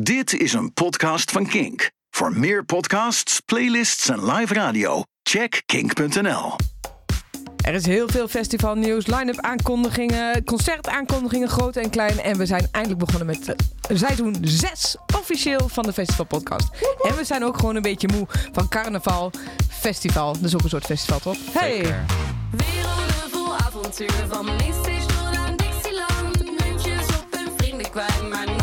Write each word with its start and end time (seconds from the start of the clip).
Dit 0.00 0.32
is 0.32 0.52
een 0.52 0.72
podcast 0.72 1.30
van 1.30 1.46
Kink. 1.46 1.90
Voor 2.10 2.38
meer 2.38 2.64
podcasts, 2.64 3.40
playlists 3.40 4.08
en 4.08 4.32
live 4.32 4.54
radio, 4.54 5.02
check 5.22 5.62
kink.nl. 5.66 6.56
Er 7.64 7.74
is 7.74 7.86
heel 7.86 8.08
veel 8.08 8.28
festivalnieuws, 8.28 9.06
line-up 9.06 9.40
aankondigingen, 9.40 10.44
concertaankondigingen, 10.44 11.48
groot 11.48 11.76
en 11.76 11.90
klein. 11.90 12.20
En 12.20 12.38
we 12.38 12.46
zijn 12.46 12.68
eindelijk 12.70 13.04
begonnen 13.04 13.26
met 13.26 13.48
uh, 13.48 13.98
seizoen 13.98 14.36
6 14.40 14.96
officieel 15.18 15.68
van 15.68 15.82
de 15.82 15.92
Festival 15.92 16.26
Podcast. 16.26 16.68
En 17.02 17.16
we 17.16 17.24
zijn 17.24 17.44
ook 17.44 17.56
gewoon 17.58 17.76
een 17.76 17.82
beetje 17.82 18.08
moe 18.12 18.26
van 18.52 18.68
carnaval, 18.68 19.30
festival. 19.68 20.32
Dat 20.32 20.44
is 20.44 20.54
ook 20.54 20.62
een 20.62 20.68
soort 20.68 20.86
festival, 20.86 21.18
toch? 21.18 21.36
Hey! 21.52 21.76
Werelden 22.50 23.30
vol 23.30 23.54
avontuur 23.56 24.26
van 24.28 24.44
Mainstation 24.44 25.36
aan 25.36 25.56
Dixieland. 25.56 26.44
Muntjes 26.44 27.06
op 27.06 27.26
hun 27.30 27.48
vrienden 27.56 27.90
kwijt, 27.90 28.28
maar 28.28 28.53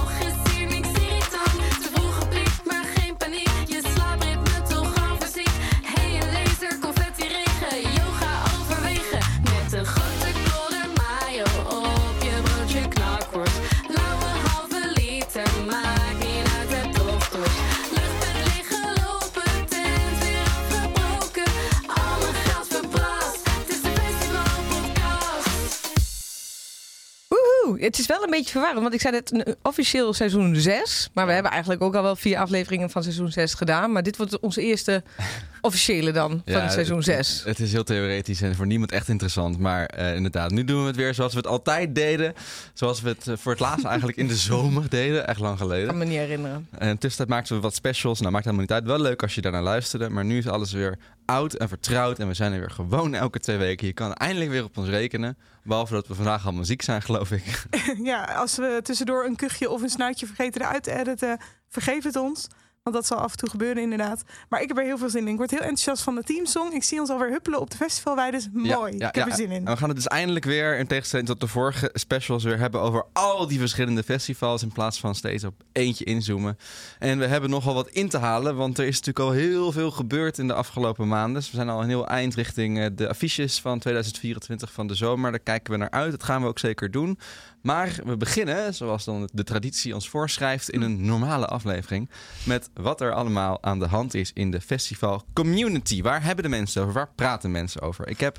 Het 27.85 27.99
is 27.99 28.05
wel 28.05 28.23
een 28.23 28.30
beetje 28.30 28.52
verwarrend, 28.52 28.81
want 28.81 28.94
ik 28.94 29.02
zei 29.02 29.13
net 29.13 29.55
officieel 29.62 30.13
seizoen 30.13 30.55
6. 30.55 31.09
Maar 31.13 31.26
we 31.26 31.31
hebben 31.31 31.52
eigenlijk 31.52 31.81
ook 31.81 31.95
al 31.95 32.04
wel 32.04 32.16
vier 32.16 32.38
afleveringen 32.38 32.90
van 32.90 33.04
seizoen 33.04 33.31
6 33.31 33.54
gedaan. 33.54 33.91
Maar 33.91 34.04
dit 34.04 34.17
wordt 34.17 34.40
onze 34.40 34.62
eerste 34.62 35.04
officiële 35.62 36.12
dan 36.12 36.29
van 36.46 36.62
Ja, 36.62 36.70
seizoen 36.70 36.96
het- 36.96 37.05
6. 37.05 37.41
Het 37.46 37.59
is 37.59 37.71
heel 37.71 37.84
theoretisch 37.84 38.41
en 38.41 38.55
voor 38.55 38.65
niemand 38.65 38.91
echt 38.91 39.07
interessant. 39.09 39.59
Maar 39.59 39.85
eh, 39.85 40.15
inderdaad, 40.15 40.52
nu 40.52 40.63
doen 40.65 40.82
we 40.82 40.87
het 40.87 40.96
weer 40.96 41.13
zoals 41.13 41.32
we 41.32 41.37
het 41.37 41.48
altijd 41.48 41.96
deden. 41.96 42.34
Zoals 42.74 43.02
we 43.02 43.09
het 43.09 43.27
eh, 43.27 43.34
voor 43.37 43.52
het 43.52 43.62
laatst 43.62 43.85
eigenlijk 43.93 44.18
in 44.18 44.27
de 44.27 44.35
zomer 44.35 44.90
deden. 44.90 45.27
Echt 45.27 45.40
lang 45.40 45.54
Ik 45.54 45.59
kan 45.59 45.68
geleden. 45.68 45.98
me 45.98 46.05
niet 46.05 46.18
herinneren. 46.18 46.68
En 46.77 46.98
tussentijd 46.98 47.29
maakten 47.29 47.55
we 47.55 47.62
wat 47.62 47.76
specials. 47.76 48.20
Nou, 48.20 48.32
maakt 48.32 48.46
helemaal 48.46 48.65
niet 48.65 48.76
uit. 48.76 48.85
Wel 48.85 48.99
leuk 49.02 49.21
als 49.21 49.35
je 49.35 49.41
daarnaar 49.41 49.63
luisterde. 49.63 50.09
Maar 50.09 50.26
nu 50.26 50.37
is 50.37 50.48
alles 50.48 50.71
weer 50.71 50.98
oud 51.26 51.54
en 51.54 51.68
vertrouwd. 51.68 52.20
En 52.20 52.27
we 52.27 52.34
zijn 52.34 52.54
er 52.54 52.59
weer 52.59 52.71
gewoon 52.71 53.13
elke 53.13 53.40
twee 53.40 53.57
weken. 53.57 53.87
Je 53.87 53.93
kan 53.93 54.13
eindelijk 54.13 54.49
weer 54.52 54.63
op 54.63 54.77
ons 54.77 54.90
rekenen. 54.90 55.37
Behalve 55.63 55.93
dat 55.93 56.07
we 56.07 56.15
vandaag 56.15 56.45
allemaal 56.45 56.65
ziek 56.65 56.81
zijn, 56.81 57.01
geloof 57.01 57.31
ik. 57.31 57.65
Ja, 58.04 58.23
als 58.23 58.55
we 58.55 58.79
tussendoor 58.84 59.26
een 59.26 59.35
kuchje 59.35 59.70
of 59.70 59.81
een 59.81 59.90
snuitje 59.90 60.26
vergeten 60.26 60.62
eruit 60.62 60.84
te 60.84 60.91
editen, 60.99 61.40
vergeef 61.70 62.03
het 62.03 62.15
ons. 62.15 62.48
Want 62.84 62.96
dat 62.96 63.05
zal 63.05 63.18
af 63.18 63.32
en 63.32 63.37
toe 63.37 63.49
gebeuren, 63.49 63.84
inderdaad. 63.84 64.24
Maar 64.50 64.62
ik 64.62 64.68
heb 64.68 64.78
er 64.78 64.84
heel 64.84 64.97
veel 64.97 65.09
zin 65.09 65.22
in. 65.22 65.28
Ik 65.28 65.38
word 65.38 65.51
heel 65.51 65.59
enthousiast 65.59 66.03
van 66.03 66.16
de 66.16 66.24
teamsong. 66.24 66.74
Ik 66.74 66.84
zie 66.84 67.00
ons 67.00 67.09
alweer 67.09 67.29
huppelen 67.29 67.59
op 67.59 67.69
de 67.72 67.78
festivalweide. 67.78 68.38
Dus 68.38 68.50
mooi. 68.53 68.97
ja, 68.97 69.07
ik 69.07 69.16
heb 69.16 69.25
ja. 69.25 69.31
er 69.31 69.35
zin 69.35 69.51
in. 69.51 69.66
En 69.66 69.74
we 69.74 69.78
gaan 69.78 69.88
het 69.88 69.97
dus 69.97 70.07
eindelijk 70.07 70.46
weer, 70.46 70.78
in 70.78 70.88
tegenstelling 70.88 71.28
tot 71.28 71.40
de 71.40 71.47
vorige 71.47 71.90
specials, 71.94 72.44
weer 72.44 72.57
hebben 72.57 72.81
over 72.81 73.06
al 73.13 73.47
die 73.47 73.59
verschillende 73.59 74.03
festivals. 74.03 74.62
In 74.62 74.72
plaats 74.72 75.00
van 75.00 75.16
steeds 75.16 75.44
op 75.44 75.63
eentje 75.72 76.06
inzoomen. 76.06 76.57
En 77.00 77.19
we 77.19 77.25
hebben 77.25 77.50
nogal 77.50 77.74
wat 77.74 77.90
in 77.90 78.09
te 78.09 78.18
halen, 78.18 78.56
want 78.56 78.78
er 78.78 78.85
is 78.85 79.00
natuurlijk 79.00 79.25
al 79.25 79.31
heel 79.31 79.72
veel 79.72 79.91
gebeurd 79.91 80.38
in 80.38 80.47
de 80.47 80.53
afgelopen 80.53 81.07
maanden. 81.07 81.34
Dus 81.34 81.50
we 81.50 81.56
zijn 81.56 81.69
al 81.69 81.81
een 81.81 81.90
heel 81.90 82.07
eind 82.07 82.35
richting 82.35 82.79
eh, 82.79 82.85
de 82.96 83.09
affiches 83.09 83.59
van 83.59 83.79
2024 83.79 84.72
van 84.72 84.88
de 84.88 84.96
zomer. 84.96 85.31
Daar 85.31 85.40
kijken 85.40 85.74
we 85.74 85.79
naar 85.79 85.91
uit. 85.91 86.12
Dat 86.12 86.24
gaan 86.24 86.41
we 86.41 86.47
ook 86.47 86.59
zeker 86.59 86.91
doen. 86.91 87.19
Maar 87.62 88.00
we 88.06 88.17
beginnen, 88.17 88.73
zoals 88.73 89.06
dan 89.06 89.29
de 89.34 89.44
traditie 89.44 89.94
ons 89.94 90.09
voorschrijft, 90.09 90.69
in 90.69 90.81
een 90.81 91.06
normale 91.06 91.45
aflevering. 91.45 92.09
Met 92.45 92.69
wat 92.73 93.01
er 93.01 93.13
allemaal 93.13 93.63
aan 93.63 93.79
de 93.79 93.88
hand 93.88 94.13
is 94.13 94.31
in 94.34 94.51
de 94.51 94.62
festival 94.62 95.23
community. 95.34 96.01
Waar 96.01 96.23
hebben 96.23 96.44
de 96.44 96.50
mensen 96.50 96.81
over? 96.81 96.94
Waar 96.94 97.09
praten 97.16 97.51
mensen 97.51 97.81
over? 97.81 98.07
Ik 98.07 98.19
heb 98.19 98.38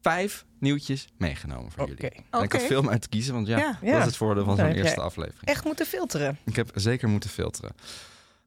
vijf 0.00 0.44
nieuwtjes 0.58 1.06
meegenomen 1.16 1.70
voor 1.72 1.82
Oké. 1.82 1.92
jullie. 1.98 2.24
En 2.30 2.42
ik 2.42 2.52
had 2.52 2.62
veel 2.62 2.90
uit 2.90 3.02
te 3.02 3.08
kiezen, 3.08 3.34
want 3.34 3.46
ja, 3.46 3.58
Ja. 3.58 3.76
dat 3.92 3.98
is 4.00 4.04
het 4.04 4.16
voordeel 4.16 4.44
van 4.44 4.56
zo'n 4.56 4.66
eerste 4.72 5.00
aflevering. 5.00 5.44
Echt 5.44 5.64
moeten 5.64 5.86
filteren. 5.86 6.38
Ik 6.44 6.56
heb 6.56 6.70
zeker 6.74 7.08
moeten 7.08 7.30
filteren. 7.30 7.74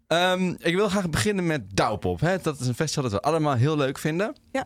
Ehm, 0.08 0.54
ik 0.58 0.76
wil 0.76 0.90
graag 0.90 1.10
beginnen 1.10 1.46
met 1.46 1.62
Douwpop. 1.76 2.20
Hè? 2.20 2.38
Dat 2.42 2.60
is 2.60 2.68
een 2.68 2.76
festival 2.76 3.04
dat 3.04 3.12
we 3.12 3.22
allemaal 3.22 3.56
heel 3.56 3.78
leuk 3.78 3.98
vinden. 3.98 4.36
Ja. 4.52 4.66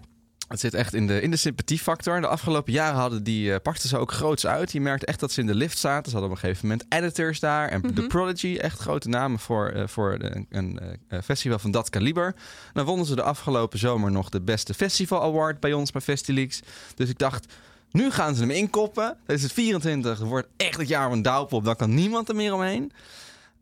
Het 0.49 0.59
zit 0.59 0.73
echt 0.73 0.93
in 0.93 1.07
de, 1.07 1.21
in 1.21 1.31
de 1.31 1.37
sympathiefactor. 1.37 2.21
De 2.21 2.27
afgelopen 2.27 2.73
jaren 2.73 2.99
hadden 2.99 3.23
die, 3.23 3.53
eh, 3.53 3.59
pakten 3.61 3.89
ze 3.89 3.97
ook 3.97 4.11
groots 4.11 4.45
uit. 4.45 4.71
Je 4.71 4.81
merkt 4.81 5.03
echt 5.05 5.19
dat 5.19 5.31
ze 5.31 5.39
in 5.39 5.47
de 5.47 5.55
lift 5.55 5.77
zaten. 5.77 6.11
Ze 6.11 6.17
hadden 6.17 6.29
op 6.29 6.35
een 6.37 6.41
gegeven 6.43 6.67
moment 6.67 6.85
editors 6.89 7.39
daar. 7.39 7.67
En 7.69 7.81
The 7.93 8.07
Prodigy, 8.07 8.57
echt 8.57 8.79
grote 8.79 9.09
namen 9.09 9.39
voor, 9.39 9.67
eh, 9.69 9.87
voor 9.87 10.19
de- 10.19 10.45
een 10.49 10.79
eh, 11.07 11.19
festival 11.23 11.59
van 11.59 11.71
dat 11.71 11.89
kaliber. 11.89 12.35
Dan 12.73 12.85
wonnen 12.85 13.05
ze 13.05 13.15
de 13.15 13.21
afgelopen 13.23 13.79
zomer 13.79 14.11
nog 14.11 14.29
de 14.29 14.41
beste 14.41 14.73
festival 14.73 15.21
award 15.23 15.59
bij 15.59 15.73
ons 15.73 15.91
bij 15.91 16.01
Festileaks. 16.01 16.59
Dus 16.95 17.09
ik 17.09 17.17
dacht, 17.17 17.53
nu 17.91 18.11
gaan 18.11 18.35
ze 18.35 18.41
hem 18.41 18.51
inkoppen. 18.51 19.17
Dit 19.25 19.35
is 19.37 19.43
het 19.43 19.53
24, 19.53 20.19
het 20.19 20.27
wordt 20.27 20.47
echt 20.57 20.77
het 20.77 20.87
jaar 20.87 21.09
van 21.09 21.21
Douwpop. 21.21 21.63
Dan 21.65 21.75
kan 21.75 21.93
niemand 21.93 22.29
er 22.29 22.35
meer 22.35 22.53
omheen. 22.53 22.91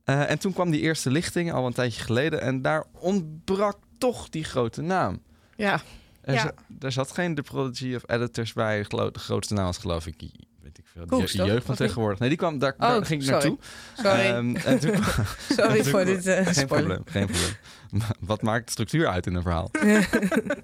En 0.04 0.40
toen 0.40 0.54
kwam 0.54 0.72
die 0.72 0.82
eerste 0.82 1.12
lichting, 1.12 1.52
al 1.54 1.66
een 1.66 1.74
tijdje 1.74 2.02
geleden. 2.04 2.42
En 2.42 2.62
daar 2.62 2.84
ontbrak 3.00 3.78
toch 3.98 4.30
die 4.30 4.44
grote 4.44 4.82
naam. 4.82 5.22
Ja. 5.56 5.82
Er, 6.28 6.34
Ja. 6.34 6.52
er 6.80 6.92
zat 6.92 7.12
geen 7.12 7.36
The 7.36 7.42
Prodigy 7.42 7.96
of 7.96 8.04
Editors 8.06 8.54
bij. 8.54 8.86
De 8.88 9.12
grootste 9.14 9.54
naam 9.54 9.66
was 9.66 9.78
geloof 9.78 10.08
ik, 10.08 10.16
weet 10.62 10.78
ik 10.78 10.86
veel, 10.94 11.06
de 11.06 11.16
je- 11.32 11.44
jeugd 11.46 11.66
van 11.66 11.76
tegenwoordig. 11.76 12.20
Nee, 12.20 12.30
die 12.30 12.38
kwam, 12.38 12.60
daar, 12.60 12.74
Oh, 12.74 12.80
daar 12.80 13.06
ging 13.06 13.22
ik 13.22 13.28
sorry. 13.28 13.48
naartoe. 13.48 13.58
Sorry, 13.98 14.66
en 14.66 14.80
toen, 14.80 14.94
sorry 15.58 15.78
en 15.78 15.82
toen- 15.84 15.92
voor 15.92 16.06
dit 16.06 16.26
eh 16.28 16.46
geen 16.46 16.54
spoiler. 16.54 16.68
probleem, 17.02 17.04
geen 17.06 17.26
probleem. 17.26 18.16
Wat 18.20 18.42
maakt 18.42 18.66
de 18.66 18.72
structuur 18.72 19.08
uit 19.08 19.26
in 19.28 19.36
een 19.36 19.42
verhaal? 19.42 19.70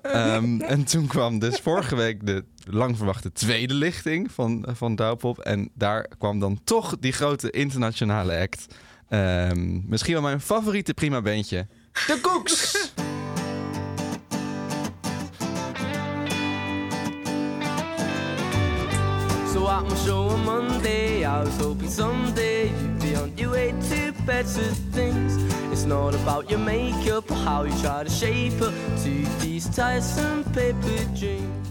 Ehm, 0.01 0.61
en 0.61 0.83
toen 0.83 1.07
kwam 1.07 1.39
dus 1.39 1.57
vorige 1.59 1.95
week 1.95 2.25
de 2.25 2.45
lang 2.65 2.97
verwachte 2.97 3.31
tweede 3.31 3.73
lichting 3.73 4.31
van, 4.31 4.65
van 4.71 4.95
Douwpop. 4.95 5.39
En 5.39 5.69
daar 5.73 6.07
kwam 6.17 6.39
dan 6.39 6.59
toch 6.63 6.97
die 6.99 7.11
grote 7.13 7.49
internationale 7.51 8.37
act. 8.39 8.65
Ehm, 9.09 9.89
misschien 9.89 10.13
wel 10.13 10.21
mijn 10.21 10.41
favoriete 10.41 10.93
prima 10.93 11.21
bandje. 11.21 11.67
De 12.07 12.19
Koeks! 12.21 12.91
At 19.73 19.83
my 19.89 19.95
show 20.05 20.29
on 20.29 20.43
Monday, 20.45 21.23
I 21.25 21.43
was 21.43 21.57
hoping 21.57 21.89
someday 21.89 22.69
you'd 22.69 22.99
be 23.01 23.15
on 23.15 23.31
your 23.35 23.51
way 23.51 23.71
to 23.89 24.13
better 24.25 24.71
things. 24.91 25.35
It's 25.71 25.85
not 25.85 26.13
about 26.15 26.49
your 26.49 26.59
makeup 26.59 27.31
or 27.31 27.35
how 27.37 27.65
you 27.65 27.73
try 27.81 28.03
to 28.03 28.09
shape 28.09 28.61
up 28.61 28.73
to 29.03 29.09
these 29.39 29.69
tiresome 29.69 30.43
paper 30.43 31.13
dreams. 31.13 31.67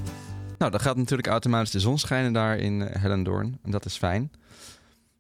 Nou, 0.59 0.71
dan 0.71 0.81
gaat 0.81 0.97
natuurlijk 0.97 1.29
automatisch 1.29 1.71
de 1.71 1.81
zon 1.81 1.99
schijnen 1.99 2.33
daar 2.33 2.57
in 2.59 2.83
eh, 2.83 3.03
Hellendoorn. 3.03 3.59
En 3.65 3.71
dat 3.71 3.85
is 3.85 3.97
fijn. 3.97 4.31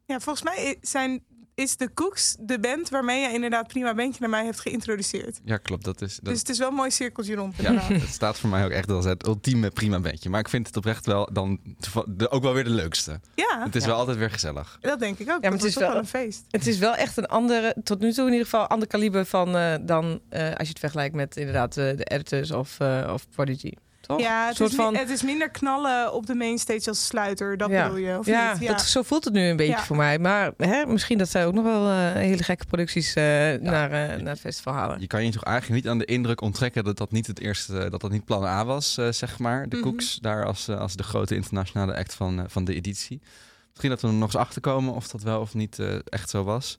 Ja, 0.06 0.20
volgens 0.20 0.44
mij 0.44 0.69
i- 0.70 0.78
zijn, 0.81 1.22
is 1.62 1.76
de 1.76 1.90
Cooks 1.94 2.36
de 2.40 2.58
band 2.58 2.88
waarmee 2.88 3.20
je 3.20 3.32
inderdaad 3.32 3.66
prima 3.68 3.94
bandje 3.94 4.20
naar 4.20 4.30
mij 4.30 4.44
hebt 4.44 4.60
geïntroduceerd. 4.60 5.40
Ja, 5.44 5.56
klopt. 5.56 5.84
Dat 5.84 6.00
is, 6.02 6.14
dat, 6.16 6.24
Dus 6.24 6.38
het 6.38 6.48
is 6.48 6.58
wel 6.58 6.68
een 6.68 6.74
mooi 6.74 6.90
cirkeltje 6.90 7.34
rond. 7.34 7.56
ja, 7.56 7.68
inderdaad. 7.68 8.00
het 8.00 8.08
staat 8.12 8.38
voor 8.38 8.50
mij 8.50 8.64
ook 8.64 8.70
echt 8.70 8.90
als 8.90 9.04
het 9.04 9.26
ultieme 9.26 9.70
prima 9.70 10.00
bandje. 10.00 10.30
Maar 10.30 10.40
ik 10.40 10.48
vind 10.48 10.66
het 10.66 10.76
oprecht 10.76 11.06
wel 11.06 11.28
dan 11.32 11.60
de, 12.06 12.30
ook 12.30 12.42
wel 12.42 12.52
weer 12.52 12.64
de 12.64 12.70
leukste. 12.70 13.20
ja, 13.34 13.62
Het 13.64 13.74
is 13.76 13.84
wel 13.84 13.96
altijd 13.96 14.16
weer 14.16 14.30
gezellig. 14.30 14.78
dat 14.80 14.98
denk 14.98 15.18
ik 15.18 15.30
ook. 15.30 15.40
maar 15.40 15.50
Ja, 15.50 15.50
het 15.50 15.60
het 15.62 15.70
is 15.70 15.74
wel 15.76 15.88
wel- 15.88 15.98
een 15.98 16.06
feest. 16.06 16.44
Het 16.50 16.66
is 16.66 16.78
wel 16.78 16.94
echt 16.94 17.16
een 17.16 17.26
andere, 17.26 17.76
tot 17.84 18.00
nu 18.00 18.12
toe 18.12 18.26
in 18.26 18.32
ieder 18.32 18.44
geval, 18.48 18.66
ander 18.66 18.88
kaliber 18.88 19.26
van 19.26 19.56
eh, 19.56 19.74
dan 19.82 20.20
eh, 20.28 20.42
als 20.44 20.52
je 20.62 20.68
het 20.68 20.78
vergelijkt 20.78 21.14
met 21.14 21.36
inderdaad 21.36 21.76
eh, 21.76 21.96
de 21.96 22.04
editors 22.04 22.50
of, 22.50 22.80
eh, 22.80 23.10
of 23.12 23.28
Prodigy. 23.28 23.72
Toch? 24.16 24.20
Ja, 24.20 24.46
het 24.46 24.56
soort 24.56 24.70
is, 24.70 24.76
van- 24.76 24.96
het 24.96 25.10
is 25.10 25.22
minder 25.22 25.50
knallen 25.50 26.12
op 26.12 26.26
de 26.26 26.34
mainstage 26.34 26.88
als 26.88 27.06
sluiter. 27.06 27.56
Dat 27.56 27.70
ja. 27.70 27.82
bedoel 27.82 27.98
je, 27.98 28.18
of 28.18 28.26
ja, 28.26 28.56
niet? 28.58 28.68
Dat, 28.68 28.80
zo 28.82 29.02
voelt 29.02 29.24
het 29.24 29.32
nu 29.32 29.48
een 29.48 29.56
beetje 29.56 29.72
Ja. 29.72 29.82
voor 29.84 29.96
mij. 29.96 30.18
Maar 30.18 30.52
hè, 30.56 30.86
misschien 30.86 31.18
dat 31.18 31.28
zij 31.28 31.46
ook 31.46 31.54
nog 31.54 31.64
wel 31.64 31.88
eh, 31.88 32.12
hele 32.12 32.42
gekke 32.42 32.64
producties 32.66 33.14
eh, 33.14 33.22
naar, 33.60 33.90
eh, 33.90 34.20
naar 34.20 34.32
het 34.32 34.40
festival 34.40 34.72
halen. 34.75 35.00
Je 35.00 35.06
kan 35.06 35.25
je 35.25 35.31
toch 35.31 35.44
eigenlijk 35.44 35.82
niet 35.82 35.92
aan 35.92 35.98
de 35.98 36.04
indruk 36.04 36.40
onttrekken 36.40 36.84
dat 36.84 36.96
dat 36.98 37.10
niet 37.12 37.26
het 37.26 37.40
eerste, 37.40 37.90
dat 37.90 38.00
dat 38.00 38.10
niet 38.10 38.25
plan 38.25 38.44
A 38.44 38.64
was, 38.64 38.96
eh, 38.98 39.08
zeg 39.10 39.38
maar. 39.38 39.69
De 39.69 39.76
Mhm. 39.76 39.84
Cooks, 39.84 40.19
daar 40.20 40.44
als, 40.46 40.69
als 40.69 40.96
de 40.96 41.02
grote 41.02 41.34
internationale 41.34 41.96
act 41.96 42.14
van, 42.14 42.44
van 42.48 42.64
de 42.64 42.75
editie. 42.75 43.20
Misschien 43.69 43.90
dat 43.90 44.00
we 44.00 44.06
er 44.08 44.14
nog 44.14 44.32
eens 44.32 44.37
achter 44.42 44.60
komen 44.60 44.94
of 44.94 45.08
dat 45.08 45.22
wel 45.22 45.40
of 45.40 45.54
niet 45.54 45.78
eh, 45.78 45.94
echt 46.04 46.31
zo 46.31 46.44
was. 46.44 46.78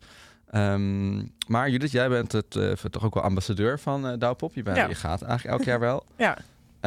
Ehm, 0.51 1.15
maar 1.47 1.69
Judith, 1.69 1.91
jij 1.91 2.09
bent 2.09 2.31
het, 2.31 2.51
toch 2.91 3.03
ook 3.03 3.13
wel 3.13 3.23
ambassadeur 3.23 3.79
van 3.79 4.07
eh 4.07 4.13
Douwpop. 4.19 4.53
Je, 4.55 4.63
bent, 4.63 4.77
Ja. 4.77 4.87
je 4.87 4.95
gaat 4.95 5.21
eigenlijk 5.21 5.57
elk 5.57 5.67
jaar 5.67 5.79
wel. 5.79 6.05
Ja. 6.17 6.37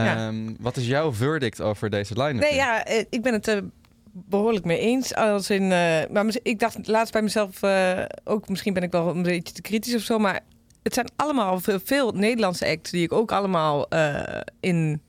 Ja. 0.05 0.27
Ehm, 0.27 0.55
Wat 0.61 0.77
is 0.77 0.87
jouw 0.87 1.13
verdict 1.13 1.61
over 1.61 1.91
deze 1.91 2.15
line-up? 2.23 2.41
Nee, 2.43 2.55
ja, 2.55 2.85
eh, 2.85 3.05
ik 3.11 3.23
ben 3.23 3.33
het 3.33 3.47
er 3.47 3.65
behoorlijk 4.13 4.65
mee 4.65 4.79
eens. 4.79 5.15
Als 5.15 5.51
in, 5.51 5.63
eh, 5.63 6.03
maar 6.11 6.27
ik 6.43 6.59
dacht 6.59 6.87
laatst 6.89 7.13
bij 7.13 7.23
mezelf 7.23 7.63
eh, 7.63 8.03
ook, 8.25 8.49
misschien 8.49 8.73
ben 8.73 8.83
ik 8.83 8.93
wel 8.93 9.09
een 9.09 9.23
beetje 9.23 9.55
te 9.55 9.63
kritisch 9.63 9.95
of 9.95 10.01
zo, 10.03 10.19
maar 10.19 10.41
het 10.83 10.95
zijn 10.95 11.07
allemaal 11.17 11.61
veel, 11.61 11.79
veel 11.85 12.13
Nederlandse 12.13 12.67
acts 12.67 12.91
die 12.91 13.03
ik 13.03 13.13
ook 13.13 13.33
allemaal 13.33 13.89
eh, 13.89 14.41
in 14.61 15.01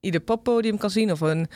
ieder 0.00 0.20
poppodium 0.20 0.78
kan 0.78 0.90
zien 0.90 1.12
of 1.12 1.20
een 1.20 1.46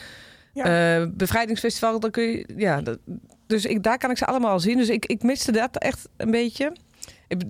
Ja. 0.53 1.01
eh, 1.01 1.07
bevrijdingsfestival. 1.11 2.01
Dan 2.01 2.11
kun 2.11 2.23
je, 2.23 2.45
ja, 2.57 2.81
dat, 2.81 2.99
Dus 3.47 3.65
ik, 3.65 3.83
daar 3.83 3.99
kan 3.99 4.11
ik 4.11 4.19
ze 4.19 4.27
allemaal 4.27 4.61
zien. 4.61 4.77
Dus 4.77 4.89
ik, 4.89 5.07
ik 5.07 5.23
miste 5.23 5.53
dat 5.53 5.77
echt 5.79 6.09
een 6.17 6.31
beetje. 6.31 6.73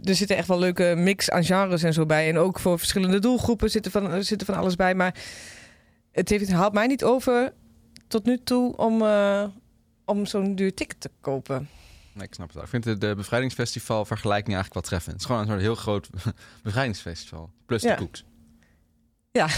Er 0.05 0.14
zitten 0.14 0.37
echt 0.37 0.49
wel 0.49 0.58
leuke 0.58 0.94
mix 0.96 1.31
aan 1.31 1.44
genres 1.44 1.82
en 1.82 1.93
zo 1.93 2.06
bij. 2.06 2.29
En 2.29 2.38
ook 2.38 2.58
voor 2.58 2.79
verschillende 2.79 3.19
doelgroepen 3.19 3.70
zitten 3.70 3.93
van, 3.93 4.11
er 4.11 4.25
zitten 4.25 4.46
van 4.46 4.56
alles 4.56 4.76
bij. 4.76 4.94
Maar 4.94 5.14
het 6.12 6.29
heeft, 6.29 6.46
het 6.46 6.55
haalt 6.55 6.73
mij 6.73 6.87
niet 6.87 7.05
over 7.05 7.52
tot 8.08 8.25
nu 8.25 8.38
toe 8.44 8.76
om, 8.76 9.02
eh, 9.02 9.44
om 10.05 10.26
zo'n 10.26 10.55
duur 10.55 10.75
ticket 10.75 11.00
te 11.00 11.11
kopen. 11.20 11.69
Nee, 12.12 12.26
ik 12.26 12.34
snap 12.34 12.46
het 12.46 12.55
wel. 12.55 12.64
Ik 12.64 12.70
vind 12.70 12.84
de, 12.84 12.99
de 12.99 13.14
bevrijdingsfestival 13.14 14.05
vergelijking 14.05 14.55
eigenlijk 14.55 14.75
wel 14.75 14.82
treffend. 14.82 15.12
Het 15.12 15.20
is 15.20 15.26
gewoon 15.26 15.40
een 15.43 15.49
soort 15.49 15.61
heel 15.61 15.75
groot 15.75 16.11
bevrijdingsfestival. 16.62 17.50
Plus 17.67 17.82
Ja. 17.82 17.94
de 17.96 18.02
koeks. 18.05 18.25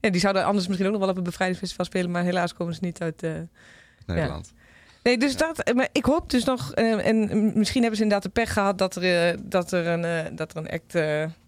Ja, 0.00 0.10
die 0.10 0.20
zouden 0.20 0.44
anders 0.44 0.66
misschien 0.66 0.86
ook 0.86 0.92
nog 0.92 1.00
wel 1.02 1.10
op 1.10 1.16
een 1.16 1.22
bevrijdingsfestival 1.22 1.84
spelen. 1.84 2.10
Maar 2.10 2.22
helaas 2.22 2.54
komen 2.54 2.74
ze 2.74 2.80
niet 2.82 3.00
uit... 3.02 3.22
eh, 3.22 3.32
Nederland. 4.06 4.52
Nee, 5.02 5.18
dus 5.18 5.36
dat. 5.36 5.72
Maar 5.74 5.88
ik 5.92 6.04
hoop 6.04 6.30
dus 6.30 6.44
nog. 6.44 6.72
eh, 6.72 7.06
en 7.06 7.52
misschien 7.58 7.80
hebben 7.80 7.98
ze 7.98 8.02
inderdaad 8.02 8.34
de 8.34 8.40
pech 8.40 8.52
gehad 8.52 8.78
dat 8.78 8.96
er, 8.96 9.28
eh, 9.30 9.38
dat 9.42 9.72
er, 9.72 9.86
een, 9.86 10.04
eh, 10.04 10.24
dat 10.32 10.50
er 10.50 10.56
een 10.56 10.70
act 10.70 10.94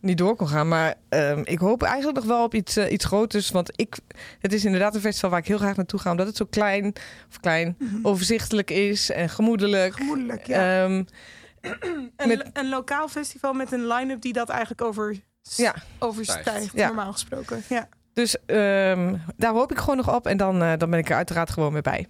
niet 0.00 0.18
door 0.18 0.36
kon 0.36 0.48
gaan. 0.48 0.68
Maar 0.68 0.94
ehm, 1.08 1.40
ik 1.44 1.58
hoop 1.58 1.82
eigenlijk 1.82 2.16
nog 2.16 2.24
wel 2.26 2.44
op 2.44 2.54
iets, 2.54 2.76
iets 2.76 3.04
groters. 3.04 3.50
Want 3.50 3.70
ik, 3.80 3.96
het 4.40 4.52
is 4.52 4.64
inderdaad 4.64 4.94
een 4.94 5.00
festival 5.00 5.30
waar 5.30 5.38
ik 5.38 5.46
heel 5.46 5.58
graag 5.58 5.76
naartoe 5.76 6.00
ga. 6.00 6.10
Omdat 6.10 6.26
het 6.26 6.36
zo 6.36 6.44
klein, 6.50 6.92
of 7.30 7.40
klein, 7.40 7.76
overzichtelijk 8.02 8.70
is 8.70 9.10
en 9.10 9.28
gemoedelijk. 9.28 9.94
Gemoedelijk, 9.94 10.46
ja. 10.46 10.82
Ehm, 10.84 11.02
Een, 12.16 12.28
met- 12.28 12.50
een 12.52 12.68
lokaal 12.68 13.08
festival 13.08 13.52
met 13.52 13.72
een 13.72 13.86
line-up 13.86 14.20
die 14.20 14.32
dat 14.32 14.48
eigenlijk 14.48 14.82
over, 14.82 15.16
Ja. 15.56 15.74
overstijgt, 15.98 16.70
Ja. 16.74 16.86
normaal 16.86 17.12
gesproken. 17.12 17.62
Ja. 17.68 17.88
dus 18.14 18.36
ehm, 18.46 19.14
daar 19.36 19.52
hoop 19.52 19.70
ik 19.72 19.78
gewoon 19.78 19.96
nog 19.96 20.14
op. 20.14 20.26
En 20.26 20.36
dan, 20.36 20.58
dan 20.58 20.90
ben 20.90 20.98
ik 20.98 21.08
er 21.10 21.16
uiteraard 21.16 21.50
gewoon 21.50 21.72
weer 21.72 21.82
bij. 21.82 22.06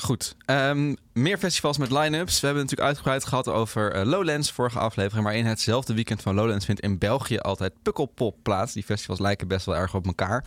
Goed. 0.00 0.36
Ehm, 0.44 0.94
meer 1.12 1.38
festivals 1.38 1.78
met 1.78 1.90
line-ups. 1.90 2.40
We 2.40 2.46
hebben 2.46 2.62
natuurlijk 2.62 2.88
uitgebreid 2.88 3.24
gehad 3.24 3.48
over 3.48 3.92
eh, 3.92 4.04
Lowlands, 4.04 4.52
vorige 4.52 4.78
aflevering. 4.78 5.24
Maar 5.24 5.34
in 5.34 5.46
hetzelfde 5.46 5.94
weekend 5.94 6.22
van 6.22 6.34
Lowlands 6.34 6.64
vindt 6.64 6.80
in 6.80 6.98
België 6.98 7.38
altijd 7.38 7.72
Pukkelpop 7.82 8.36
plaats. 8.42 8.72
Die 8.72 8.82
festivals 8.82 9.20
lijken 9.20 9.48
best 9.48 9.66
wel 9.66 9.76
erg 9.76 9.94
op 9.94 10.06
elkaar. 10.06 10.44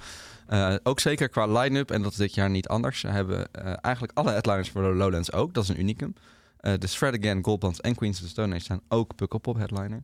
Eh, 0.47 0.75
ook 0.83 0.99
zeker 0.99 1.29
qua 1.29 1.45
line-up, 1.45 1.91
en 1.91 2.01
dat 2.01 2.11
is 2.11 2.17
dit 2.17 2.33
jaar 2.33 2.49
niet 2.49 2.67
anders. 2.67 2.99
Ze 2.99 3.07
hebben 3.07 3.47
eh, 3.51 3.73
eigenlijk 3.81 4.17
alle 4.17 4.31
headliners 4.31 4.69
voor 4.69 4.94
Lowlands 4.94 5.31
ook. 5.31 5.53
Dat 5.53 5.63
is 5.63 5.69
een 5.69 5.79
unicum. 5.79 6.13
De 6.57 6.88
Fred 6.88 7.17
Again, 7.17 7.44
Goldband 7.44 7.81
en 7.81 7.95
Queens 7.95 8.17
of 8.17 8.23
the 8.23 8.29
Stone 8.29 8.55
Age 8.55 8.63
zijn 8.63 8.81
ook 8.88 9.15
Pukkelpop 9.15 9.57
headliner. 9.57 10.03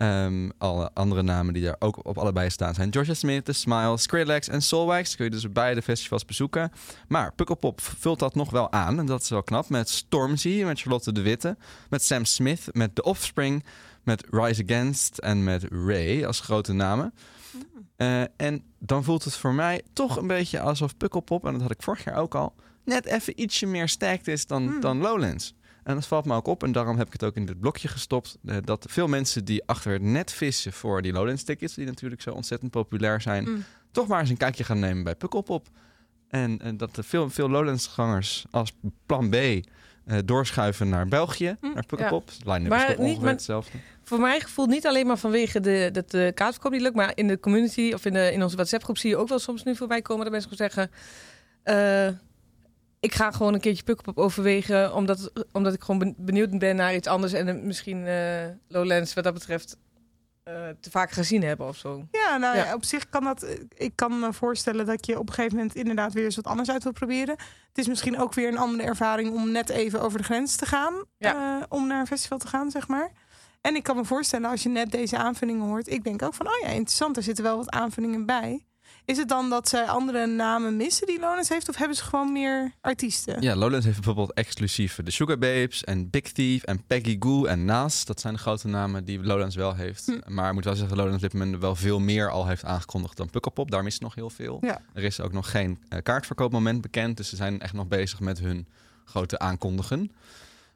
Ehm, 0.00 0.48
alle 0.58 0.90
andere 0.94 1.22
namen 1.22 1.54
die 1.54 1.62
daar 1.62 1.76
ook 1.78 2.06
op 2.06 2.18
allebei 2.18 2.50
staan 2.50 2.74
zijn 2.74 2.92
Georgia 2.92 3.14
Smith, 3.14 3.44
The 3.44 3.52
Smile, 3.52 3.96
Skrillex 3.96 4.48
en 4.48 4.62
Soulwax. 4.62 5.16
Kun 5.16 5.24
je 5.24 5.30
dus 5.30 5.52
beide 5.52 5.82
festivals 5.82 6.24
bezoeken. 6.24 6.72
Maar 7.08 7.34
Pukkelpop 7.34 7.80
vult 7.80 8.18
dat 8.18 8.34
nog 8.34 8.50
wel 8.50 8.72
aan. 8.72 8.98
En 8.98 9.06
dat 9.06 9.22
is 9.22 9.28
wel 9.28 9.42
knap. 9.42 9.68
Met 9.68 9.88
Stormzy, 9.88 10.62
met 10.64 10.80
Charlotte 10.80 11.12
de 11.12 11.22
Witte. 11.22 11.56
Met 11.88 12.02
Sam 12.02 12.24
Smith, 12.24 12.68
met 12.72 12.94
The 12.94 13.02
Offspring. 13.02 13.64
Met 14.02 14.24
Rise 14.30 14.62
Against 14.64 15.18
en 15.18 15.44
met 15.44 15.64
Ray 15.70 16.24
als 16.24 16.40
grote 16.40 16.72
namen. 16.72 17.14
Eh, 17.96 18.22
en 18.36 18.62
dan 18.78 19.04
voelt 19.04 19.24
het 19.24 19.36
voor 19.36 19.54
mij 19.54 19.82
toch 19.92 20.16
een 20.16 20.26
beetje 20.26 20.60
alsof 20.60 20.96
Pukkelpop, 20.96 21.46
en 21.46 21.52
dat 21.52 21.62
had 21.62 21.70
ik 21.70 21.82
vorig 21.82 22.04
jaar 22.04 22.16
ook 22.16 22.34
al, 22.34 22.54
net 22.84 23.04
even 23.04 23.40
ietsje 23.40 23.66
meer 23.66 23.88
stacked 23.88 24.28
is 24.28 24.46
dan, 24.46 24.80
dan 24.80 24.98
Lowlands. 24.98 25.54
En 25.84 25.94
dat 25.94 26.06
valt 26.06 26.24
me 26.24 26.34
ook 26.34 26.46
op. 26.46 26.62
En 26.62 26.72
daarom 26.72 26.96
heb 26.98 27.06
ik 27.06 27.12
het 27.12 27.24
ook 27.24 27.36
in 27.36 27.46
dit 27.46 27.60
blokje 27.60 27.88
gestopt. 27.88 28.38
eh, 28.46 28.56
dat 28.64 28.86
veel 28.88 29.06
mensen 29.08 29.44
die 29.44 29.62
achter 29.66 29.92
het 29.92 30.02
net 30.02 30.32
vissen 30.32 30.72
voor 30.72 31.02
die 31.02 31.12
Lowlands 31.12 31.42
tickets, 31.42 31.74
die 31.74 31.86
natuurlijk 31.86 32.22
zo 32.22 32.30
ontzettend 32.32 32.70
populair 32.70 33.20
zijn, 33.20 33.48
Mm. 33.50 33.64
toch 33.90 34.06
maar 34.06 34.20
eens 34.20 34.30
een 34.30 34.36
kijkje 34.36 34.64
gaan 34.64 34.78
nemen 34.78 35.04
bij 35.04 35.14
Pukkelpop. 35.14 35.68
En, 36.28 36.58
en 36.62 36.76
dat 36.76 36.96
er 36.96 37.04
veel, 37.04 37.30
veel 37.30 37.48
Lowlands-gangers 37.50 38.44
als 38.50 38.72
plan 39.06 39.30
B 39.30 39.34
eh, 39.34 40.18
doorschuiven 40.24 40.88
naar 40.88 41.06
België, 41.08 41.56
naar 41.60 41.86
Pukkelpop. 41.86 42.30
Line-up 42.44 42.68
Maar 42.68 42.78
is 42.80 42.86
toch 42.86 42.96
niet- 42.96 42.98
ongeveer 42.98 43.20
maar- 43.22 43.32
hetzelfde. 43.32 43.78
Voor 44.02 44.20
mijn 44.20 44.40
gevoel 44.40 44.66
niet 44.66 44.86
alleen 44.86 45.06
maar 45.06 45.18
vanwege 45.18 45.60
de, 45.60 45.88
dat 45.92 46.10
de 46.10 46.32
kaartverkoop 46.34 46.72
niet 46.72 46.80
lukt. 46.80 46.94
Maar 46.94 47.12
in 47.14 47.26
de 47.28 47.40
community 47.40 47.92
of 47.94 48.04
in, 48.04 48.12
de, 48.12 48.32
in 48.32 48.42
onze 48.42 48.56
WhatsApp-groep 48.56 48.98
zie 48.98 49.10
je 49.10 49.16
ook 49.16 49.28
wel 49.28 49.38
soms 49.38 49.62
nu 49.62 49.76
voorbij 49.76 50.02
komen 50.02 50.22
dat 50.24 50.32
mensen 50.32 50.50
gewoon 50.50 50.70
zeggen... 50.70 50.90
eh, 51.62 52.14
ik 53.00 53.14
ga 53.14 53.30
gewoon 53.30 53.54
een 53.54 53.60
keertje 53.60 53.82
Pukkelpop 53.82 54.18
overwegen. 54.24 54.94
Omdat, 54.94 55.32
omdat 55.52 55.74
ik 55.74 55.80
gewoon 55.82 55.98
ben- 55.98 56.14
benieuwd 56.18 56.58
ben 56.58 56.76
naar 56.76 56.94
iets 56.94 57.08
anders. 57.08 57.32
En 57.32 57.48
eh, 57.48 57.54
misschien 57.62 58.06
eh, 58.06 58.44
Lowlands 58.68 59.14
wat 59.14 59.24
dat 59.24 59.34
betreft 59.34 59.76
eh, 60.42 60.54
te 60.80 60.90
vaak 60.90 61.10
gezien 61.10 61.42
hebben 61.42 61.66
of 61.68 61.76
zo. 61.76 62.06
Ja, 62.10 62.36
nou 62.36 62.56
ja. 62.56 62.64
Ja. 62.64 62.74
op 62.74 62.84
zich 62.84 63.08
kan 63.08 63.24
dat. 63.24 63.46
Ik 63.74 63.92
kan 63.94 64.18
me 64.20 64.32
voorstellen 64.32 64.86
dat 64.86 65.06
je 65.06 65.18
op 65.18 65.28
een 65.28 65.34
gegeven 65.34 65.56
moment 65.56 65.74
inderdaad 65.74 66.12
weer 66.12 66.24
eens 66.24 66.36
wat 66.36 66.44
anders 66.46 66.70
uit 66.70 66.82
wil 66.82 66.92
proberen. 66.92 67.36
Het 67.68 67.78
is 67.78 67.88
misschien 67.88 68.18
ook 68.18 68.34
weer 68.34 68.48
een 68.48 68.58
andere 68.58 68.82
ervaring 68.88 69.34
om 69.34 69.50
net 69.50 69.68
even 69.68 70.00
over 70.00 70.18
de 70.18 70.24
grens 70.24 70.56
te 70.56 70.66
gaan. 70.66 71.04
Ja. 71.18 71.58
eh, 71.60 71.64
om 71.68 71.86
naar 71.86 72.00
een 72.00 72.06
festival 72.06 72.38
te 72.38 72.48
gaan, 72.48 72.70
zeg 72.70 72.88
maar. 72.88 73.10
En 73.60 73.74
ik 73.74 73.82
kan 73.82 73.96
me 73.96 74.04
voorstellen 74.04 74.50
als 74.50 74.62
je 74.62 74.68
net 74.68 74.90
deze 74.90 75.16
aanvullingen 75.16 75.66
hoort. 75.66 75.88
Ik 75.88 76.04
denk 76.04 76.22
ook 76.22 76.34
van, 76.34 76.46
oh 76.46 76.58
ja, 76.62 76.66
interessant. 76.68 77.16
Er 77.16 77.22
zitten 77.22 77.44
wel 77.44 77.56
wat 77.56 77.70
aanvullingen 77.70 78.26
bij. 78.26 78.64
Is 79.04 79.16
het 79.16 79.28
dan 79.28 79.50
dat 79.50 79.68
zij 79.68 79.86
andere 79.86 80.26
namen 80.26 80.76
missen 80.76 81.06
die 81.06 81.20
Lones 81.20 81.48
heeft? 81.48 81.68
Of 81.68 81.76
hebben 81.76 81.96
ze 81.96 82.02
gewoon 82.02 82.32
meer 82.32 82.72
artiesten? 82.80 83.42
Ja, 83.42 83.56
Lowlands 83.56 83.84
heeft 83.84 83.96
bijvoorbeeld 83.96 84.32
exclusief 84.32 84.98
de 85.04 85.10
Sugar 85.10 85.38
Babes 85.38 85.84
en 85.84 86.10
Big 86.10 86.32
Thief 86.32 86.62
en 86.62 86.82
Peggy 86.86 87.16
Goo 87.20 87.44
en 87.44 87.64
Nas. 87.64 88.04
Dat 88.04 88.20
zijn 88.20 88.34
de 88.34 88.40
grote 88.40 88.68
namen 88.68 89.04
die 89.04 89.22
Lowlands 89.22 89.56
wel 89.56 89.74
heeft. 89.74 90.06
Hm. 90.06 90.34
Maar 90.34 90.48
ik 90.48 90.54
moet 90.54 90.64
wel 90.64 90.74
zeggen 90.74 90.96
dat 90.96 91.04
Lowlands 91.04 91.24
op 91.24 91.30
dit 91.30 91.40
moment 91.40 91.62
wel 91.62 91.76
veel 91.76 92.00
meer 92.00 92.30
al 92.30 92.46
heeft 92.46 92.64
aangekondigd 92.64 93.16
dan 93.16 93.30
Pukkelpop. 93.30 93.70
Daar 93.70 93.82
mist 93.82 94.00
nog 94.00 94.14
heel 94.14 94.30
veel. 94.30 94.58
Ja. 94.60 94.80
Er 94.92 95.04
is 95.04 95.20
ook 95.20 95.32
nog 95.32 95.50
geen 95.50 95.78
eh, 95.88 96.02
kaartverkoopmoment 96.02 96.80
bekend. 96.80 97.16
Dus 97.16 97.28
ze 97.28 97.36
zijn 97.36 97.60
echt 97.60 97.72
nog 97.72 97.88
bezig 97.88 98.20
met 98.20 98.38
hun 98.38 98.66
grote 99.04 99.38
aankondigen. 99.38 100.10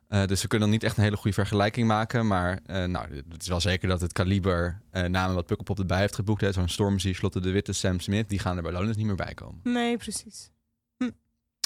Eh, 0.09 0.25
dus 0.27 0.43
we 0.43 0.49
kunnen 0.49 0.69
dan 0.69 0.77
niet 0.77 0.87
echt 0.87 0.97
een 0.97 1.03
hele 1.03 1.17
goede 1.17 1.37
vergelijking 1.37 1.87
maken. 1.87 2.27
Maar 2.27 2.59
eh, 2.67 2.85
nou, 2.85 3.15
het 3.29 3.43
is 3.43 3.49
wel 3.49 3.61
zeker 3.61 3.89
dat 3.89 4.01
het 4.01 4.13
kaliber 4.13 4.81
eh, 4.91 5.05
namen 5.05 5.35
wat 5.35 5.47
Pukkelpop 5.47 5.79
erbij 5.79 6.01
heeft 6.01 6.15
geboekt. 6.15 6.41
hè, 6.41 6.53
Zo'n 6.53 6.69
Stormzy, 6.69 7.13
Slotte 7.13 7.41
de 7.41 7.51
Witte, 7.51 7.73
Sam 7.73 8.01
Smith. 8.01 8.29
Die 8.29 8.39
gaan 8.39 8.57
er 8.57 8.63
bij 8.63 8.73
Lowlands 8.73 8.97
niet 8.97 9.07
meer 9.07 9.15
bij 9.17 9.35
komen. 9.35 9.61
Nee, 9.63 9.97
precies. 9.97 10.51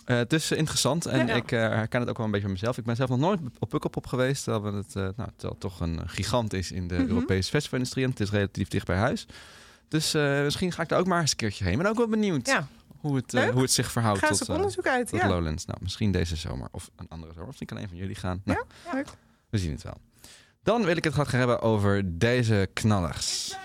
Eh, 0.05 0.17
het 0.17 0.32
is 0.32 0.50
interessant 0.50 1.06
en 1.06 1.26
Ja. 1.26 1.35
ik 1.35 1.50
herken 1.50 2.00
het 2.00 2.08
ook 2.08 2.17
wel 2.17 2.26
een 2.26 2.32
beetje 2.32 2.46
van 2.46 2.56
mezelf. 2.56 2.79
Ik 2.79 2.85
ben 2.85 2.96
zelf 2.96 3.08
nog 3.08 3.19
nooit 3.19 3.40
op 3.58 3.69
Pukkelpop 3.69 4.06
geweest, 4.06 4.44
terwijl 4.44 4.75
het, 4.75 4.94
nou, 4.94 5.31
terwijl 5.37 5.56
toch 5.58 5.81
een 5.81 6.08
gigant 6.08 6.52
is 6.52 6.73
in 6.73 6.88
de 6.88 6.94
Mhm. 6.99 7.08
Europese 7.08 7.50
festivalindustrie. 7.50 8.05
En 8.05 8.11
het 8.11 8.20
is 8.20 8.31
relatief 8.31 8.69
dicht 8.69 8.87
bij 8.87 8.96
huis. 8.96 9.26
Dus 9.88 10.12
misschien 10.43 10.73
ga 10.73 10.82
ik 10.82 10.88
daar 10.88 10.99
ook 10.99 11.06
maar 11.06 11.20
eens 11.20 11.31
een 11.31 11.37
keertje 11.37 11.64
heen. 11.64 11.73
Ik 11.73 11.79
ben 11.79 11.88
ook 11.90 11.96
wel 11.96 12.08
benieuwd 12.08 12.46
Ja. 12.46 12.69
Hoe, 13.09 13.17
het, 13.17 13.35
eh, 13.35 13.49
hoe 13.49 13.63
het 13.63 13.73
zich 13.73 13.93
verhoudt 13.93 14.27
tot, 14.27 14.43
op 14.43 14.49
eh, 14.49 14.55
onderzoek 14.55 14.87
uit. 14.87 15.09
tot 15.09 15.21
Ja. 15.21 15.29
Lowlands. 15.29 15.65
Nou, 15.65 15.79
misschien 15.83 16.13
deze 16.13 16.37
zomer 16.37 16.69
of 16.71 16.91
een 16.97 17.09
andere 17.09 17.33
zomer. 17.33 17.43
Of 17.43 17.47
misschien 17.49 17.67
kan 17.67 17.77
een 17.79 17.89
van 17.89 17.97
jullie 17.97 18.15
gaan. 18.15 18.41
Nou, 18.45 18.65
Ja, 18.85 18.93
leuk. 18.95 19.07
we 19.51 19.59
zien 19.59 19.73
het 19.73 19.83
wel. 19.83 19.97
Dan 20.63 20.85
wil 20.85 20.97
ik 20.97 21.05
het 21.05 21.13
graag 21.13 21.31
hebben 21.33 21.61
over 21.61 22.19
deze 22.19 22.69
knallers. 22.73 23.57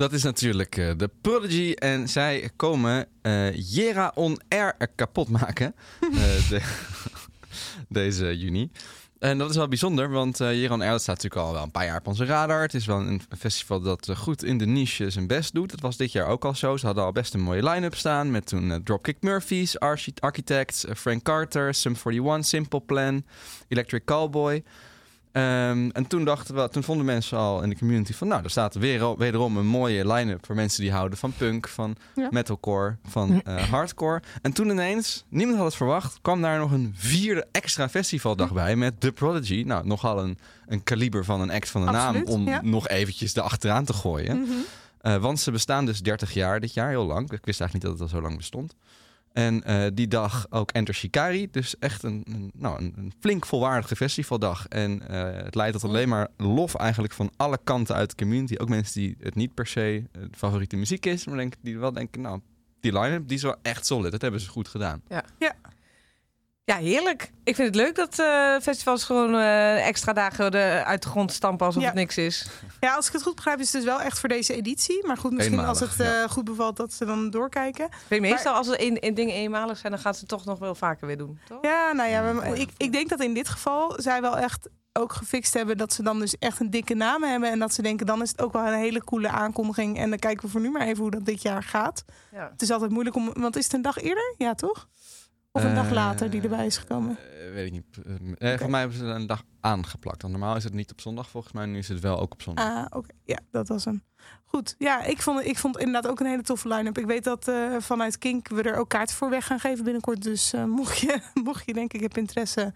Dat 0.00 0.12
is 0.12 0.22
natuurlijk 0.22 0.76
eh, 0.76 0.90
de 0.96 1.10
Prodigy. 1.20 1.72
En 1.72 2.08
zij 2.08 2.50
komen 2.56 3.06
eh 3.22 3.72
Jera 3.74 4.12
On 4.14 4.40
Air 4.48 4.74
kapot 4.94 5.28
maken. 5.28 5.74
eh, 6.00 6.48
de- 6.48 6.62
deze 7.88 8.38
juni. 8.38 8.70
En 9.18 9.38
dat 9.38 9.50
is 9.50 9.56
wel 9.56 9.68
bijzonder, 9.68 10.10
want 10.10 10.38
Jera 10.38 10.74
On 10.74 10.80
Air 10.80 10.98
staat 11.00 11.16
natuurlijk 11.22 11.46
al 11.46 11.52
wel 11.52 11.62
een 11.62 11.70
paar 11.70 11.84
jaar 11.84 11.98
op 11.98 12.06
onze 12.06 12.24
radar. 12.24 12.62
Het 12.62 12.74
is 12.74 12.86
wel 12.86 13.00
een 13.00 13.22
festival 13.38 13.80
dat 13.80 14.08
goed 14.16 14.44
in 14.44 14.58
de 14.58 14.66
niche 14.66 15.10
zijn 15.10 15.26
best 15.26 15.54
doet. 15.54 15.70
Dat 15.70 15.80
was 15.80 15.96
dit 15.96 16.12
jaar 16.12 16.26
ook 16.26 16.44
al 16.44 16.54
zo. 16.54 16.76
Ze 16.76 16.86
hadden 16.86 17.04
al 17.04 17.12
best 17.12 17.34
een 17.34 17.40
mooie 17.40 17.68
line-up 17.68 17.94
staan. 17.94 18.30
Met 18.30 18.46
toen 18.46 18.80
Dropkick 18.84 19.16
Murphys, 19.20 19.78
Archi- 19.78 20.12
Architects, 20.18 20.84
Frank 20.96 21.22
Carter, 21.22 21.74
Sum 21.74 21.94
41, 22.04 22.46
Simple 22.46 22.80
Plan, 22.80 23.24
Electric 23.68 24.04
Cowboy. 24.04 24.62
Ehm, 25.32 25.88
en 25.92 26.06
toen 26.08 26.24
dachten 26.24 26.54
we, 26.54 26.68
toen 26.68 26.82
vonden 26.82 27.06
mensen 27.06 27.38
al 27.38 27.62
in 27.62 27.68
de 27.68 27.78
community 27.78 28.12
van, 28.12 28.28
nou, 28.28 28.44
er 28.44 28.50
staat 28.50 28.74
weer, 28.74 29.16
wederom 29.16 29.56
een 29.56 29.66
mooie 29.66 30.12
line-up 30.12 30.46
voor 30.46 30.54
mensen 30.54 30.82
die 30.82 30.92
houden 30.92 31.18
van 31.18 31.32
punk, 31.36 31.68
van 31.68 31.96
Ja. 32.14 32.28
metalcore, 32.30 32.96
van 33.08 33.42
eh, 33.42 33.56
hardcore. 33.70 34.22
En 34.42 34.52
toen 34.52 34.70
ineens, 34.70 35.24
niemand 35.28 35.56
had 35.56 35.66
het 35.66 35.76
verwacht, 35.76 36.18
kwam 36.22 36.40
daar 36.42 36.58
nog 36.58 36.70
een 36.72 36.94
vierde 36.96 37.46
extra 37.52 37.88
festivaldag 37.88 38.52
bij 38.52 38.76
met 38.76 39.00
The 39.00 39.12
Prodigy. 39.12 39.62
Nou, 39.66 39.86
nogal 39.86 40.22
een, 40.22 40.38
een 40.66 40.82
kaliber 40.82 41.24
van 41.24 41.40
een 41.40 41.50
act 41.50 41.68
van 41.70 41.84
de 41.84 41.90
naam 41.90 42.22
om 42.24 42.46
ja. 42.48 42.60
nog 42.62 42.88
eventjes 42.88 43.36
erachteraan 43.36 43.84
te 43.84 43.92
gooien. 43.92 44.40
Mhm. 44.40 44.50
Eh, 45.00 45.16
want 45.16 45.40
ze 45.40 45.50
bestaan 45.50 45.84
dus 45.86 46.00
30 46.00 46.34
jaar 46.34 46.60
dit 46.60 46.74
jaar, 46.74 46.88
heel 46.88 47.06
lang. 47.06 47.32
Ik 47.32 47.44
wist 47.44 47.60
eigenlijk 47.60 47.72
niet 47.72 47.82
dat 47.82 47.92
het 47.92 48.02
al 48.02 48.08
zo 48.08 48.22
lang 48.22 48.36
bestond. 48.36 48.74
En 49.32 49.64
eh, 49.64 49.86
die 49.94 50.08
dag 50.08 50.46
ook 50.50 50.70
Enter 50.70 50.94
Shikari. 50.94 51.50
Dus 51.50 51.78
echt 51.78 52.02
een, 52.02 52.22
een, 52.28 52.50
nou, 52.54 52.78
een, 52.78 52.92
een 52.96 53.12
flink 53.20 53.46
volwaardige 53.46 53.96
festivaldag. 53.96 54.66
En 54.68 55.08
eh, 55.08 55.44
het 55.44 55.54
leidt 55.54 55.80
tot 55.80 55.90
alleen 55.90 56.08
maar 56.08 56.28
lof 56.36 56.74
eigenlijk 56.74 57.12
van 57.12 57.30
alle 57.36 57.58
kanten 57.64 57.94
uit 57.94 58.10
de 58.10 58.16
community. 58.16 58.54
Ook 58.58 58.68
mensen 58.68 59.00
die 59.00 59.16
het 59.20 59.34
niet 59.34 59.54
per 59.54 59.66
se 59.66 60.04
eh, 60.12 60.22
favoriete 60.32 60.76
muziek 60.76 61.06
is. 61.06 61.26
Maar 61.26 61.36
denk, 61.36 61.54
die 61.60 61.78
wel 61.78 61.92
denken, 61.92 62.20
nou, 62.20 62.40
die 62.80 62.98
line-up 62.98 63.28
die 63.28 63.36
is 63.36 63.42
wel 63.42 63.56
echt 63.62 63.86
solid. 63.86 64.10
Dat 64.12 64.22
hebben 64.22 64.40
ze 64.40 64.48
goed 64.48 64.68
gedaan. 64.68 65.02
Ja, 65.08 65.24
heerlijk. 66.76 67.30
Ik 67.44 67.54
vind 67.54 67.68
het 67.68 67.76
leuk 67.76 67.94
dat 67.94 68.18
eh, 68.18 68.56
festivals 68.62 69.04
gewoon 69.04 69.34
eh, 69.34 69.86
extra 69.86 70.12
dagen 70.12 70.50
de, 70.50 70.82
uit 70.84 71.02
de 71.02 71.08
grond 71.08 71.32
stampen 71.32 71.66
alsof 71.66 71.82
Ja. 71.82 71.88
het 71.88 71.96
niks 71.96 72.16
is. 72.16 72.46
Ja, 72.80 72.94
als 72.94 73.06
ik 73.06 73.12
het 73.12 73.22
goed 73.22 73.34
begrijp, 73.34 73.58
is 73.58 73.72
het 73.72 73.82
dus 73.82 73.90
wel 73.90 74.00
echt 74.00 74.18
voor 74.18 74.28
deze 74.28 74.54
editie. 74.54 75.06
Maar 75.06 75.16
goed, 75.16 75.32
misschien 75.32 75.58
als 75.58 75.80
het 75.80 76.00
eh, 76.00 76.06
ja. 76.06 76.26
goed 76.28 76.44
bevalt 76.44 76.76
dat 76.76 76.92
ze 76.92 77.04
dan 77.04 77.30
doorkijken. 77.30 77.84
Ik 77.84 77.92
weet 78.08 78.20
meestal 78.20 78.54
als 78.54 78.68
er 78.68 78.80
een, 78.82 78.96
een 79.00 79.14
dingen 79.14 79.34
eenmalig 79.34 79.78
zijn, 79.78 79.92
dan 79.92 80.00
gaat 80.00 80.14
ze 80.14 80.20
het 80.20 80.28
toch 80.28 80.44
nog 80.44 80.58
wel 80.58 80.74
vaker 80.74 81.06
weer 81.06 81.18
doen. 81.18 81.38
Toch? 81.48 81.58
Ja, 81.62 81.92
nou 81.92 82.08
ja, 82.08 82.28
Ja, 82.30 82.42
ik, 82.54 82.70
ik 82.76 82.92
denk 82.92 83.08
dat 83.08 83.20
in 83.22 83.34
dit 83.34 83.48
geval 83.48 83.94
zij 83.96 84.20
wel 84.20 84.38
echt 84.38 84.68
ook 84.92 85.12
gefixt 85.12 85.54
hebben 85.54 85.76
dat 85.76 85.92
ze 85.92 86.02
dan 86.02 86.18
dus 86.18 86.38
echt 86.38 86.60
een 86.60 86.70
dikke 86.70 86.94
naam 86.94 87.22
hebben. 87.22 87.50
En 87.50 87.58
dat 87.58 87.74
ze 87.74 87.82
denken, 87.82 88.06
dan 88.06 88.22
is 88.22 88.30
het 88.30 88.40
ook 88.42 88.52
wel 88.52 88.66
een 88.66 88.78
hele 88.78 89.04
coole 89.04 89.28
aankondiging. 89.28 89.98
En 89.98 90.10
dan 90.10 90.18
kijken 90.18 90.44
we 90.44 90.50
voor 90.50 90.60
nu 90.60 90.70
maar 90.70 90.86
even 90.86 91.02
hoe 91.02 91.10
dat 91.10 91.24
dit 91.24 91.42
jaar 91.42 91.62
gaat. 91.62 92.04
Ja. 92.32 92.48
Het 92.52 92.62
is 92.62 92.70
altijd 92.70 92.90
moeilijk 92.90 93.16
om, 93.16 93.32
want 93.32 93.56
is 93.56 93.64
het 93.64 93.72
een 93.72 93.82
dag 93.82 93.98
eerder? 93.98 94.34
Ja, 94.38 94.54
toch? 94.54 94.88
Of 95.52 95.64
een 95.64 95.74
dag 95.74 95.86
Eh, 95.86 95.92
later 95.92 96.30
die 96.30 96.42
erbij 96.42 96.66
is 96.66 96.76
gekomen? 96.78 97.16
eh, 97.18 97.52
weet 97.52 97.66
ik 97.66 97.72
niet. 97.72 97.84
Eh, 98.38 98.58
Voor 98.58 98.70
mij 98.70 98.80
hebben 98.80 98.98
ze 98.98 99.04
er 99.04 99.14
een 99.14 99.26
dag 99.26 99.42
aangeplakt. 99.60 100.22
Want 100.22 100.34
normaal 100.34 100.56
is 100.56 100.64
het 100.64 100.72
niet 100.74 100.90
op 100.90 101.00
zondag 101.00 101.30
volgens 101.30 101.52
mij. 101.52 101.66
Nu 101.66 101.78
is 101.78 101.88
het 101.88 102.00
wel 102.00 102.18
ook 102.20 102.32
op 102.32 102.42
zondag. 102.42 102.64
Ah, 102.64 102.84
oké. 102.98 103.08
Ja, 103.24 103.38
dat 103.50 103.68
was 103.68 103.84
hem. 103.84 104.02
Goed. 104.44 104.74
Ja, 104.78 105.02
ik 105.04 105.22
vond, 105.22 105.44
ik 105.44 105.58
vond 105.58 105.78
inderdaad 105.78 106.10
ook 106.10 106.20
een 106.20 106.26
hele 106.26 106.42
toffe 106.42 106.68
line-up. 106.68 106.98
Ik 106.98 107.06
weet 107.06 107.24
dat 107.24 107.50
vanuit 107.78 108.18
Kink 108.18 108.48
we 108.48 108.62
er 108.62 108.76
ook 108.76 108.88
kaarten 108.88 109.16
voor 109.16 109.30
weg 109.30 109.46
gaan 109.46 109.60
geven 109.60 109.84
binnenkort. 109.84 110.22
Dus 110.22 110.52
mocht, 110.66 110.98
je, 110.98 111.20
mocht 111.44 111.66
je 111.66 111.72
denk 111.74 111.92
ik 111.92 112.00
heb 112.00 112.16
interesse... 112.16 112.72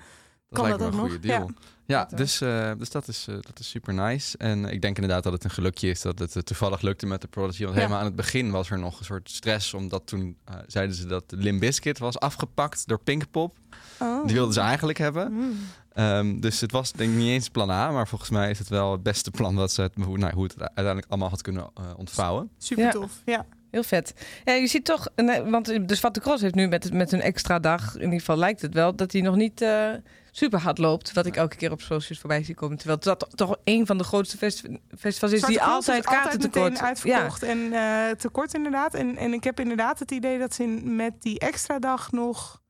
Dat 0.48 0.62
kan 0.68 0.78
dat 0.78 0.82
ook 0.82 0.94
nog? 0.94 1.20
deal. 1.20 1.40
Ja, 1.48 1.54
Dat, 1.86 2.12
eh. 2.12 2.18
dus, 2.18 2.40
eh, 2.40 2.70
dus 2.78 2.90
dat, 2.90 3.08
is, 3.08 3.26
eh, 3.28 3.34
dat 3.40 3.58
is 3.58 3.68
super 3.68 3.94
nice. 3.94 4.38
En 4.38 4.64
ik 4.64 4.82
denk 4.82 4.96
inderdaad 4.96 5.22
dat 5.22 5.32
het 5.32 5.44
een 5.44 5.50
gelukje 5.50 5.88
is 5.88 6.00
dat 6.00 6.18
het 6.18 6.46
toevallig 6.46 6.80
lukte 6.80 7.06
met 7.06 7.20
de 7.20 7.26
Prodigy. 7.28 7.62
Want 7.62 7.74
Ja. 7.74 7.80
helemaal 7.80 7.98
aan 8.00 8.06
het 8.06 8.16
begin 8.16 8.50
was 8.50 8.70
er 8.70 8.78
nog 8.78 8.98
een 8.98 9.04
soort 9.04 9.30
stress. 9.30 9.74
Omdat 9.74 10.02
toen 10.06 10.36
eh, 10.44 10.54
zeiden 10.66 10.96
ze 10.96 11.06
dat 11.06 11.24
Limp 11.28 11.60
Bizkit 11.60 11.98
was 11.98 12.18
afgepakt 12.18 12.86
door 12.88 12.98
Pinkpop. 12.98 13.56
Oh. 13.98 14.26
Die 14.26 14.34
wilden 14.34 14.54
ze 14.54 14.60
eigenlijk 14.60 14.98
hebben. 14.98 15.32
Mm. 15.32 15.56
Ehm, 15.92 16.40
dus 16.40 16.60
het 16.60 16.72
was 16.72 16.92
denk 16.92 17.10
ik 17.10 17.16
niet 17.16 17.28
eens 17.28 17.48
plan 17.48 17.70
A. 17.70 17.90
Maar 17.90 18.08
volgens 18.08 18.30
mij 18.30 18.50
is 18.50 18.58
het 18.58 18.68
wel 18.68 18.92
het 18.92 19.02
beste 19.02 19.30
plan 19.30 19.54
wat 19.54 19.72
ze 19.72 19.82
het, 19.82 19.94
hoe, 20.04 20.18
nou, 20.18 20.34
hoe 20.34 20.44
het 20.44 20.60
uiteindelijk 20.60 21.06
allemaal 21.08 21.28
had 21.28 21.42
kunnen 21.42 21.70
ontvouwen. 21.96 22.50
Super 22.58 22.84
Ja. 22.84 22.90
tof. 22.90 23.20
Ja. 23.24 23.46
Heel 23.70 23.82
vet. 23.82 24.14
Ja, 24.44 24.52
je 24.52 24.66
ziet 24.66 24.84
toch, 24.84 25.08
nee, 25.16 25.42
want 25.42 25.66
de 25.88 25.94
Zwarte 25.94 26.20
Cross 26.20 26.42
heeft 26.42 26.54
nu 26.54 26.68
met, 26.68 26.92
met 26.92 27.12
een 27.12 27.20
extra 27.20 27.58
dag, 27.58 27.94
in 27.94 28.02
ieder 28.02 28.18
geval 28.18 28.36
lijkt 28.36 28.62
het 28.62 28.74
wel, 28.74 28.94
dat 28.96 29.12
hij 29.12 29.20
nog 29.20 29.36
niet 29.36 29.60
eh, 29.60 29.88
super 30.36 30.60
hard 30.60 30.78
loopt. 30.78 31.12
Wat 31.12 31.26
ik 31.26 31.36
elke 31.36 31.56
keer 31.56 31.70
op 31.72 31.80
socials 31.80 32.18
voorbij 32.20 32.44
zie 32.44 32.54
komen. 32.54 32.76
Terwijl 32.76 32.98
dat 33.00 33.26
toch 33.34 33.56
een 33.64 33.86
van 33.86 33.98
de 33.98 34.04
grootste 34.04 34.36
festi- 34.36 34.78
festivals 34.98 35.32
is 35.32 35.42
die 35.42 35.62
altijd 35.62 36.04
is 36.04 36.10
kaarten 36.10 36.30
meteen 36.40 36.50
tekort. 36.50 36.78
Ja, 36.78 36.84
uitverkocht 36.84 37.42
en 37.42 37.72
eh, 37.72 38.10
tekort 38.16 38.54
inderdaad. 38.54 38.94
En, 38.94 39.16
en 39.16 39.32
ik 39.32 39.44
heb 39.44 39.60
inderdaad 39.60 39.98
het 39.98 40.10
idee 40.10 40.38
dat 40.38 40.54
ze 40.54 40.62
in, 40.62 40.96
met 40.96 41.22
die 41.22 41.38
extra 41.38 41.78
dag 41.78 42.12
nog 42.12 42.62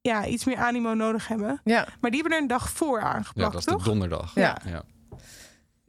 ja, 0.00 0.26
iets 0.26 0.44
meer 0.44 0.56
animo 0.56 0.94
nodig 0.94 1.28
hebben. 1.28 1.60
ja, 1.64 1.86
Maar 2.00 2.10
die 2.10 2.20
hebben 2.20 2.38
er 2.38 2.42
een 2.42 2.48
dag 2.48 2.70
voor 2.70 2.98
Ja, 2.98 3.04
aangeplakt, 3.04 3.52
dat 3.52 3.60
is 3.60 3.66
de 3.66 3.72
toch? 3.72 3.82
donderdag. 3.84 4.34
Ja. 4.34 4.58
ja. 4.68 4.82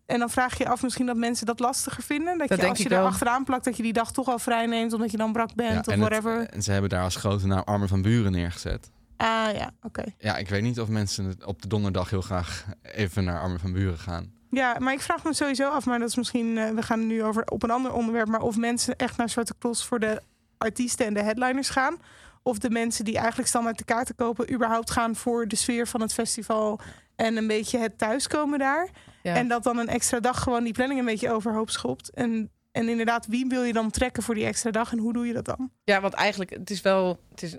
En 0.05 0.19
dan 0.19 0.29
vraag 0.29 0.57
je 0.57 0.63
je 0.63 0.69
af 0.69 0.83
misschien 0.83 1.05
dat 1.05 1.15
mensen 1.15 1.45
dat 1.45 1.59
lastiger 1.59 2.03
vinden. 2.03 2.37
Dat, 2.37 2.47
Dat 2.47 2.49
je 2.49 2.55
denk 2.63 2.69
als 2.69 2.77
je 2.83 2.89
er 2.89 2.95
wel. 2.97 3.05
achteraan 3.05 3.43
plakt, 3.43 3.63
dat 3.65 3.77
je 3.77 3.83
die 3.83 3.93
dag 3.93 4.11
toch 4.11 4.27
al 4.27 4.39
vrij 4.39 4.65
neemt 4.65 4.93
omdat 4.93 5.11
je 5.11 5.17
dan 5.17 5.31
brak 5.31 5.55
bent 5.55 5.71
Ja, 5.73 5.79
of 5.79 5.87
en, 5.87 5.91
het- 6.01 6.09
whatever. 6.09 6.47
en 6.49 6.61
ze 6.63 6.71
hebben 6.71 6.89
daar 6.89 7.03
als 7.03 7.15
grote 7.15 7.47
naam 7.47 7.61
Armen 7.65 7.87
van 7.87 8.01
Buren 8.01 8.31
neergezet. 8.31 8.91
Ah 9.21 9.55
ja, 9.55 9.71
oké. 9.81 10.03
Ja, 10.17 10.37
ik 10.37 10.49
weet 10.49 10.61
niet 10.61 10.79
of 10.79 10.87
mensen 10.87 11.37
op 11.45 11.61
de 11.61 11.67
donderdag 11.67 12.09
heel 12.09 12.21
graag 12.21 12.65
even 12.81 13.23
naar 13.23 13.41
Armen 13.41 13.59
van 13.59 13.71
Buren 13.73 13.97
gaan. 13.97 14.33
Ja, 14.49 14.75
maar 14.79 14.93
ik 14.93 15.01
vraag 15.01 15.23
me 15.23 15.33
sowieso 15.33 15.69
af, 15.69 15.85
maar 15.85 15.99
dat 15.99 16.09
is 16.09 16.15
misschien, 16.15 16.57
eh, 16.57 16.69
we 16.69 16.81
gaan 16.81 16.99
het 16.99 17.07
nu 17.07 17.23
over 17.23 17.43
op 17.47 17.63
een 17.63 17.71
ander 17.71 17.93
onderwerp, 17.93 18.27
maar 18.27 18.41
of 18.41 18.57
mensen 18.57 18.95
echt 18.95 19.17
naar 19.17 19.29
Zwarte 19.29 19.53
Cross 19.59 19.85
voor 19.85 19.99
de 19.99 20.21
artiesten 20.57 21.05
en 21.05 21.13
de 21.13 21.21
headliners 21.23 21.69
gaan. 21.69 21.97
Of 22.43 22.59
de 22.59 22.69
mensen 22.69 23.05
die 23.05 23.17
eigenlijk 23.17 23.47
standaard 23.47 23.77
de 23.77 23.83
kaarten 23.83 24.15
kopen, 24.15 24.53
überhaupt 24.53 24.91
gaan 24.91 25.15
voor 25.15 25.47
de 25.47 25.55
sfeer 25.55 25.87
van 25.87 26.01
het 26.01 26.13
festival 26.13 26.79
en 27.15 27.37
een 27.37 27.47
beetje 27.47 27.77
het 27.77 27.97
thuiskomen 27.97 28.59
daar. 28.59 28.89
ja. 29.23 29.35
En 29.35 29.47
dat 29.47 29.63
dan 29.63 29.77
een 29.77 29.87
extra 29.89 30.19
dag 30.19 30.43
gewoon 30.43 30.63
die 30.63 30.73
planning 30.73 30.99
een 30.99 31.05
beetje 31.05 31.31
overhoop 31.31 31.69
schopt. 31.69 32.09
En, 32.09 32.51
en 32.71 32.89
inderdaad, 32.89 33.27
wie 33.27 33.45
wil 33.47 33.63
je 33.63 33.73
dan 33.73 33.91
trekken 33.91 34.23
voor 34.23 34.35
die 34.35 34.45
extra 34.45 34.71
dag 34.71 34.91
en 34.91 34.97
hoe 34.97 35.13
doe 35.13 35.27
je 35.27 35.33
dat 35.33 35.45
dan? 35.45 35.71
ja, 35.83 36.01
want 36.01 36.13
eigenlijk, 36.13 36.49
het 36.49 36.69
is 36.69 36.81
wel, 36.81 37.19
het 37.29 37.43
is 37.43 37.57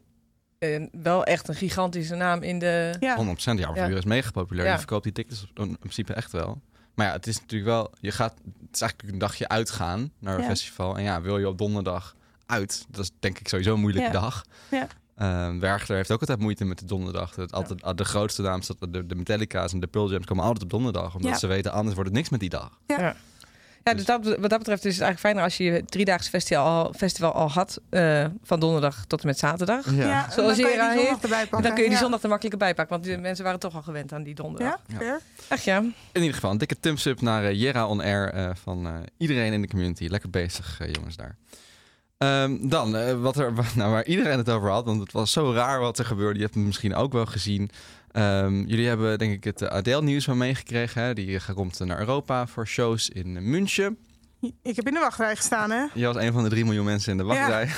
eh, 0.63 0.87
wel 1.03 1.25
echt 1.25 1.49
een 1.49 1.55
gigantische 1.55 2.15
naam 2.15 2.43
in 2.43 2.59
de... 2.59 2.95
Ja, 3.01 3.17
100% 3.17 3.19
die 3.21 3.27
Armen 3.27 3.65
van 3.65 3.75
Ja. 3.75 3.83
Buren 3.85 3.97
is 3.99 4.05
mega 4.05 4.31
populair. 4.31 4.67
Ja. 4.67 4.73
Je 4.73 4.79
verkoopt 4.79 5.03
die 5.05 5.13
tickets 5.13 5.47
in 5.55 5.63
in 5.69 5.79
principe 5.79 6.13
echt 6.13 6.33
wel. 6.33 6.61
Maar 6.95 7.07
ja, 7.07 7.13
het 7.13 7.27
is 7.27 7.41
natuurlijk 7.41 7.71
wel... 7.71 7.91
Je 8.01 8.13
gaat, 8.13 8.35
het 8.45 8.75
is 8.75 8.81
eigenlijk 8.81 9.13
een 9.13 9.19
dagje 9.19 9.49
uitgaan 9.49 10.13
naar 10.19 10.35
een 10.35 10.41
Ja. 10.43 10.47
festival. 10.49 10.97
En 10.97 11.03
ja, 11.03 11.21
wil 11.21 11.39
je 11.39 11.49
op 11.49 11.59
donderdag 11.59 12.17
uit? 12.47 12.85
Dat 12.89 13.01
is 13.05 13.11
denk 13.19 13.39
ik 13.39 13.49
sowieso 13.49 13.75
een 13.75 13.81
moeilijke 13.81 14.13
Ja. 14.13 14.21
dag. 14.21 14.45
Ja. 14.71 14.87
Ehm, 15.17 15.59
Werchter 15.59 15.97
heeft 15.97 16.11
ook 16.11 16.21
altijd 16.21 16.39
moeite 16.39 16.65
met 16.65 16.79
de 16.79 16.85
donderdag. 16.85 17.37
Het 17.37 17.53
altijd, 17.53 17.99
De 17.99 18.05
grootste 18.05 18.43
namen, 18.43 18.63
staat- 18.63 18.77
de, 18.93 19.07
de 19.07 19.15
Metallica's 19.15 19.73
en 19.73 19.81
de 19.81 19.87
Pearl 19.87 20.11
Jams 20.11 20.27
komen 20.27 20.45
altijd 20.45 20.63
op 20.65 20.71
donderdag. 20.71 21.15
Omdat 21.15 21.31
Ja. 21.31 21.39
ze 21.39 21.47
weten, 21.47 21.73
anders 21.73 21.95
wordt 21.95 22.09
het 22.11 22.19
niks 22.19 22.29
met 22.31 22.41
die 22.41 22.49
dag. 22.49 22.79
Ja, 22.87 23.17
dus 23.83 24.05
dat, 24.05 24.25
wat 24.25 24.51
dat 24.51 24.59
betreft 24.59 24.85
is 24.85 24.95
het 24.95 25.03
eigenlijk 25.03 25.19
fijner 25.19 25.43
als 25.43 25.57
je 25.57 25.65
je 25.65 25.85
driedaags 25.85 26.29
festival 26.29 26.65
al, 26.65 26.93
festival 26.97 27.33
al 27.33 27.51
had, 27.51 27.81
eh, 27.91 28.27
van 28.43 28.61
donderdag 28.61 29.05
tot 29.07 29.21
en 29.21 29.27
met 29.27 29.39
zaterdag. 29.39 29.95
ja. 29.95 30.31
Zoals 30.31 30.35
dan 30.35 30.45
kan 30.45 30.57
je 30.57 30.63
hier 30.63 30.73
die 30.73 30.81
aan 30.81 30.97
zondag 30.97 31.23
erbij 31.23 31.47
pakken. 31.47 31.63
Dan 31.63 31.73
kun 31.73 31.83
je 31.83 31.89
die 31.89 31.99
ja. 31.99 32.03
zondag 32.03 32.23
er 32.23 32.29
makkelijker 32.29 32.61
bij 32.61 32.75
pakken, 32.75 32.95
want 32.95 33.09
die 33.09 33.19
mensen 33.19 33.45
waren 33.45 33.61
toch 33.61 33.75
al 33.75 33.83
gewend 33.83 34.13
aan 34.13 34.23
die 34.23 34.35
donderdag. 34.35 34.79
Ja, 34.87 35.01
Ja. 35.01 35.19
Ach 35.49 35.61
ja. 35.61 35.79
In 35.79 35.95
ieder 36.13 36.35
geval, 36.35 36.51
een 36.51 36.59
dikke 36.59 36.81
thumbs 36.81 37.07
up 37.07 37.21
naar 37.21 37.45
eh, 37.45 37.61
Jera 37.61 37.87
On 37.87 38.01
Air 38.01 38.33
eh, 38.33 38.51
van 38.55 38.87
eh, 38.87 38.95
iedereen 39.17 39.53
in 39.53 39.61
de 39.61 39.69
community. 39.69 40.07
Lekker 40.07 40.31
bezig, 40.31 40.81
jongens, 40.93 41.17
daar. 41.17 41.37
Ehm, 42.23 42.69
dan, 42.69 42.97
eh, 42.97 43.21
wat 43.21 43.37
er, 43.37 43.53
nou, 43.77 43.93
waar 43.93 44.05
iedereen 44.05 44.39
het 44.39 44.51
over 44.51 44.71
had, 44.71 44.85
want 44.85 45.01
het 45.01 45.13
was 45.13 45.33
zo 45.33 45.53
raar 45.53 45.81
wat 45.81 45.99
er 45.99 46.05
gebeurde. 46.05 46.39
Je 46.39 46.45
hebt 46.45 46.55
het 46.55 46.65
misschien 46.65 46.95
ook 46.95 47.13
wel 47.13 47.27
gezien. 47.27 47.71
Ehm, 48.13 48.63
jullie 48.63 48.89
hebben 48.89 49.19
denk 49.19 49.33
ik 49.33 49.45
het 49.45 49.69
Adele-nieuws 49.69 50.25
van 50.25 50.37
meegekregen. 50.37 51.03
Hè? 51.03 51.15
Die 51.15 51.37
eh, 51.37 51.55
komt 51.55 51.79
naar 51.79 51.99
Europa 51.99 52.47
voor 52.47 52.67
shows 52.67 53.09
in 53.09 53.37
eh, 53.37 53.43
München. 53.43 53.99
Ik 54.63 54.77
heb 54.77 54.87
in 54.87 54.95
de 54.95 55.01
wachtrij 55.01 55.37
gestaan, 55.37 55.71
hè? 55.71 55.85
Je 55.95 56.07
was 56.07 56.17
een 56.17 56.33
van 56.33 56.43
de 56.43 56.49
3 56.49 56.65
miljoen 56.65 56.85
mensen 56.85 57.13
in 57.13 57.19
de 57.19 57.25
wachtrij. 57.25 57.69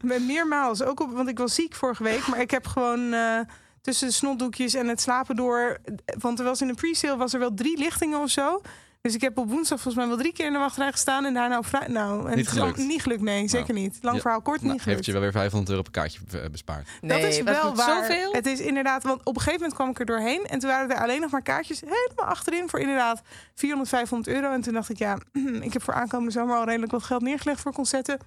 Met 0.00 0.26
meermaals. 0.26 0.82
Ook 0.82 1.00
op, 1.00 1.12
want 1.12 1.28
ik 1.28 1.38
was 1.38 1.54
ziek 1.54 1.74
vorige 1.74 2.02
week. 2.02 2.26
Maar 2.26 2.40
ik 2.40 2.50
heb 2.50 2.66
gewoon 2.66 3.12
eh, 3.12 3.40
tussen 3.80 4.08
de 4.08 4.14
snotdoekjes 4.14 4.74
en 4.74 4.88
het 4.88 5.00
slapen 5.00 5.36
door... 5.36 5.78
Want 6.18 6.38
er 6.38 6.44
was 6.44 6.60
in 6.60 6.66
de 6.66 6.74
pre-sale 6.74 7.16
was 7.16 7.32
er 7.32 7.38
wel 7.38 7.54
drie 7.54 7.78
lichtingen 7.78 8.20
of 8.20 8.30
zo. 8.30 8.60
Dus 9.02 9.14
ik 9.14 9.20
heb 9.20 9.38
op 9.38 9.48
woensdag 9.50 9.80
volgens 9.80 9.94
mij 9.94 10.06
wel 10.14 10.16
drie 10.22 10.32
keer 10.32 10.46
in 10.46 10.52
de 10.52 10.58
wachtrij 10.58 10.90
gestaan. 10.92 11.24
En 11.24 11.34
daarna 11.34 11.58
op 11.58 11.66
vrij... 11.66 11.86
Nou, 11.88 12.30
en 12.30 12.36
Niet 12.36 12.46
het 12.46 12.56
lang- 12.56 12.70
gelukt. 12.72 12.88
Niet 12.90 13.02
gelukt, 13.02 13.22
nee. 13.22 13.48
Zeker 13.48 13.74
niet. 13.74 13.98
Lang 14.00 14.16
Ja. 14.16 14.22
verhaal 14.22 14.40
kort, 14.42 14.60
Nou, 14.60 14.72
niet 14.72 14.72
heeft 14.72 14.88
gelukt. 14.88 15.04
je 15.06 15.12
wel 15.12 15.20
weer 15.20 15.32
500 15.32 15.70
euro 15.70 15.82
per 15.82 15.92
kaartje 15.92 16.18
eh, 16.32 16.50
bespaard. 16.50 16.88
Nee, 17.00 17.20
dat 17.22 17.30
is 17.30 17.42
wel 17.42 17.68
het 17.68 17.76
waar. 17.76 18.04
Zoveel? 18.06 18.32
Het 18.32 18.46
is 18.46 18.60
inderdaad, 18.60 19.02
want 19.02 19.20
op 19.24 19.26
een 19.34 19.40
gegeven 19.42 19.58
moment 19.60 19.74
kwam 19.74 19.90
ik 19.90 19.98
er 19.98 20.06
doorheen 20.06 20.44
en 20.46 20.58
toen 20.58 20.70
waren 20.70 20.90
er 20.90 21.02
alleen 21.02 21.20
nog 21.20 21.30
maar 21.30 21.42
kaartjes 21.42 21.80
helemaal 21.80 22.26
achterin 22.26 22.68
voor 22.68 22.80
inderdaad 22.80 23.22
400, 23.54 23.88
500 23.90 24.36
euro. 24.36 24.52
En 24.52 24.60
toen 24.60 24.72
dacht 24.72 24.88
ik, 24.88 24.98
ja, 24.98 25.18
ik 25.60 25.72
heb 25.72 25.82
voor 25.82 25.94
aankomende 25.94 26.32
zomer 26.32 26.56
al 26.56 26.64
redelijk 26.64 26.92
wat 26.92 27.02
geld 27.02 27.22
neergelegd 27.22 27.60
voor 27.60 27.72
concerten. 27.72 28.18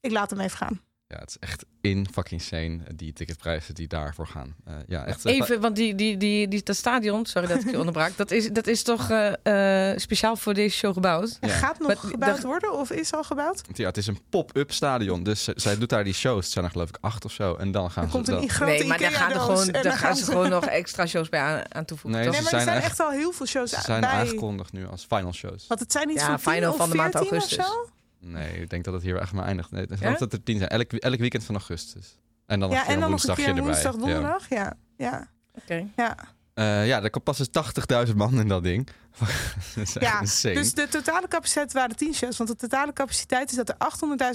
Ik 0.00 0.10
laat 0.10 0.30
hem 0.30 0.40
even 0.40 0.56
gaan. 0.56 0.80
Ja, 1.08 1.18
het 1.18 1.28
is 1.28 1.36
echt 1.38 1.64
in 1.80 2.06
fucking 2.12 2.40
insane, 2.40 2.78
eh, 2.84 2.92
die 2.96 3.12
ticketprijzen 3.12 3.74
die 3.74 3.88
daarvoor 3.88 4.26
gaan. 4.26 4.54
Eh, 4.64 4.74
ja, 4.86 5.04
echt. 5.04 5.24
eh, 5.24 5.34
Even, 5.34 5.60
want 5.60 5.76
die, 5.76 5.94
die, 5.94 6.16
die, 6.16 6.48
die, 6.48 6.62
dat 6.62 6.76
stadion, 6.76 7.26
sorry 7.26 7.48
dat 7.48 7.60
ik 7.64 7.70
je 7.70 7.78
onderbrak, 7.84 8.16
dat 8.16 8.30
is, 8.30 8.48
dat 8.50 8.66
is 8.66 8.82
toch 8.82 9.10
eh, 9.10 9.90
eh, 9.92 9.98
speciaal 9.98 10.36
voor 10.36 10.54
deze 10.54 10.76
show 10.76 10.92
gebouwd? 10.92 11.36
Ja. 11.40 11.48
gaat 11.48 11.78
nog 11.78 11.86
Maar 11.88 11.96
gebouwd 11.96 12.34
dat- 12.36 12.44
worden 12.44 12.72
of 12.78 12.90
is 12.90 13.12
al 13.12 13.24
gebouwd? 13.24 13.60
Ja, 13.72 13.86
het 13.86 13.96
is 13.96 14.06
een 14.06 14.18
pop-up 14.30 14.72
stadion. 14.72 15.22
Dus 15.22 15.44
zij 15.44 15.78
doet 15.78 15.88
daar 15.88 16.04
die 16.04 16.14
shows. 16.14 16.44
Het 16.44 16.52
zijn 16.52 16.64
er 16.64 16.70
geloof 16.70 16.88
ik 16.88 16.98
acht 17.00 17.24
of 17.24 17.32
zo. 17.32 17.54
En 17.54 17.72
dan 17.72 17.90
gaan 17.90 18.04
Er 18.04 18.10
ze 18.10 18.14
komt 18.16 18.28
een 18.28 18.34
dan- 18.34 18.48
grote 18.50 18.72
nee, 18.72 18.84
maar 18.86 18.98
daar 18.98 19.12
gaan, 19.12 19.30
er 19.32 19.40
gewoon, 19.40 19.66
daar 19.66 19.82
dan 19.82 19.92
gaan 19.92 20.16
ze 20.16 20.24
gewoon 20.24 20.48
nog 20.50 20.64
extra 20.66 21.06
shows 21.06 21.28
bij 21.28 21.40
aan, 21.40 21.74
aan 21.74 21.84
toevoegen. 21.84 22.20
Nee, 22.20 22.30
maar 22.30 22.38
er 22.42 22.48
zijn 22.48 22.68
echt- 22.68 22.84
echt 22.84 23.00
al 23.00 23.10
heel 23.10 23.32
veel 23.32 23.46
shows 23.46 23.70
Ze 23.70 23.80
zijn 23.80 24.00
bij. 24.00 24.10
aangekondigd 24.10 24.72
nu 24.72 24.86
als 24.86 25.04
final 25.08 25.32
shows. 25.32 25.66
Want 25.66 25.80
het 25.80 25.92
zijn 25.92 26.10
iets 26.10 26.20
Ja, 26.20 26.26
van 26.26 26.36
10 26.36 26.52
final 26.52 26.70
of 26.70 26.76
van 26.76 26.90
de 26.90 26.96
maand 26.96 27.12
14 27.16 27.36
of 27.36 27.42
augustus. 27.42 27.92
Nee, 28.24 28.60
ik 28.60 28.70
denk 28.70 28.84
dat 28.84 28.94
het 28.94 29.02
hier 29.02 29.16
echt 29.16 29.32
maar 29.32 29.44
eindigt. 29.44 29.70
Nee, 29.70 29.82
ik 29.82 29.98
Ja? 29.98 30.14
dat 30.16 30.32
er 30.32 30.42
tien 30.42 30.58
zijn. 30.58 30.70
Elk, 30.70 30.92
elk 30.92 31.18
weekend 31.18 31.44
van 31.44 31.54
augustus. 31.54 32.18
En 32.46 32.60
dan 32.60 32.68
nog 32.68 32.78
Ja, 32.78 32.78
een 32.78 32.84
keer 32.86 32.94
en 32.94 33.00
dan 33.00 33.10
nog 33.10 33.20
een 33.20 33.26
woensdagje 33.26 33.52
keer 33.54 33.62
woensdag, 33.62 33.96
donderdag. 33.96 34.48
Ja, 34.48 34.72
ja, 34.96 35.28
Oké. 35.54 35.86
ja. 35.96 36.16
Eh, 36.54 36.86
ja, 36.86 37.02
er 37.02 37.10
komt 37.10 37.24
pas 37.24 37.38
eens 37.38 37.48
80.000 38.08 38.16
man 38.16 38.40
in 38.40 38.48
dat 38.48 38.62
ding. 38.62 38.88
dat 39.74 39.92
Ja, 40.00 40.20
insane. 40.20 40.54
Dus 40.54 40.74
de 40.74 40.88
totale 40.88 41.28
capaciteit 41.28 41.72
waren 41.72 41.96
10 41.96 42.14
shows. 42.14 42.36
Want 42.36 42.50
de 42.50 42.56
totale 42.56 42.92
capaciteit 42.92 43.50
is 43.50 43.56
dat 43.56 43.68
er 43.68 43.74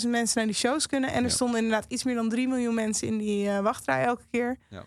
800.000 0.04 0.10
mensen 0.10 0.38
naar 0.38 0.46
die 0.46 0.56
shows 0.56 0.88
kunnen. 0.88 1.10
En 1.10 1.16
er 1.16 1.22
Ja. 1.30 1.30
stonden 1.30 1.64
inderdaad 1.64 1.86
iets 1.88 2.04
meer 2.04 2.16
dan 2.16 2.30
3 2.30 2.48
miljoen 2.48 2.74
mensen 2.74 3.08
in 3.08 3.18
die 3.18 3.50
eh, 3.50 3.60
wachtrij 3.60 4.04
elke 4.06 4.24
keer. 4.32 4.58
Ja. 4.70 4.84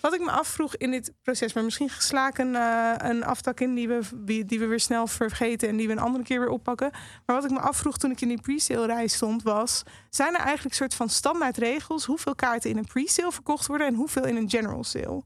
Wat 0.00 0.14
ik 0.14 0.20
me 0.20 0.30
afvroeg 0.30 0.76
in 0.76 0.90
dit 0.90 1.12
proces, 1.22 1.52
maar 1.52 1.64
misschien 1.64 1.88
geslaken 1.88 2.54
eh, 2.54 2.92
een 2.96 3.24
aftak 3.24 3.60
in 3.60 3.74
die 3.74 3.88
we, 3.88 4.00
die, 4.46 4.58
we 4.58 4.66
weer 4.66 4.80
snel 4.80 5.06
vergeten 5.06 5.68
en 5.68 5.76
die 5.76 5.86
we 5.86 5.92
een 5.92 5.98
andere 5.98 6.24
keer 6.24 6.40
weer 6.40 6.48
oppakken. 6.48 6.90
Maar 7.26 7.36
wat 7.36 7.44
ik 7.44 7.50
me 7.50 7.60
afvroeg 7.60 7.98
toen 7.98 8.10
ik 8.10 8.20
in 8.20 8.28
die 8.28 8.40
pre-sale 8.40 8.86
rij 8.86 9.06
stond, 9.06 9.42
was: 9.42 9.82
zijn 10.10 10.34
er 10.34 10.40
eigenlijk 10.40 10.74
soort 10.74 10.94
van 10.94 11.08
standaard 11.08 11.56
regels 11.56 12.04
hoeveel 12.04 12.34
kaarten 12.34 12.70
in 12.70 12.76
een 12.76 12.86
pre-sale 12.86 13.32
verkocht 13.32 13.66
worden 13.66 13.86
en 13.86 13.94
hoeveel 13.94 14.24
in 14.24 14.36
een 14.36 14.50
general 14.50 14.84
sale? 14.84 15.22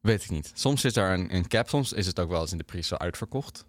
Weet 0.00 0.22
ik 0.22 0.30
niet. 0.30 0.50
Soms 0.54 0.84
is 0.84 0.92
daar 0.92 1.12
een, 1.12 1.34
een 1.34 1.48
cap, 1.48 1.68
soms 1.68 1.92
is 1.92 2.06
het 2.06 2.20
ook 2.20 2.28
wel 2.28 2.40
eens 2.40 2.52
in 2.52 2.58
de 2.58 2.64
pre-sale 2.64 3.00
uitverkocht. 3.00 3.64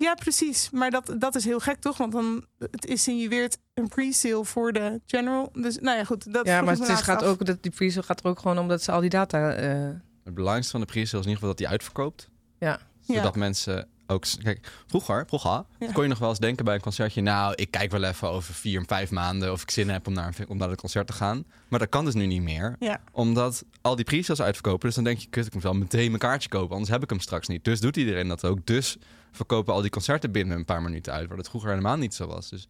Ja, 0.00 0.14
precies. 0.14 0.70
Maar 0.70 0.90
dat, 0.90 1.14
dat 1.18 1.34
is 1.34 1.44
heel 1.44 1.58
gek, 1.60 1.80
toch? 1.80 1.96
Want 1.96 2.12
dan 2.12 2.44
het 2.58 2.84
insinueert 2.86 3.58
een 3.74 3.88
pre-sale 3.88 4.44
voor 4.44 4.72
de 4.72 5.00
general. 5.06 5.50
Dus 5.52 5.78
nou 5.78 5.96
ja, 5.98 6.04
goed. 6.04 6.32
Dat 6.32 6.46
Ja, 6.46 6.60
maar 6.62 6.76
het 6.76 6.88
is, 6.88 7.00
gaat 7.00 7.22
af. 7.22 7.28
ook, 7.28 7.44
dat 7.46 7.62
die 7.62 7.72
pre 7.72 8.02
gaat 8.02 8.20
er 8.24 8.26
ook 8.30 8.38
gewoon 8.38 8.58
omdat 8.58 8.82
ze 8.82 8.92
al 8.92 9.00
die 9.00 9.10
data... 9.10 9.52
eh, 9.52 9.88
Het 10.24 10.34
belangrijkste 10.34 10.70
van 10.70 10.80
de 10.80 10.86
pre-sale 10.86 11.06
is 11.22 11.26
in 11.26 11.32
ieder 11.32 11.32
geval 11.34 11.48
dat 11.48 11.58
die 11.58 11.68
uitverkoopt. 11.68 12.28
ja. 12.58 12.80
Zodat 13.06 13.36
mensen 13.36 13.88
ook... 14.06 14.24
Kijk, 14.42 14.72
vroeger, 14.86 15.24
vroeger 15.26 15.64
Ja. 15.78 15.92
kon 15.92 16.02
je 16.02 16.08
nog 16.08 16.18
wel 16.18 16.28
eens 16.28 16.38
denken 16.38 16.64
bij 16.64 16.74
een 16.74 16.80
concertje... 16.80 17.20
nou, 17.20 17.52
ik 17.56 17.70
kijk 17.70 17.90
wel 17.90 18.02
even 18.04 18.28
over 18.28 18.54
vier, 18.54 18.82
vijf 18.86 19.10
maanden... 19.10 19.52
of 19.52 19.62
ik 19.62 19.70
zin 19.70 19.88
heb 19.88 20.06
om 20.06 20.12
naar, 20.12 20.34
een, 20.38 20.48
om 20.48 20.56
naar 20.56 20.68
het 20.70 20.80
concert 20.80 21.06
te 21.06 21.12
gaan. 21.12 21.44
Maar 21.68 21.78
dat 21.78 21.88
kan 21.88 22.04
dus 22.04 22.14
nu 22.14 22.26
niet 22.26 22.42
meer. 22.42 22.76
Ja. 22.78 23.00
Omdat 23.12 23.64
al 23.80 23.96
die 23.96 24.04
pre-sales 24.04 24.42
uitverkopen. 24.42 24.86
Dus 24.86 24.94
dan 24.94 25.04
denk 25.04 25.18
je, 25.18 25.26
kut, 25.30 25.46
ik 25.46 25.54
moet 25.54 25.62
wel 25.62 25.74
meteen 25.74 26.06
mijn 26.06 26.18
kaartje 26.18 26.48
kopen. 26.48 26.70
Anders 26.72 26.90
heb 26.90 27.02
ik 27.02 27.10
hem 27.10 27.20
straks 27.20 27.48
niet. 27.48 27.64
Dus 27.64 27.80
doet 27.80 27.96
iedereen 27.96 28.28
dat 28.28 28.44
ook. 28.44 28.66
Dus 28.66 28.96
verkopen 29.32 29.74
al 29.74 29.80
die 29.80 29.90
concerten 29.90 30.32
binnen 30.32 30.56
een 30.56 30.64
paar 30.64 30.82
minuten 30.82 31.12
uit. 31.12 31.28
Waar 31.28 31.36
dat 31.36 31.48
vroeger 31.48 31.70
helemaal 31.70 31.96
niet 31.96 32.14
zo 32.14 32.26
was. 32.26 32.48
Dus 32.48 32.68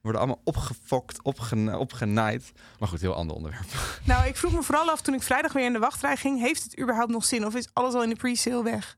worden 0.00 0.20
allemaal 0.20 0.40
opgefokt, 0.44 1.22
opgen, 1.22 1.78
opgenaaid. 1.78 2.52
Maar 2.78 2.88
goed, 2.88 3.00
heel 3.00 3.14
ander 3.14 3.36
onderwerp. 3.36 3.66
Nou, 4.04 4.26
ik 4.26 4.36
vroeg 4.36 4.52
me 4.52 4.62
vooral 4.62 4.90
af 4.90 5.00
toen 5.00 5.14
ik 5.14 5.22
vrijdag 5.22 5.52
weer 5.52 5.64
in 5.64 5.72
de 5.72 5.78
wachtrij 5.78 6.16
ging: 6.16 6.40
heeft 6.40 6.62
het 6.62 6.80
überhaupt 6.80 7.10
nog 7.10 7.24
zin? 7.24 7.46
Of 7.46 7.54
is 7.54 7.68
alles 7.72 7.94
al 7.94 8.02
in 8.02 8.08
de 8.08 8.16
pre-sale 8.16 8.62
weg? 8.62 8.96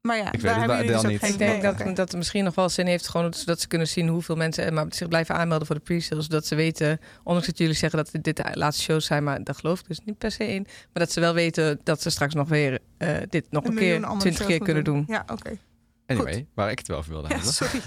Maar 0.00 0.16
ja, 0.16 0.30
weet 0.30 0.42
daar 0.42 0.60
het 0.60 0.60
hebben 0.60 0.76
jullie 0.76 0.92
dus 0.92 0.96
Adele 0.96 1.14
ook 1.14 1.20
niet. 1.20 1.20
geen 1.20 1.32
Ik 1.32 1.38
denk 1.38 1.62
nee, 1.62 1.86
dat, 1.86 1.96
dat 1.96 2.08
het 2.08 2.16
misschien 2.16 2.44
nog 2.44 2.54
wel 2.54 2.68
zin 2.68 2.86
heeft, 2.86 3.08
gewoon 3.08 3.34
zodat 3.34 3.60
ze 3.60 3.66
kunnen 3.66 3.88
zien 3.88 4.08
hoeveel 4.08 4.36
mensen 4.36 4.66
eh, 4.66 4.72
maar 4.72 4.86
zich 4.88 5.08
blijven 5.08 5.34
aanmelden 5.34 5.66
voor 5.66 5.76
de 5.76 5.82
pre-sales. 5.82 6.24
Zodat 6.24 6.46
ze 6.46 6.54
weten, 6.54 7.00
ondanks 7.24 7.46
dat 7.46 7.58
jullie 7.58 7.74
zeggen 7.74 7.98
dat 8.04 8.24
dit 8.24 8.36
de 8.36 8.44
laatste 8.52 8.82
shows 8.82 9.06
zijn, 9.06 9.24
maar 9.24 9.44
daar 9.44 9.54
geloof 9.54 9.80
ik 9.80 9.88
dus 9.88 10.00
niet 10.04 10.18
per 10.18 10.30
se 10.30 10.46
in. 10.46 10.62
Maar 10.62 11.02
dat 11.02 11.12
ze 11.12 11.20
wel 11.20 11.34
weten 11.34 11.80
dat 11.82 12.02
ze 12.02 12.10
straks 12.10 12.34
nog 12.34 12.48
weer 12.48 12.78
eh, 12.98 13.16
dit 13.28 13.46
nog 13.50 13.64
een, 13.64 13.74
miljoen 13.74 14.02
keer, 14.02 14.18
twintig 14.18 14.46
keer 14.46 14.58
kunnen 14.58 14.84
doen. 14.84 15.04
Ja, 15.08 15.24
oké. 15.26 15.58
Anyway, 16.06 16.46
waar 16.54 16.70
ik 16.70 16.78
het 16.78 16.88
wel 16.88 16.98
over 16.98 17.10
wilde 17.10 17.28
Ja, 17.28 17.34
hebben... 17.34 17.52
sorry. 17.52 17.80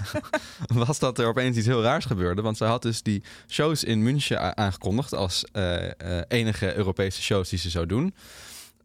was 0.86 0.98
dat 0.98 1.18
er 1.18 1.26
opeens 1.26 1.56
iets 1.56 1.66
heel 1.66 1.82
raars 1.82 2.04
gebeurde. 2.04 2.42
Want 2.42 2.56
ze 2.56 2.64
had 2.64 2.82
dus 2.82 3.02
die 3.02 3.22
shows 3.48 3.84
in 3.84 4.02
München 4.02 4.56
aangekondigd 4.56 5.14
als 5.14 5.44
eh, 5.52 5.84
eh, 5.86 6.24
enige 6.28 6.74
Europese 6.74 7.22
shows 7.22 7.48
die 7.48 7.58
ze 7.58 7.70
zou 7.70 7.86
doen. 7.86 8.14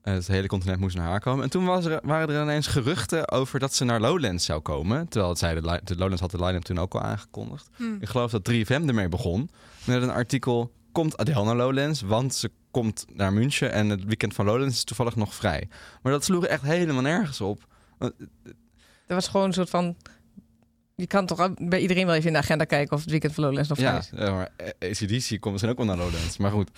Eh, 0.09 0.15
het 0.15 0.27
hele 0.27 0.47
continent 0.47 0.79
moest 0.79 0.95
naar 0.95 1.07
haar 1.07 1.19
komen. 1.19 1.43
En 1.43 1.49
toen 1.49 1.65
was 1.65 1.85
er, 1.85 1.99
waren 2.03 2.35
er 2.35 2.41
ineens 2.41 2.67
geruchten 2.67 3.31
over 3.31 3.59
dat 3.59 3.73
ze 3.73 3.83
naar 3.83 3.99
Lowlands 3.99 4.45
zou 4.45 4.61
komen. 4.61 5.07
Terwijl 5.07 5.29
het 5.29 5.39
zei, 5.39 5.61
de, 5.61 5.95
Lowlands 5.95 6.21
had 6.21 6.31
de 6.31 6.43
line-up 6.43 6.63
toen 6.63 6.79
ook 6.79 6.93
al 6.93 7.01
aangekondigd. 7.01 7.69
Hm. 7.75 7.83
Ik 7.99 8.07
geloof 8.07 8.31
dat 8.31 8.49
3FM 8.51 8.69
ermee 8.69 9.09
begon. 9.09 9.49
Met 9.85 10.01
een 10.01 10.09
artikel, 10.11 10.71
komt 10.91 11.17
Adele 11.17 11.43
naar 11.43 11.55
Lowlands? 11.55 12.01
Want 12.01 12.35
ze 12.35 12.51
komt 12.71 13.05
naar 13.13 13.33
München 13.33 13.71
en 13.71 13.89
het 13.89 14.03
weekend 14.03 14.33
van 14.33 14.45
Lowlands 14.45 14.75
is 14.75 14.83
toevallig 14.83 15.15
nog 15.15 15.35
vrij. 15.35 15.67
Maar 16.01 16.11
dat 16.11 16.23
sloeg 16.23 16.45
echt 16.45 16.63
helemaal 16.63 17.01
nergens 17.01 17.41
op. 17.41 17.67
Dat 17.97 18.13
was 19.07 19.27
gewoon 19.27 19.45
een 19.45 19.53
soort 19.53 19.69
van. 19.69 19.95
Je 20.95 21.07
kan 21.07 21.25
toch 21.25 21.53
bij 21.57 21.79
iedereen 21.79 22.05
wel 22.05 22.15
even 22.15 22.27
in 22.27 22.33
de 22.33 22.39
agenda 22.39 22.63
kijken 22.63 22.95
of 22.95 23.01
het 23.01 23.09
weekend 23.09 23.33
van 23.33 23.43
Lowlands 23.43 23.69
nog 23.69 23.77
vrij 23.77 23.91
Ja, 23.91 23.97
is. 23.97 24.09
ja, 24.15 24.31
maar 24.31 24.49
ACDC 24.79 25.39
komt 25.39 25.51
misschien 25.51 25.71
ook 25.71 25.77
wel 25.77 25.85
naar 25.85 25.97
Lowlands. 25.97 26.37
Maar 26.37 26.51
goed. 26.51 26.69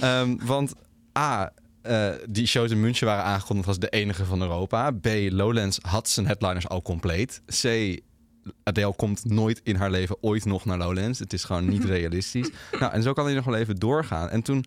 Ehm, 0.00 0.36
want 0.44 0.72
A, 1.18 1.52
eh, 1.82 2.08
die 2.28 2.46
shows 2.46 2.70
in 2.70 2.80
München 2.80 3.06
waren 3.06 3.24
aangekondigd 3.24 3.68
als 3.68 3.78
de 3.78 3.88
enige 3.88 4.24
van 4.24 4.40
Europa. 4.42 4.90
B, 4.90 5.06
Lowlands 5.28 5.78
had 5.82 6.08
zijn 6.08 6.26
headliners 6.26 6.68
al 6.68 6.82
compleet. 6.82 7.42
C, 7.62 7.64
Adele 8.62 8.94
komt 8.96 9.24
nooit 9.24 9.60
in 9.64 9.76
haar 9.76 9.90
leven 9.90 10.16
ooit 10.20 10.44
nog 10.44 10.64
naar 10.64 10.78
Lowlands. 10.78 11.18
Het 11.18 11.32
is 11.32 11.44
gewoon 11.44 11.68
niet 11.68 11.84
realistisch. 11.94 12.50
nou, 12.80 12.92
en 12.92 13.02
zo 13.02 13.12
kan 13.12 13.24
hij 13.24 13.34
nog 13.34 13.44
wel 13.44 13.56
even 13.56 13.76
doorgaan. 13.76 14.28
En 14.28 14.42
toen... 14.42 14.64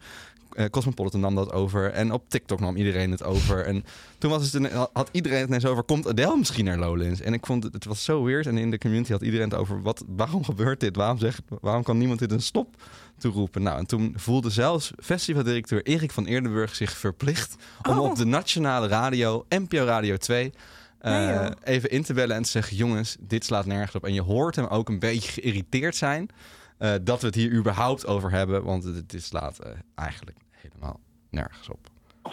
eh, 0.53 0.65
Cosmopolitan 0.65 1.19
nam 1.19 1.35
dat 1.35 1.51
over 1.51 1.91
en 1.91 2.11
op 2.11 2.29
TikTok 2.29 2.59
nam 2.59 2.75
iedereen 2.75 3.11
het 3.11 3.23
over. 3.23 3.65
En 3.65 3.83
toen 4.17 4.29
was 4.31 4.43
het, 4.51 4.53
een- 4.53 4.87
had 4.93 5.09
iedereen 5.11 5.39
het 5.39 5.47
ineens 5.47 5.65
over, 5.65 5.83
komt 5.83 6.07
Adele 6.07 6.37
misschien 6.37 6.65
naar 6.65 6.77
Lowlands? 6.77 7.21
En 7.21 7.33
ik 7.33 7.45
vond 7.45 7.63
het, 7.63 7.73
het 7.73 7.85
was 7.85 8.03
zo 8.03 8.23
weird. 8.23 8.45
En 8.47 8.57
in 8.57 8.71
de 8.71 8.77
community 8.77 9.11
had 9.11 9.21
iedereen 9.21 9.49
het 9.49 9.59
over, 9.59 9.81
wat, 9.81 10.03
waarom 10.07 10.43
gebeurt 10.43 10.79
dit? 10.79 10.95
Waarom, 10.95 11.17
zegt, 11.17 11.41
waarom 11.61 11.83
kan 11.83 11.97
niemand 11.97 12.19
dit 12.19 12.31
een 12.31 12.41
stop 12.41 12.75
toeroepen? 13.17 13.61
Nou, 13.63 13.77
en 13.79 13.85
toen 13.85 14.13
voelde 14.17 14.49
zelfs 14.49 14.91
festivaldirecteur 14.99 15.83
Erik 15.85 16.11
van 16.11 16.25
Eerdenburg 16.25 16.75
zich 16.75 16.97
verplicht... 16.97 17.55
om 17.89 17.99
Oh. 17.99 18.09
op 18.09 18.15
de 18.15 18.25
nationale 18.25 18.87
radio, 18.87 19.45
NPO 19.49 19.83
Radio 19.85 20.17
2... 20.17 20.53
eh, 20.99 21.11
Nee, 21.11 21.33
joh. 21.33 21.49
even 21.63 21.89
in 21.89 22.03
te 22.03 22.13
bellen 22.13 22.35
en 22.35 22.43
te 22.43 22.49
zeggen: 22.49 22.77
jongens, 22.77 23.15
dit 23.19 23.45
slaat 23.45 23.65
nergens 23.65 23.95
op. 23.95 24.05
En 24.05 24.13
je 24.13 24.21
hoort 24.21 24.55
hem 24.55 24.65
ook 24.65 24.89
een 24.89 24.99
beetje 24.99 25.31
geïrriteerd 25.31 25.95
zijn 25.95 26.29
eh, 26.77 26.93
dat 27.01 27.19
we 27.21 27.25
het 27.27 27.35
hier 27.35 27.51
überhaupt 27.51 28.05
over 28.07 28.31
hebben, 28.31 28.63
want 28.63 28.83
het, 28.83 29.09
dit 29.09 29.23
slaat 29.23 29.59
eh, 29.59 29.71
eigenlijk 29.95 30.37
helemaal 30.51 30.99
nergens 31.29 31.69
op. 31.69 31.79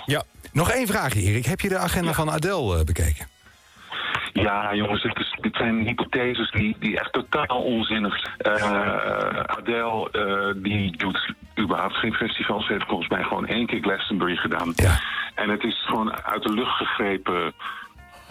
Ja, 0.06 0.22
nog 0.52 0.70
één 0.70 0.86
vraagje, 0.86 1.20
Erik. 1.20 1.46
Heb 1.46 1.60
je 1.60 1.68
de 1.68 1.78
agenda 1.78 2.12
van 2.12 2.30
Adele 2.30 2.78
eh, 2.78 2.84
bekeken? 2.84 3.26
Ja, 4.32 4.74
jongens, 4.74 5.02
dit, 5.02 5.18
is, 5.18 5.36
dit 5.40 5.56
zijn 5.56 5.86
hypotheses 5.86 6.50
die, 6.50 6.76
die 6.78 6.98
echt 6.98 7.12
totaal 7.12 7.62
onzinnig 7.62 8.18
zijn. 8.18 8.56
Eh, 8.56 9.40
Adele, 9.40 10.10
eh, 10.10 10.62
die 10.62 10.96
doet 10.96 11.34
überhaupt 11.58 11.94
geen 11.94 12.14
festivals. 12.14 12.66
Ze 12.66 12.72
heeft 12.72 12.86
volgens 12.86 13.08
mij 13.08 13.22
gewoon 13.22 13.46
één 13.46 13.66
keer 13.66 13.80
Glastonbury 13.80 14.36
gedaan. 14.36 14.72
Ja. 14.74 14.98
En 15.34 15.48
het 15.48 15.62
is 15.62 15.84
gewoon 15.86 16.22
uit 16.22 16.42
de 16.42 16.52
lucht 16.52 16.76
gegrepen. 16.76 17.52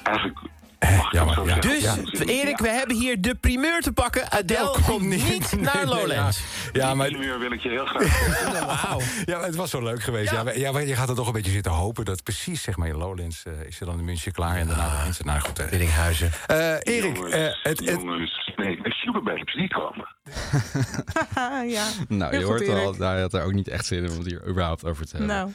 Eigenlijk. 0.03 0.39
Eh, 0.79 0.97
mag 0.97 1.11
jammer, 1.11 1.45
ja. 1.47 1.55
Dus. 1.59 1.83
Erik, 2.25 2.57
we 2.57 2.69
hebben 2.69 2.95
hier 2.95 3.21
de 3.21 3.35
primeur 3.35 3.81
te 3.81 3.91
pakken. 3.91 4.31
Adele 4.31 4.75
komt 4.85 5.01
niet 5.01 5.51
Nee, 5.51 5.61
naar 5.61 5.75
nee, 5.75 5.85
Lowlands. 5.85 6.39
Ja, 6.71 6.87
ja, 6.87 6.93
maar, 6.93 7.07
Die 7.07 7.17
primeur 7.17 7.39
wil 7.39 7.51
ik 7.51 7.59
je 7.61 7.69
heel 7.69 7.85
graag. 7.85 8.65
Wauw. 8.83 8.99
ja, 9.25 9.37
maar 9.37 9.45
het 9.45 9.55
was 9.55 9.69
zo 9.69 9.83
leuk 9.83 10.01
geweest. 10.03 10.31
Ja. 10.31 10.43
maar- 10.43 10.57
ja, 10.59 10.71
maar 10.71 10.85
je 10.85 10.95
gaat 10.95 11.09
er 11.09 11.15
toch 11.15 11.27
een 11.27 11.33
beetje 11.33 11.51
zitten 11.51 11.71
hopen 11.71 12.05
dat 12.05 12.23
precies 12.23 12.61
zeg 12.61 12.77
maar, 12.77 12.87
in 12.87 12.95
Lowlands 12.97 13.43
eh, 13.45 13.53
is 13.67 13.79
er 13.79 13.85
dan 13.85 13.97
in 13.99 14.05
München 14.05 14.31
klaar 14.31 14.55
en 14.57 14.67
daarna 14.67 14.89
begint 14.89 15.15
ze. 15.15 15.23
Nou 15.25 15.39
goed, 15.39 15.59
eh. 15.59 15.69
Biddinghuizen. 15.69 16.31
Eh, 16.47 16.73
Erik, 16.79 17.15
jongens, 17.15 17.33
eh, 17.33 17.41
het, 17.63 17.79
het, 17.79 17.89
jongens, 18.01 18.51
nee, 18.55 18.81
de 18.81 18.91
Superbabes 18.91 19.53
die 19.55 19.67
komen. 19.67 20.07
Ja. 21.67 21.87
Nou, 22.07 22.33
je 22.37 22.43
goed, 22.43 22.67
hoort 22.67 22.69
al, 22.85 22.97
daar 22.97 23.19
had 23.19 23.33
er 23.33 23.43
ook 23.43 23.53
niet 23.53 23.67
echt 23.67 23.85
zin 23.85 24.03
in 24.03 24.09
om 24.11 24.17
het 24.17 24.25
hier 24.25 24.47
überhaupt 24.47 24.85
over 24.85 25.05
te 25.07 25.17
hebben. 25.17 25.35
Nou, 25.35 25.51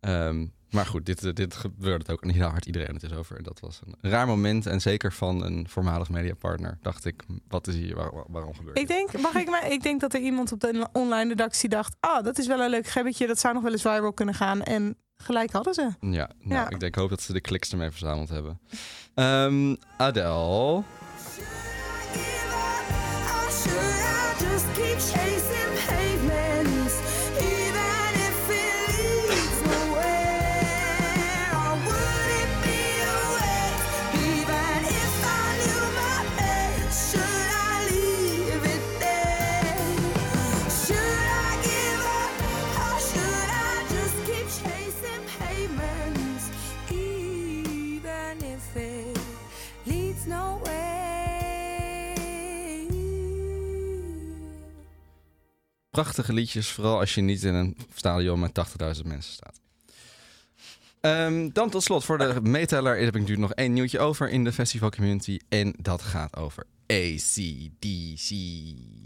Ehm, 0.00 0.46
maar 0.76 0.86
goed, 0.86 1.06
dit, 1.06 1.24
eh, 1.24 1.32
dit 1.32 1.54
gebeurde 1.54 2.12
ook 2.12 2.22
en 2.22 2.30
heel 2.30 2.48
hard 2.48 2.66
iedereen 2.66 2.94
het 2.94 3.02
is 3.02 3.12
over. 3.12 3.36
En 3.36 3.42
dat 3.42 3.60
was 3.60 3.80
een 3.84 4.10
raar 4.10 4.26
moment. 4.26 4.66
En 4.66 4.80
zeker 4.80 5.12
van 5.12 5.42
een 5.44 5.66
voormalig 5.68 6.08
mediapartner 6.10 6.78
dacht 6.82 7.04
ik, 7.04 7.22
wat 7.48 7.66
is 7.66 7.74
hier, 7.74 7.94
waar- 7.94 8.14
waar- 8.14 8.24
waarom 8.28 8.54
gebeurt 8.54 8.78
ik 8.78 8.88
dit? 8.88 8.96
denk, 8.96 9.22
mag 9.22 9.34
ik 9.34 9.50
maar, 9.50 9.70
ik 9.70 9.82
denk 9.82 10.00
dat 10.00 10.14
er 10.14 10.20
iemand 10.20 10.52
op 10.52 10.60
de 10.60 10.88
online 10.92 11.28
redactie 11.28 11.68
dacht: 11.68 11.96
ah, 12.00 12.24
dat 12.24 12.38
is 12.38 12.46
wel 12.46 12.60
een 12.60 12.70
leuk 12.70 12.86
gebbetje, 12.86 13.26
dat 13.26 13.38
zou 13.38 13.54
nog 13.54 13.62
wel 13.62 13.72
eens 13.72 13.82
viral 13.82 14.12
kunnen 14.12 14.34
gaan. 14.34 14.62
En 14.62 14.96
gelijk 15.16 15.52
hadden 15.52 15.74
ze. 15.74 15.82
Ja, 16.00 16.30
nou, 16.40 16.54
Ja. 16.54 16.68
ik 16.70 16.80
denk, 16.80 16.94
hoop 16.94 17.08
dat 17.10 17.22
ze 17.22 17.32
de 17.32 17.40
kliks 17.40 17.70
ermee 17.70 17.90
verzameld 17.90 18.28
hebben. 18.28 18.60
Ehm 19.14 19.74
Adele. 19.96 20.82
Prachtige 55.96 56.32
liedjes, 56.32 56.68
vooral 56.68 56.98
als 56.98 57.14
je 57.14 57.20
niet 57.20 57.42
in 57.42 57.54
een 57.54 57.76
stadion 57.94 58.40
met 58.40 58.54
80.000 58.98 59.06
mensen 59.06 59.32
staat. 59.32 59.60
Ehm, 61.00 61.48
dan 61.52 61.70
tot 61.70 61.82
slot, 61.82 62.04
voor 62.04 62.18
de 62.18 62.40
meeteller 62.42 62.96
heb 62.96 63.06
ik 63.06 63.20
natuurlijk 63.20 63.48
nog 63.48 63.52
één 63.52 63.72
nieuwtje 63.72 63.98
over 63.98 64.28
in 64.28 64.44
de 64.44 64.52
festival 64.52 64.90
community. 64.90 65.38
En 65.48 65.74
dat 65.78 66.02
gaat 66.02 66.36
over 66.36 66.66
ACDC. 66.86 68.28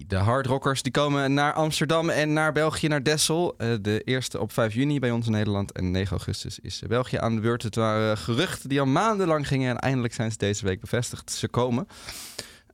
De 0.06 0.16
hardrockers 0.16 0.82
die 0.82 0.92
komen 0.92 1.34
naar 1.34 1.52
Amsterdam 1.52 2.08
en 2.08 2.32
naar 2.32 2.52
België, 2.52 2.88
naar 2.88 3.02
Dessel. 3.02 3.54
Eh, 3.58 3.68
de 3.80 4.00
eerste 4.04 4.40
op 4.40 4.52
5 4.52 4.74
juni 4.74 4.98
bij 4.98 5.10
ons 5.10 5.26
in 5.26 5.32
Nederland 5.32 5.72
en 5.72 5.90
9 5.90 6.10
augustus 6.10 6.58
is 6.58 6.82
België 6.88 7.16
aan 7.16 7.34
de 7.34 7.40
beurt. 7.40 7.62
Het 7.62 7.74
waren 7.74 8.18
geruchten 8.18 8.68
die 8.68 8.80
al 8.80 8.86
maandenlang 8.86 9.46
gingen 9.46 9.70
en 9.70 9.78
eindelijk 9.78 10.14
zijn 10.14 10.30
ze 10.30 10.36
deze 10.36 10.64
week 10.64 10.80
bevestigd. 10.80 11.32
Ze 11.32 11.48
komen. 11.48 11.86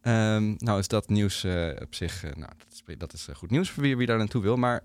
Ehm, 0.07 0.55
nou 0.59 0.79
is 0.79 0.89
dat 0.89 1.09
nieuws 1.09 1.45
eh, 1.45 1.69
op 1.83 1.95
zich, 1.95 2.25
eh, 2.25 2.31
nou, 2.35 2.53
dat 2.59 2.73
is, 2.73 2.99
dat 2.99 3.13
is 3.13 3.29
eh, 3.29 3.35
goed 3.35 3.51
nieuws 3.51 3.71
voor 3.71 3.83
wie, 3.83 3.97
wie 3.97 4.07
daar 4.07 4.19
naartoe 4.19 4.43
wil. 4.43 4.57
Maar 4.57 4.83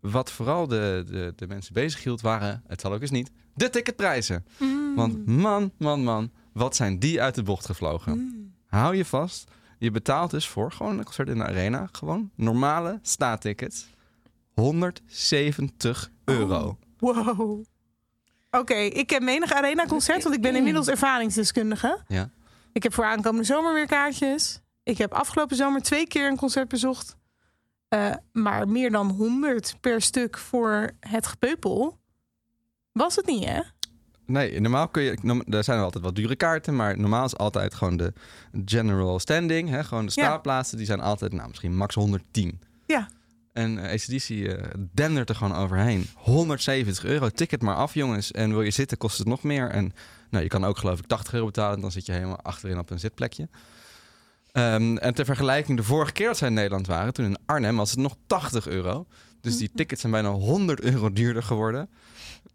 wat 0.00 0.32
vooral 0.32 0.66
de, 0.66 1.04
de, 1.06 1.32
de 1.36 1.46
mensen 1.46 1.74
bezig 1.74 2.02
hield, 2.02 2.20
waren, 2.20 2.62
het 2.66 2.80
zal 2.80 2.92
ook 2.92 3.00
eens 3.00 3.10
niet, 3.10 3.30
de 3.54 3.70
ticketprijzen. 3.70 4.46
Want 4.94 5.26
man, 5.26 5.72
man, 5.78 6.02
man, 6.02 6.32
wat 6.52 6.76
zijn 6.76 6.98
die 6.98 7.22
uit 7.22 7.34
de 7.34 7.42
bocht 7.42 7.66
gevlogen? 7.66 8.52
Hou 8.66 8.96
je 8.96 9.04
vast. 9.04 9.50
Je 9.78 9.90
betaalt 9.90 10.30
dus 10.30 10.48
voor 10.48 10.72
gewoon 10.72 10.98
een 10.98 11.04
concert 11.04 11.28
in 11.28 11.38
de 11.38 11.44
arena, 11.44 11.88
gewoon 11.92 12.30
normale 12.34 12.98
staattickets, 13.02 13.86
170 14.54 16.10
euro. 16.24 16.78
Wow. 16.98 17.64
Oké, 18.50 18.74
ik 18.74 19.10
heb 19.10 19.22
menig 19.22 19.52
arena-concert, 19.52 20.22
want 20.22 20.34
ik 20.34 20.42
ben 20.42 20.56
inmiddels 20.56 20.88
ervaringsdeskundige. 20.88 22.02
Ja. 22.08 22.30
Ik 22.76 22.82
heb 22.82 22.94
voor 22.94 23.04
aankomende 23.04 23.44
zomer 23.46 23.74
weer 23.74 23.86
kaartjes. 23.86 24.60
Ik 24.82 24.98
heb 24.98 25.12
afgelopen 25.12 25.56
zomer 25.56 25.82
twee 25.82 26.06
keer 26.06 26.28
een 26.28 26.36
concert 26.36 26.68
bezocht. 26.68 27.16
Eh, 27.88 28.14
maar 28.32 28.68
meer 28.68 28.90
dan 28.90 29.10
100 29.10 29.76
per 29.80 30.02
stuk 30.02 30.38
voor 30.38 30.90
het 31.00 31.26
gepeupel 31.26 31.98
was 32.92 33.16
het 33.16 33.26
niet, 33.26 33.44
hè? 33.44 33.60
Nee, 34.26 34.60
normaal 34.60 34.88
kun 34.88 35.02
je. 35.02 35.42
Er 35.48 35.64
zijn 35.64 35.76
wel 35.76 35.84
altijd 35.86 36.04
wat 36.04 36.14
dure 36.14 36.36
kaarten, 36.36 36.76
maar 36.76 36.98
normaal 36.98 37.24
is 37.24 37.36
altijd 37.36 37.74
gewoon 37.74 37.96
de 37.96 38.12
general 38.64 39.18
standing. 39.18 39.68
Hè, 39.68 39.84
gewoon 39.84 40.06
de 40.06 40.12
Ja. 40.14 40.24
staatplaatsen, 40.24 40.76
die 40.76 40.86
zijn 40.86 41.00
altijd, 41.00 41.32
nou, 41.32 41.48
misschien 41.48 41.76
max 41.76 41.94
110. 41.94 42.60
Ja. 42.86 43.08
En 43.52 43.78
eh, 43.78 43.92
ACDC 43.92 44.28
eh, 44.28 44.64
dendert 44.92 45.28
er 45.28 45.36
gewoon 45.36 45.56
overheen. 45.56 46.06
170 46.14 47.04
euro, 47.04 47.28
ticket 47.28 47.62
maar 47.62 47.76
af, 47.76 47.94
jongens. 47.94 48.32
En 48.32 48.50
wil 48.50 48.62
je 48.62 48.70
zitten, 48.70 48.98
kost 48.98 49.18
het 49.18 49.26
nog 49.26 49.42
meer. 49.42 49.70
En 49.70 49.92
nou, 50.30 50.42
je 50.42 50.50
kan 50.50 50.64
ook, 50.64 50.78
geloof 50.78 50.98
ik, 50.98 51.06
80 51.06 51.32
euro 51.32 51.46
betalen. 51.46 51.80
Dan 51.80 51.92
zit 51.92 52.06
je 52.06 52.12
helemaal 52.12 52.40
achterin 52.42 52.78
op 52.78 52.90
een 52.90 53.00
zitplekje. 53.00 53.48
Ehm, 54.52 54.96
en 54.96 55.14
ter 55.14 55.24
vergelijking, 55.24 55.78
de 55.78 55.84
vorige 55.84 56.12
keer 56.12 56.26
dat 56.26 56.36
zij 56.36 56.48
in 56.48 56.54
Nederland 56.54 56.86
waren, 56.86 57.12
toen 57.12 57.24
in 57.24 57.38
Arnhem, 57.46 57.76
was 57.76 57.90
het 57.90 58.00
nog 58.00 58.16
80 58.26 58.66
euro. 58.66 59.06
Dus 59.40 59.56
die 59.56 59.70
tickets 59.74 60.00
zijn 60.00 60.12
bijna 60.12 60.28
100 60.28 60.80
euro 60.80 61.12
duurder 61.12 61.42
geworden. 61.42 61.88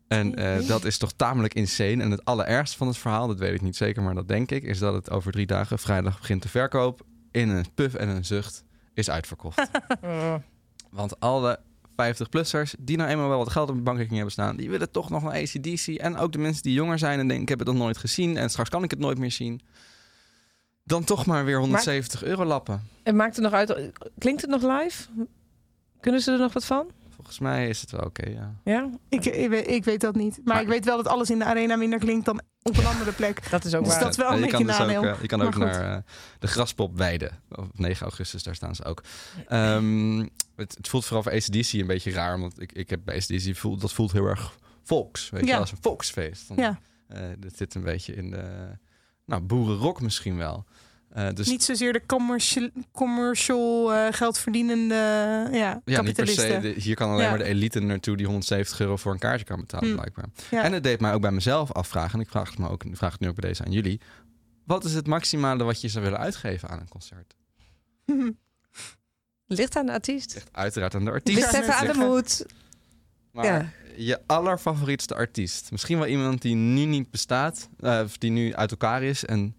En 0.08 0.36
eh, 0.36 0.68
dat 0.68 0.86
is 0.86 0.98
toch 0.98 1.12
tamelijk 1.12 1.54
insane. 1.54 2.04
En 2.04 2.12
het 2.12 2.26
allerergste 2.26 2.78
van 2.78 2.88
het 2.88 2.98
verhaal, 2.98 3.28
dat 3.28 3.40
weet 3.40 3.54
ik 3.54 3.62
niet 3.62 3.76
zeker, 3.76 4.02
maar 4.02 4.16
dat 4.16 4.28
denk 4.28 4.52
ik, 4.52 4.64
is 4.64 4.80
dat 4.80 4.94
het 4.94 5.10
over 5.10 5.32
drie 5.32 5.46
dagen, 5.46 5.80
vrijdag 5.80 6.20
begint 6.20 6.42
de 6.44 6.50
verkoop, 6.50 7.06
in 7.32 7.50
een 7.50 7.66
puf 7.74 7.94
en 7.94 8.10
een 8.10 8.26
zucht 8.26 8.64
is 8.94 9.10
uitverkocht. 9.10 9.70
Want 10.90 11.20
alle 11.20 11.60
50-plussers 11.92 12.74
die 12.80 12.98
nou 12.98 13.10
eenmaal 13.10 13.28
wel 13.28 13.38
wat 13.38 13.50
geld 13.50 13.70
op 13.70 13.76
de 13.76 13.82
bankrekening 13.82 14.24
hebben 14.24 14.44
staan, 14.44 14.56
die 14.56 14.70
willen 14.70 14.92
toch 14.92 15.10
nog 15.10 15.24
naar 15.24 15.34
ACDC. 15.34 15.88
En 15.88 16.18
ook 16.18 16.32
de 16.32 16.38
mensen 16.38 16.64
die 16.64 16.74
jonger 16.74 17.00
zijn 17.00 17.20
en 17.20 17.28
denken, 17.28 17.44
ik 17.44 17.50
heb 17.50 17.60
het 17.60 17.68
nog 17.68 17.78
nooit 17.78 17.98
gezien 17.98 18.38
en 18.38 18.50
straks 18.50 18.70
kan 18.70 18.84
ik 18.84 18.92
het 18.92 19.00
nooit 19.00 19.18
meer 19.18 19.32
zien. 19.32 19.62
Dan 20.84 21.04
toch 21.04 21.26
maar 21.26 21.46
weer 21.46 21.60
170 21.60 22.24
euro 22.24 22.46
lappen. 22.46 22.88
En 23.04 23.16
maakt 23.16 23.36
het 23.36 23.44
nog 23.44 23.54
uit, 23.54 23.92
klinkt 24.18 24.42
het 24.42 24.50
nog 24.50 24.62
live? 24.62 25.04
Kunnen 26.00 26.22
ze 26.22 26.32
er 26.32 26.40
nog 26.40 26.54
wat 26.54 26.66
van? 26.66 26.92
Volgens 27.22 27.40
mij 27.40 27.68
is 27.70 27.82
het 27.82 27.92
wel 27.92 28.02
oké, 28.02 28.30
ja. 28.30 28.56
Ja, 28.64 28.90
Ik, 29.10 29.26
ik, 29.26 29.50
weet, 29.50 29.68
ik 29.70 29.84
weet 29.84 30.02
dat 30.02 30.16
niet. 30.16 30.36
Maar, 30.36 30.44
Maar- 30.54 30.62
ik 30.62 30.68
weet 30.68 30.86
wel 30.86 30.98
dat 30.98 31.08
alles 31.08 31.30
in 31.30 31.40
de 31.40 31.46
arena 31.46 31.76
minder 31.76 32.00
klinkt 32.00 32.26
dan 32.26 32.42
op 32.62 32.78
een 32.78 32.86
andere 32.86 33.12
plek. 33.12 33.42
dat 33.52 33.66
is 33.66 33.76
ook 33.76 33.84
Dus 33.84 33.94
waar. 33.94 34.02
dat 34.02 34.10
is 34.12 34.18
wel 34.18 34.26
Ja, 34.28 34.34
een 34.34 34.40
je 34.40 34.46
beetje 34.52 34.66
dus 34.66 34.78
nadeel. 34.78 35.04
eh, 35.04 35.22
je 35.22 35.28
kan 35.28 35.42
ook 35.42 35.54
goed. 35.54 35.64
naar 35.64 35.96
eh, 35.96 36.02
de 36.40 36.48
Graspop 36.48 36.98
Weide. 36.98 37.32
Op 37.50 37.80
9 37.80 38.02
augustus, 38.06 38.44
daar 38.44 38.56
staan 38.56 38.76
ze 38.76 38.84
ook. 38.86 39.04
Ehm, 39.48 40.18
het, 40.56 40.76
het 40.78 40.88
voelt 40.88 41.06
vooral 41.06 41.24
voor 41.24 41.32
ACDC 41.32 41.74
een 41.74 41.88
beetje 41.88 42.12
raar. 42.12 42.40
Want 42.40 42.62
ik, 42.62 42.72
ik 42.72 42.90
heb 42.90 43.00
bij 43.06 43.16
ACDC, 43.16 43.56
voelt, 43.56 43.82
dat 43.82 43.94
voelt 43.94 44.12
heel 44.12 44.26
erg 44.26 44.58
volks. 44.84 45.30
Weet 45.30 45.42
je 45.46 45.52
wel, 45.52 45.60
als 45.60 45.72
een 45.72 45.78
volksfeest. 45.82 46.48
Dan, 46.48 46.58
Ja. 46.58 46.80
eh, 47.08 47.22
dat 47.40 47.56
zit 47.56 47.76
een 47.76 47.84
beetje 47.84 48.14
in 48.16 48.32
de 48.32 48.68
nou, 49.26 49.42
boerenrock 49.42 50.02
misschien 50.02 50.38
wel. 50.38 50.66
Eh, 51.12 51.28
dus 51.34 51.47
Niet 51.47 51.63
zozeer 51.63 51.93
de 51.93 52.06
commercial, 52.06 52.69
commercial 52.91 53.93
eh, 53.93 54.08
geldverdienende 54.13 54.95
ja, 55.52 55.82
ja, 55.86 56.02
niet 56.02 56.15
per 56.15 56.28
se. 56.28 56.60
de- 56.62 56.74
hier 56.78 56.95
kan 56.95 57.10
alleen 57.10 57.24
Ja. 57.24 57.30
maar 57.30 57.38
de 57.38 57.43
elite 57.43 57.80
naartoe 57.80 58.17
die 58.17 58.26
170 58.26 58.80
euro 58.80 58.95
voor 58.97 59.12
een 59.12 59.19
kaartje 59.19 59.45
kan 59.45 59.60
betalen, 59.60 59.89
Hm. 59.89 59.95
blijkbaar. 59.95 60.26
Ja. 60.52 60.63
En 60.63 60.74
het 60.74 60.84
deed 60.84 61.00
mij 61.00 61.13
ook 61.13 61.21
bij 61.21 61.32
mezelf 61.32 61.71
afvragen. 61.71 62.13
En 62.13 62.19
ik 62.19 62.30
vraag 62.30 62.50
het, 62.50 62.60
me 62.60 62.69
ook, 62.69 62.84
ik 62.84 62.97
vraag 62.97 63.12
het 63.12 63.19
nu 63.21 63.28
ook 63.28 63.36
bij 63.39 63.50
deze 63.50 63.63
aan 63.65 63.71
jullie. 63.71 64.02
Wat 64.65 64.84
is 64.84 64.93
het 64.93 65.08
maximale 65.08 65.63
wat 65.63 65.82
je 65.82 65.88
zou 65.88 66.04
willen 66.04 66.19
uitgeven 66.19 66.69
aan 66.69 66.80
een 66.80 66.89
concert? 66.89 67.36
Ligt 69.47 69.76
aan 69.76 69.86
de 69.86 69.91
artiest. 69.91 70.34
Ligt 70.34 70.50
uiteraard 70.52 70.95
aan 70.95 71.06
de 71.06 71.12
artiest. 71.12 71.38
Ligt 71.39 71.54
even 71.54 71.74
aan 71.76 71.88
de 71.88 71.93
moed. 71.93 72.45
Maar 73.32 73.45
Ja. 73.45 73.69
je 73.95 74.19
allerfavorietste 74.26 75.15
artiest. 75.15 75.71
Misschien 75.71 75.97
wel 75.97 76.08
iemand 76.08 76.41
die 76.41 76.56
nu 76.56 76.86
niet 76.86 77.12
bestaat. 77.12 77.69
eh, 77.80 78.02
of 78.04 78.17
die 78.17 78.32
nu 78.32 78.54
uit 78.56 78.71
elkaar 78.71 79.04
is 79.04 79.26
en 79.26 79.56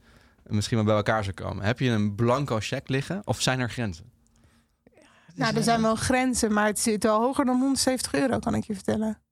misschien 0.54 0.76
wel 0.76 0.86
bij 0.86 0.96
elkaar 0.96 1.24
zou 1.24 1.34
komen. 1.34 1.64
Heb 1.64 1.78
je 1.78 1.90
een 1.90 2.14
blanco 2.14 2.58
cheque 2.60 2.92
liggen? 2.92 3.22
Of 3.24 3.40
zijn 3.40 3.60
er 3.60 3.70
grenzen? 3.70 4.10
Nou, 5.34 5.56
er 5.56 5.62
zijn 5.62 5.82
wel 5.82 5.94
grenzen, 5.94 6.52
maar 6.52 6.66
het 6.66 6.78
zit 6.78 7.02
wel 7.02 7.20
hoger 7.20 7.44
dan 7.44 7.60
170 7.60 8.14
euro, 8.14 8.38
kan 8.38 8.54
ik 8.54 8.64
je 8.64 8.74
vertellen. 8.74 9.22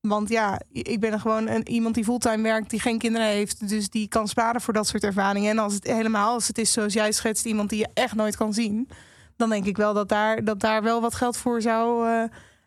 Want 0.00 0.28
ja, 0.28 0.60
ik 0.72 1.00
ben 1.00 1.12
er 1.12 1.20
gewoon 1.20 1.48
een, 1.48 1.68
iemand 1.68 1.94
die 1.94 2.04
fulltime 2.04 2.42
werkt, 2.42 2.70
die 2.70 2.80
geen 2.80 2.98
kinderen 2.98 3.26
heeft. 3.26 3.68
Dus 3.68 3.88
die 3.88 4.08
kan 4.08 4.28
sparen 4.28 4.60
voor 4.60 4.74
dat 4.74 4.86
soort 4.86 5.04
ervaringen. 5.04 5.50
En 5.50 5.58
als 5.58 5.74
het 5.74 5.86
helemaal, 5.86 6.32
als 6.32 6.48
het 6.48 6.58
is 6.58 6.72
zoals 6.72 6.92
jij 6.92 7.12
schetst, 7.12 7.44
iemand 7.44 7.70
die 7.70 7.78
je 7.78 7.88
echt 7.94 8.14
nooit 8.14 8.36
kan 8.36 8.54
zien. 8.54 8.88
Dan 9.36 9.48
denk 9.50 9.64
ik 9.64 9.76
wel 9.76 9.94
dat 9.94 10.08
daar, 10.08 10.44
dat 10.44 10.60
daar 10.60 10.82
wel 10.82 11.00
wat 11.00 11.14
geld 11.14 11.36
voor 11.36 11.62
zou 11.62 12.08
eh, 12.08 12.22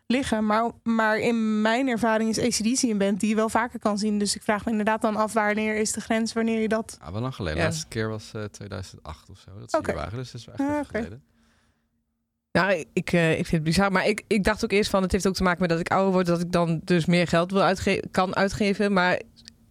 liggen. 0.06 0.46
Maar, 0.46 0.70
maar 0.82 1.18
in 1.18 1.60
mijn 1.60 1.88
ervaring 1.88 2.36
is 2.36 2.38
ACDC 2.38 2.82
een 2.82 2.98
band 2.98 3.20
die 3.20 3.28
je 3.28 3.34
wel 3.34 3.48
vaker 3.48 3.78
kan 3.78 3.98
zien. 3.98 4.18
Dus 4.18 4.36
ik 4.36 4.42
vraag 4.42 4.64
me 4.64 4.70
inderdaad 4.70 5.02
dan 5.02 5.16
af, 5.16 5.32
wanneer 5.32 5.76
is 5.76 5.92
de 5.92 6.00
grens, 6.00 6.32
wanneer 6.32 6.60
je 6.60 6.68
dat... 6.68 6.98
Ah, 7.00 7.12
wel 7.12 7.20
lang 7.20 7.34
geleden. 7.34 7.58
Ja. 7.58 7.64
De 7.64 7.70
laatste 7.70 7.88
keer 7.88 8.08
was 8.08 8.30
eh, 8.34 8.44
2008 8.44 9.30
of 9.30 9.38
zo. 9.38 9.58
Dat 9.58 9.70
ze 9.70 9.76
Oké. 9.76 9.90
hier 9.90 10.00
waren. 10.00 10.18
Dus 10.18 10.30
dat 10.30 10.40
is 10.40 10.46
wel 10.46 10.54
echt 10.54 10.78
Ah, 10.78 10.86
geleden. 10.86 11.22
Nou, 12.52 12.72
ik, 12.72 12.88
ik, 12.92 13.12
eh, 13.12 13.30
ik 13.30 13.36
vind 13.46 13.50
het 13.50 13.62
bizar. 13.62 13.92
Maar 13.92 14.06
ik, 14.06 14.22
ik 14.26 14.44
dacht 14.44 14.64
ook 14.64 14.72
eerst 14.72 14.90
van, 14.90 15.02
het 15.02 15.12
heeft 15.12 15.26
ook 15.26 15.34
te 15.34 15.42
maken 15.42 15.60
met 15.60 15.70
dat 15.70 15.80
ik 15.80 15.88
ouder 15.92 16.12
word. 16.12 16.26
Dat 16.26 16.40
ik 16.40 16.52
dan 16.52 16.80
dus 16.84 17.04
meer 17.06 17.26
geld 17.26 17.50
wil 17.50 17.62
uitge 17.62 18.04
kan 18.10 18.36
uitgeven. 18.36 18.92
Maar 18.92 19.20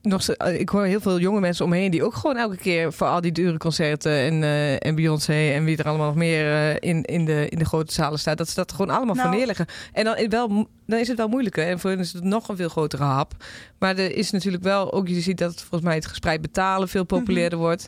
nog, 0.03 0.27
eh, 0.27 0.59
ik 0.59 0.69
hoor 0.69 0.85
heel 0.85 0.99
veel 0.99 1.19
jonge 1.19 1.39
mensen 1.39 1.65
omheen 1.65 1.91
die 1.91 2.03
ook 2.03 2.13
gewoon 2.13 2.37
elke 2.37 2.57
keer 2.57 2.93
voor 2.93 3.07
al 3.07 3.21
die 3.21 3.31
dure 3.31 3.57
concerten 3.57 4.11
en, 4.11 4.43
eh, 4.43 4.85
en 4.85 4.95
Beyoncé 4.95 5.51
en 5.51 5.63
wie 5.63 5.77
er 5.77 5.85
allemaal 5.85 6.05
nog 6.05 6.15
meer 6.15 6.51
eh, 6.51 6.89
in, 6.89 7.03
in, 7.03 7.25
de, 7.25 7.49
in 7.49 7.57
de 7.57 7.65
grote 7.65 7.93
zalen 7.93 8.19
staat, 8.19 8.37
dat 8.37 8.49
ze 8.49 8.55
dat 8.55 8.71
gewoon 8.71 8.95
allemaal 8.95 9.15
Nou. 9.15 9.27
voor 9.27 9.37
neerleggen. 9.37 9.65
En 9.93 10.03
dan, 10.03 10.17
is 10.17 10.27
wel, 10.27 10.67
dan 10.85 10.99
is 10.99 11.07
het 11.07 11.17
wel 11.17 11.27
moeilijker. 11.27 11.67
En 11.67 11.79
voor 11.79 11.89
hen 11.89 11.99
is 11.99 12.13
het 12.13 12.23
nog 12.23 12.49
een 12.49 12.55
veel 12.55 12.69
grotere 12.69 13.03
hap. 13.03 13.33
Maar 13.79 13.97
er 13.97 14.15
is 14.15 14.31
natuurlijk 14.31 14.63
wel, 14.63 14.93
ook 14.93 15.07
je 15.07 15.21
ziet 15.21 15.37
dat 15.37 15.55
volgens 15.59 15.81
mij 15.81 15.95
het 15.95 16.05
gespreid 16.05 16.41
betalen 16.41 16.89
veel 16.89 17.03
populairder 17.03 17.59
wordt. 17.59 17.87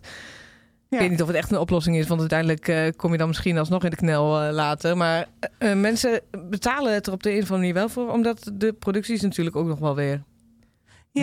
Ja. 0.89 0.97
Ik 0.97 0.99
weet 0.99 1.09
niet 1.09 1.21
of 1.21 1.27
het 1.27 1.37
echt 1.37 1.51
een 1.51 1.57
oplossing 1.57 1.97
is, 1.97 2.07
want 2.07 2.19
uiteindelijk 2.19 2.93
kom 2.97 3.11
je 3.11 3.17
dan 3.17 3.27
misschien 3.27 3.57
alsnog 3.57 3.83
in 3.83 3.89
de 3.89 3.95
knel 3.95 4.51
later. 4.51 4.97
Maar 4.97 5.27
mensen 5.75 6.21
betalen 6.49 6.93
het 6.93 7.07
er 7.07 7.13
op 7.13 7.23
de 7.23 7.29
een 7.29 7.41
of 7.41 7.51
andere 7.51 7.57
manier 7.57 7.73
wel 7.73 7.89
voor, 7.89 8.11
omdat 8.11 8.51
de 8.53 8.73
producties 8.73 9.21
natuurlijk 9.21 9.55
ook 9.55 9.67
nog 9.67 9.79
wel 9.79 9.95
weer 9.95 10.23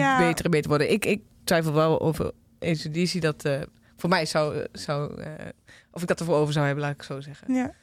Ja, 0.00 0.18
beter 0.18 0.44
en 0.44 0.50
beter 0.50 0.68
worden. 0.68 0.90
Ik, 0.90 1.04
ik 1.04 1.22
twijfel 1.44 1.72
wel 1.72 2.00
over 2.00 2.32
ACDC 2.60 3.20
dat 3.20 3.44
eh, 3.44 3.60
voor 3.96 4.08
mij 4.08 4.26
zou, 4.26 4.66
zou 4.72 5.22
eh, 5.22 5.30
of 5.90 6.02
ik 6.02 6.08
dat 6.08 6.20
ervoor 6.20 6.36
over 6.36 6.52
zou 6.52 6.66
hebben, 6.66 6.84
laat 6.84 6.94
ik 6.94 7.02
zo 7.02 7.20
zeggen. 7.20 7.54
Ja. 7.54 7.74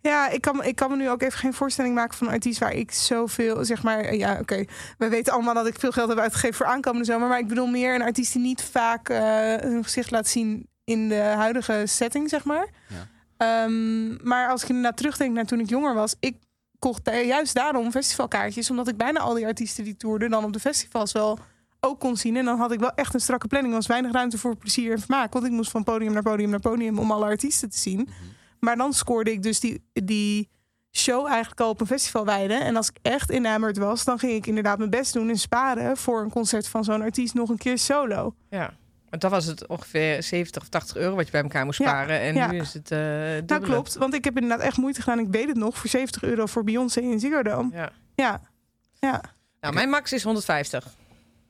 Ja, 0.00 0.28
ik 0.28 0.40
kan, 0.40 0.64
ik 0.64 0.76
kan 0.76 0.90
me 0.90 0.96
nu 0.96 1.10
ook 1.10 1.22
even 1.22 1.38
geen 1.38 1.54
voorstelling 1.54 1.94
maken 1.94 2.16
van 2.16 2.26
een 2.26 2.32
artiest 2.32 2.58
waar 2.58 2.72
ik 2.72 2.92
zoveel, 2.92 3.64
zeg 3.64 3.82
maar, 3.82 4.00
eh, 4.00 4.18
ja, 4.18 4.38
oké. 4.40 4.64
We 4.98 5.08
weten 5.08 5.32
allemaal 5.32 5.54
dat 5.54 5.66
ik 5.66 5.78
veel 5.78 5.92
geld 5.92 6.08
heb 6.08 6.18
uitgegeven 6.18 6.56
voor 6.56 6.66
aankomende 6.66 7.04
zomer. 7.04 7.28
Maar 7.28 7.38
ik 7.38 7.48
bedoel 7.48 7.66
meer 7.66 7.94
een 7.94 8.02
artiest 8.02 8.32
die 8.32 8.42
niet 8.42 8.62
vaak 8.62 9.08
eh, 9.08 9.20
hun 9.56 9.84
gezicht 9.84 10.10
laat 10.10 10.28
zien 10.28 10.68
in 10.84 11.08
de 11.08 11.20
huidige 11.20 11.82
setting, 11.84 12.28
zeg 12.28 12.44
maar. 12.44 12.68
Ja. 12.88 13.06
Ehm, 13.36 14.28
maar 14.28 14.50
als 14.50 14.62
ik 14.62 14.68
inderdaad 14.68 14.96
terugdenk 14.96 15.34
naar 15.34 15.44
toen 15.44 15.60
ik 15.60 15.68
jonger 15.68 15.94
was, 15.94 16.14
ik 16.20 16.36
kocht 16.78 17.10
juist 17.26 17.54
daarom 17.54 17.90
festivalkaartjes, 17.90 18.70
omdat 18.70 18.88
ik 18.88 18.96
bijna 18.96 19.20
al 19.20 19.34
die 19.34 19.46
artiesten 19.46 19.84
die 19.84 19.96
toerden 19.96 20.30
dan 20.30 20.44
op 20.44 20.52
de 20.52 20.60
festivals 20.60 21.12
wel 21.12 21.38
ook 21.80 22.00
kon 22.00 22.16
zien. 22.16 22.36
En 22.36 22.44
dan 22.44 22.58
had 22.58 22.72
ik 22.72 22.80
wel 22.80 22.92
echt 22.94 23.14
een 23.14 23.20
strakke 23.20 23.46
planning. 23.46 23.72
Er 23.72 23.78
was 23.78 23.88
weinig 23.88 24.12
ruimte 24.12 24.38
voor 24.38 24.56
plezier 24.56 24.92
en 24.92 24.98
vermaak. 24.98 25.32
Want 25.32 25.44
ik 25.44 25.50
moest 25.50 25.70
van 25.70 25.84
podium 25.84 26.12
naar 26.12 26.22
podium 26.22 26.50
naar 26.50 26.60
podium 26.60 26.98
om 26.98 27.10
alle 27.10 27.24
artiesten 27.24 27.70
te 27.70 27.78
zien. 27.78 28.08
Maar 28.60 28.76
dan 28.76 28.92
scoorde 28.92 29.32
ik 29.32 29.42
dus 29.42 29.60
die, 29.60 29.82
die 29.92 30.48
show 30.96 31.26
eigenlijk 31.26 31.60
al 31.60 31.68
op 31.68 31.80
een 31.80 31.86
festival 31.86 32.24
wijden. 32.24 32.60
En 32.60 32.76
als 32.76 32.88
ik 32.88 32.98
echt 33.02 33.30
enamored 33.30 33.78
was, 33.78 34.04
dan 34.04 34.18
ging 34.18 34.32
ik 34.32 34.46
inderdaad 34.46 34.78
mijn 34.78 34.90
best 34.90 35.12
doen 35.12 35.28
en 35.28 35.38
sparen 35.38 35.96
voor 35.96 36.20
een 36.20 36.30
concert 36.30 36.68
van 36.68 36.84
zo'n 36.84 37.02
artiest 37.02 37.34
nog 37.34 37.48
een 37.48 37.58
keer 37.58 37.78
solo. 37.78 38.34
Ja. 38.50 38.72
Want 39.10 39.22
dan 39.22 39.30
was 39.30 39.44
het 39.44 39.66
ongeveer 39.66 40.22
70 40.22 40.62
of 40.62 40.68
80 40.68 40.96
euro 40.96 41.14
wat 41.16 41.24
je 41.26 41.32
bij 41.32 41.42
elkaar 41.42 41.64
moest 41.64 41.78
Ja, 41.78 41.84
sparen. 41.88 42.20
En 42.20 42.34
ja. 42.34 42.50
nu 42.50 42.60
is 42.60 42.72
het 42.74 42.90
eh 42.90 42.98
Nou 42.98 43.44
dubbele. 43.44 43.72
klopt, 43.72 43.94
want 43.96 44.14
ik 44.14 44.24
heb 44.24 44.34
inderdaad 44.38 44.66
echt 44.66 44.76
moeite 44.76 45.00
gedaan. 45.02 45.18
Ik 45.18 45.26
weet 45.30 45.48
het 45.48 45.56
nog, 45.56 45.76
voor 45.78 45.90
70 45.90 46.22
euro 46.22 46.46
voor 46.46 46.64
Beyoncé 46.64 47.00
in 47.00 47.20
Ziggo 47.20 47.42
Dome. 47.42 47.70
Ja. 47.72 47.90
Ja, 48.14 48.40
ja. 49.00 49.20
Nou, 49.60 49.74
mijn 49.74 49.88
max 49.88 50.12
is 50.12 50.22
150. 50.22 50.86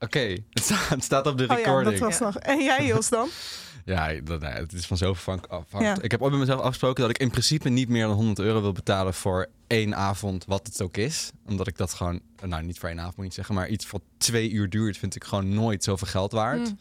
Oké, 0.00 0.18
het, 0.50 0.64
staat- 0.64 0.88
het 0.88 1.04
staat 1.04 1.26
op 1.26 1.38
de 1.38 1.42
Oh 1.44 1.48
ja, 1.48 1.56
recording. 1.56 1.98
dat 1.98 2.08
was 2.08 2.18
nog. 2.18 2.36
En 2.36 2.62
jij 2.64 2.86
Jos 2.86 3.08
dan? 3.08 3.28
Ja, 3.84 4.12
dat, 4.24 4.40
nou, 4.40 4.54
het 4.54 4.72
is 4.72 4.86
van 4.86 4.96
zoveel 4.96 5.22
van 5.34 5.48
afhankelijk. 5.48 5.96
Ja. 5.96 6.02
Ik 6.02 6.10
heb 6.10 6.22
ooit 6.22 6.30
met 6.30 6.40
mezelf 6.40 6.60
afgesproken 6.60 7.00
dat 7.02 7.10
ik 7.10 7.18
in 7.18 7.30
principe 7.30 7.68
niet 7.68 7.88
meer 7.88 8.06
dan 8.06 8.14
100 8.16 8.38
euro 8.38 8.60
wil 8.60 8.72
betalen 8.72 9.14
voor 9.14 9.46
één 9.66 9.96
avond, 9.96 10.44
wat 10.44 10.66
het 10.66 10.82
ook 10.82 10.96
is. 10.96 11.30
Omdat 11.46 11.66
ik 11.66 11.76
dat 11.76 11.94
gewoon, 11.94 12.20
nou 12.46 12.62
niet 12.62 12.78
voor 12.78 12.88
één 12.88 12.98
avond 12.98 13.16
moet 13.16 13.24
ik 13.24 13.30
niet 13.30 13.34
zeggen, 13.38 13.54
maar 13.54 13.68
iets 13.68 13.90
wat 13.90 14.02
twee 14.18 14.50
uur 14.50 14.68
duurt, 14.70 14.96
vind 14.98 15.14
ik 15.16 15.24
gewoon 15.24 15.54
nooit 15.54 15.84
zoveel 15.84 16.06
geld 16.06 16.32
waard. 16.32 16.58
Mm. 16.58 16.78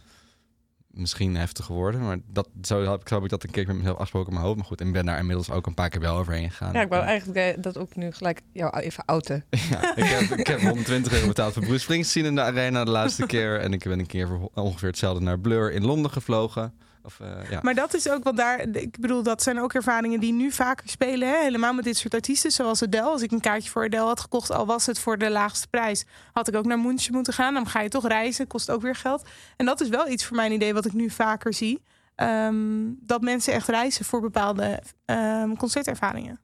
Misschien 0.87 1.35
heftiger 1.35 1.75
worden. 1.75 2.01
Maar 2.01 2.17
dat, 2.31 2.49
zo, 2.61 2.83
heb, 2.91 3.01
ik- 3.01 3.07
zo 3.07 3.15
heb 3.15 3.23
ik 3.23 3.29
dat 3.29 3.43
een 3.43 3.49
keer 3.51 3.67
met 3.67 3.75
mezelf 3.75 3.95
afgesproken 3.95 4.27
in 4.29 4.33
mijn 4.33 4.45
hoofd. 4.45 4.57
Maar 4.59 4.67
goed, 4.67 4.81
en 4.81 4.87
ik 4.87 4.93
ben 4.93 5.05
daar 5.05 5.19
inmiddels 5.19 5.49
ook 5.49 5.65
een 5.67 5.73
paar 5.73 5.89
keer 5.89 6.01
wel 6.01 6.17
overheen 6.17 6.49
gegaan. 6.51 6.73
Ja, 6.73 6.81
ik 6.81 6.89
wou 6.89 7.03
eigenlijk 7.03 7.63
dat 7.63 7.77
ook 7.77 7.95
nu 7.95 8.11
gelijk 8.11 8.41
jou 8.53 8.77
even 8.79 9.05
outen. 9.05 9.45
Ja, 9.69 9.95
ik, 9.95 10.03
heb, 10.03 10.37
ik 10.39 10.47
heb 10.47 10.59
120 10.59 11.13
euro 11.13 11.27
betaald 11.27 11.53
voor 11.53 11.63
Bruce 11.63 11.79
Springsteen 11.79 12.25
in 12.25 12.35
de 12.35 12.41
arena 12.41 12.83
de 12.83 12.91
laatste 12.91 13.25
keer. 13.35 13.59
En 13.59 13.73
ik 13.73 13.83
ben 13.83 13.99
een 13.99 14.05
keer 14.05 14.27
voor 14.27 14.49
ongeveer 14.53 14.87
hetzelfde 14.89 15.23
naar 15.23 15.39
Blur 15.39 15.71
in 15.71 15.85
Londen 15.85 16.11
gevlogen. 16.11 16.73
Of, 17.07 17.19
eh, 17.19 17.49
ja. 17.49 17.59
Maar 17.61 17.75
dat 17.75 17.93
is 17.93 18.09
ook 18.09 18.23
wat 18.23 18.37
daar. 18.37 18.59
Ik 18.59 18.99
bedoel, 18.99 19.23
dat 19.23 19.43
zijn 19.43 19.59
ook 19.59 19.73
ervaringen 19.73 20.19
die 20.19 20.33
nu 20.33 20.51
vaker 20.51 20.89
spelen. 20.89 21.27
Hè? 21.29 21.37
Helemaal 21.41 21.73
met 21.73 21.83
dit 21.83 21.97
soort 21.97 22.13
artiesten, 22.13 22.51
zoals 22.51 22.83
Adele. 22.83 23.03
Als 23.03 23.21
ik 23.21 23.31
een 23.31 23.39
kaartje 23.39 23.69
voor 23.69 23.83
Adele 23.83 24.03
had 24.05 24.19
gekocht, 24.19 24.51
al 24.51 24.65
was 24.65 24.85
het 24.85 24.99
voor 24.99 25.17
de 25.17 25.29
laagste 25.29 25.67
prijs, 25.67 26.05
had 26.33 26.47
ik 26.47 26.55
ook 26.55 26.65
naar 26.65 26.79
München 26.79 27.13
moeten 27.13 27.33
gaan. 27.33 27.53
Dan 27.53 27.67
ga 27.67 27.81
je 27.81 27.89
toch 27.89 28.07
reizen, 28.07 28.47
kost 28.47 28.69
ook 28.71 28.81
weer 28.81 28.95
geld. 28.95 29.27
En 29.57 29.65
dat 29.65 29.81
is 29.81 29.89
wel 29.89 30.07
iets 30.09 30.25
voor 30.25 30.35
mijn 30.35 30.51
idee 30.51 30.73
wat 30.73 30.85
ik 30.85 30.93
nu 30.93 31.09
vaker 31.09 31.53
zie. 31.53 31.83
Ehm, 32.15 32.55
dat 32.99 33.21
mensen 33.21 33.53
echt 33.53 33.67
reizen 33.67 34.05
voor 34.05 34.21
bepaalde 34.21 34.81
ehm, 35.05 35.55
concertervaringen. 35.55 36.39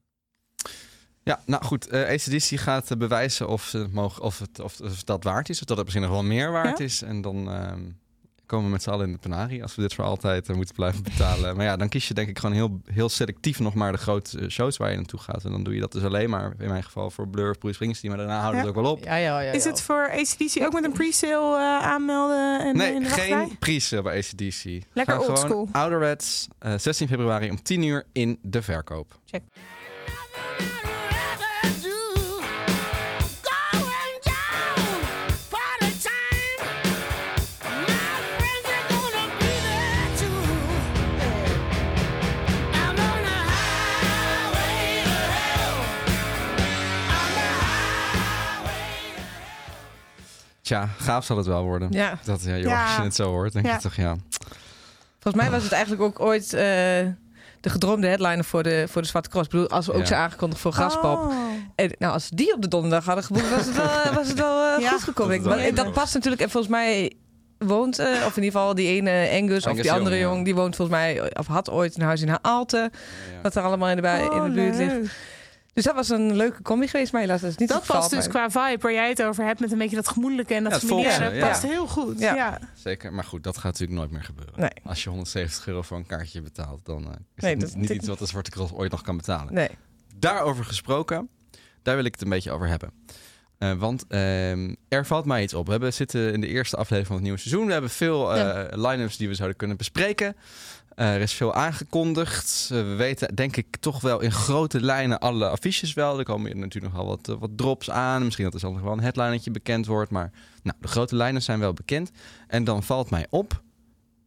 Ja, 1.24 1.40
nou 1.46 1.64
goed. 1.64 1.88
eh 1.88 2.02
ACDC 2.10 2.60
gaat 2.60 2.92
eh, 2.92 2.98
bewijzen 2.98 3.48
of, 3.48 3.64
ze 3.64 3.88
mogen, 3.92 4.24
of, 4.24 4.40
het, 4.40 4.60
of, 4.60 4.80
of 4.80 5.04
dat 5.04 5.24
waard 5.24 5.50
is. 5.50 5.60
Of 5.60 5.66
dat 5.66 5.78
het 5.78 5.86
misschien 5.86 6.06
nog 6.08 6.16
wel 6.16 6.24
meer 6.24 6.52
waard 6.52 6.78
Ja. 6.78 6.86
is. 6.86 7.02
En 7.02 7.22
dan 7.22 7.50
ehm, 7.52 7.82
komen 8.46 8.66
we 8.66 8.72
met 8.72 8.84
z'n 8.84 8.90
allen 8.90 9.06
in 9.06 9.12
de 9.12 9.18
penarie 9.18 9.62
als 9.62 9.76
we 9.76 9.82
dit 9.82 9.94
voor 9.94 10.04
altijd 10.06 10.50
eh, 10.50 10.56
moeten 10.56 10.76
blijven 10.76 11.04
betalen. 11.04 11.56
maar 11.56 11.66
ja, 11.66 11.76
dan 11.78 11.90
kies 11.90 12.08
je 12.08 12.14
denk 12.14 12.30
ik 12.30 12.40
gewoon 12.40 12.56
heel, 12.56 12.82
heel 12.92 13.10
selectief 13.10 13.60
nog 13.60 13.74
maar 13.74 13.92
de 13.92 13.98
grote 13.98 14.40
eh, 14.40 14.48
shows 14.50 14.78
waar 14.78 14.90
je 14.90 14.96
naartoe 14.96 15.20
gaat. 15.20 15.44
En 15.46 15.52
dan 15.52 15.64
doe 15.64 15.74
je 15.74 15.80
dat 15.80 15.92
dus 15.92 16.04
alleen 16.04 16.30
maar, 16.30 16.54
in 16.60 16.68
mijn 16.70 16.84
geval, 16.84 17.12
voor 17.12 17.28
Blur 17.28 17.50
of 17.50 17.58
Bruce 17.58 17.76
Springsteen. 17.76 18.10
Maar 18.10 18.20
daarna 18.20 18.40
houden 18.40 18.62
we 18.62 18.68
Ja. 18.68 18.72
het 18.72 18.78
ook 18.78 18.84
wel 18.84 18.94
op. 18.94 19.04
Ja, 19.04 19.16
ja, 19.16 19.40
ja. 19.40 19.52
Is 19.52 19.64
het 19.64 19.82
voor 19.82 20.10
ACDC 20.12 20.62
ook 20.66 20.74
met 20.74 20.84
een 20.84 20.92
pre-sale 20.92 21.56
eh, 21.58 21.80
aanmelden 21.88 22.60
en 22.60 22.68
in 22.68 22.78
Nee, 23.02 23.06
geen 23.10 23.58
prijs 23.60 23.90
bij 23.90 24.18
ACDC. 24.18 24.84
Lekker 24.94 25.20
oldschool. 25.30 25.68
ouderwets, 25.72 26.48
eh 26.60 26.74
16 26.78 27.08
februari 27.08 27.50
om 27.50 27.62
10 27.64 27.84
uur 27.84 28.06
in 28.12 28.40
de 28.42 28.62
verkoop. 28.62 29.20
Check. 29.26 29.42
Tja, 50.74 50.90
gaaf 50.98 51.26
zal 51.26 51.38
het 51.38 51.46
wel 51.46 51.64
worden. 51.64 51.88
Ja. 51.92 52.18
Dat, 52.24 52.44
ja, 52.44 52.56
joh, 52.58 52.62
Ja. 52.70 52.84
Als 52.86 52.96
je 52.96 53.02
het 53.02 53.16
zo 53.16 53.30
hoort, 53.30 53.54
denk 53.54 53.66
Ja. 53.66 53.74
je 53.74 53.80
toch, 53.80 53.96
ja. 53.96 54.16
Volgens 55.20 55.44
mij 55.44 55.52
was 55.52 55.64
het 55.64 55.72
eigenlijk 55.72 56.04
ook 56.04 56.20
ooit 56.20 56.44
eh, 56.44 56.60
de 57.60 57.70
gedroomde 57.70 58.08
headliner 58.08 58.44
voor 58.44 58.64
de, 58.64 58.86
voor 58.90 59.02
de 59.02 59.08
Zwarte 59.08 59.30
Cross. 59.30 59.46
Ik 59.46 59.52
bedoel, 59.52 59.70
als 59.70 59.86
we 59.86 59.94
ook 59.94 60.00
Ja. 60.00 60.06
zo 60.06 60.14
aangekondigd 60.14 60.62
voor 60.62 60.72
Graspop. 60.72 61.18
Oh. 61.20 61.34
En, 61.76 61.96
nou, 62.00 62.14
als 62.14 62.28
ze 62.28 62.36
die 62.36 62.54
op 62.54 62.62
de 62.62 62.68
donderdag 62.68 63.06
hadden 63.06 63.24
geboekt, 63.24 63.50
was 63.50 63.66
het 63.66 63.76
wel, 63.76 64.14
was 64.20 64.28
het 64.28 64.38
wel 64.40 64.76
eh, 64.76 64.82
Ja. 64.82 64.90
goed 64.90 65.04
gekomen. 65.04 65.44
Dat 65.44 65.58
ik. 65.60 65.62
Maar 65.76 65.84
dat 65.84 65.94
past 65.94 66.14
natuurlijk. 66.14 66.42
En 66.42 66.50
volgens 66.50 66.74
mij 66.74 67.14
woont, 67.58 68.00
eh, 68.00 68.06
of 68.08 68.38
in 68.38 68.44
ieder 68.44 68.60
geval 68.60 68.76
die 68.76 68.88
ene 68.88 69.30
Angus, 69.42 69.66
of 69.68 69.78
die 69.78 69.92
andere 69.92 70.16
ja. 70.16 70.22
jong, 70.22 70.46
die 70.46 70.56
woont 70.56 70.76
volgens 70.76 70.98
mij, 70.98 71.38
of 71.38 71.48
had 71.48 71.70
ooit 71.70 71.96
een 71.96 72.02
huis 72.02 72.22
in 72.22 72.38
Haalte. 72.42 72.78
Ja. 72.78 73.42
Wat 73.42 73.56
er 73.56 73.64
allemaal 73.64 73.90
in 73.90 73.96
de, 73.96 74.02
bij, 74.02 74.22
in 74.22 74.30
de 74.30 74.36
Oh, 74.36 74.54
buurt 74.54 74.76
ligt. 74.76 74.96
Dus 75.74 75.84
dat 75.84 75.96
was 75.96 76.10
een 76.10 76.36
leuke 76.36 76.62
combi 76.62 76.88
geweest, 76.88 77.12
maar 77.12 77.22
helaas 77.22 77.42
dat 77.42 77.50
is 77.50 77.56
niet 77.58 77.70
Dat 77.70 77.78
het 77.78 77.88
past 77.88 78.10
dus 78.10 78.28
qua 78.28 78.50
vibe 78.50 78.78
waar 78.82 78.94
jij 78.94 79.10
het 79.10 79.24
over 79.24 79.46
hebt 79.46 79.60
met 79.60 79.72
een 79.72 79.78
beetje 79.78 79.96
dat 79.96 80.08
gemoedelijke 80.08 80.54
en 80.54 80.64
dat 80.64 80.72
Ja, 80.72 80.78
het 80.80 80.88
familiaire. 80.88 81.36
ja. 81.36 81.48
past 81.48 81.62
heel 81.62 81.88
goed. 81.88 82.20
Ja. 82.20 82.36
Ja. 82.36 82.60
Zeker, 82.76 83.14
maar 83.14 83.24
goed, 83.24 83.44
dat 83.44 83.56
gaat 83.58 83.64
natuurlijk 83.72 84.00
nooit 84.00 84.12
meer 84.12 84.24
gebeuren. 84.24 84.60
Nee. 84.60 84.70
Als 84.84 85.04
je 85.04 85.10
170 85.10 85.68
euro 85.68 85.82
voor 85.82 85.98
een 85.98 86.06
kaartje 86.06 86.42
betaalt, 86.42 86.86
dan 86.86 87.04
eh, 87.04 87.10
is 87.36 87.44
Nee, 87.44 87.52
het 87.52 87.62
dat- 87.62 87.76
niet, 87.76 87.90
iets 87.90 88.08
wat 88.08 88.20
de 88.20 88.26
Zwarte 88.26 88.50
Cross 88.52 88.72
ooit 88.74 88.92
nog 88.92 89.02
kan 89.02 89.18
betalen. 89.18 89.54
Nee. 89.54 89.70
Daarover 90.16 90.66
gesproken, 90.66 91.30
daar 91.82 91.96
wil 91.96 92.06
ik 92.06 92.12
het 92.14 92.22
een 92.22 92.30
beetje 92.30 92.52
over 92.52 92.68
hebben. 92.68 92.92
Eh, 93.58 93.74
want 93.74 94.06
ehm, 94.08 94.74
er 94.88 95.06
valt 95.06 95.26
mij 95.26 95.44
iets 95.44 95.54
op. 95.54 95.66
We 95.66 95.72
hebben, 95.72 95.94
zitten 95.94 96.34
in 96.34 96.42
de 96.42 96.48
eerste 96.48 96.76
aflevering 96.76 97.08
van 97.08 97.16
het 97.16 97.24
nieuwe 97.26 97.40
seizoen. 97.40 97.66
We 97.66 97.72
hebben 97.72 97.90
veel 97.90 98.34
eh, 98.34 98.38
Ja. 98.40 98.68
line-ups 98.90 99.18
die 99.18 99.28
we 99.28 99.34
zouden 99.36 99.58
kunnen 99.58 99.78
bespreken. 99.78 100.36
Eh, 100.96 101.14
er 101.14 101.22
is 101.22 101.34
veel 101.34 101.54
aangekondigd. 101.54 102.70
Eh, 102.72 102.78
we 102.78 102.96
weten 102.96 103.36
denk 103.36 103.56
ik 103.58 103.76
toch 103.80 104.02
wel 104.02 104.20
in 104.20 104.32
grote 104.32 104.82
lijnen 104.82 105.20
alle 105.20 105.50
affiches 105.50 105.94
wel. 105.94 106.18
Er 106.20 106.26
komen 106.26 106.60
natuurlijk 106.60 106.94
nogal 106.94 107.08
wat, 107.08 107.30
eh, 107.30 107.36
wat 107.40 107.50
drops 107.56 107.90
aan. 107.90 108.24
Misschien 108.24 108.44
dat 108.46 108.54
er 108.54 108.60
zelfs 108.60 108.76
nog 108.76 108.84
wel 108.86 108.94
een 108.94 109.00
headlinertje 109.04 109.52
bekend 109.52 109.86
wordt. 109.86 110.12
Maar 110.12 110.32
nou, 110.64 110.78
de 110.80 110.88
grote 110.88 111.16
lijnen 111.16 111.42
zijn 111.42 111.60
wel 111.60 111.74
bekend. 111.74 112.12
En 112.48 112.64
dan 112.64 112.84
valt 112.84 113.10
mij 113.10 113.28
op, 113.30 113.62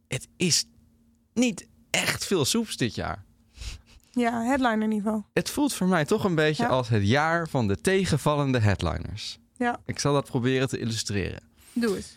het 0.09 0.29
is 0.37 0.65
niet 1.35 1.67
echt 1.91 2.27
veel 2.27 2.45
soeps 2.45 2.77
dit 2.77 2.95
jaar. 2.95 3.25
ja, 4.13 4.43
headliner 4.43 4.89
niveau. 4.89 5.23
Het 5.33 5.51
voelt 5.51 5.73
voor 5.75 5.87
mij 5.87 6.05
toch 6.05 6.25
een 6.25 6.35
beetje 6.35 6.63
Ja. 6.63 6.69
als 6.69 6.89
het 6.89 7.07
jaar 7.09 7.49
van 7.49 7.69
de 7.69 7.81
tegenvallende 7.81 8.59
headliners. 8.59 9.39
Ja. 9.57 9.81
Ik 9.85 9.99
zal 9.99 10.13
dat 10.13 10.25
proberen 10.25 10.69
te 10.69 10.79
illustreren. 10.79 11.43
Doe 11.73 11.97
eens. 11.97 12.17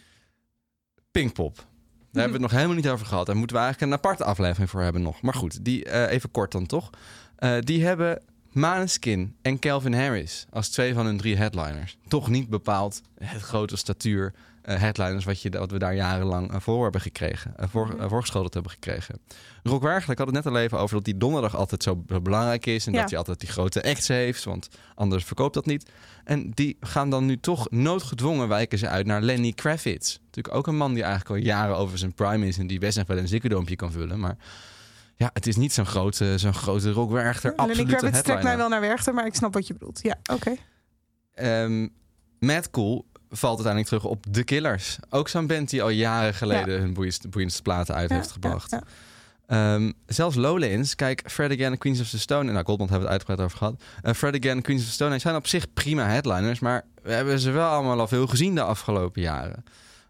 Pinkpop. 1.12 1.68
Daar 2.12 2.22
hebben 2.22 2.40
we 2.40 2.46
het 2.46 2.52
nog 2.52 2.62
helemaal 2.62 2.84
niet 2.84 2.94
over 2.94 3.06
gehad. 3.06 3.26
Daar 3.26 3.36
moeten 3.36 3.56
we 3.56 3.62
eigenlijk 3.62 3.92
een 3.92 3.98
aparte 3.98 4.24
aflevering 4.24 4.70
voor 4.70 4.82
hebben 4.82 5.02
nog. 5.02 5.22
Maar 5.22 5.34
goed, 5.34 5.66
die, 5.66 5.86
eh, 5.86 6.14
even 6.14 6.32
kort 6.32 6.52
dan 6.52 6.66
toch. 6.66 6.90
Eh, 7.36 7.58
die 7.60 7.86
hebben 7.86 8.22
Maneskin 8.52 9.36
en 9.42 9.60
Calvin 9.60 9.94
Harris 9.94 10.46
als 10.50 10.70
twee 10.70 10.94
van 10.94 11.06
hun 11.06 11.18
drie 11.18 11.38
headliners. 11.38 11.98
Toch 12.08 12.30
niet 12.30 12.50
bepaald 12.50 13.02
het 13.18 13.42
grote 13.42 13.78
statuur 13.78 14.34
headliners 14.78 15.26
wat, 15.26 15.42
je, 15.42 15.50
wat 15.50 15.72
we 15.72 15.80
daar 15.80 15.96
jarenlang 15.96 16.54
eh, 16.54 16.60
voor 16.60 16.84
hebben 16.84 17.02
gekregen. 17.02 17.54
eh, 17.58 17.68
voor, 17.70 17.96
eh, 18.00 18.10
voorgeschoteld 18.10 18.54
hebben 18.54 18.72
gekregen. 18.72 19.20
Rock 19.64 19.82
Wergelijk 19.82 20.20
had 20.20 20.28
het 20.28 20.36
net 20.44 20.54
al 20.54 20.60
even 20.60 20.80
over 20.80 20.96
dat 20.96 21.06
die 21.06 21.18
donderdag 21.18 21.56
altijd 21.56 21.84
zo 21.84 21.96
be- 21.96 22.22
belangrijk 22.22 22.66
is. 22.66 22.88
En 22.88 22.94
Ja. 22.94 23.00
dat 23.00 23.10
hij 23.10 23.18
altijd 23.18 23.40
die 23.40 23.50
grote 23.50 23.84
acts 23.84 24.08
heeft, 24.08 24.44
want 24.44 24.68
anders 24.96 25.24
verkoopt 25.24 25.54
dat 25.54 25.66
niet. 25.66 25.90
En 26.24 26.52
die 26.54 26.78
gaan 26.80 27.10
dan 27.10 27.26
nu 27.26 27.40
toch 27.40 27.70
noodgedwongen 27.70 28.48
wijken 28.48 28.78
ze 28.78 28.88
uit 28.88 29.06
naar 29.06 29.22
Lenny 29.22 29.52
Kravitz. 29.52 30.18
Natuurlijk 30.26 30.56
ook 30.56 30.68
een 30.68 30.78
man 30.78 30.94
die 30.94 31.04
eigenlijk 31.04 31.32
al 31.32 31.48
jaren 31.48 31.78
over 31.78 31.98
zijn 31.98 32.14
prime 32.14 32.48
is... 32.48 32.58
en 32.58 32.68
die 32.68 32.80
best 32.80 32.98
nog 32.98 33.08
wel 33.08 33.18
een 33.18 33.28
zikkerdoompje 33.28 33.76
kan 33.76 33.92
vullen. 33.92 34.20
Maar 34.20 34.38
ja, 35.16 35.30
het 35.34 35.48
is 35.48 35.56
niet 35.56 35.74
zo'n 35.74 35.86
grote, 35.86 36.38
zo'n 36.38 36.54
grote 36.54 36.92
rockwerchter. 36.92 37.54
Lenny 37.56 37.70
Absoluut 37.72 37.92
een 37.94 37.98
Kravitz 38.00 38.22
trekt 38.24 38.44
mij 38.44 38.58
wel 38.58 38.70
naar 38.70 38.82
Werchter, 38.82 39.14
maar 39.14 39.26
ik 39.26 39.36
snap 39.36 39.54
wat 39.54 39.68
je 39.68 39.74
bedoelt. 39.74 40.00
Ja, 40.02 40.16
oké. 40.34 40.56
Ehm 41.34 41.88
Mad 42.40 42.70
Cool 42.70 43.06
valt 43.30 43.66
uiteindelijk 43.66 43.88
terug 43.88 44.04
op 44.04 44.26
The 44.32 44.44
Killers. 44.44 44.98
Ook 45.10 45.28
zo'n 45.28 45.48
band 45.48 45.70
die 45.70 45.84
al 45.84 45.90
jaren 45.90 46.34
geleden 46.34 46.80
hun 46.80 46.94
boeiendste, 46.94 47.28
boeiendste 47.28 47.62
platen 47.62 47.96
uit 47.96 48.10
Ja, 48.10 48.16
heeft 48.16 48.32
gebracht. 48.32 48.72
ja, 48.72 48.84
Ehm, 49.50 49.92
zelfs 50.06 50.36
Lowlands, 50.36 50.96
kijk, 50.96 51.24
Fred 51.26 51.52
Again 51.52 51.72
en 51.72 51.78
Queens 51.78 52.00
of 52.00 52.10
the 52.10 52.20
Stone... 52.20 52.48
en 52.48 52.54
nou, 52.54 52.66
Goldmond 52.66 52.90
hebben 52.90 53.08
we 53.10 53.14
het 53.14 53.28
uitgebreid 53.28 53.40
over 53.40 53.58
gehad. 53.58 53.82
Eh, 54.02 54.14
Fred 54.14 54.36
Again 54.36 54.56
en 54.58 54.62
Queens 54.62 54.82
of 54.82 54.88
the 54.88 54.94
Stone 54.94 55.20
zijn 55.20 55.36
op 55.36 55.48
zich 55.48 55.74
prima 55.74 56.08
headliners... 56.08 56.60
maar 56.60 56.86
we 57.04 57.12
hebben 57.12 57.40
ze 57.40 57.52
wel 57.52 57.70
allemaal 57.70 58.00
al 58.00 58.08
veel 58.08 58.28
gezien 58.28 58.56
de 58.56 58.62
afgelopen 58.62 59.22
jaren. 59.22 59.64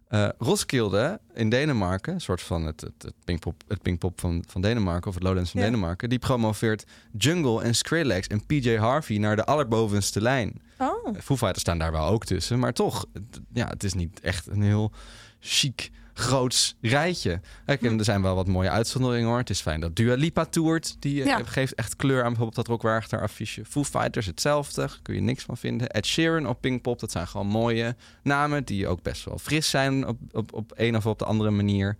Eh 0.09 0.29
Roskilde 0.37 1.19
in 1.33 1.49
Denemarken, 1.49 2.13
een 2.13 2.21
soort 2.21 2.41
van 2.41 2.65
het, 2.65 2.81
het, 2.81 2.93
het 3.03 3.13
Pinkpop, 3.25 3.63
het 3.67 3.81
Pinkpop 3.81 4.19
van, 4.19 4.43
van 4.47 4.61
Denemarken... 4.61 5.07
of 5.07 5.13
het 5.13 5.23
Lowlands 5.23 5.51
van 5.51 5.59
Ja. 5.61 5.65
Denemarken... 5.67 6.09
die 6.09 6.19
promoveert 6.19 6.85
Jungle 7.17 7.61
en 7.63 7.75
Skrillex 7.75 8.27
en 8.27 8.45
PJ 8.45 8.75
Harvey 8.75 9.17
naar 9.17 9.35
de 9.35 9.45
allerbovenste 9.45 10.21
lijn. 10.21 10.61
Oh, 10.77 11.15
Foo 11.21 11.35
Fighters 11.37 11.59
staan 11.61 11.77
daar 11.79 11.91
wel 11.91 12.05
ook 12.07 12.25
tussen. 12.25 12.59
Maar 12.59 12.73
toch, 12.73 13.05
het- 13.13 13.39
ja, 13.53 13.67
het 13.67 13.83
is 13.83 13.93
niet 13.93 14.19
echt 14.19 14.47
een 14.47 14.61
heel 14.61 14.91
chic, 15.39 15.89
groots 16.19 16.75
rijtje. 16.81 17.41
Kijk, 17.65 17.81
en 17.81 17.97
er 17.99 18.03
zijn 18.05 18.21
wel 18.21 18.35
wat 18.35 18.47
mooie 18.47 18.69
uitzonderingen 18.69 19.27
hoor. 19.29 19.37
Het 19.37 19.49
is 19.49 19.61
fijn 19.61 19.79
dat 19.79 19.95
Dua 19.95 20.15
Lipa 20.15 20.45
toert. 20.45 20.95
Die 20.99 21.21
eh, 21.21 21.27
Ja. 21.27 21.43
geeft 21.43 21.73
echt 21.73 21.95
kleur 21.95 22.17
aan 22.19 22.27
bijvoorbeeld 22.27 22.55
dat 22.55 22.67
Rockwachter 22.67 23.21
affiche. 23.21 23.65
Foo 23.65 23.83
Fighters 23.83 24.25
hetzelfde, 24.25 24.89
kun 25.01 25.15
je 25.15 25.21
niks 25.21 25.43
van 25.43 25.57
vinden. 25.57 25.89
Ed 25.89 26.05
Sheeran 26.05 26.47
op 26.47 26.61
Pinkpop, 26.61 26.99
dat 26.99 27.11
zijn 27.11 27.27
gewoon 27.27 27.47
mooie 27.47 27.95
namen... 28.23 28.63
die 28.65 28.87
ook 28.87 29.01
best 29.01 29.25
wel 29.25 29.37
fris 29.37 29.69
zijn 29.69 30.07
op, 30.07 30.17
op, 30.31 30.53
op 30.53 30.71
een 30.75 30.95
of 30.95 31.05
op 31.05 31.19
de 31.19 31.25
andere 31.25 31.49
manier. 31.49 31.97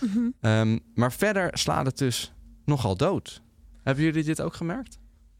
Mhm. 0.00 0.18
Ehm, 0.40 0.78
maar 0.94 1.12
verder 1.12 1.50
slaat 1.52 1.86
het 1.86 1.98
dus 1.98 2.32
nogal 2.64 2.96
dood. 2.96 3.42
Hebben 3.82 4.04
jullie 4.04 4.24
dit 4.24 4.40
ook 4.40 4.54
gemerkt? 4.54 4.98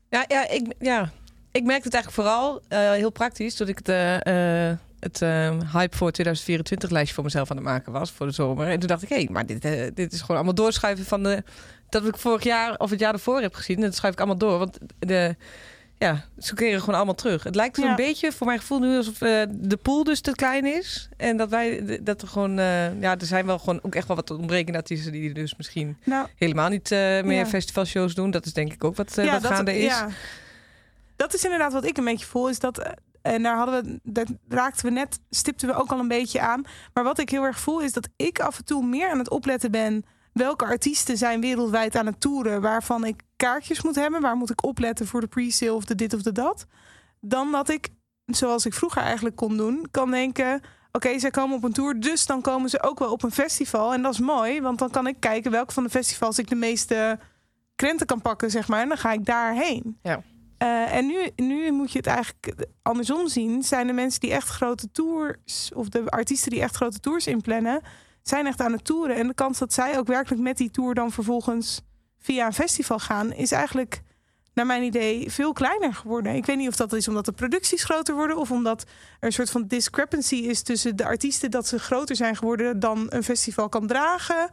Ja, 0.08 0.24
ja, 0.28 0.48
ik, 0.48 0.74
ja, 0.78 1.10
ik 1.52 1.64
merkte 1.64 1.84
het 1.88 1.94
eigenlijk 1.94 2.14
vooral 2.28 2.60
eh, 2.68 2.90
heel 2.92 3.10
praktisch 3.10 3.54
toen 3.54 3.68
ik 3.68 3.78
het, 3.78 3.88
eh, 3.88 4.70
eh, 4.70 4.78
het 5.02 5.22
eh, 5.22 5.72
hype 5.72 5.96
voor 5.96 6.10
2024 6.10 6.90
lijstje 6.90 7.14
voor 7.14 7.24
mezelf 7.24 7.50
aan 7.50 7.56
het 7.56 7.66
maken 7.66 7.92
was 7.92 8.10
voor 8.10 8.26
de 8.26 8.32
zomer. 8.32 8.66
En 8.68 8.78
toen 8.78 8.88
dacht 8.88 9.02
ik, 9.02 9.08
hé, 9.08 9.26
maar 9.30 9.46
dit, 9.46 9.64
eh, 9.64 9.86
dit 9.94 10.12
is 10.12 10.20
gewoon 10.20 10.36
allemaal 10.36 10.54
doorschuiven 10.54 11.04
van 11.04 11.22
de 11.22 11.42
dat 11.88 12.06
ik 12.06 12.16
vorig 12.16 12.42
jaar 12.42 12.76
of 12.78 12.90
het 12.90 13.00
jaar 13.00 13.12
ervoor 13.12 13.40
heb 13.40 13.54
gezien. 13.54 13.80
Dat 13.80 13.94
schuif 13.94 14.12
ik 14.12 14.18
allemaal 14.18 14.38
door, 14.38 14.58
want 14.58 14.78
de 14.98 15.36
ja, 15.98 16.24
ze 16.38 16.54
keren 16.54 16.80
gewoon 16.80 16.94
allemaal 16.94 17.14
terug. 17.14 17.42
Het 17.44 17.54
lijkt 17.54 17.76
er 17.76 17.82
Ja. 17.82 17.90
een 17.90 17.96
beetje, 17.96 18.32
voor 18.32 18.46
mijn 18.46 18.58
gevoel, 18.58 18.78
nu 18.78 18.96
alsof 18.96 19.20
eh, 19.20 19.42
de 19.50 19.76
pool 19.76 20.04
dus 20.04 20.20
te 20.20 20.32
klein 20.34 20.66
is. 20.66 21.08
En 21.16 21.36
dat 21.36 21.48
wij, 21.50 21.98
dat 22.02 22.22
er 22.22 22.28
gewoon, 22.28 22.58
eh, 22.58 23.00
ja, 23.00 23.18
er 23.18 23.26
zijn 23.26 23.46
wel 23.46 23.58
gewoon 23.58 23.78
ook 23.82 23.94
echt 23.94 24.06
wel 24.06 24.16
wat 24.16 24.30
ontbrekende 24.30 24.78
artiesten 24.78 25.12
die 25.12 25.32
dus 25.34 25.56
misschien 25.56 25.96
nou, 26.04 26.26
helemaal 26.36 26.68
niet 26.68 26.90
meer 26.90 27.32
Ja. 27.32 27.46
festivalshows 27.46 28.14
doen. 28.14 28.30
Dat 28.30 28.46
is 28.46 28.52
denk 28.52 28.72
ik 28.72 28.84
ook 28.84 28.96
wat, 28.96 29.12
ja, 29.16 29.32
wat 29.32 29.42
dat, 29.42 29.52
gaande 29.52 29.78
is. 29.78 29.84
ja. 29.84 30.08
dat 31.16 31.34
is 31.34 31.44
inderdaad 31.44 31.72
wat 31.72 31.84
ik 31.84 31.96
een 31.96 32.04
beetje 32.04 32.26
voel. 32.26 32.48
Is 32.48 32.58
dat 32.58 32.94
En 33.22 33.42
daar 33.42 33.56
hadden 33.56 33.84
we, 33.84 34.00
dat 34.02 34.28
raakten 34.48 34.84
we 34.84 34.90
net, 34.90 35.20
stipten 35.30 35.68
we 35.68 35.74
ook 35.74 35.90
al 35.92 35.98
een 35.98 36.08
beetje 36.08 36.40
aan. 36.40 36.64
Maar 36.94 37.04
wat 37.04 37.18
ik 37.18 37.28
heel 37.28 37.44
erg 37.44 37.60
voel 37.60 37.80
is 37.80 37.92
dat 37.92 38.08
ik 38.16 38.40
af 38.40 38.58
en 38.58 38.64
toe 38.64 38.84
meer 38.84 39.10
aan 39.10 39.18
het 39.18 39.30
opletten 39.30 39.70
ben. 39.70 40.04
Welke 40.32 40.64
artiesten 40.64 41.16
zijn 41.16 41.40
wereldwijd 41.40 41.96
aan 41.96 42.06
het 42.06 42.20
toeren 42.20 42.60
waarvan 42.60 43.04
ik 43.04 43.22
kaartjes 43.36 43.82
moet 43.82 43.94
hebben? 43.94 44.20
Waar 44.20 44.36
moet 44.36 44.50
ik 44.50 44.64
opletten 44.64 45.06
voor 45.06 45.20
de 45.20 45.26
pre-sale 45.26 45.74
of 45.74 45.84
de 45.84 45.94
dit 45.94 46.14
of 46.14 46.22
de 46.22 46.32
dat? 46.32 46.66
Dan 47.20 47.52
dat 47.52 47.68
ik, 47.68 47.88
zoals 48.24 48.66
ik 48.66 48.74
vroeger 48.74 49.02
eigenlijk 49.02 49.36
kon 49.36 49.56
doen, 49.56 49.86
kan 49.90 50.10
denken: 50.10 50.60
oké, 50.92 51.18
zij 51.18 51.30
komen 51.30 51.56
op 51.56 51.64
een 51.64 51.72
tour, 51.72 52.00
dus 52.00 52.26
dan 52.26 52.40
komen 52.40 52.70
ze 52.70 52.82
ook 52.82 52.98
wel 52.98 53.12
op 53.12 53.22
een 53.22 53.32
festival. 53.32 53.92
En 53.92 54.02
dat 54.02 54.12
is 54.12 54.20
mooi, 54.20 54.60
want 54.60 54.78
dan 54.78 54.90
kan 54.90 55.06
ik 55.06 55.16
kijken 55.18 55.50
welke 55.50 55.72
van 55.72 55.82
de 55.82 55.90
festivals 55.90 56.38
ik 56.38 56.48
de 56.48 56.54
meeste 56.54 57.18
krenten 57.74 58.06
kan 58.06 58.20
pakken, 58.20 58.50
zeg 58.50 58.68
maar. 58.68 58.80
En 58.80 58.88
dan 58.88 58.98
ga 58.98 59.12
ik 59.12 59.24
daarheen. 59.24 59.98
Ja. 60.02 60.22
Eh, 60.62 60.94
en 60.94 61.06
nu, 61.06 61.30
nu 61.36 61.72
moet 61.72 61.92
je 61.92 61.98
het 61.98 62.06
eigenlijk 62.06 62.54
andersom 62.82 63.28
zien. 63.28 63.62
Zijn 63.62 63.86
de 63.86 63.92
mensen 63.92 64.20
die 64.20 64.32
echt 64.32 64.48
grote 64.48 64.90
tours, 64.92 65.70
of 65.74 65.88
de 65.88 66.10
artiesten 66.10 66.50
die 66.50 66.60
echt 66.60 66.76
grote 66.76 67.00
tours 67.00 67.26
inplannen, 67.26 67.80
zijn 68.22 68.46
echt 68.46 68.60
aan 68.60 68.72
het 68.72 68.84
toeren. 68.84 69.16
En 69.16 69.26
de 69.26 69.34
kans 69.34 69.58
dat 69.58 69.72
zij 69.72 69.98
ook 69.98 70.06
werkelijk 70.06 70.42
met 70.42 70.56
die 70.56 70.70
tour 70.70 70.94
dan 70.94 71.12
vervolgens 71.12 71.80
via 72.18 72.46
een 72.46 72.52
festival 72.52 72.98
gaan, 72.98 73.32
is 73.32 73.52
eigenlijk, 73.52 74.02
naar 74.54 74.66
mijn 74.66 74.82
idee, 74.82 75.30
veel 75.30 75.52
kleiner 75.52 75.94
geworden. 75.94 76.34
Ik 76.34 76.46
weet 76.46 76.56
niet 76.56 76.68
of 76.68 76.76
dat 76.76 76.92
is 76.92 77.08
omdat 77.08 77.24
de 77.24 77.32
producties 77.32 77.84
groter 77.84 78.14
worden, 78.14 78.36
of 78.36 78.50
omdat 78.50 78.82
er 78.82 78.86
een 79.26 79.32
soort 79.32 79.50
van 79.50 79.66
discrepancy 79.66 80.36
is 80.36 80.62
tussen 80.62 80.96
de 80.96 81.04
artiesten 81.04 81.50
dat 81.50 81.66
ze 81.66 81.78
groter 81.78 82.16
zijn 82.16 82.36
geworden 82.36 82.80
dan 82.80 83.06
een 83.08 83.24
festival 83.24 83.68
kan 83.68 83.86
dragen. 83.86 84.48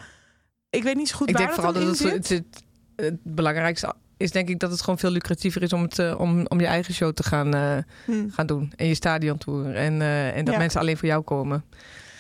Ik 0.70 0.84
weet 0.84 0.96
niet 0.96 1.10
zo 1.10 1.18
goed 1.18 1.30
Ik 1.30 1.38
waar 1.38 1.46
denk 1.46 1.56
dat 1.56 1.66
vooral 1.66 1.86
dat 1.88 2.00
het, 2.00 2.30
het, 2.30 2.64
het 2.96 3.24
belangrijkste 3.24 3.94
is 4.20 4.32
denk 4.32 4.50
ik 4.50 4.60
dat 4.60 4.72
het 4.72 4.82
gewoon 4.82 5.00
veel 5.00 5.10
lucratiever 5.12 5.62
is 5.62 5.74
om, 5.74 5.82
het, 5.82 6.00
eh, 6.00 6.20
om, 6.20 6.46
om 6.48 6.60
je 6.60 6.66
eigen 6.66 6.94
show 6.94 7.14
te 7.14 7.24
gaan, 7.24 7.54
eh, 7.54 7.78
Hm. 8.06 8.30
gaan 8.30 8.48
doen. 8.48 8.74
En 8.76 8.88
je 8.88 8.94
stadiontour. 8.96 9.76
En, 9.76 10.02
eh, 10.02 10.38
en 10.38 10.46
dat 10.46 10.54
Ja. 10.54 10.60
mensen 10.60 10.80
alleen 10.80 10.98
voor 10.98 11.08
jou 11.08 11.22
komen. 11.24 11.64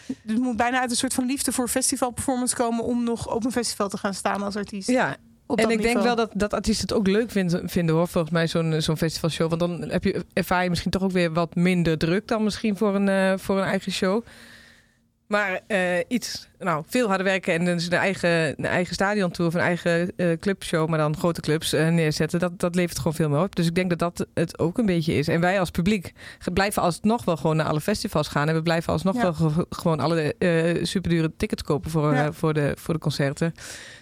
Dus 0.06 0.16
het 0.34 0.38
moet 0.38 0.58
bijna 0.58 0.80
uit 0.80 0.90
een 0.92 0.98
soort 0.98 1.14
van 1.14 1.26
liefde 1.26 1.52
voor 1.52 1.68
festivalperformance 1.68 2.56
komen 2.56 2.84
om 2.84 3.04
nog 3.04 3.34
op 3.36 3.46
een 3.46 3.52
festival 3.52 3.90
te 3.90 3.98
gaan 3.98 4.14
staan 4.14 4.42
als 4.44 4.56
artiest. 4.56 4.88
Ja, 4.90 5.18
en 5.56 5.70
ik 5.70 5.82
denk 5.82 6.02
wel 6.02 6.16
dat, 6.16 6.32
dat 6.34 6.54
artiesten 6.54 6.88
het 6.88 6.98
ook 6.98 7.08
leuk 7.08 7.32
vinden, 7.32 7.70
vinden 7.70 7.96
hoor, 7.96 8.08
volgens 8.08 8.34
mij, 8.34 8.48
zo'n 8.48 8.82
zo'n 8.82 8.98
festivalshow. 8.98 9.50
Want 9.50 9.60
dan 9.62 9.90
heb 9.90 10.04
je, 10.04 10.26
ervaar 10.34 10.64
je 10.64 10.70
misschien 10.70 10.92
toch 10.92 11.02
ook 11.04 11.12
weer 11.12 11.34
wat 11.34 11.56
minder 11.56 11.98
druk 11.98 12.28
dan 12.28 12.44
misschien 12.44 12.78
voor 12.78 12.96
een, 12.96 13.40
voor 13.40 13.58
een 13.58 13.64
eigen 13.64 13.92
show. 13.92 14.26
Maar 15.30 15.60
eh, 15.68 15.80
iets, 16.08 16.48
nou, 16.60 16.84
veel 16.88 17.08
harder 17.08 17.26
werken 17.26 17.54
en 17.54 17.66
dus 17.66 17.86
een 17.86 17.92
eigen, 17.92 18.30
een 18.30 18.66
eigen 18.66 18.94
stadiontour 18.94 19.48
of 19.50 19.54
een 19.56 19.60
eigen 19.62 20.12
eh, 20.16 20.38
clubshow, 20.40 20.90
maar 20.90 20.98
dan 20.98 21.18
grote 21.18 21.42
clubs 21.42 21.74
eh, 21.74 21.88
neerzetten, 21.88 22.40
dat, 22.40 22.60
dat 22.60 22.76
levert 22.76 22.98
gewoon 22.98 23.14
veel 23.14 23.30
meer 23.30 23.42
op. 23.42 23.56
Dus 23.56 23.66
ik 23.68 23.76
denk 23.76 23.90
dat 23.90 24.00
dat 24.00 24.28
het 24.34 24.60
ook 24.60 24.78
een 24.78 24.86
beetje 24.86 25.14
is. 25.14 25.28
En 25.28 25.40
wij 25.42 25.60
als 25.60 25.70
publiek 25.72 26.14
blijven 26.54 26.82
alsnog 26.82 27.26
wel 27.26 27.38
gewoon 27.38 27.56
naar 27.56 27.66
alle 27.66 27.82
festivals 27.82 28.28
gaan. 28.28 28.48
En 28.50 28.56
we 28.56 28.62
blijven 28.62 28.94
alsnog 28.94 29.16
Ja. 29.16 29.22
wel 29.22 29.34
ge- 29.34 29.66
gewoon 29.70 30.00
alle 30.00 30.36
eh 30.38 30.84
superdure 30.86 31.32
tickets 31.38 31.64
kopen 31.64 31.92
voor, 31.92 32.14
Ja. 32.14 32.32
voor, 32.34 32.54
de, 32.54 32.72
voor 32.78 32.94
de 32.94 33.00
concerten. 33.00 33.54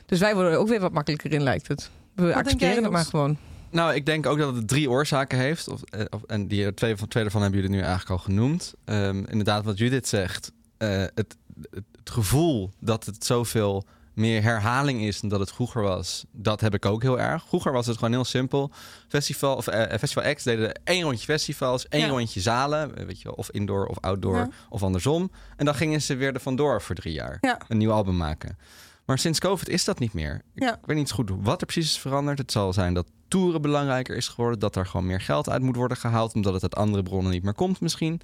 Dus 0.05 0.19
wij 0.19 0.33
worden 0.33 0.51
er 0.51 0.57
ook 0.57 0.67
weer 0.67 0.79
wat 0.79 0.93
makkelijker 0.93 1.31
in, 1.31 1.43
lijkt 1.43 1.67
het. 1.67 1.89
We 2.15 2.35
accepteren 2.35 2.83
het 2.83 2.91
maar 2.91 3.05
gewoon. 3.05 3.37
Nou, 3.71 3.93
ik 3.95 4.05
denk 4.05 4.25
ook 4.25 4.37
dat 4.37 4.55
het 4.55 4.67
drie 4.67 4.89
oorzaken 4.89 5.37
heeft. 5.39 5.67
Of, 5.67 5.81
of- 6.09 6.23
en 6.27 6.47
die, 6.47 6.73
twee, 6.73 6.95
van, 6.95 7.07
twee 7.07 7.23
daarvan 7.23 7.41
hebben 7.41 7.59
jullie 7.61 7.75
nu 7.75 7.81
eigenlijk 7.81 8.11
al 8.11 8.17
genoemd. 8.25 8.73
Ehm, 8.85 9.23
inderdaad, 9.29 9.63
wat 9.65 9.77
Judith 9.77 10.07
zegt. 10.07 10.51
Eh, 10.77 10.89
het, 10.89 11.37
het, 11.71 11.83
gevoel 12.03 12.71
dat 12.79 13.05
het 13.05 13.25
zoveel 13.25 13.83
meer 14.13 14.41
herhaling 14.43 15.01
is 15.01 15.19
dan 15.19 15.29
dat 15.29 15.39
het 15.39 15.51
vroeger 15.51 15.81
was. 15.81 16.25
Dat 16.31 16.61
heb 16.61 16.73
ik 16.73 16.85
ook 16.85 17.01
heel 17.01 17.19
erg. 17.19 17.43
Vroeger 17.47 17.71
was 17.71 17.85
het 17.87 17.97
gewoon 17.97 18.11
heel 18.13 18.25
simpel. 18.25 18.71
Festival, 19.07 19.55
of, 19.55 19.67
eh, 19.67 19.97
Festival 19.97 20.33
X 20.33 20.43
deden 20.43 20.79
één 20.83 21.03
rondje 21.03 21.25
festivals, 21.25 21.87
één 21.87 22.01
Ja. 22.05 22.07
rondje 22.09 22.39
zalen. 22.41 22.95
eh, 22.97 23.05
Weet 23.05 23.17
je, 23.17 23.23
wel, 23.23 23.33
of 23.33 23.51
indoor 23.51 23.85
of 23.85 23.97
outdoor 23.99 24.35
Ja. 24.35 24.49
of 24.69 24.83
andersom. 24.83 25.31
En 25.55 25.65
dan 25.65 25.75
gingen 25.75 26.01
ze 26.01 26.15
weer 26.15 26.33
er 26.33 26.39
vandoor 26.39 26.81
voor 26.81 26.95
drie 26.95 27.13
jaar. 27.13 27.37
Ja. 27.41 27.59
Een 27.67 27.77
nieuw 27.77 27.91
album 27.91 28.17
maken. 28.17 28.57
Maar 29.05 29.19
sinds 29.19 29.39
COVID 29.39 29.69
is 29.69 29.83
dat 29.85 29.99
niet 29.99 30.13
meer. 30.13 30.41
Ik 30.55 30.75
weet 30.85 30.97
niet 30.97 31.11
goed 31.11 31.31
wat 31.41 31.61
er 31.61 31.67
precies 31.67 31.91
is 31.91 31.99
veranderd. 31.99 32.37
Het 32.37 32.51
zal 32.51 32.73
zijn 32.73 32.93
dat 32.93 33.07
toeren 33.27 33.61
belangrijker 33.61 34.15
is 34.15 34.27
geworden. 34.27 34.59
Dat 34.59 34.75
er 34.75 34.85
gewoon 34.85 35.05
meer 35.05 35.21
geld 35.21 35.49
uit 35.49 35.61
moet 35.61 35.75
worden 35.75 35.97
gehaald. 35.97 36.33
Omdat 36.33 36.53
het 36.53 36.61
uit 36.63 36.75
andere 36.75 37.03
bronnen 37.03 37.31
niet 37.31 37.43
meer 37.43 37.53
komt 37.53 37.79
misschien. 37.81 38.21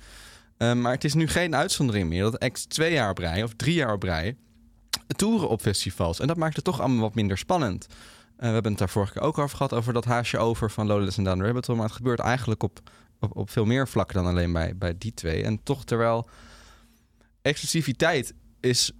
Eh, 0.64 0.74
maar 0.74 0.92
het 0.92 1.04
is 1.04 1.14
nu 1.14 1.28
geen 1.28 1.56
uitzondering 1.56 2.10
meer. 2.10 2.24
Dat 2.24 2.52
X 2.52 2.66
twee 2.66 2.94
jaar 2.94 3.20
rij 3.20 3.44
of 3.44 3.54
drie 3.56 3.74
jaar 3.74 3.98
rij 4.00 4.38
toeren 5.16 5.50
op 5.50 5.62
festivals. 5.62 6.20
En 6.20 6.28
dat 6.28 6.38
maakt 6.38 6.56
het 6.56 6.66
toch 6.66 6.80
allemaal 6.80 7.02
wat 7.02 7.16
minder 7.16 7.38
spannend. 7.38 7.88
Eh, 7.90 8.48
we 8.48 8.54
hebben 8.54 8.72
het 8.72 8.80
daar 8.80 8.90
vorige 8.90 9.14
keer 9.14 9.22
ook 9.22 9.38
over 9.38 9.58
gehad. 9.58 9.74
Over 9.74 9.94
dat 9.94 10.06
haasje 10.06 10.38
over 10.38 10.72
van 10.72 10.88
Lowlands 10.88 11.18
en 11.18 11.24
Down 11.24 11.38
the 11.40 11.46
Rabbit. 11.46 11.68
Maar 11.68 11.86
het 11.86 11.92
gebeurt 11.96 12.20
eigenlijk 12.20 12.64
op, 12.64 12.80
op, 13.20 13.38
op 13.38 13.50
veel 13.50 13.66
meer 13.66 13.88
vlakken 13.88 14.16
dan 14.16 14.28
alleen 14.28 14.54
bij, 14.54 14.78
bij 14.78 14.98
die 14.98 15.14
twee. 15.14 15.44
En 15.44 15.64
toch 15.64 15.86
terwijl 15.86 16.30
exclusiviteit 17.42 18.34
is 18.60 18.92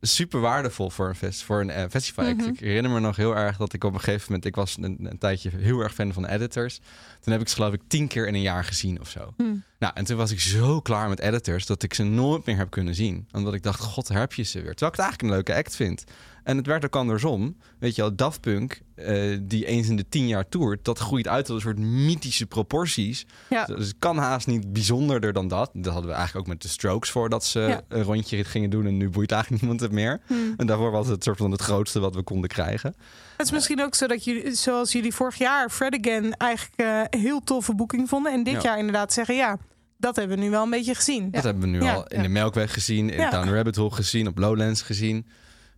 super 0.00 0.40
waardevol 0.40 0.90
voor 0.90 1.08
een, 1.08 1.14
fest, 1.14 1.42
voor 1.42 1.60
een 1.60 1.70
eh, 1.70 1.84
festival. 1.90 2.34
Mhm. 2.34 2.48
Ik 2.48 2.60
herinner 2.60 2.90
me 2.90 3.00
nog 3.00 3.16
heel 3.16 3.36
erg 3.36 3.56
dat 3.56 3.72
ik 3.72 3.84
op 3.84 3.92
een 3.92 4.00
gegeven 4.00 4.24
moment... 4.26 4.44
Ik 4.44 4.54
was 4.54 4.76
een, 4.80 4.96
een 5.00 5.18
tijdje 5.18 5.50
heel 5.56 5.80
erg 5.80 5.94
fan 5.94 6.12
van 6.12 6.26
editors. 6.26 6.80
Toen 7.20 7.32
heb 7.32 7.40
ik 7.40 7.48
ze 7.48 7.54
geloof 7.54 7.72
ik 7.72 7.80
tien 7.86 8.06
keer 8.06 8.26
in 8.26 8.34
een 8.34 8.40
jaar 8.40 8.64
gezien 8.64 9.00
of 9.00 9.08
zo. 9.08 9.34
Hm. 9.36 9.42
Nou, 9.78 9.92
en 9.94 10.04
toen 10.04 10.16
was 10.16 10.30
ik 10.30 10.40
zo 10.40 10.80
klaar 10.80 11.08
met 11.08 11.20
editors 11.20 11.66
dat 11.66 11.82
ik 11.82 11.94
ze 11.94 12.02
nooit 12.02 12.46
meer 12.46 12.56
heb 12.56 12.70
kunnen 12.70 12.94
zien. 12.94 13.28
Omdat 13.32 13.54
ik 13.54 13.62
dacht, 13.62 13.80
god, 13.80 14.08
heb 14.08 14.32
je 14.32 14.42
ze 14.42 14.60
weer. 14.60 14.74
Terwijl 14.74 14.92
ik 14.92 14.96
het 14.96 15.06
eigenlijk 15.06 15.22
een 15.22 15.44
leuke 15.44 15.62
act 15.62 15.76
vind. 15.76 16.04
En 16.48 16.56
het 16.56 16.66
werd 16.66 16.84
ook 16.84 16.96
andersom. 16.96 17.56
Weet 17.78 17.94
je 17.94 18.02
wel, 18.02 18.14
Daft 18.16 18.40
Punk, 18.40 18.80
eh, 18.94 19.38
die 19.42 19.66
eens 19.66 19.88
in 19.88 19.96
de 19.96 20.08
tien 20.08 20.28
jaar 20.28 20.48
toert... 20.48 20.84
dat 20.84 20.98
groeit 20.98 21.28
uit 21.28 21.44
tot 21.44 21.54
een 21.56 21.60
soort 21.62 21.78
mythische 21.78 22.46
proporties. 22.46 23.26
Ja. 23.50 23.64
Dus 23.64 23.86
het 23.86 23.96
kan 23.98 24.16
haast 24.18 24.46
niet 24.46 24.72
bijzonderder 24.72 25.32
dan 25.32 25.48
dat. 25.48 25.70
Dat 25.74 25.92
hadden 25.92 26.10
we 26.10 26.16
eigenlijk 26.16 26.46
ook 26.46 26.52
met 26.52 26.62
de 26.62 26.68
Strokes 26.68 27.10
voordat 27.10 27.44
ze 27.44 27.60
Ja. 27.60 27.80
een 27.88 28.02
rondje 28.02 28.44
gingen 28.44 28.70
doen. 28.70 28.86
En 28.86 28.96
nu 28.96 29.08
boeit 29.10 29.32
eigenlijk 29.32 29.60
niemand 29.62 29.80
het 29.82 29.92
meer. 29.92 30.20
Hm. 30.26 30.34
En 30.56 30.66
daarvoor 30.66 30.90
was 30.90 31.06
het 31.08 31.22
soort 31.24 31.36
van 31.38 31.50
het 31.50 31.60
grootste 31.62 32.00
wat 32.00 32.14
we 32.14 32.22
konden 32.22 32.48
krijgen. 32.50 32.94
Het 33.36 33.46
is 33.46 33.52
misschien 33.52 33.82
ook 33.82 33.94
zo 33.94 34.06
dat 34.06 34.24
jullie, 34.24 34.54
zoals 34.54 34.92
jullie 34.92 35.14
vorig 35.14 35.38
jaar 35.38 35.70
Fred 35.70 35.98
Again 36.00 36.32
eigenlijk 36.36 36.80
eh, 37.12 37.20
heel 37.20 37.40
toffe 37.44 37.74
boeking 37.74 38.08
vonden. 38.08 38.32
En 38.32 38.42
dit 38.42 38.54
Ja. 38.54 38.60
jaar 38.62 38.78
inderdaad 38.78 39.12
zeggen, 39.12 39.34
ja, 39.34 39.58
dat 39.96 40.16
hebben 40.16 40.36
we 40.38 40.42
nu 40.44 40.50
wel 40.50 40.62
een 40.62 40.70
beetje 40.70 40.94
gezien. 40.94 41.30
Dat 41.30 41.44
hebben 41.44 41.62
we 41.62 41.68
nu 41.68 41.82
Ja, 41.82 41.94
al 41.94 42.06
in 42.06 42.22
de 42.22 42.28
Melkweg 42.28 42.72
gezien, 42.72 43.10
in. 43.10 43.30
Down 43.30 43.46
the 43.46 43.54
Rabbit 43.54 43.76
Hole 43.76 43.90
gezien, 43.90 44.26
op 44.26 44.38
Lowlands 44.38 44.82
gezien. 44.82 45.26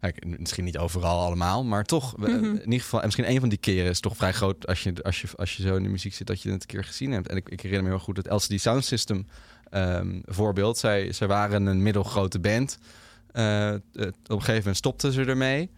Kijk, 0.00 0.38
misschien 0.38 0.64
niet 0.64 0.78
overal 0.78 1.20
allemaal, 1.20 1.64
maar 1.64 1.84
toch. 1.84 2.16
Mhm. 2.16 2.44
In 2.44 2.64
ieder 2.64 2.80
geval, 2.80 2.98
en 2.98 3.04
misschien 3.04 3.30
een 3.30 3.40
van 3.40 3.48
die 3.48 3.58
keren 3.58 3.90
is 3.90 4.00
toch 4.00 4.16
vrij 4.16 4.32
groot 4.32 4.66
als 4.66 4.82
je, 4.82 5.02
als 5.02 5.20
je, 5.20 5.28
als 5.36 5.56
je 5.56 5.62
zo 5.62 5.76
in 5.76 5.82
de 5.82 5.88
muziek 5.88 6.14
zit, 6.14 6.26
dat 6.26 6.42
je 6.42 6.50
het 6.50 6.62
een 6.62 6.68
keer 6.68 6.84
gezien 6.84 7.12
hebt. 7.12 7.28
En 7.28 7.36
ik, 7.36 7.48
ik 7.48 7.60
herinner 7.60 7.82
me 7.82 7.96
heel 7.96 8.04
goed 8.04 8.16
het 8.16 8.30
LCD 8.30 8.60
Sound 8.60 8.84
System 8.84 9.26
ehm, 9.70 10.20
voorbeeld. 10.24 10.78
Zij, 10.78 11.12
zij 11.12 11.26
waren 11.26 11.66
een 11.66 11.82
middelgrote 11.82 12.38
band. 12.38 12.78
Eh, 13.32 13.68
eh, 13.68 13.78
op 13.94 13.96
een 13.96 14.38
gegeven 14.38 14.56
moment 14.56 14.76
stopten 14.76 15.12
ze 15.12 15.24
ermee. 15.24 15.70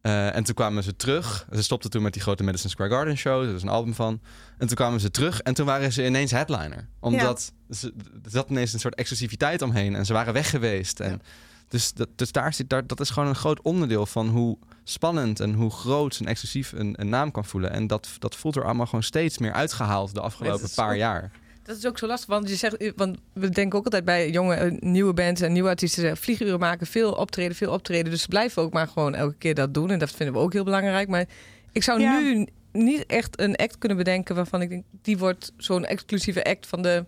Eh, 0.00 0.36
en 0.36 0.44
toen 0.44 0.54
kwamen 0.54 0.82
ze 0.82 0.96
terug. 0.96 1.46
Ze 1.52 1.62
stopten 1.62 1.90
toen 1.90 2.02
met 2.02 2.12
die 2.12 2.22
grote 2.22 2.42
Madison 2.42 2.70
Square 2.70 2.90
Garden 2.90 3.16
show. 3.16 3.42
Er 3.42 3.54
is 3.54 3.62
een 3.62 3.68
album 3.68 3.94
van. 3.94 4.20
En 4.58 4.66
toen 4.66 4.76
kwamen 4.76 5.00
ze 5.00 5.10
terug 5.10 5.40
en 5.40 5.54
toen 5.54 5.66
waren 5.66 5.92
ze 5.92 6.06
ineens 6.06 6.30
headliner. 6.30 6.88
Omdat 7.00 7.52
ze, 7.70 7.92
er 8.24 8.30
zat 8.30 8.50
ineens 8.50 8.72
een 8.72 8.80
soort 8.80 8.94
exclusiviteit 8.94 9.62
omheen. 9.62 9.94
En 9.94 10.06
ze 10.06 10.12
waren 10.12 10.32
weg 10.32 10.50
geweest. 10.50 11.00
En 11.00 11.22
dus 11.68 11.92
dat, 11.92 12.08
dus 12.16 12.32
daar 12.32 12.54
zit, 12.54 12.70
daar, 12.70 12.86
dat 12.86 13.00
is 13.00 13.10
gewoon 13.10 13.28
een 13.28 13.34
groot 13.34 13.62
onderdeel 13.62 14.06
van 14.06 14.28
hoe 14.28 14.58
spannend 14.84 15.40
en 15.40 15.52
hoe 15.54 15.70
groot 15.70 16.16
en 16.20 16.26
exclusief 16.26 16.72
een, 16.72 16.94
een 17.00 17.08
naam 17.08 17.30
kan 17.30 17.44
voelen. 17.44 17.70
En 17.70 17.86
dat, 17.86 18.08
dat 18.18 18.36
voelt 18.36 18.56
er 18.56 18.64
allemaal 18.64 18.86
gewoon 18.86 19.02
steeds 19.02 19.38
meer 19.38 19.52
uitgehaald 19.52 20.14
de 20.14 20.20
afgelopen 20.20 20.68
paar 20.74 20.96
jaar. 20.96 21.30
Dat 21.62 21.76
is 21.76 21.86
ook 21.86 21.98
zo 21.98 22.06
lastig, 22.06 22.28
want 22.28 22.48
je 22.48 22.54
zegt, 22.56 22.92
want 22.96 23.18
we 23.32 23.48
denken 23.48 23.78
ook 23.78 23.84
altijd 23.84 24.04
bij 24.04 24.30
jonge 24.30 24.54
eh, 24.54 24.78
nieuwe 24.80 25.12
bands 25.12 25.40
en 25.40 25.52
nieuwe 25.52 25.68
artiesten 25.68 26.02
zeggen, 26.02 26.20
vlieguren 26.20 26.58
maken, 26.58 26.86
veel 26.86 27.12
optreden, 27.12 27.56
veel 27.56 27.72
optreden. 27.72 28.10
Dus 28.10 28.22
ze 28.22 28.28
blijven 28.28 28.62
ook 28.62 28.72
maar 28.72 28.88
gewoon 28.88 29.14
elke 29.14 29.34
keer 29.34 29.54
dat 29.54 29.74
doen 29.74 29.90
en 29.90 29.98
dat 29.98 30.10
vinden 30.10 30.34
we 30.34 30.40
ook 30.40 30.52
heel 30.52 30.64
belangrijk. 30.64 31.08
Maar 31.08 31.24
ik 31.72 31.82
zou 31.82 32.00
Ja. 32.00 32.18
nu 32.18 32.46
niet 32.72 33.06
echt 33.06 33.40
een 33.40 33.56
act 33.56 33.78
kunnen 33.78 33.98
bedenken 33.98 34.34
waarvan 34.34 34.60
ik 34.62 34.68
denk, 34.68 34.84
die 35.02 35.18
wordt 35.18 35.52
zo'n 35.56 35.84
exclusieve 35.84 36.44
act 36.44 36.66
van 36.66 36.82
de, 36.82 37.04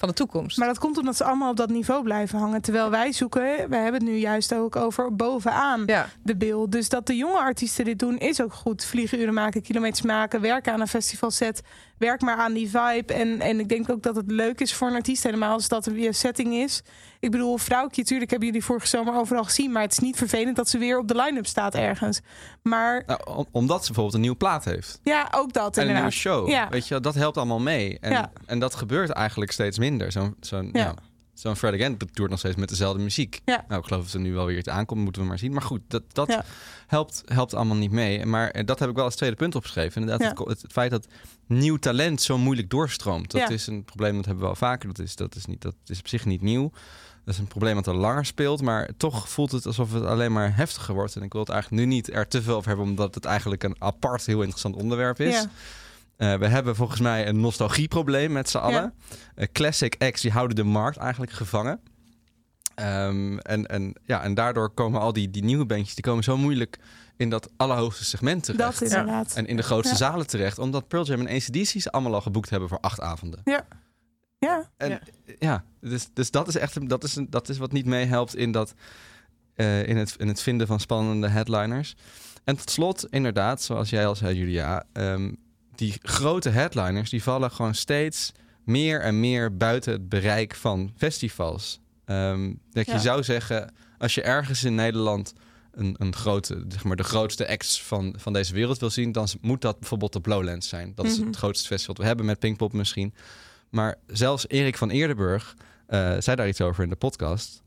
van 0.00 0.08
de 0.08 0.14
toekomst. 0.14 0.58
Maar 0.58 0.66
dat 0.66 0.78
komt 0.78 0.98
omdat 0.98 1.16
ze 1.16 1.24
allemaal 1.24 1.50
op 1.50 1.56
dat 1.56 1.68
niveau 1.68 2.02
blijven 2.02 2.38
hangen. 2.38 2.62
Terwijl 2.62 2.90
wij 2.90 3.12
zoeken, 3.12 3.68
wij 3.68 3.82
hebben 3.82 4.00
het 4.00 4.10
nu 4.10 4.16
juist 4.16 4.54
ook 4.54 4.76
over 4.76 5.14
bovenaan 5.14 5.82
ja, 5.86 6.08
de 6.22 6.36
beeld. 6.36 6.72
Dus 6.72 6.88
dat 6.88 7.06
de 7.06 7.16
jonge 7.16 7.38
artiesten 7.38 7.84
dit 7.84 7.98
doen, 7.98 8.18
is 8.18 8.42
ook 8.42 8.52
goed. 8.52 8.84
Vlieguren 8.84 9.34
maken, 9.34 9.62
kilometers 9.62 10.02
maken, 10.02 10.40
werken 10.40 10.72
aan 10.72 10.80
een 10.80 10.88
festivalset. 10.88 11.62
Werk 12.00 12.20
maar 12.20 12.36
aan 12.36 12.52
die 12.52 12.70
vibe. 12.70 13.14
En, 13.14 13.40
en 13.40 13.60
ik 13.60 13.68
denk 13.68 13.90
ook 13.90 14.02
dat 14.02 14.16
het 14.16 14.30
leuk 14.30 14.60
is 14.60 14.74
voor 14.74 14.88
een 14.88 14.94
artiest, 14.94 15.22
helemaal 15.22 15.52
als 15.52 15.68
dat 15.68 15.86
een 15.86 15.94
weer 15.94 16.14
setting 16.14 16.54
is. 16.54 16.82
Ik 17.20 17.30
bedoel, 17.30 17.56
Vrouwtje, 17.58 18.02
natuurlijk 18.02 18.30
hebben 18.30 18.48
jullie 18.48 18.64
vorige 18.64 18.86
zomer 18.86 19.14
overal 19.14 19.44
gezien. 19.44 19.72
Maar 19.72 19.82
het 19.82 19.92
is 19.92 19.98
niet 19.98 20.16
vervelend 20.16 20.56
dat 20.56 20.68
ze 20.68 20.78
weer 20.78 20.98
op 20.98 21.08
de 21.08 21.14
line-up 21.16 21.46
staat 21.46 21.74
ergens. 21.74 22.20
Maar 22.62 23.02
Nou, 23.06 23.20
om- 23.24 23.46
omdat 23.50 23.78
ze 23.80 23.84
bijvoorbeeld 23.86 24.14
een 24.14 24.20
nieuwe 24.20 24.36
plaat 24.36 24.64
heeft. 24.64 25.00
ja, 25.02 25.28
ook 25.30 25.52
dat 25.52 25.76
En 25.76 25.88
een 25.88 25.94
nieuwe 25.94 26.10
show. 26.10 26.48
Ja. 26.48 26.68
Weet 26.68 26.88
je, 26.88 27.00
dat 27.00 27.14
helpt 27.14 27.36
allemaal 27.36 27.60
mee. 27.60 27.98
En, 28.00 28.10
Ja. 28.12 28.30
en 28.46 28.58
dat 28.58 28.74
gebeurt 28.74 29.10
eigenlijk 29.10 29.52
steeds 29.52 29.78
minder. 29.78 30.12
Zo'n 30.12 30.36
zo'n 30.40 30.70
Ja. 30.72 30.80
ja. 30.80 30.94
Zo'n 31.40 31.56
Fred 31.56 31.74
Again 31.74 31.96
toert 32.12 32.30
nog 32.30 32.38
steeds 32.38 32.56
met 32.56 32.68
dezelfde 32.68 33.02
muziek. 33.02 33.40
Ja. 33.44 33.64
Nou, 33.68 33.80
ik 33.80 33.86
geloof 33.86 34.04
dat 34.04 34.12
er 34.12 34.20
nu 34.20 34.32
wel 34.32 34.46
weer 34.46 34.58
iets 34.58 34.68
aankomt, 34.68 35.00
moeten 35.02 35.22
we 35.22 35.28
maar 35.28 35.38
zien. 35.38 35.52
Maar 35.52 35.62
goed, 35.62 35.80
dat, 35.88 36.02
dat 36.12 36.28
Ja. 36.28 36.44
helpt, 36.86 37.22
helpt 37.26 37.54
allemaal 37.54 37.76
niet 37.76 37.90
mee. 37.90 38.26
Maar 38.26 38.50
eh, 38.50 38.66
dat 38.66 38.78
heb 38.78 38.88
ik 38.88 38.94
wel 38.94 39.04
als 39.04 39.16
tweede 39.16 39.36
punt 39.36 39.54
opgeschreven. 39.54 40.00
Inderdaad, 40.00 40.38
Ja. 40.38 40.44
het, 40.44 40.64
feit 40.68 40.90
dat 40.90 41.06
nieuw 41.46 41.76
talent 41.76 42.22
zo 42.22 42.38
moeilijk 42.38 42.70
doorstroomt. 42.70 43.30
Dat 43.30 43.50
is 43.50 43.66
een 43.66 43.84
probleem, 43.84 44.16
dat 44.16 44.24
hebben 44.24 44.42
we 44.42 44.48
wel 44.48 44.56
vaker. 44.58 44.88
Dat 44.88 44.98
is, 44.98 45.16
dat, 45.16 45.34
is 45.34 45.46
niet, 45.46 45.60
dat 45.62 45.74
is 45.86 45.98
op 45.98 46.08
zich 46.08 46.24
niet 46.24 46.42
nieuw. 46.42 46.70
Dat 47.24 47.34
is 47.34 47.40
een 47.40 47.46
probleem 47.46 47.74
dat 47.74 47.88
al 47.88 47.94
langer 47.94 48.24
speelt. 48.26 48.62
Maar 48.62 48.90
toch 48.96 49.28
voelt 49.28 49.52
het 49.52 49.66
alsof 49.66 49.92
het 49.92 50.04
alleen 50.04 50.32
maar 50.32 50.56
heftiger 50.56 50.94
wordt. 50.94 51.16
En 51.16 51.22
ik 51.22 51.32
wil 51.32 51.40
het 51.40 51.50
eigenlijk 51.50 51.82
nu 51.82 51.88
niet 51.88 52.12
er 52.12 52.28
te 52.28 52.42
veel 52.42 52.54
over 52.56 52.68
hebben... 52.68 52.86
omdat 52.86 53.14
het 53.14 53.24
eigenlijk 53.24 53.62
een 53.62 53.76
apart, 53.78 54.26
heel 54.26 54.40
interessant 54.40 54.76
onderwerp 54.76 55.20
is. 55.20 55.46
Eh, 56.20 56.34
we 56.34 56.46
hebben 56.46 56.76
volgens 56.76 57.00
mij 57.00 57.28
een 57.28 57.40
nostalgieprobleem 57.40 58.32
met 58.32 58.48
z'n 58.50 58.58
allen. 58.58 58.94
Eh, 59.34 59.46
classic 59.52 59.94
acts 59.98 60.22
die 60.22 60.30
houden 60.30 60.56
de 60.56 60.64
markt 60.64 60.96
eigenlijk 60.96 61.32
gevangen. 61.32 61.80
Ehm, 62.74 63.38
en, 63.38 63.66
en, 63.66 63.94
ja, 64.04 64.22
en 64.22 64.34
daardoor 64.34 64.70
komen 64.70 65.00
al 65.00 65.12
die, 65.12 65.30
die 65.30 65.44
nieuwe 65.44 65.66
bandjes... 65.66 65.94
die 65.94 66.04
komen 66.04 66.24
zo 66.24 66.36
moeilijk 66.36 66.78
in 67.16 67.30
dat 67.30 67.50
allerhoogste 67.56 68.04
segment 68.04 68.44
terecht. 68.44 68.78
Dat 68.80 68.90
inderdaad. 68.90 69.34
En 69.34 69.46
in 69.46 69.56
de 69.56 69.62
grootste 69.62 69.92
Ja. 69.92 69.98
zalen 70.10 70.26
terecht. 70.26 70.58
Omdat 70.58 70.88
Pearl 70.88 71.04
Jam 71.04 71.20
en 71.26 71.34
ACDC 71.36 71.80
ze 71.80 71.92
allemaal 71.92 72.14
al 72.14 72.20
geboekt 72.20 72.50
hebben 72.50 72.68
voor 72.68 72.80
acht 72.80 73.00
avonden. 73.00 73.40
Ja. 73.44 73.66
Ja. 74.38 74.70
En 74.76 74.88
Ja. 74.90 75.00
ja, 75.38 75.64
dus, 75.80 76.08
dus 76.12 76.30
dat 76.30 76.48
is 76.48 76.56
echt 76.56 76.76
een- 76.76 76.88
dat 76.88 77.04
is, 77.04 77.16
een, 77.16 77.30
dat 77.30 77.48
is 77.48 77.58
wat 77.58 77.72
niet 77.72 77.86
meehelpt 77.86 78.36
in, 78.36 78.52
dat, 78.52 78.74
eh, 79.54 79.86
in, 79.88 79.96
het, 79.96 80.14
in 80.18 80.28
het 80.28 80.40
vinden 80.42 80.66
van 80.66 80.80
spannende 80.80 81.28
headliners. 81.28 81.94
En 82.44 82.56
tot 82.56 82.70
slot, 82.70 83.06
inderdaad, 83.10 83.62
zoals 83.62 83.90
jij 83.90 84.06
al 84.06 84.16
zei, 84.16 84.36
Julia, 84.36 84.84
ehm, 84.92 85.32
die 85.80 85.98
grote 86.02 86.48
headliners 86.48 87.10
die 87.10 87.22
vallen 87.22 87.50
gewoon 87.50 87.74
steeds 87.74 88.32
meer 88.64 89.00
en 89.00 89.20
meer 89.20 89.56
buiten 89.56 89.92
het 89.92 90.08
bereik 90.08 90.54
van 90.54 90.92
festivals. 90.96 91.80
Ehm, 92.04 92.52
dat 92.72 92.86
je 92.86 92.98
zou 92.98 93.22
zeggen, 93.22 93.72
als 93.98 94.14
je 94.14 94.22
ergens 94.22 94.64
in 94.64 94.74
Nederland 94.74 95.32
een, 95.72 95.94
een 95.98 96.14
grote, 96.14 96.64
zeg 96.68 96.84
maar 96.84 96.96
de 96.96 97.02
grootste 97.02 97.48
acts 97.48 97.82
van, 97.82 98.14
van 98.18 98.32
deze 98.32 98.54
wereld 98.54 98.78
wil 98.78 98.90
zien, 98.90 99.12
dan 99.12 99.28
moet 99.40 99.60
dat 99.60 99.78
bijvoorbeeld 99.78 100.12
de 100.12 100.20
Blowlands 100.20 100.68
zijn. 100.68 100.92
Dat 100.94 101.04
is 101.06 101.18
Mhm. 101.18 101.26
het 101.26 101.36
grootste 101.36 101.66
festival 101.66 101.94
dat 101.94 102.02
we 102.02 102.08
hebben 102.08 102.26
met 102.26 102.38
Pinkpop 102.38 102.72
misschien. 102.72 103.14
Maar 103.68 103.96
zelfs 104.06 104.48
Erik 104.48 104.76
van 104.76 104.90
Eerdenburg 104.90 105.56
eh, 105.86 106.16
zei 106.18 106.36
daar 106.36 106.48
iets 106.48 106.60
over 106.60 106.82
in 106.82 106.88
de 106.90 106.96
podcast. 106.96 107.62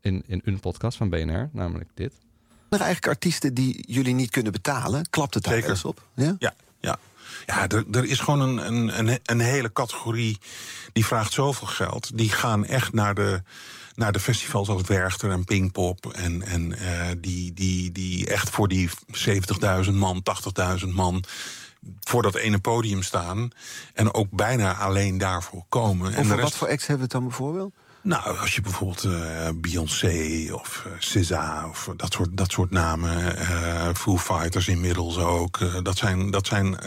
In, 0.00 0.22
in 0.26 0.40
een 0.44 0.60
podcast 0.60 0.96
van 0.96 1.08
BNR, 1.08 1.48
namelijk 1.52 1.90
dit. 1.94 2.12
Zijn 2.12 2.26
er 2.68 2.80
eigenlijk 2.80 3.06
artiesten 3.06 3.54
die 3.54 3.92
jullie 3.92 4.14
niet 4.14 4.30
kunnen 4.30 4.52
betalen? 4.52 5.10
Klapt 5.10 5.34
het 5.34 5.42
daar 5.42 5.52
Zeker. 5.52 5.66
wel 5.68 5.76
eens 5.76 5.84
op? 5.84 6.02
Ja? 6.14 6.36
Ja, 6.38 6.54
ja. 6.80 6.98
Ja 7.46 7.68
er, 7.68 7.84
er 7.90 8.04
is 8.04 8.18
gewoon 8.18 8.40
een, 8.40 8.66
een, 8.66 8.98
een, 8.98 9.18
een 9.24 9.40
hele 9.40 9.72
categorie 9.72 10.38
die 10.92 11.06
vraagt 11.06 11.32
zoveel 11.32 11.66
geld. 11.66 12.10
Die 12.18 12.30
gaan 12.30 12.64
echt 12.64 12.92
naar 12.92 13.14
de, 13.14 13.42
naar 13.94 14.12
de 14.12 14.20
festivals 14.20 14.68
als 14.68 14.82
Werchter 14.82 15.30
en 15.30 15.44
Pinkpop. 15.44 16.12
En, 16.12 16.42
en 16.42 16.78
eh, 16.78 17.08
die, 17.18 17.52
die, 17.52 17.92
die 17.92 18.26
echt 18.26 18.50
voor 18.50 18.68
die 18.68 18.90
70.000 19.86 19.92
man, 19.92 20.22
80.000 20.82 20.88
man 20.88 21.24
voor 22.00 22.22
dat 22.22 22.34
ene 22.34 22.58
podium 22.58 23.02
staan. 23.02 23.50
En 23.94 24.14
ook 24.14 24.30
bijna 24.30 24.74
alleen 24.76 25.18
daarvoor 25.18 25.64
komen. 25.68 26.14
en 26.14 26.22
de 26.22 26.28
rest- 26.28 26.42
wat 26.42 26.54
voor 26.56 26.68
acts 26.68 26.86
hebben 26.86 26.96
we 26.96 27.02
het 27.02 27.22
dan 27.22 27.28
bijvoorbeeld? 27.28 27.74
Nou, 28.04 28.38
als 28.38 28.54
je 28.54 28.60
bijvoorbeeld 28.60 29.04
eh, 29.04 29.48
Beyoncé 29.54 30.48
of 30.52 30.86
SZA 30.98 31.66
of 31.68 31.90
dat 31.96 32.12
soort, 32.12 32.36
dat 32.36 32.50
soort 32.52 32.70
namen, 32.70 33.36
eh 33.36 33.88
Foo 33.94 34.18
Fighters 34.18 34.68
inmiddels 34.68 35.16
ook. 35.18 35.84
dat 35.84 35.96
zijn, 35.96 36.30
dat 36.30 36.46
zijn 36.46 36.78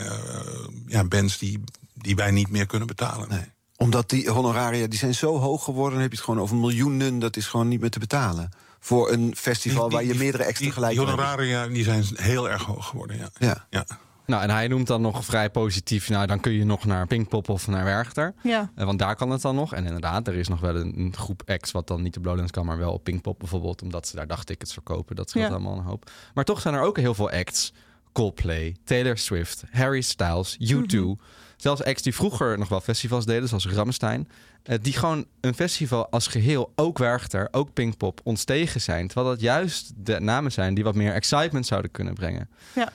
ja, 0.87 1.03
bands 1.03 1.37
die, 1.37 1.63
die 1.93 2.15
wij 2.15 2.31
niet 2.31 2.49
meer 2.49 2.65
kunnen 2.65 2.87
betalen. 2.87 3.29
Nee. 3.29 3.51
Omdat 3.75 4.09
die 4.09 4.29
honoraria 4.29 4.87
die 4.87 4.99
zijn 4.99 5.15
zo 5.15 5.37
hoog 5.39 5.63
geworden, 5.63 5.91
dan 5.93 6.01
heb 6.01 6.11
je 6.11 6.17
het 6.17 6.25
gewoon 6.25 6.41
over 6.41 6.55
miljoenen. 6.55 7.19
Dat 7.19 7.35
is 7.37 7.47
gewoon 7.47 7.67
niet 7.67 7.81
meer 7.81 7.89
te 7.89 7.99
betalen. 7.99 8.49
Voor 8.79 9.11
een 9.11 9.33
festival 9.37 9.89
Die- 9.89 9.97
die- 9.97 10.07
waar 10.07 10.15
je 10.15 10.23
meerdere 10.23 10.45
acts 10.45 10.59
die, 10.59 10.67
tegelijk 10.67 10.91
die 10.97 11.05
hebt. 11.05 11.17
honoraria 11.19 11.67
die 11.67 11.83
zijn 11.83 12.05
heel 12.15 12.49
erg 12.49 12.63
hoog 12.63 12.85
geworden, 12.87 13.17
ja. 13.17 13.29
Ja. 13.39 13.65
ja. 13.69 13.85
Nou, 14.27 14.43
en 14.43 14.49
hij 14.49 14.67
noemt 14.67 14.87
dan 14.87 15.01
nog 15.01 15.25
vrij 15.25 15.49
positief, 15.49 16.09
nou, 16.09 16.27
dan 16.27 16.39
kun 16.39 16.51
je 16.51 16.65
nog 16.65 16.85
naar 16.85 17.07
Pinkpop 17.07 17.49
of 17.49 17.67
naar 17.67 17.83
Werchter. 17.83 18.33
Ja. 18.43 18.71
Eh, 18.75 18.85
want 18.85 18.99
daar 18.99 19.15
kan 19.15 19.29
het 19.29 19.41
dan 19.41 19.55
nog. 19.55 19.73
En 19.73 19.85
inderdaad, 19.85 20.27
er 20.27 20.33
is 20.35 20.47
nog 20.47 20.59
wel 20.59 20.75
een, 20.75 21.13
groep 21.17 21.41
acts 21.45 21.71
wat 21.71 21.87
dan 21.87 22.01
niet 22.01 22.17
op 22.17 22.25
Lowlands 22.25 22.51
kan, 22.51 22.65
maar 22.65 22.77
wel 22.77 22.93
op 22.93 23.03
Pinkpop 23.03 23.39
bijvoorbeeld. 23.39 23.81
Omdat 23.81 24.07
ze 24.07 24.15
daar 24.15 24.27
dagtickets 24.27 24.73
verkopen. 24.73 25.15
Dat 25.15 25.29
scheelt 25.29 25.45
Ja. 25.47 25.51
allemaal 25.53 25.77
een 25.77 25.83
hoop. 25.83 26.11
Maar 26.33 26.43
toch 26.43 26.61
zijn 26.61 26.73
er 26.73 26.81
ook 26.81 26.97
heel 26.97 27.13
veel 27.13 27.29
acts. 27.29 27.73
Coldplay, 28.11 28.75
Taylor 28.83 29.17
Swift, 29.17 29.63
Harry 29.71 30.01
Styles, 30.01 30.57
U2. 30.59 30.97
Mhm. 30.99 31.13
Zelfs 31.57 31.83
acts 31.83 32.01
die 32.01 32.15
vroeger 32.15 32.57
nog 32.57 32.69
wel 32.69 32.81
festivals 32.81 33.25
deden, 33.25 33.47
zoals 33.49 33.67
Ramstein. 33.67 34.27
eh, 34.63 34.77
die 34.81 34.93
gewoon 34.93 35.25
een 35.41 35.53
festival 35.53 36.09
als 36.09 36.27
geheel, 36.27 36.71
ook 36.75 36.97
Werchter, 36.97 37.47
ook 37.51 37.73
Pinkpop, 37.73 38.19
ontstegen 38.23 38.81
zijn. 38.81 39.07
Terwijl 39.07 39.29
dat 39.29 39.41
juist 39.41 39.91
de 39.95 40.19
namen 40.19 40.51
zijn 40.51 40.73
die 40.73 40.83
wat 40.83 40.95
meer 40.95 41.13
excitement 41.13 41.65
zouden 41.65 41.91
kunnen 41.91 42.13
brengen. 42.13 42.49
Ja. 42.75 42.89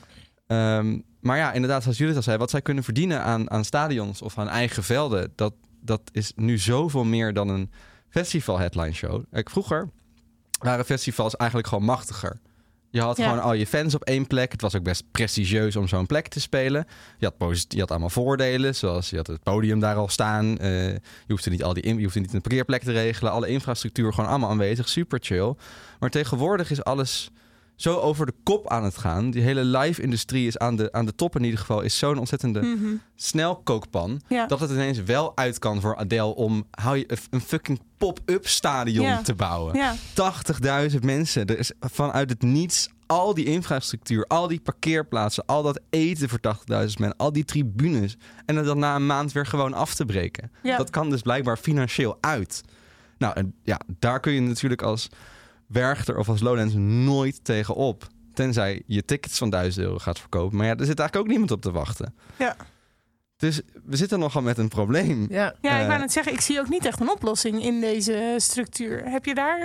Ehm, 0.46 0.98
maar 1.22 1.36
ja, 1.36 1.52
inderdaad, 1.52 1.82
zoals 1.82 1.98
jullie 1.98 2.16
al 2.16 2.22
zei, 2.22 2.36
wat 2.38 2.50
zij 2.50 2.62
kunnen 2.62 2.84
verdienen 2.84 3.22
aan, 3.22 3.50
aan 3.50 3.64
stadions 3.64 4.22
of 4.22 4.38
aan 4.38 4.48
eigen 4.48 4.82
velden, 4.84 5.32
dat, 5.34 5.54
dat 5.80 6.00
is 6.12 6.32
nu 6.36 6.58
zoveel 6.58 7.04
meer 7.04 7.32
dan 7.32 7.48
een 7.48 7.70
festival 8.08 8.58
headline 8.58 8.92
show. 8.92 9.22
Kijk, 9.30 9.50
vroeger 9.50 9.88
waren 10.58 10.84
festivals 10.84 11.36
eigenlijk 11.36 11.68
gewoon 11.68 11.84
machtiger. 11.84 12.40
Je 12.90 13.00
had 13.00 13.16
Ja. 13.16 13.24
gewoon 13.28 13.42
al 13.42 13.52
je 13.52 13.66
fans 13.66 13.94
op 13.94 14.02
één 14.04 14.26
plek. 14.26 14.52
Het 14.52 14.60
was 14.60 14.76
ook 14.76 14.82
best 14.82 15.04
prestigieus 15.10 15.76
om 15.76 15.88
zo'n 15.88 16.06
plek 16.06 16.28
te 16.28 16.40
spelen. 16.40 16.86
Je 17.18 17.32
had, 17.38 17.64
je 17.68 17.80
had 17.80 17.90
allemaal 17.90 18.10
voordelen, 18.10 18.74
zoals 18.74 19.10
je 19.10 19.16
had 19.16 19.26
het 19.26 19.42
podium 19.42 19.80
daar 19.80 19.96
al 19.96 20.08
staan. 20.08 20.58
Eh, 20.58 20.86
je 20.92 21.00
hoefde 21.28 21.50
niet 21.50 21.62
al 21.64 21.72
die 21.74 21.82
in, 21.82 21.96
je 21.96 22.02
hoefde 22.04 22.20
niet 22.20 22.34
een 22.34 22.40
parkeerplek 22.40 22.82
te 22.82 22.92
regelen. 22.92 23.32
Alle 23.32 23.48
infrastructuur 23.48 24.12
gewoon 24.12 24.30
allemaal 24.30 24.50
aanwezig. 24.50 24.88
Super 24.88 25.18
chill. 25.22 25.54
Maar 25.98 26.10
tegenwoordig 26.10 26.70
is 26.70 26.84
alles 26.84 27.30
zo 27.82 27.96
over 27.98 28.26
de 28.26 28.34
kop 28.42 28.68
aan 28.70 28.84
het 28.84 28.96
gaan. 28.98 29.30
Die 29.30 29.42
hele 29.42 29.64
live-industrie 29.64 30.46
is 30.46 30.58
aan 30.58 30.76
de, 30.76 30.92
aan 30.92 31.06
de 31.06 31.14
top 31.14 31.36
in 31.36 31.44
ieder 31.44 31.58
geval. 31.58 31.80
Is 31.80 31.98
zo'n 31.98 32.18
ontzettende 32.18 32.60
Mhm. 32.60 32.94
snelkookpan. 33.14 34.20
Ja. 34.28 34.46
Dat 34.46 34.60
het 34.60 34.70
ineens 34.70 35.02
wel 35.02 35.36
uit 35.36 35.58
kan 35.58 35.80
voor 35.80 35.96
Adele 35.96 36.34
om 36.34 36.66
hou 36.70 36.96
je, 36.96 37.18
een 37.30 37.40
fucking 37.40 37.80
pop-up 37.98 38.46
stadion 38.48 39.06
Ja. 39.06 39.22
te 39.22 39.34
bouwen. 39.34 39.74
Ja. 39.76 39.94
80.000 40.14 41.04
mensen. 41.04 41.46
Er 41.46 41.58
is 41.58 41.72
vanuit 41.80 42.30
het 42.30 42.42
niets 42.42 42.88
al 43.06 43.34
die 43.34 43.44
infrastructuur, 43.44 44.24
al 44.26 44.48
die 44.48 44.60
parkeerplaatsen, 44.60 45.46
al 45.46 45.62
dat 45.62 45.80
eten 45.90 46.28
voor 46.28 46.40
80.000 46.40 46.98
mensen, 47.00 47.16
al 47.18 47.32
die 47.32 47.44
tribunes. 47.44 48.16
En 48.46 48.64
dan 48.64 48.78
na 48.78 48.94
een 48.94 49.06
maand 49.06 49.32
weer 49.32 49.46
gewoon 49.46 49.74
af 49.74 49.94
te 49.94 50.04
breken. 50.04 50.50
Ja. 50.62 50.76
Dat 50.76 50.90
kan 50.90 51.10
dus 51.10 51.22
blijkbaar 51.22 51.56
financieel 51.56 52.18
uit. 52.20 52.62
Nou, 53.18 53.34
en 53.34 53.54
ja, 53.62 53.80
daar 53.98 54.20
kun 54.20 54.32
je 54.32 54.40
natuurlijk 54.40 54.82
als 54.82 55.08
Werchter 55.72 56.18
of 56.18 56.28
als 56.28 56.40
Lowlands 56.40 56.74
nooit 56.76 57.44
tegenop. 57.44 58.06
Tenzij 58.34 58.82
je 58.86 59.04
tickets 59.04 59.38
van 59.38 59.50
1000 59.50 59.84
euro 59.84 59.98
gaat 59.98 60.18
verkopen. 60.18 60.56
Maar 60.56 60.66
ja, 60.66 60.72
er 60.76 60.86
zit 60.86 60.98
eigenlijk 60.98 61.16
ook 61.16 61.26
niemand 61.26 61.50
op 61.50 61.60
te 61.62 61.70
wachten. 61.70 62.14
Ja. 62.38 62.56
Dus 63.36 63.60
we 63.84 63.96
zitten 63.96 64.18
nogal 64.18 64.42
met 64.42 64.58
een 64.58 64.68
probleem. 64.68 65.26
Ja. 65.30 65.54
Ja, 65.60 65.74
ik 65.76 65.80
Eh, 65.82 65.86
wou 65.86 65.98
net 66.00 66.12
zeggen, 66.12 66.32
ik 66.32 66.40
zie 66.40 66.60
ook 66.60 66.68
niet 66.68 66.84
echt 66.84 67.00
een 67.00 67.10
oplossing 67.10 67.62
in 67.64 67.80
deze 67.80 68.34
structuur. 68.36 69.02
Heb 69.10 69.24
je 69.24 69.34
daar 69.34 69.60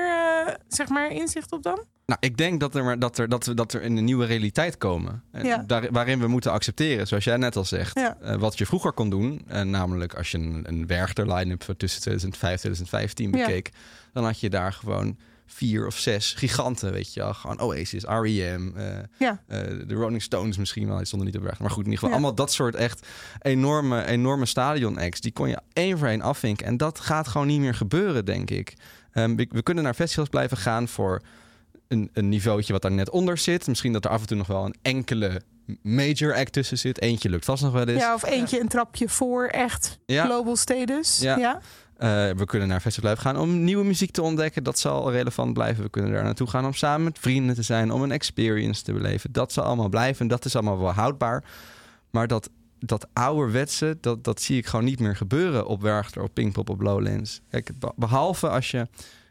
eh, 0.48 0.54
zeg 0.68 0.88
maar 0.90 1.12
inzicht 1.12 1.52
op 1.52 1.64
dan? 1.64 1.84
Nou, 2.06 2.20
ik 2.20 2.38
denk 2.38 2.60
dat, 2.60 2.76
er, 2.76 2.84
maar- 2.84 3.00
dat, 3.00 3.18
er, 3.18 3.30
dat, 3.30 3.46
we, 3.46 3.54
dat 3.54 3.74
er 3.74 3.82
in 3.82 3.98
een 3.98 4.04
nieuwe 4.04 4.26
realiteit 4.26 4.78
komen. 4.78 5.24
En 5.32 5.46
Ja. 5.46 5.64
daar, 5.68 5.88
waarin 5.92 6.20
we 6.20 6.28
moeten 6.28 6.52
accepteren, 6.52 7.08
zoals 7.08 7.24
jij 7.24 7.38
net 7.38 7.56
al 7.56 7.66
zegt. 7.66 8.00
Ja. 8.00 8.18
eh, 8.22 8.36
wat 8.36 8.58
je 8.58 8.66
vroeger 8.66 8.92
kon 8.92 9.10
doen. 9.10 9.42
eh, 9.48 9.62
namelijk 9.62 10.14
als 10.16 10.32
je 10.32 10.38
een, 10.38 10.64
een 10.68 10.88
Werchter 10.88 11.34
line-up 11.34 11.62
tussen 11.78 12.02
2005 12.02 12.52
en 12.54 12.58
2015 12.60 13.32
Ja. 13.32 13.46
bekeek. 13.46 13.70
Dan 14.14 14.24
had 14.24 14.40
je 14.40 14.50
daar 14.50 14.74
gewoon 14.74 15.18
vier 15.48 15.86
of 15.88 15.98
zes 15.98 16.34
giganten, 16.34 16.92
weet 16.92 17.14
je 17.14 17.20
wel. 17.20 17.34
Gewoon 17.34 17.60
Oasis, 17.62 18.04
R.E.M., 18.04 18.72
eh, 18.76 18.86
Ja. 19.20 19.42
eh, 19.48 19.60
de 19.88 19.94
Rolling 19.94 20.22
Stones 20.22 20.58
misschien 20.58 20.88
wel. 20.88 20.98
Die 20.98 21.06
stonden 21.06 21.28
niet 21.28 21.38
op 21.38 21.44
Werchter. 21.44 21.64
Maar 21.64 21.72
goed, 21.74 21.86
in 21.86 21.92
ieder 21.92 22.00
geval 22.04 22.16
Ja. 22.18 22.22
allemaal 22.24 22.46
dat 22.46 22.54
soort 22.54 22.76
echt 22.76 23.08
enorme, 23.42 24.06
enorme 24.06 24.46
stadion-acts. 24.46 25.22
Die 25.22 25.32
kon 25.32 25.50
je 25.50 25.60
één 25.74 25.98
voor 25.98 26.08
één 26.08 26.22
afvinken. 26.22 26.66
En 26.66 26.78
dat 26.78 27.00
gaat 27.00 27.28
gewoon 27.28 27.48
niet 27.48 27.60
meer 27.60 27.76
gebeuren, 27.76 28.26
denk 28.26 28.50
ik. 28.50 28.74
Ehm, 29.12 29.36
we, 29.36 29.48
we 29.50 29.62
kunnen 29.64 29.84
naar 29.84 29.94
festivals 29.94 30.30
blijven 30.30 30.58
gaan 30.58 30.88
voor 30.88 31.22
een, 31.88 32.10
een 32.14 32.30
niveautje 32.30 32.74
wat 32.74 32.82
daar 32.82 32.92
net 32.92 33.10
onder 33.10 33.38
zit. 33.38 33.68
Misschien 33.68 33.94
dat 33.94 34.06
er 34.06 34.12
af 34.12 34.22
en 34.22 34.28
toe 34.28 34.38
nog 34.38 34.48
wel 34.48 34.66
een 34.66 34.76
enkele 34.82 35.42
major 35.82 36.36
act 36.36 36.54
tussen 36.54 36.78
zit. 36.78 37.02
Eentje 37.02 37.30
lukt 37.30 37.46
vast 37.46 37.64
nog 37.64 37.74
wel 37.74 37.88
eens. 37.88 38.02
Ja, 38.02 38.14
of 38.14 38.26
eentje 38.26 38.60
een 38.60 38.68
trapje 38.68 39.10
voor 39.10 39.46
echt 39.46 40.00
Ja. 40.06 40.26
global 40.26 40.56
status. 40.56 41.20
Ja. 41.20 41.38
Ja. 41.38 41.62
Eh, 41.98 42.30
we 42.30 42.46
kunnen 42.46 42.68
naar 42.68 42.80
festivals 42.80 43.20
gaan 43.20 43.38
om 43.38 43.64
nieuwe 43.64 43.84
muziek 43.84 44.12
te 44.12 44.22
ontdekken. 44.22 44.64
Dat 44.64 44.80
zal 44.80 45.12
relevant 45.12 45.54
blijven. 45.54 45.84
We 45.84 45.90
kunnen 45.90 46.12
daar 46.12 46.24
naartoe 46.24 46.48
gaan 46.48 46.66
om 46.66 46.74
samen 46.74 47.04
met 47.04 47.20
vrienden 47.20 47.56
te 47.56 47.62
zijn. 47.62 47.92
Om 47.92 48.02
een 48.02 48.12
experience 48.12 48.84
te 48.84 48.94
beleven. 48.94 49.32
Dat 49.32 49.52
zal 49.52 49.64
allemaal 49.64 49.90
blijven. 49.90 50.22
En 50.22 50.28
dat 50.28 50.46
is 50.46 50.56
allemaal 50.56 50.80
wel 50.80 50.92
houdbaar. 50.92 51.44
Maar 52.10 52.28
dat, 52.28 52.50
dat 52.80 53.08
ouderwetse, 53.14 53.98
dat, 54.02 54.24
dat 54.24 54.42
zie 54.42 54.58
ik 54.58 54.66
gewoon 54.66 54.86
niet 54.86 55.00
meer 55.00 55.16
gebeuren 55.16 55.66
op 55.66 55.82
Werchter, 55.82 56.24
op 56.24 56.34
Pinkpop, 56.34 56.70
op 56.70 56.82
Lowlands. 56.82 57.42
Kijk, 57.50 57.72
be- 57.80 57.94
behalve 57.96 58.50
als 58.50 58.72
je 58.72 58.88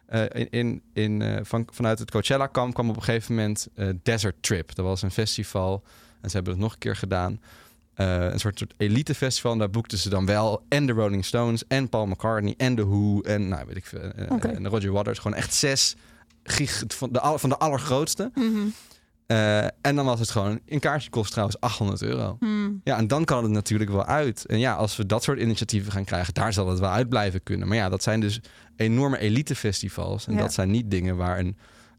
eh, 0.06 0.46
in, 0.50 0.82
in, 0.92 1.22
eh, 1.22 1.40
van, 1.42 1.68
vanuit 1.72 1.98
het 1.98 2.10
Coachella-kamp 2.10 2.74
kwam 2.74 2.90
op 2.90 2.96
een 2.96 3.02
gegeven 3.02 3.34
moment 3.34 3.68
Desert 4.02 4.42
Trip. 4.42 4.74
Dat 4.74 4.84
was 4.84 5.02
een 5.02 5.10
festival. 5.10 5.82
En 6.20 6.30
ze 6.30 6.36
hebben 6.36 6.52
het 6.54 6.62
nog 6.62 6.72
een 6.72 6.78
keer 6.78 6.96
gedaan. 6.96 7.40
Eh, 7.96 8.24
een 8.32 8.40
soort, 8.40 8.58
soort 8.58 8.74
elite 8.76 9.14
festival. 9.14 9.52
En 9.52 9.58
daar 9.58 9.70
boekten 9.70 9.98
ze 9.98 10.08
dan 10.08 10.26
wel 10.26 10.64
en 10.68 10.86
de 10.86 10.92
Rolling 10.92 11.24
Stones 11.24 11.66
en 11.68 11.88
Paul 11.88 12.06
McCartney 12.06 12.54
en 12.56 12.74
de 12.74 12.84
Who 12.84 13.20
en 13.20 13.48
nou 13.48 13.66
weet 13.66 13.76
ik 13.76 13.86
veel, 13.86 14.00
eh, 14.00 14.30
Oké. 14.32 14.48
en 14.48 14.68
Roger 14.68 14.92
Waters. 14.92 15.18
Gewoon 15.18 15.36
echt 15.36 15.54
zes 15.54 15.94
gig 16.42 16.82
van 16.86 17.12
de, 17.12 17.32
van 17.36 17.48
de 17.48 17.56
allergrootste. 17.56 18.30
Mhm. 18.34 18.66
Eh, 19.26 19.64
en 19.64 19.96
dan 19.96 20.04
was 20.04 20.20
het 20.20 20.30
gewoon, 20.30 20.60
een 20.66 20.80
kaartje 20.80 21.10
kost 21.10 21.30
trouwens 21.30 21.60
800 21.60 22.02
euro. 22.02 22.36
Hmm. 22.40 22.80
Ja, 22.84 22.96
en 22.96 23.06
dan 23.06 23.24
kan 23.24 23.42
het 23.42 23.52
natuurlijk 23.52 23.90
wel 23.90 24.04
uit. 24.04 24.44
En 24.46 24.58
ja, 24.58 24.74
als 24.74 24.96
we 24.96 25.06
dat 25.06 25.22
soort 25.22 25.40
initiatieven 25.40 25.92
gaan 25.92 26.04
krijgen, 26.04 26.34
daar 26.34 26.52
zal 26.52 26.68
het 26.68 26.78
wel 26.78 26.90
uit 26.90 27.08
blijven 27.08 27.42
kunnen. 27.42 27.68
Maar 27.68 27.76
ja, 27.76 27.88
dat 27.88 28.02
zijn 28.02 28.20
dus 28.20 28.40
enorme 28.76 29.18
elitefestivals. 29.18 30.26
En 30.26 30.32
Ja. 30.34 30.40
dat 30.40 30.52
zijn 30.52 30.70
niet 30.70 30.90
dingen 30.90 31.16
waar 31.16 31.38
een 31.38 31.56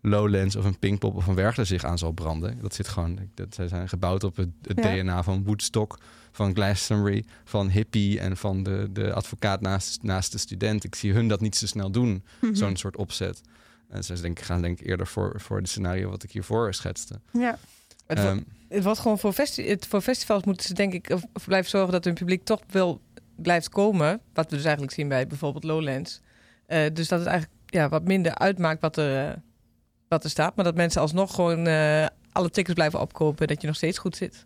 Lowlands 0.09 0.55
of 0.55 0.65
een 0.65 0.79
Pinkpop 0.79 1.15
of 1.15 1.27
een 1.27 1.35
Werchter 1.35 1.65
zich 1.65 1.83
aan 1.83 1.97
zal 1.97 2.11
branden. 2.11 2.57
Dat 2.61 2.73
zit 2.73 2.87
gewoon, 2.87 3.19
dat, 3.33 3.55
zij 3.55 3.67
zijn 3.67 3.89
gebouwd 3.89 4.23
op 4.23 4.35
het, 4.35 4.49
het 4.61 4.83
Ja. 4.83 4.93
DNA 5.03 5.23
van 5.23 5.43
Woodstock, 5.43 5.99
van 6.31 6.53
Glastonbury, 6.53 7.25
van 7.43 7.69
Hippie 7.69 8.19
en 8.19 8.37
van 8.37 8.63
de, 8.63 8.89
de 8.91 9.13
advocaat 9.13 9.61
naast, 9.61 10.03
naast 10.03 10.31
de 10.31 10.37
student. 10.37 10.83
Ik 10.83 10.95
zie 10.95 11.13
hun 11.13 11.27
dat 11.27 11.41
niet 11.41 11.55
zo 11.55 11.65
snel 11.65 11.91
doen, 11.91 12.23
Mhm. 12.41 12.53
zo'n 12.55 12.75
soort 12.75 12.97
opzet. 12.97 13.41
En 13.89 14.03
ze 14.03 14.21
denk, 14.21 14.39
gaan 14.39 14.61
denk 14.61 14.79
ik 14.79 14.87
eerder 14.87 15.07
voor, 15.07 15.41
voor 15.41 15.57
het 15.57 15.69
scenario 15.69 16.09
wat 16.09 16.23
ik 16.23 16.31
hiervoor 16.31 16.73
schetste. 16.73 17.19
Ja. 17.33 17.57
Het, 18.07 18.17
Ehm, 18.17 18.39
het 18.69 18.83
wordt 18.83 18.99
gewoon 18.99 19.19
voor, 19.19 19.33
festi 19.33 19.67
het, 19.69 19.87
voor 19.87 20.01
festivals 20.01 20.43
moeten 20.43 20.65
ze 20.65 20.73
denk 20.73 20.93
ik 20.93 21.09
of, 21.09 21.23
of 21.33 21.45
blijven 21.45 21.69
zorgen 21.69 21.91
dat 21.91 22.03
hun 22.03 22.13
publiek 22.13 22.43
toch 22.43 22.61
wel 22.69 23.01
blijft 23.35 23.69
komen. 23.69 24.19
Wat 24.33 24.49
we 24.49 24.55
dus 24.55 24.63
eigenlijk 24.65 24.93
zien 24.93 25.07
bij 25.07 25.27
bijvoorbeeld 25.27 25.63
Lowlands. 25.63 26.21
Eh, 26.65 26.79
dus 26.93 27.07
dat 27.07 27.19
het 27.19 27.27
eigenlijk 27.27 27.59
ja, 27.65 27.89
wat 27.89 28.03
minder 28.03 28.35
uitmaakt 28.35 28.81
wat 28.81 28.97
er, 28.97 29.27
eh, 29.29 29.33
wat 30.09 30.23
er 30.23 30.29
staat. 30.29 30.55
Maar 30.55 30.65
dat 30.65 30.75
mensen 30.75 31.01
alsnog 31.01 31.35
gewoon 31.35 31.67
eh, 31.67 32.05
alle 32.31 32.49
tickets 32.49 32.73
blijven 32.73 32.99
opkopen. 32.99 33.47
Dat 33.47 33.61
je 33.61 33.67
nog 33.67 33.75
steeds 33.75 33.97
goed 33.97 34.15
zit. 34.15 34.45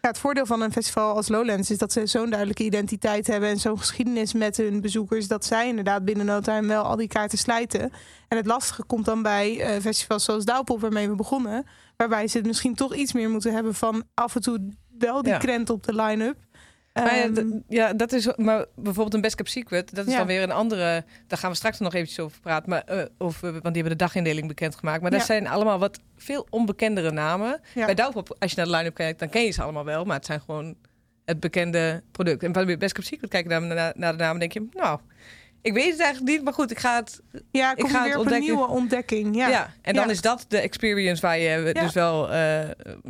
Ja, 0.00 0.08
het 0.08 0.18
voordeel 0.18 0.46
van 0.46 0.60
een 0.60 0.72
festival 0.72 1.14
als 1.16 1.28
Lowlands 1.28 1.70
is 1.70 1.78
dat 1.78 1.92
ze 1.92 2.06
zo'n 2.06 2.28
duidelijke 2.30 2.64
identiteit 2.64 3.26
hebben 3.26 3.48
en 3.48 3.58
zo'n 3.58 3.78
geschiedenis 3.78 4.32
met 4.32 4.56
hun 4.56 4.80
bezoekers, 4.80 5.28
dat 5.28 5.44
zij 5.44 5.68
inderdaad 5.68 6.04
binnen 6.04 6.26
no 6.26 6.40
time 6.40 6.66
wel 6.68 6.82
al 6.82 6.96
die 6.96 7.08
kaarten 7.08 7.38
slijten. 7.38 7.92
En 8.28 8.36
het 8.36 8.46
lastige 8.46 8.84
komt 8.84 9.04
dan 9.04 9.22
bij 9.22 9.60
eh, 9.60 9.80
festivals 9.80 10.24
zoals 10.24 10.44
Douwpop, 10.44 10.80
waarmee 10.80 11.08
we 11.08 11.14
begonnen, 11.14 11.66
waarbij 11.96 12.28
ze 12.28 12.36
het 12.38 12.46
misschien 12.46 12.74
toch 12.74 12.94
iets 12.94 13.12
meer 13.12 13.30
moeten 13.30 13.54
hebben 13.54 13.74
van 13.74 14.02
af 14.14 14.34
en 14.34 14.40
toe 14.42 14.68
wel 14.98 15.22
die 15.22 15.32
Ja. 15.32 15.38
krent 15.38 15.70
op 15.70 15.82
de 15.82 15.94
line-up. 15.94 16.36
Maar 17.02 17.16
ja, 17.16 17.24
Ehm, 17.34 17.46
ja, 17.68 17.92
dat 17.92 18.12
is. 18.12 18.36
Maar 18.36 18.64
bijvoorbeeld 18.74 19.14
een 19.14 19.20
Best 19.20 19.34
Kept 19.34 19.50
Secret, 19.50 19.94
dat 19.94 20.06
is 20.06 20.12
Ja. 20.12 20.18
dan 20.18 20.26
weer 20.26 20.42
een 20.42 20.50
andere. 20.50 21.04
Daar 21.26 21.38
gaan 21.38 21.50
we 21.50 21.56
straks 21.56 21.78
nog 21.78 21.94
eventjes 21.94 22.18
over 22.20 22.40
praten. 22.40 22.70
Maar, 22.70 22.82
eh, 22.84 23.04
of, 23.18 23.36
eh, 23.36 23.42
want 23.50 23.62
die 23.62 23.72
hebben 23.72 23.90
de 23.90 23.96
dagindeling 24.04 24.48
bekendgemaakt. 24.48 25.00
Maar 25.02 25.10
dat 25.10 25.20
Ja. 25.20 25.26
zijn 25.26 25.46
allemaal 25.46 25.78
wat 25.78 26.00
veel 26.16 26.46
onbekendere 26.50 27.10
namen. 27.10 27.60
Ja. 27.74 27.84
Bij 27.84 27.94
Douwpop, 27.94 28.36
als 28.38 28.50
je 28.50 28.56
naar 28.56 28.66
de 28.66 28.72
line-up 28.76 28.94
kijkt, 28.94 29.18
dan 29.18 29.28
ken 29.28 29.42
je 29.44 29.50
ze 29.50 29.62
allemaal 29.62 29.84
wel. 29.84 30.04
Maar 30.04 30.16
het 30.16 30.26
zijn 30.26 30.40
gewoon 30.40 30.74
het 31.24 31.40
bekende 31.40 32.02
product. 32.12 32.42
En 32.42 32.52
bij 32.52 32.78
Best 32.78 32.92
Kept 32.94 33.06
Secret 33.06 33.30
kijk 33.30 33.44
je 33.44 33.50
naar, 33.50 33.62
naar, 33.62 33.92
naar 33.96 34.12
de 34.12 34.18
namen 34.18 34.32
en 34.42 34.48
denk 34.48 34.52
je, 34.52 34.78
nou, 34.80 35.00
ik 35.62 35.72
weet 35.72 35.90
het 35.90 36.00
eigenlijk 36.00 36.32
niet. 36.32 36.44
Maar 36.44 36.52
goed, 36.52 36.70
ik 36.70 36.78
ga 36.78 36.96
het. 36.96 37.20
ja, 37.50 37.70
ik 37.70 37.76
kom 37.82 37.90
ga 37.90 37.98
het 37.98 38.08
weer 38.08 38.18
op 38.18 38.30
een 38.30 38.40
nieuwe 38.40 38.66
ontdekking. 38.66 39.36
Ja, 39.36 39.48
Ja. 39.48 39.72
en 39.82 39.94
dan 39.94 40.04
Ja. 40.04 40.10
is 40.10 40.20
dat 40.20 40.44
de 40.48 40.58
experience 40.58 41.22
waar 41.22 41.38
je 41.38 41.70
Ja. 41.74 41.82
dus 41.82 41.92
wel 41.92 42.30
eh, 42.32 42.60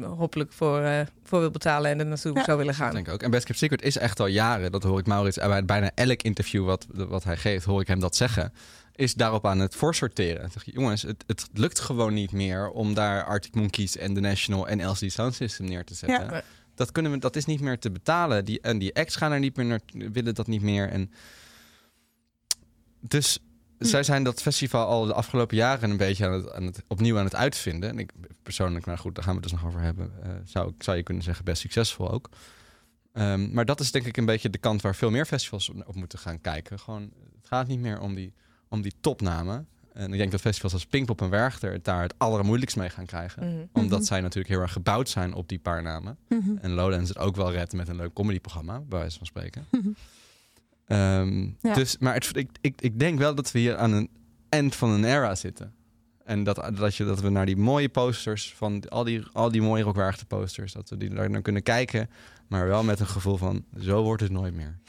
hopelijk 0.03 0.53
voor, 0.53 0.81
eh, 0.81 1.01
voor 1.25 1.41
wil 1.41 1.51
betalen 1.51 1.91
en 1.91 1.99
er 1.99 2.07
naartoe 2.07 2.35
Ja. 2.35 2.45
zou 2.45 2.59
willen 2.59 2.73
Dat 2.73 2.83
gaan. 2.83 2.95
denk 2.95 3.07
ik 3.07 3.13
ook. 3.13 3.23
En 3.23 3.31
Best 3.31 3.45
Kept 3.45 3.59
Secret 3.59 3.83
is 3.83 3.99
echt 3.99 4.21
al 4.21 4.27
jaren, 4.27 4.73
dat 4.73 4.83
hoor 4.83 4.99
ik 4.99 5.07
Maurits 5.07 5.37
bij 5.37 5.65
bijna 5.65 5.91
elk 5.95 6.23
interview 6.23 6.65
wat, 6.65 6.87
wat 6.93 7.25
hij 7.25 7.37
geeft, 7.37 7.65
hoor 7.65 7.81
ik 7.81 7.87
hem 7.87 8.01
dat 8.01 8.17
zeggen. 8.17 8.53
Is 8.95 9.15
daarop 9.15 9.47
aan 9.47 9.59
het 9.59 9.75
voorsorteren. 9.75 10.51
Zeg 10.51 10.65
je, 10.65 10.73
jongens, 10.73 11.03
het, 11.03 11.25
het 11.27 11.47
lukt 11.53 11.81
gewoon 11.81 12.15
niet 12.15 12.33
meer 12.33 12.71
om 12.71 12.95
daar 12.95 13.25
Arctic 13.25 13.55
Monkeys 13.55 13.97
en 13.97 14.15
The 14.15 14.21
National 14.21 14.69
en 14.69 14.87
LCD 14.89 15.13
Sound 15.13 15.35
System 15.35 15.67
neer 15.67 15.85
te 15.85 15.95
zetten. 15.95 16.43
Dat, 16.75 16.93
kunnen 16.93 17.13
we, 17.13 17.19
dat 17.19 17.37
is 17.37 17.45
niet 17.45 17.61
meer 17.61 17.79
te 17.79 17.91
betalen. 17.91 18.45
Die, 18.45 18.61
en 18.61 18.79
die 18.79 18.95
acts 18.95 19.17
gaan 19.17 19.33
er 19.33 19.39
niet 19.39 19.57
meer 19.57 19.67
naar, 19.67 19.81
willen 19.93 20.35
dat 20.35 20.47
niet 20.47 20.63
meer. 20.63 20.89
En 20.89 21.11
dus 23.01 23.39
Hm. 23.79 23.85
zij 23.85 24.03
zijn 24.03 24.23
dat 24.25 24.43
festival 24.43 24.87
al 24.87 25.05
de 25.07 25.13
afgelopen 25.15 25.57
jaren 25.57 25.91
een 25.91 25.97
beetje 25.97 26.27
aan 26.27 26.33
het, 26.33 26.53
aan 26.53 26.63
het, 26.63 26.83
opnieuw 26.87 27.19
aan 27.19 27.25
het 27.25 27.35
uitvinden. 27.35 27.89
En 27.91 27.99
ik 27.99 28.13
persoonlijk, 28.43 28.87
maar 28.87 28.99
goed, 28.99 29.15
daar 29.15 29.25
gaan 29.25 29.35
we 29.35 29.41
het 29.41 29.51
dus 29.51 29.61
nog 29.61 29.69
over 29.71 29.81
hebben. 29.81 30.13
eh, 30.23 30.31
zou, 30.45 30.69
ik- 30.69 30.83
zou 30.83 30.97
je 30.97 31.03
kunnen 31.03 31.23
zeggen, 31.23 31.45
best 31.45 31.61
succesvol 31.61 32.11
ook. 32.11 32.29
Ehm, 33.13 33.53
maar 33.53 33.65
dat 33.65 33.81
is 33.81 33.91
denk 33.91 34.07
ik 34.07 34.17
een 34.17 34.25
beetje 34.25 34.51
de 34.51 34.59
kant 34.59 34.83
waar 34.83 34.95
veel 34.95 35.11
meer 35.11 35.27
festivals 35.27 35.69
op, 35.69 35.83
op 35.89 35.95
moeten 35.95 36.19
gaan 36.19 36.41
kijken. 36.41 36.79
Gewoon, 36.79 37.03
het 37.03 37.47
gaat 37.49 37.67
niet 37.67 37.81
meer 37.81 38.01
om 38.01 38.15
die, 38.15 38.33
om 38.69 38.83
die 38.83 38.95
topnamen. 39.01 39.67
En 39.93 40.13
ik 40.13 40.19
denk 40.19 40.31
dat 40.31 40.41
festivals 40.41 40.73
als 40.73 40.87
Pinkpop 40.87 41.21
en 41.23 41.31
Werchter 41.31 41.73
het 41.73 41.85
daar 41.85 42.03
het 42.03 42.15
allermoeilijkst 42.17 42.77
mee 42.77 42.91
gaan 42.91 43.07
krijgen. 43.07 43.49
Mhm. 43.55 43.65
Omdat 43.73 43.99
Mhm. 43.99 44.09
zij 44.09 44.21
natuurlijk 44.21 44.49
heel 44.55 44.61
erg 44.61 44.73
gebouwd 44.73 45.09
zijn 45.09 45.35
op 45.35 45.49
die 45.49 45.59
paar 45.59 45.83
namen. 45.83 46.19
Mhm. 46.29 46.57
En 46.61 46.71
Lowlands 46.71 47.09
het 47.09 47.19
ook 47.19 47.37
wel 47.37 47.53
redt 47.53 47.73
met 47.73 47.89
een 47.89 47.97
leuk 47.97 48.13
comedyprogramma, 48.13 48.81
bij 48.81 48.99
wijze 48.99 49.17
van 49.19 49.27
spreken. 49.27 49.65
Mhm. 49.71 49.89
Ehm, 50.89 51.41
Ja. 51.61 51.75
dus, 51.75 51.99
maar 51.99 52.15
het, 52.15 52.31
ik, 52.37 52.51
ik, 52.61 52.81
ik 52.81 52.99
denk 52.99 53.19
wel 53.19 53.35
dat 53.35 53.53
we 53.53 53.59
hier 53.59 53.77
aan 53.77 53.93
een 53.93 54.11
eind 54.49 54.75
van 54.77 54.91
een 54.91 55.05
era 55.05 55.35
zitten. 55.35 55.73
En 56.25 56.45
dat, 56.45 56.71
dat, 56.77 56.95
je, 56.97 57.05
dat 57.05 57.21
we 57.21 57.29
naar 57.29 57.47
die 57.47 57.57
mooie 57.57 57.89
posters 57.89 58.55
van 58.57 58.89
al 58.89 59.05
die, 59.05 59.23
al 59.33 59.51
die 59.51 59.63
mooie 59.63 59.83
rockwaardige 59.83 60.25
posters, 60.27 60.73
dat 60.73 60.89
we 60.91 60.97
die 60.97 61.15
daar 61.15 61.31
naar 61.31 61.43
kunnen 61.43 61.63
kijken. 61.63 62.11
Maar 62.49 62.67
wel 62.67 62.83
met 62.83 63.01
een 63.01 63.07
gevoel 63.07 63.37
van, 63.37 63.65
zo 63.81 64.03
wordt 64.03 64.23
het 64.23 64.31
nooit 64.33 64.55
meer. 64.55 64.79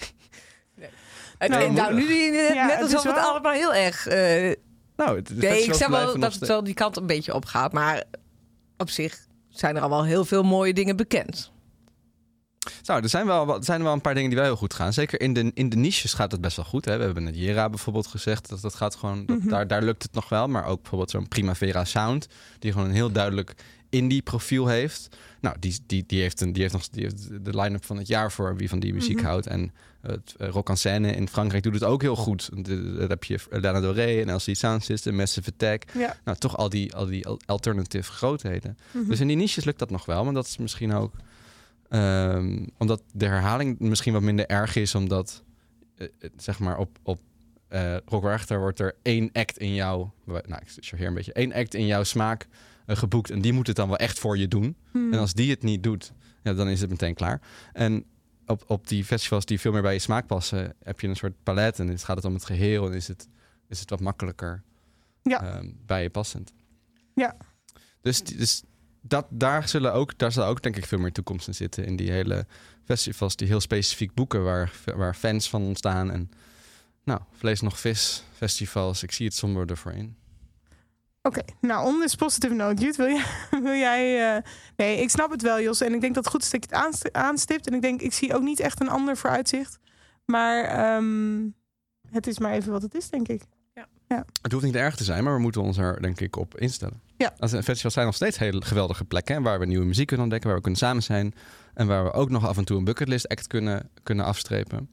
Het- 1.38 1.50
Nou, 1.52 1.72
nou, 1.72 1.94
nu 1.96 2.30
net, 2.32 2.54
Ja, 2.54 2.66
net 2.66 2.78
het 2.80 2.88
is 2.88 2.94
alsof 2.96 3.04
het 3.12 3.22
wel- 3.22 3.32
allemaal 3.32 3.54
heel 3.54 3.74
erg... 3.74 4.08
eh, 4.08 4.56
Nou, 4.96 5.16
het, 5.18 5.36
nee, 5.38 5.64
ik 5.64 5.74
zeg 5.74 5.88
wel 5.88 6.20
dat 6.20 6.34
het 6.34 6.48
wel 6.48 6.64
die 6.64 6.74
kant 6.74 6.98
een 6.98 7.08
beetje 7.08 7.34
op 7.34 7.46
gaat. 7.46 7.74
Maar 7.74 8.04
op 8.78 8.90
zich 8.90 9.26
zijn 9.50 9.76
er 9.76 9.82
al 9.82 9.90
wel 9.90 10.06
heel 10.06 10.26
veel 10.26 10.44
mooie 10.44 10.74
dingen 10.74 10.96
bekend. 10.96 11.52
Nou, 12.84 13.04
er 13.04 13.10
zijn 13.10 13.26
wel, 13.26 13.56
er 13.58 13.64
zijn 13.64 13.84
wel 13.84 13.94
een 13.94 14.02
paar 14.02 14.14
dingen 14.14 14.30
die 14.30 14.38
wel 14.40 14.48
heel 14.48 14.58
goed 14.58 14.74
gaan. 14.74 14.94
Zeker 14.94 15.22
in 15.22 15.34
de, 15.34 15.52
in 15.54 15.70
de 15.70 15.76
niches 15.76 16.14
gaat 16.14 16.32
het 16.32 16.42
best 16.42 16.56
wel 16.56 16.66
goed. 16.66 16.86
Hè? 16.86 16.98
We 16.98 17.04
hebben 17.04 17.24
net 17.24 17.36
Jera 17.38 17.70
bijvoorbeeld 17.70 18.08
gezegd. 18.08 18.50
Dat, 18.50 18.62
dat 18.62 18.76
gaat 18.76 18.96
gewoon, 18.96 19.26
dat, 19.26 19.38
Mhm. 19.40 19.50
daar, 19.50 19.68
daar 19.68 19.84
lukt 19.84 20.04
het 20.04 20.14
nog 20.14 20.30
wel. 20.30 20.48
Maar 20.48 20.66
ook 20.66 20.80
bijvoorbeeld 20.82 21.12
zo'n 21.12 21.28
Primavera 21.28 21.86
Sound. 21.86 22.28
Die 22.60 22.72
gewoon 22.72 22.88
een 22.88 22.94
heel 22.94 23.12
duidelijk 23.12 23.56
indie 23.90 24.22
profiel 24.22 24.68
heeft. 24.68 25.08
Nou, 25.42 25.56
die, 25.60 25.80
die, 25.86 26.04
die, 26.08 26.22
heeft, 26.22 26.42
een, 26.42 26.52
die, 26.54 26.62
heeft 26.62 26.74
nog 26.74 26.90
die 26.90 27.04
heeft 27.04 27.46
de 27.46 27.60
line-up 27.62 27.86
van 27.86 27.98
het 27.98 28.08
jaar 28.08 28.32
voor 28.32 28.56
wie 28.56 28.70
van 28.70 28.80
die 28.80 28.94
muziek 28.94 29.18
Mhm. 29.18 29.26
houdt. 29.26 29.48
En 29.48 29.72
het 30.02 30.36
uh, 30.42 30.50
Rock 30.50 30.70
en 30.70 30.78
Scène 30.78 31.12
in 31.12 31.28
Frankrijk 31.28 31.64
doet 31.64 31.74
het 31.74 31.84
ook 31.84 32.02
heel 32.02 32.16
goed. 32.16 32.50
Daar 32.98 33.10
heb 33.10 33.24
je 33.24 33.40
Lana 33.50 33.80
Del 33.80 33.94
Rey 33.94 34.22
en 34.26 34.36
LC 34.36 34.56
Sound 34.56 34.84
System, 34.84 35.16
Massive 35.16 35.50
Attack. 35.52 35.84
Ja. 35.94 36.18
Nou, 36.24 36.38
toch 36.38 36.58
al 36.58 36.70
die, 36.70 36.96
al 36.96 37.06
die 37.06 37.28
al- 37.28 37.40
alternative 37.46 38.12
grootheden. 38.12 38.78
Mhm. 38.92 39.10
Dus 39.10 39.20
in 39.20 39.28
die 39.28 39.36
niches 39.38 39.64
lukt 39.66 39.80
dat 39.80 39.90
nog 39.90 40.06
wel, 40.06 40.24
maar 40.24 40.34
dat 40.34 40.46
is 40.46 40.58
misschien 40.58 40.94
ook 40.94 41.14
ehm, 41.90 42.66
omdat 42.78 43.04
de 43.14 43.26
herhaling 43.26 43.80
misschien 43.80 44.14
wat 44.14 44.22
minder 44.22 44.46
erg 44.48 44.76
is, 44.76 44.96
omdat 44.96 45.44
eh, 45.96 46.08
eh, 46.20 46.30
zeg 46.38 46.60
maar 46.60 46.78
op, 46.78 47.00
op 47.04 47.22
Rock 48.06 48.24
Werchter 48.24 48.60
wordt 48.60 48.80
er 48.80 48.96
één 49.02 49.30
act 49.32 49.58
in 49.58 49.74
jouw, 49.74 50.14
nou 50.26 50.40
ik 50.62 50.68
chargeer 50.80 51.08
een 51.08 51.14
beetje, 51.14 51.34
één 51.34 51.54
act 51.54 51.74
in 51.74 51.86
jouw 51.86 52.04
smaak 52.04 52.48
geboekt 52.88 53.30
en 53.30 53.42
die 53.42 53.54
moet 53.54 53.68
het 53.68 53.76
dan 53.76 53.88
wel 53.88 53.98
echt 53.98 54.20
voor 54.20 54.38
je 54.38 54.48
doen. 54.48 54.76
Mhm. 54.92 55.14
En 55.14 55.20
als 55.20 55.34
die 55.34 55.50
het 55.50 55.64
niet 55.64 55.84
doet, 55.84 56.14
ja, 56.44 56.54
dan 56.54 56.68
is 56.68 56.82
het 56.82 56.90
meteen 56.90 57.14
klaar. 57.14 57.42
En 57.74 58.06
op, 58.46 58.64
op 58.68 58.88
die 58.88 59.06
festivals 59.06 59.46
die 59.46 59.60
veel 59.60 59.72
meer 59.72 59.82
bij 59.82 59.94
je 59.94 60.00
smaak 60.00 60.28
passen, 60.28 60.76
heb 60.84 61.00
je 61.00 61.08
een 61.08 61.16
soort 61.16 61.44
palet 61.44 61.80
en 61.80 61.88
het 61.88 62.04
gaat 62.04 62.16
het 62.16 62.26
om 62.26 62.34
het 62.34 62.46
geheel 62.46 62.88
en 62.88 62.94
is 62.94 63.08
het, 63.08 63.28
is 63.68 63.80
het 63.80 63.90
wat 63.90 64.00
makkelijker 64.00 64.64
Ja. 65.22 65.44
ehm, 65.44 65.70
bij 65.86 66.02
je 66.04 66.10
passend. 66.10 66.54
Ja. 67.16 67.38
Dus, 68.02 68.24
dus 68.24 68.64
dat, 69.10 69.26
daar, 69.30 69.68
zullen 69.68 69.94
ook, 69.94 70.18
daar 70.18 70.32
zal 70.32 70.46
ook 70.46 70.62
denk 70.62 70.76
ik 70.76 70.86
veel 70.86 71.00
meer 71.00 71.12
toekomst 71.12 71.48
in 71.48 71.56
zitten. 71.56 71.86
In 71.86 71.96
die 71.96 72.12
hele 72.12 72.46
festivals 72.86 73.36
die 73.36 73.48
heel 73.48 73.60
specifiek 73.60 74.14
boeken 74.14 74.44
waar, 74.44 74.72
waar 74.96 75.16
fans 75.16 75.50
van 75.50 75.62
ontstaan. 75.64 76.12
En 76.12 76.32
nou, 77.04 77.22
vlees 77.32 77.62
nog 77.62 77.80
vis 77.80 78.24
festivals. 78.34 79.04
Ik 79.04 79.12
zie 79.12 79.26
het 79.26 79.36
somber 79.36 79.70
ervoor 79.70 79.92
in. 79.92 80.18
Oké, 81.22 81.42
nou, 81.62 81.86
on 81.88 82.00
this 82.00 82.16
positive 82.16 82.54
note, 82.54 82.82
Jut, 82.82 82.96
wil 82.96 83.08
jij... 83.08 83.24
Wil 83.64 83.74
jij 83.74 84.36
eh, 84.36 84.44
Nee, 84.76 85.02
ik 85.02 85.10
snap 85.10 85.32
het 85.32 85.42
wel, 85.42 85.62
Jos. 85.62 85.82
En 85.82 85.94
ik 85.94 86.02
denk 86.02 86.16
dat 86.16 86.24
het 86.24 86.34
goed 86.34 86.44
is 86.44 86.50
dat 86.50 86.64
je 86.64 86.76
het 86.76 86.86
aanst- 86.86 87.14
aanstipt. 87.14 87.68
En 87.68 87.74
ik 87.74 87.82
denk, 87.82 88.02
ik 88.02 88.14
zie 88.14 88.34
ook 88.34 88.42
niet 88.42 88.60
echt 88.60 88.82
een 88.82 88.90
ander 88.90 89.18
vooruitzicht. 89.18 89.80
Maar 90.26 90.64
ehm, 90.64 91.48
het 92.12 92.28
is 92.28 92.40
maar 92.40 92.52
even 92.52 92.72
wat 92.72 92.82
het 92.82 92.96
is, 92.96 93.10
denk 93.10 93.28
ik. 93.28 93.42
Het 94.42 94.52
hoeft 94.52 94.66
niet 94.66 94.76
erg 94.76 94.96
te 94.96 95.04
zijn, 95.04 95.24
maar 95.24 95.34
we 95.36 95.40
moeten 95.42 95.62
ons 95.62 95.78
er 95.78 96.02
denk 96.02 96.20
ik 96.20 96.36
op 96.36 96.58
instellen. 96.58 97.02
Ja. 97.18 97.34
Als 97.38 97.52
festivals 97.52 97.94
zijn 97.94 98.06
nog 98.06 98.16
steeds 98.16 98.38
hele 98.38 98.62
geweldige 98.66 99.06
plekken. 99.06 99.36
hè, 99.36 99.42
waar 99.42 99.60
we 99.60 99.66
nieuwe 99.66 99.86
muziek 99.86 100.06
kunnen 100.08 100.24
ontdekken, 100.24 100.50
waar 100.50 100.58
we 100.58 100.64
kunnen 100.64 100.82
samen 100.82 101.04
zijn. 101.04 101.34
En 101.74 101.88
waar 101.88 102.04
we 102.04 102.12
ook 102.12 102.30
nog 102.30 102.48
af 102.48 102.58
en 102.58 102.66
toe 102.66 102.78
een 102.78 102.84
bucketlist 102.84 103.28
act 103.28 103.48
kunnen, 103.48 103.90
kunnen 104.04 104.26
afstrepen. 104.26 104.90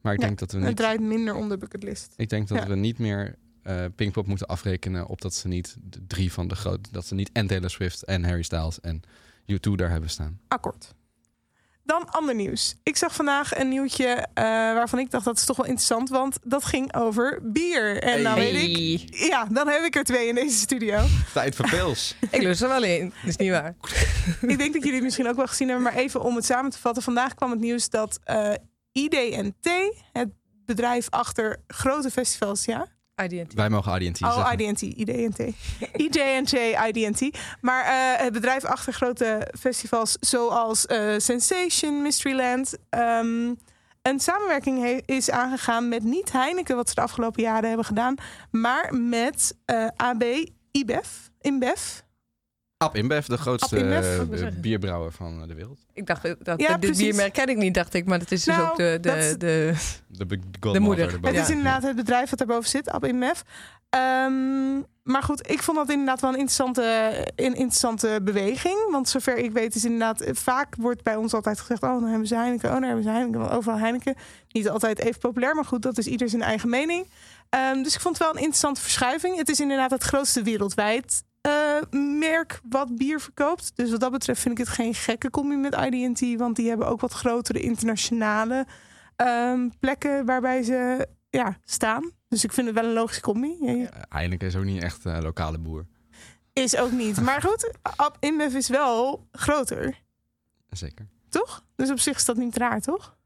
Maar 0.00 0.12
ik 0.12 0.20
Ja, 0.20 0.26
denk 0.26 0.38
dat 0.38 0.52
we 0.52 0.58
Het 0.58 0.66
niet, 0.66 0.76
draait 0.76 1.00
minder 1.00 1.34
om 1.34 1.48
de 1.48 1.56
bucketlist. 1.58 2.12
ik 2.16 2.28
denk 2.28 2.48
dat 2.48 2.58
Ja. 2.58 2.66
we 2.66 2.74
niet 2.76 2.98
meer 2.98 3.36
eh 3.62 3.84
Pinkpop 3.94 4.26
moeten 4.26 4.46
afrekenen 4.46 5.06
op 5.06 5.20
dat 5.20 5.34
ze 5.34 5.48
niet 5.48 5.76
de 5.80 6.06
drie 6.06 6.32
van 6.32 6.48
de 6.48 6.54
grote, 6.54 6.90
dat 6.92 7.06
ze 7.06 7.14
niet 7.14 7.30
en 7.32 7.46
Taylor 7.46 7.70
Swift 7.70 8.02
en 8.04 8.24
Harry 8.24 8.42
Styles 8.42 8.80
en 8.80 9.00
U2 9.52 9.70
daar 9.76 9.90
hebben 9.90 10.10
staan. 10.10 10.40
Akkoord. 10.48 10.94
Dan 11.88 12.10
ander 12.10 12.34
nieuws. 12.34 12.74
Ik 12.82 12.96
zag 12.96 13.14
vandaag 13.14 13.58
een 13.58 13.68
nieuwtje 13.68 14.06
eh, 14.06 14.44
waarvan 14.44 14.98
ik 14.98 15.10
dacht 15.10 15.24
dat 15.24 15.36
is 15.36 15.44
toch 15.44 15.56
wel 15.56 15.66
interessant, 15.66 16.08
want 16.08 16.38
dat 16.42 16.64
ging 16.64 16.94
over 16.94 17.38
bier. 17.42 18.02
En 18.02 18.22
nou 18.22 18.40
weet 18.40 18.78
ik, 18.78 19.14
ja, 19.16 19.44
dan 19.50 19.68
heb 19.68 19.82
ik 19.82 19.96
er 19.96 20.04
twee 20.04 20.28
in 20.28 20.34
deze 20.34 20.58
studio. 20.58 21.04
Tijd 21.32 21.54
voor 21.54 21.68
pils. 21.68 22.14
Ik 22.30 22.42
lust 22.42 22.62
er 22.62 22.68
wel 22.68 22.82
in. 22.82 23.04
Dat 23.08 23.28
is 23.28 23.36
niet 23.36 23.50
waar. 23.50 23.74
ik 24.40 24.58
denk 24.58 24.72
dat 24.72 24.82
jullie 24.82 24.94
het 24.94 25.02
misschien 25.02 25.28
ook 25.28 25.36
wel 25.36 25.46
gezien 25.46 25.68
hebben, 25.68 25.84
maar 25.84 25.94
even 25.94 26.22
om 26.22 26.36
het 26.36 26.44
samen 26.44 26.70
te 26.70 26.78
vatten. 26.78 27.02
Vandaag 27.02 27.34
kwam 27.34 27.50
het 27.50 27.60
nieuws 27.60 27.88
dat 27.88 28.18
eh 28.24 28.52
IDNT, 28.92 29.68
het 30.12 30.28
bedrijf 30.64 31.06
achter 31.10 31.62
grote 31.66 32.10
festivals, 32.10 32.64
ja, 32.64 32.86
IDNT. 33.24 33.54
Wij 33.54 33.70
mogen 33.70 33.92
ADNT 33.92 34.22
Oh, 34.22 34.34
zeggen. 34.34 34.58
IDNT, 34.58 34.80
IDNT. 34.82 35.40
IJNT, 36.16 36.52
IDNT. 36.96 37.38
Maar 37.60 37.84
eh, 37.84 38.24
het 38.24 38.32
bedrijf 38.32 38.64
achter 38.64 38.92
grote 38.92 39.52
festivals 39.58 40.16
zoals 40.20 40.86
eh, 40.86 41.14
Sensation, 41.16 42.02
Mysteryland... 42.02 42.76
ehm, 42.90 43.54
een 44.02 44.20
samenwerking 44.20 45.02
is 45.06 45.30
aangegaan 45.30 45.88
met 45.88 46.02
niet 46.04 46.32
Heineken... 46.32 46.76
wat 46.76 46.88
ze 46.88 46.94
de 46.94 47.00
afgelopen 47.00 47.42
jaren 47.42 47.68
hebben 47.68 47.86
gedaan... 47.86 48.14
maar 48.50 48.94
met 48.94 49.56
eh, 49.64 49.86
AB 49.96 50.24
IBEV. 50.70 51.06
InBev. 51.40 51.80
Ab 52.78 52.96
InBev, 52.96 53.26
de 53.26 53.36
grootste 53.36 53.78
InBev, 53.78 54.40
eh, 54.42 54.48
bierbrouwer 54.60 55.12
van 55.12 55.42
eh, 55.42 55.48
de 55.48 55.54
wereld. 55.54 55.78
Ik 55.92 56.06
dacht 56.06 56.44
dat 56.44 56.60
Ja, 56.60 56.68
dit 56.68 56.80
precies. 56.80 56.98
biermerk 56.98 57.32
ken 57.32 57.48
ik 57.48 57.56
niet, 57.56 57.74
dacht 57.74 57.94
ik. 57.94 58.06
Maar 58.06 58.18
dat 58.18 58.30
is 58.30 58.44
dus 58.44 58.56
Nou, 58.56 58.70
ook 58.70 58.76
de, 58.76 58.98
dat 59.00 59.40
de, 59.40 59.74
de, 60.06 60.38
De, 60.72 60.80
moeder. 60.80 61.18
Het 61.22 61.36
is 61.36 61.50
inderdaad 61.50 61.82
het 61.82 61.96
bedrijf 61.96 62.30
wat 62.30 62.38
daarboven 62.38 62.68
zit, 62.68 62.90
AB 62.90 63.04
InBev. 63.04 63.40
Ehm, 63.90 64.76
maar 65.02 65.22
goed, 65.22 65.50
ik 65.50 65.62
vond 65.62 65.76
dat 65.76 65.90
inderdaad 65.90 66.20
wel 66.20 66.30
een 66.30 66.38
interessante, 66.38 66.82
een 67.36 67.54
interessante 67.54 68.20
beweging. 68.22 68.90
Want 68.90 69.08
zover 69.08 69.36
ik 69.36 69.52
weet 69.52 69.74
is 69.74 69.84
inderdaad... 69.84 70.24
Vaak 70.32 70.74
wordt 70.78 71.02
bij 71.02 71.16
ons 71.16 71.34
altijd 71.34 71.60
gezegd... 71.60 71.82
oh, 71.82 72.00
dan 72.00 72.08
hebben 72.08 72.26
ze 72.26 72.34
Heineken, 72.34 72.68
oh, 72.68 72.74
dan 72.74 72.82
hebben 72.82 73.02
ze 73.02 73.10
Heineken. 73.10 73.40
Want 73.40 73.52
overal 73.52 73.78
Heineken. 73.78 74.14
Niet 74.48 74.68
altijd 74.68 74.98
even 74.98 75.20
populair, 75.20 75.54
maar 75.54 75.64
goed, 75.64 75.82
dat 75.82 75.98
is 75.98 76.06
ieder 76.06 76.28
zijn 76.28 76.42
eigen 76.42 76.68
mening. 76.68 77.06
Ehm, 77.48 77.82
dus 77.82 77.94
ik 77.94 78.00
vond 78.00 78.18
het 78.18 78.26
wel 78.26 78.32
een 78.34 78.40
interessante 78.40 78.80
verschuiving. 78.80 79.36
Het 79.36 79.48
is 79.48 79.60
inderdaad 79.60 79.90
het 79.90 80.02
grootste 80.02 80.42
wereldwijd 80.42 81.22
eh, 81.22 81.27
merk 82.18 82.60
wat 82.68 82.96
bier 82.96 83.20
verkoopt. 83.20 83.72
Dus 83.76 83.90
wat 83.90 84.00
dat 84.00 84.10
betreft 84.10 84.40
vind 84.40 84.58
ik 84.58 84.66
het 84.66 84.74
geen 84.74 84.94
gekke 84.94 85.30
combi 85.30 85.56
met 85.56 85.74
IDT. 85.74 86.38
Want 86.38 86.56
die 86.56 86.68
hebben 86.68 86.86
ook 86.86 87.00
wat 87.00 87.12
grotere 87.12 87.60
internationale 87.60 88.66
ehm, 89.16 89.68
plekken 89.80 90.24
waarbij 90.24 90.62
ze 90.62 91.08
ja, 91.30 91.56
staan. 91.64 92.10
Dus 92.28 92.44
ik 92.44 92.52
vind 92.52 92.66
het 92.66 92.76
wel 92.76 92.84
een 92.84 92.92
logische 92.92 93.22
combi. 93.22 93.56
Ja, 93.60 93.72
ja. 93.72 93.90
Eh, 93.90 94.02
Heineken 94.08 94.46
is 94.46 94.56
ook 94.56 94.64
niet 94.64 94.82
echt 94.82 95.04
een 95.04 95.22
lokale 95.22 95.58
boer. 95.58 95.86
Is 96.52 96.76
ook 96.76 96.92
niet. 96.92 97.20
Maar 97.28 97.42
goed, 97.42 97.72
Ab 97.96 98.16
InBev 98.20 98.54
is 98.54 98.68
wel 98.68 99.26
groter, 99.32 100.02
Zeker. 100.70 101.08
toch? 101.28 101.64
Dus 101.76 101.90
op 101.90 101.98
zich 102.00 102.16
is 102.16 102.24
dat 102.24 102.36
niet 102.36 102.56
raar, 102.56 102.80
toch? 102.80 103.16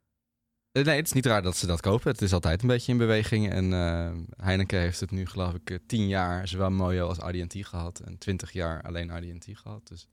Eh, 0.72 0.84
Nee, 0.84 0.96
het 0.96 1.06
is 1.06 1.12
niet 1.12 1.26
raar 1.26 1.42
dat 1.42 1.56
ze 1.56 1.66
dat 1.66 1.80
kopen. 1.80 2.10
Het 2.10 2.22
is 2.22 2.32
altijd 2.32 2.62
een 2.62 2.68
beetje 2.68 2.92
in 2.92 2.98
beweging. 2.98 3.50
En 3.50 3.72
eh, 3.72 4.10
Heineken 4.44 4.78
heeft 4.80 5.00
het 5.00 5.10
nu, 5.10 5.26
geloof 5.26 5.54
ik, 5.54 5.70
eh, 5.70 5.78
tien 5.86 6.08
jaar 6.08 6.48
zowel 6.48 6.70
Mojo 6.70 7.08
als 7.08 7.20
ADNT 7.20 7.54
gehad. 7.60 8.00
En 8.04 8.18
twintig 8.18 8.52
jaar 8.52 8.82
alleen 8.82 9.10
ADNT 9.10 9.46
gehad. 9.52 9.88
Dus 9.88 10.08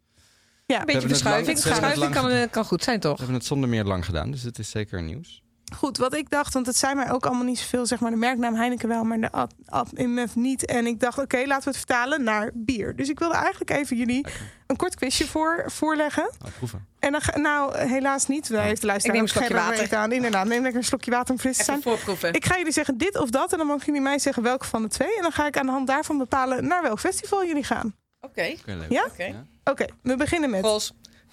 Ja, 0.66 0.80
een 0.80 0.86
beetje 0.86 1.00
lang- 1.02 1.10
verschuiving. 1.12 1.60
Verschuiving 1.60 1.96
lang 2.02 2.14
kan, 2.14 2.50
kan 2.50 2.66
goed 2.66 2.84
zijn, 2.84 2.96
we 2.96 3.02
toch? 3.02 3.18
hebben 3.18 3.36
het 3.36 3.46
zonder 3.46 3.70
meer 3.70 3.84
lang 3.84 4.06
gedaan. 4.06 4.32
Dus 4.32 4.44
het 4.44 4.60
is 4.60 4.70
zeker 4.70 5.04
nieuws. 5.04 5.44
Goed, 5.76 5.98
wat 5.98 6.14
ik 6.14 6.30
dacht, 6.30 6.54
want 6.54 6.66
het 6.66 6.76
zijn 6.78 6.96
mij 6.96 7.12
ook 7.12 7.26
allemaal 7.26 7.44
niet 7.44 7.60
zoveel, 7.60 7.86
zeg 7.86 8.00
maar 8.00 8.12
de 8.12 8.18
merknaam 8.18 8.56
Heineken 8.56 8.88
wel, 8.88 9.04
maar 9.04 9.20
de 9.20 9.48
InBev 9.94 10.36
niet. 10.36 10.66
En 10.66 10.86
ik 10.88 11.00
dacht, 11.00 11.18
oké, 11.18 11.38
laten 11.38 11.64
we 11.64 11.70
het 11.70 11.78
vertalen 11.78 12.24
naar 12.24 12.52
bier. 12.54 12.96
Dus 12.96 13.10
ik 13.10 13.20
wilde 13.20 13.36
eigenlijk 13.36 13.70
even 13.72 13.98
jullie 13.98 14.26
een 14.68 14.76
kort 14.76 14.96
quizje 14.96 15.28
voor, 15.28 15.64
voorleggen. 15.68 16.30
Nou, 16.40 16.52
proeven. 16.58 16.88
En 17.00 17.12
dan, 17.12 17.22
ga- 17.22 17.38
nou, 17.38 17.78
helaas 17.78 18.28
niet. 18.28 18.50
Daar 18.50 18.64
heeft 18.64 18.82
de 18.82 18.88
luisteraar 18.88 19.16
Ik 19.18 19.22
neem 19.22 19.32
een 19.32 19.40
slokje 19.42 19.56
geen 19.66 19.78
water. 19.78 19.98
aan. 19.98 20.12
Inderdaad, 20.12 20.46
neem 20.46 20.62
lekker 20.62 20.80
een 20.80 20.86
slokje 20.86 21.12
water 21.12 21.34
om 21.34 21.40
fris 21.40 21.58
te 21.58 21.64
zijn. 21.64 21.82
Voorproeven. 21.82 22.34
Ik 22.34 22.46
ga 22.46 22.58
jullie 22.58 22.72
zeggen 22.74 22.98
dit 22.98 23.18
of 23.18 23.30
dat. 23.30 23.52
En 23.52 23.58
dan 23.58 23.68
mogen 23.68 23.86
jullie 23.86 24.02
mij 24.02 24.20
zeggen 24.20 24.44
welke 24.44 24.66
van 24.66 24.82
de 24.82 24.88
twee. 24.88 25.16
En 25.16 25.22
dan 25.22 25.32
ga 25.32 25.48
ik 25.48 25.58
aan 25.58 25.66
de 25.66 25.72
hand 25.72 25.88
daarvan 25.88 26.18
bepalen 26.18 26.68
naar 26.68 26.82
welk 26.82 27.00
festival 27.00 27.46
jullie 27.46 27.64
gaan. 27.64 27.96
Oké. 28.22 28.56
Ja? 28.90 29.06
Oké. 29.06 29.46
Oké, 29.64 29.86
we 30.02 30.16
beginnen 30.16 30.50
met... 30.50 30.62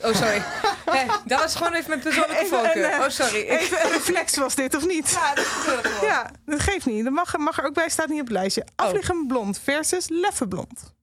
Oh, 0.00 0.14
sorry. 0.14 0.38
Hé, 0.84 1.06
dat 1.24 1.40
was 1.40 1.54
gewoon 1.54 1.72
even 1.74 1.88
mijn 1.88 2.00
persoonlijke 2.00 2.44
Even 2.44 2.58
voorkeur. 2.58 2.84
een, 2.84 2.90
eh, 2.92 3.00
Oh, 3.00 3.08
sorry. 3.08 3.36
Ik- 3.40 3.60
Even 3.60 3.84
een 3.84 3.90
reflex 3.90 4.36
was 4.36 4.54
dit, 4.54 4.74
of 4.74 4.86
niet? 4.86 5.10
Ja, 5.10 5.34
dat 5.34 5.44
gebeurt 5.44 5.86
gewoon. 5.86 6.06
Ja, 6.10 6.30
dat 6.44 6.60
geeft 6.60 6.86
niet. 6.86 7.04
Dat 7.04 7.12
mag, 7.12 7.36
mag 7.36 7.58
er 7.58 7.64
ook 7.64 7.74
bij, 7.74 7.88
staat 7.88 8.08
niet 8.08 8.20
op 8.20 8.26
het 8.26 8.36
lijstje. 8.36 8.66
Afliggen 8.74 9.26
blond 9.26 9.58
versus 9.58 10.08
leffe 10.08 10.48
blond. 10.48 10.94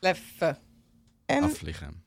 Leffen. 0.00 0.58
En 1.26 1.42
Afvliegen. 1.44 2.04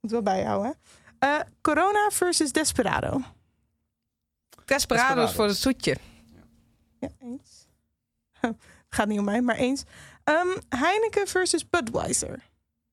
moet 0.00 0.10
wel 0.10 0.22
bijhouden. 0.22 0.76
hè. 1.18 1.28
Eh, 1.28 1.40
corona 1.60 2.08
versus 2.10 2.52
Desperado. 2.52 3.20
Desperados 4.64 4.86
Desperados. 4.86 5.32
voor 5.34 5.46
het 5.46 5.56
zoetje. 5.56 5.96
Ja, 7.00 7.08
eens. 7.20 7.66
Gaat 8.88 9.06
niet 9.08 9.18
om 9.18 9.24
mij, 9.24 9.40
maar 9.40 9.56
eens. 9.56 9.82
Ehm, 10.24 10.48
Heineken 10.68 11.28
versus 11.28 11.68
Budweiser. 11.68 12.42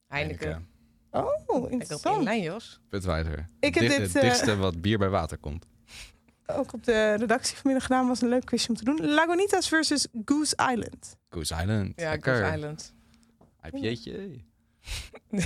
Heineken. 0.08 0.69
Oh, 1.12 1.28
Ik 1.44 1.50
op 1.50 1.72
interessant. 1.72 2.24
lijn, 2.24 2.42
Jos. 2.42 2.80
Budweiser. 2.90 3.50
Ik 3.60 3.74
heb 3.74 3.84
Dicht- 3.84 3.98
dit, 3.98 4.08
Het 4.08 4.16
eh, 4.16 4.22
dichtste 4.22 4.56
wat 4.58 4.82
bier 4.82 4.98
bij 4.98 5.10
water 5.10 5.38
komt. 5.38 5.66
Ook 6.58 6.74
op 6.74 6.84
de 6.84 7.14
redactie 7.14 7.56
vanmiddag 7.58 7.86
gedaan. 7.88 8.08
Was 8.08 8.22
een 8.22 8.30
leuk 8.30 8.46
quizje 8.46 8.70
om 8.70 8.76
te 8.76 8.84
doen. 8.84 9.06
Lagunitas 9.14 9.68
versus 9.68 10.08
Goose 10.26 10.56
Island. 10.72 11.16
Goose 11.30 11.56
Island. 11.62 11.94
Ja, 11.96 12.10
Lekker. 12.10 12.36
Goose 12.36 12.56
Island. 12.58 12.94
IPA'tje. 13.64 14.42
Dan 15.30 15.40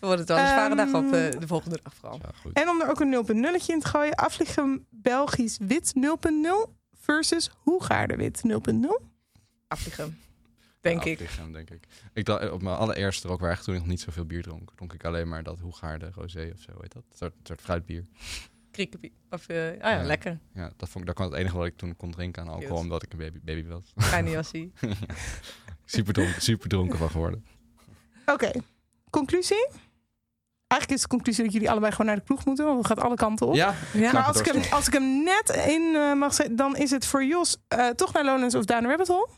wordt 0.00 0.18
het 0.18 0.28
wel 0.28 0.38
een 0.38 0.46
zware 0.46 0.74
dag 0.74 0.88
op 0.88 0.94
Ehm, 0.94 1.10
de, 1.10 1.36
de 1.38 1.46
volgende 1.46 1.78
dag 1.82 1.94
vooral. 1.94 2.18
Ja, 2.22 2.30
goed. 2.40 2.52
En 2.52 2.68
om 2.68 2.80
er 2.80 2.88
ook 2.90 3.00
een 3.00 3.24
0.0 3.60 3.66
in 3.66 3.80
te 3.80 3.86
gooien. 3.88 4.14
Afliggen 4.14 4.86
Belgisch 4.90 5.58
wit 5.60 5.92
0.0 5.96 6.70
versus 7.00 7.50
Hoegaarden 7.56 8.16
wit 8.16 8.42
0.0. 8.48 9.04
Afvliegen. 9.68 10.18
Denk 10.80 11.04
Ja, 11.04 11.10
ik. 11.10 11.20
afvliegen, 11.20 11.52
denk 11.52 11.70
ik. 11.70 11.84
Ik 12.12 12.24
dacht, 12.24 12.50
op 12.50 12.62
mijn 12.62 12.76
allereerste 12.76 13.28
rookwerk, 13.28 13.60
toen 13.60 13.74
ik 13.74 13.80
nog 13.80 13.88
niet 13.88 14.00
zoveel 14.00 14.24
bier 14.24 14.42
dronk, 14.42 14.70
dronk 14.74 14.92
ik 14.92 15.04
alleen 15.04 15.28
maar 15.28 15.42
dat 15.42 15.58
Hoegaarde 15.60 16.10
rosé 16.14 16.50
of 16.54 16.60
zo, 16.60 16.72
heet 16.80 16.92
dat? 16.92 17.02
Een 17.10 17.16
soort, 17.16 17.32
soort 17.42 17.60
fruitbier. 17.60 18.04
Kriekepie. 18.70 19.12
Of, 19.30 19.48
eh, 19.48 19.56
ah 19.68 19.76
ja, 19.80 19.90
Ja. 19.90 20.02
lekker. 20.02 20.38
Ja, 20.54 20.72
dat, 20.76 20.88
vond 20.88 21.00
ik, 21.00 21.06
dat 21.06 21.18
was 21.18 21.26
het 21.26 21.36
enige 21.40 21.56
wat 21.56 21.66
ik 21.66 21.76
toen 21.76 21.96
kon 21.96 22.10
drinken 22.10 22.42
aan 22.42 22.48
alcohol, 22.48 22.76
omdat 22.76 23.02
ik 23.02 23.12
een 23.12 23.18
baby, 23.18 23.38
baby 23.42 23.66
was. 23.68 23.92
Kleine 24.08 24.30
jassie. 24.30 24.72
super, 25.84 26.12
dronken, 26.12 26.42
super 26.42 26.68
dronken 26.68 26.98
van 26.98 27.10
geworden. 27.10 27.44
Oké, 28.26 28.50
conclusie? 29.10 29.68
Eigenlijk 30.66 31.00
is 31.00 31.08
de 31.08 31.14
conclusie 31.16 31.44
dat 31.44 31.52
jullie 31.52 31.70
allebei 31.70 31.92
gewoon 31.92 32.06
naar 32.06 32.16
de 32.16 32.22
kroeg 32.24 32.44
moeten. 32.44 32.64
Want 32.64 32.78
het 32.78 32.86
gaat 32.86 33.00
alle 33.00 33.14
kanten 33.16 33.46
op. 33.46 33.54
Ja, 33.54 33.74
Ja. 33.92 34.12
Maar 34.12 34.22
als 34.22 34.40
ik, 34.40 34.46
hem, 34.46 34.62
als 34.72 34.86
ik 34.86 34.92
hem 34.92 35.22
net 35.24 35.48
in 35.68 35.94
eh, 35.94 36.12
mag 36.14 36.34
zetten, 36.34 36.56
dan 36.56 36.76
is 36.76 36.90
het 36.90 37.06
voor 37.06 37.24
Jos 37.24 37.56
eh, 37.68 37.88
toch 37.88 38.12
naar 38.12 38.24
Lowlands 38.24 38.54
of 38.54 38.64
Down 38.64 38.82
the 38.82 38.88
Rabbit 38.88 39.08
Hole. 39.08 39.28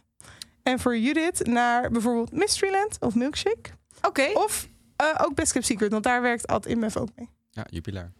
En 0.62 0.78
voor 0.80 0.98
Judith 0.98 1.46
naar 1.46 1.90
bijvoorbeeld 1.90 2.32
Mysteryland 2.32 2.96
of 3.00 3.14
Milkshake. 3.14 3.70
Oké. 4.02 4.30
Of 4.34 4.68
eh, 4.96 5.06
ook 5.20 5.34
Best 5.34 5.52
Kept 5.52 5.66
Secret, 5.66 5.90
want 5.90 6.04
daar 6.04 6.22
werkt 6.22 6.46
Ad 6.46 6.66
InBev 6.66 6.96
ook 6.96 7.08
mee. 7.16 7.28
Ja, 7.50 7.66
Jupiler. 7.70 8.12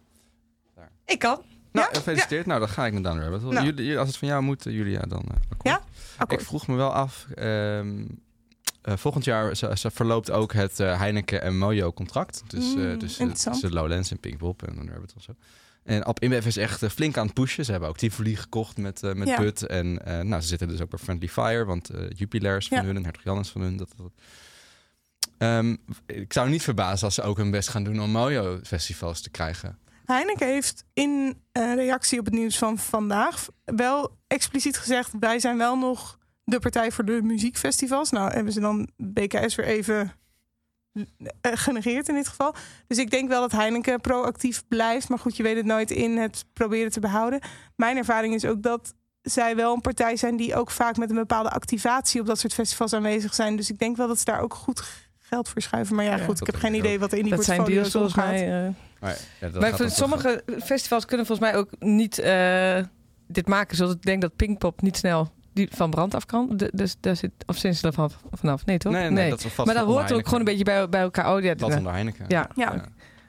Ik 1.05 1.19
kan. 1.19 1.41
Nou, 1.71 1.87
Ja? 1.91 1.97
gefeliciteerd. 1.97 2.45
Nou, 2.45 2.59
dan 2.59 2.69
ga 2.69 2.85
ik 2.85 2.93
naar 2.93 3.13
the 3.13 3.19
Rabbit. 3.19 3.41
Nou. 3.51 3.65
Jullie- 3.65 3.97
als 3.97 4.07
het 4.07 4.17
van 4.17 4.27
jou 4.27 4.43
moet, 4.43 4.65
eh, 4.65 4.73
Julia, 4.73 4.99
dan 5.01 5.21
eh, 5.21 5.35
akkoord. 5.49 5.63
Ja? 5.63 5.81
Akkoord. 6.17 6.41
Ik 6.41 6.47
vroeg 6.47 6.67
me 6.67 6.75
wel 6.75 6.93
af, 6.93 7.27
ehm, 7.35 8.05
eh, 8.81 8.97
volgend 8.97 9.25
jaar 9.25 9.55
ze, 9.55 9.71
ze 9.77 9.91
verloopt 9.91 10.31
ook 10.31 10.53
het 10.53 10.77
Heineken 10.77 11.41
en 11.41 11.57
Mojo 11.57 11.93
contract. 11.93 12.43
Dus, 12.47 12.63
eh 12.75 12.79
Mm, 12.79 12.99
dus 12.99 13.15
tussen 13.43 13.73
Lowlands 13.73 14.11
en 14.11 14.19
Pinkpop 14.19 14.63
en 14.63 14.85
the 14.85 14.91
Rabbit 14.91 15.13
of 15.17 15.21
zo. 15.23 15.33
En 15.83 16.03
Ab 16.03 16.19
InBev 16.19 16.45
is 16.45 16.57
echt 16.57 16.83
eh, 16.83 16.89
flink 16.89 17.17
aan 17.17 17.25
het 17.25 17.33
pushen. 17.33 17.65
Ze 17.65 17.71
hebben 17.71 17.89
ook 17.89 17.97
Tivoli 17.97 18.35
gekocht 18.35 18.77
met, 18.77 19.03
eh 19.03 19.13
met 19.13 19.27
Ja. 19.27 19.37
Bud. 19.37 19.61
En 19.65 20.05
eh, 20.05 20.19
nou, 20.19 20.41
ze 20.41 20.47
zitten 20.47 20.67
dus 20.67 20.81
ook 20.81 20.89
bij 20.89 20.99
Friendly 20.99 21.27
Fire, 21.29 21.65
want 21.65 21.89
eh 21.89 22.01
Jupiler 22.09 22.57
is 22.57 22.67
van 22.67 22.77
Ja. 22.77 22.83
hun 22.83 22.95
en 22.95 23.03
Hertog 23.03 23.23
Jan 23.23 23.39
is 23.39 23.49
van 23.49 23.61
hun. 23.61 23.77
Dat, 23.77 23.89
dat. 23.97 24.11
Ehm, 25.37 25.75
ik 26.05 26.33
zou 26.33 26.49
niet 26.49 26.63
verbazen 26.63 27.05
als 27.05 27.15
ze 27.15 27.21
ook 27.21 27.37
hun 27.37 27.51
best 27.51 27.69
gaan 27.69 27.83
doen 27.83 28.01
om 28.01 28.09
Mojo-festivals 28.09 29.21
te 29.21 29.29
krijgen. 29.29 29.77
Heineken 30.05 30.47
heeft 30.47 30.85
in 30.93 31.41
reactie 31.53 32.19
op 32.19 32.25
het 32.25 32.33
nieuws 32.33 32.57
van 32.57 32.77
vandaag 32.77 33.47
wel 33.65 34.17
expliciet 34.27 34.77
gezegd: 34.77 35.11
wij 35.19 35.39
zijn 35.39 35.57
wel 35.57 35.77
nog 35.77 36.17
de 36.43 36.59
partij 36.59 36.91
voor 36.91 37.05
de 37.05 37.19
muziekfestivals. 37.23 38.09
Nou 38.09 38.31
hebben 38.31 38.53
ze 38.53 38.59
dan 38.59 38.89
BKS 38.97 39.55
weer 39.55 39.65
even 39.65 40.13
eh, 40.93 41.51
genegeerd 41.53 42.07
in 42.07 42.15
dit 42.15 42.27
geval. 42.27 42.55
Dus 42.87 42.97
ik 42.97 43.09
denk 43.11 43.29
wel 43.29 43.41
dat 43.41 43.51
Heineken 43.51 44.01
proactief 44.01 44.63
blijft. 44.67 45.09
Maar 45.09 45.19
goed, 45.19 45.37
je 45.37 45.43
weet 45.43 45.55
het 45.55 45.65
nooit 45.65 45.91
in 45.91 46.17
het 46.17 46.45
proberen 46.53 46.91
te 46.91 46.99
behouden. 46.99 47.39
Mijn 47.75 47.97
ervaring 47.97 48.33
is 48.33 48.45
ook 48.45 48.61
dat 48.63 48.93
zij 49.21 49.55
wel 49.55 49.73
een 49.73 49.81
partij 49.81 50.15
zijn 50.15 50.37
die 50.37 50.55
ook 50.55 50.71
vaak 50.71 50.97
met 50.97 51.09
een 51.09 51.15
bepaalde 51.15 51.49
activatie 51.49 52.21
op 52.21 52.27
dat 52.27 52.39
soort 52.39 52.53
festivals 52.53 52.93
aanwezig 52.93 53.33
zijn. 53.33 53.55
Dus 53.55 53.69
ik 53.69 53.79
denk 53.79 53.97
wel 53.97 54.07
dat 54.07 54.19
ze 54.19 54.25
daar 54.25 54.39
ook 54.41 54.53
goed 54.53 54.83
geld 55.19 55.49
voor 55.49 55.61
schuiven. 55.61 55.95
Maar 55.95 56.05
ja, 56.05 56.15
Ja, 56.15 56.23
goed, 56.23 56.39
ik 56.41 56.45
heb 56.45 56.55
geen 56.55 56.73
idee 56.73 56.99
wat 56.99 57.11
er 57.11 57.17
in 57.17 57.23
die 57.23 57.35
Dat 57.35 57.43
zijn 57.43 57.57
portfolio's 57.57 57.91
deals 57.91 58.13
volgens 58.13 58.29
mij. 58.31 58.65
eh, 58.67 58.73
Maar, 58.99 59.17
ja, 59.39 59.49
dat 59.49 59.61
maar 59.61 59.69
gaat 59.69 59.69
voor 59.69 59.77
dan 59.77 59.87
toch- 59.87 59.95
sommige 59.97 60.43
festivals 60.63 61.05
kunnen 61.05 61.25
volgens 61.25 61.49
mij 61.51 61.59
ook 61.59 61.69
niet 61.79 62.19
eh, 62.19 62.83
dit 63.27 63.47
maken. 63.47 63.75
Zoals 63.77 63.93
ik 63.93 64.01
denk 64.01 64.21
dat 64.21 64.35
Pinkpop 64.35 64.81
niet 64.81 64.97
snel 64.97 65.31
die 65.53 65.67
van 65.71 65.89
brand 65.89 66.15
af 66.15 66.25
kan. 66.25 66.49
De- 66.57 66.69
Dus 66.73 66.95
daar 66.99 67.15
zit 67.15 67.31
of 67.45 67.55
sinds 67.57 67.83
er 67.83 67.93
vanaf, 67.93 68.19
vanaf. 68.31 68.65
Nee, 68.65 68.77
toch? 68.77 68.91
Nee, 68.93 69.09
nee, 69.09 69.29
dat 69.29 69.43
is 69.43 69.51
vast 69.51 69.65
maar 69.67 69.75
dat 69.77 69.85
hoort 69.85 70.11
ook 70.13 70.23
gewoon 70.23 70.39
een 70.39 70.45
beetje 70.45 70.63
bij, 70.63 70.89
bij 70.89 71.01
elkaar. 71.01 71.35
Oh, 71.35 71.41
ja, 71.41 71.53
Dat 71.53 71.69
ja. 71.69 71.77
onder 71.77 71.91
Heineken. 71.93 72.25
Ja. 72.27 72.49
Ja. 72.55 72.85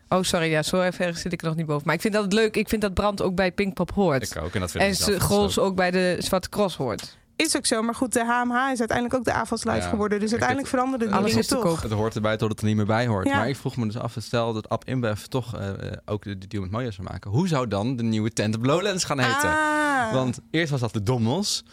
Oh, 0.09 0.23
sorry, 0.23 0.51
ja, 0.51 0.63
zo 0.63 0.81
erg 0.81 1.19
zit 1.19 1.33
ik 1.33 1.41
er 1.41 1.47
nog 1.47 1.57
niet 1.57 1.67
boven. 1.67 1.83
Maar 1.87 1.95
ik 1.95 2.01
vind 2.01 2.15
dat 2.15 2.23
het 2.25 2.33
leuk. 2.33 2.57
Ik 2.57 2.69
vind 2.69 2.83
dat 2.83 2.95
Brand 2.95 3.23
ook 3.23 3.35
bij 3.35 3.53
Pinkpop 3.53 3.91
hoort. 3.93 4.31
Ik 4.37 4.43
ook. 4.43 4.55
En 4.55 4.61
dat 4.61 4.71
vind 4.71 4.85
En 5.09 5.15
ik 5.15 5.21
Grols 5.21 5.59
ook. 5.59 5.67
ook 5.67 5.77
bij 5.77 5.91
de 5.91 6.17
Zwarte 6.19 6.49
Cross 6.49 6.77
hoort. 6.77 7.17
Is 7.37 7.57
ook 7.57 7.67
zo, 7.67 7.83
maar 7.83 7.95
goed, 7.95 8.13
de 8.13 8.25
HMH 8.25 8.73
is 8.73 8.79
uiteindelijk 8.79 9.15
ook 9.15 9.25
de 9.25 9.33
AFAS 9.33 9.65
live 9.65 9.77
Ja. 9.77 9.89
geworden. 9.89 10.21
Dus 10.21 10.31
uiteindelijk 10.31 10.69
het- 10.71 10.77
veranderen 10.79 11.07
die 11.07 11.17
Alles 11.17 11.27
dingen 11.27 11.43
is 11.43 11.49
te 11.49 11.55
toch. 11.55 11.65
koop. 11.65 11.83
Het 11.83 11.93
hoort 11.93 12.15
erbij 12.15 12.37
tot 12.37 12.51
het 12.51 12.61
er 12.61 12.67
niet 12.67 12.77
meer 12.77 12.87
bij 12.87 13.07
hoort. 13.07 13.29
Ja. 13.29 13.37
Maar 13.37 13.49
ik 13.49 13.57
vroeg 13.57 13.77
me 13.77 13.85
dus 13.87 13.99
af, 13.99 14.17
stel 14.19 14.53
dat 14.53 14.69
Ab 14.69 14.85
InBev 14.85 15.23
toch 15.23 15.57
eh, 15.57 15.69
eh, 15.69 15.93
ook 16.05 16.23
de, 16.25 16.39
de 16.39 16.47
deal 16.47 16.63
met 16.63 16.73
Mojo 16.73 16.91
zou 16.91 17.09
maken. 17.11 17.31
Hoe 17.31 17.49
zou 17.49 17.69
dan 17.69 17.97
de 17.97 18.03
nieuwe 18.03 18.31
tent 18.33 18.57
op 18.57 18.65
Lowlands 18.65 19.05
gaan 19.05 19.19
heten? 19.19 19.49
Ah. 19.51 20.13
Want 20.13 20.39
eerst 20.51 20.71
was 20.71 20.81
dat 20.81 20.93
de 20.93 21.03
Dommels. 21.03 21.65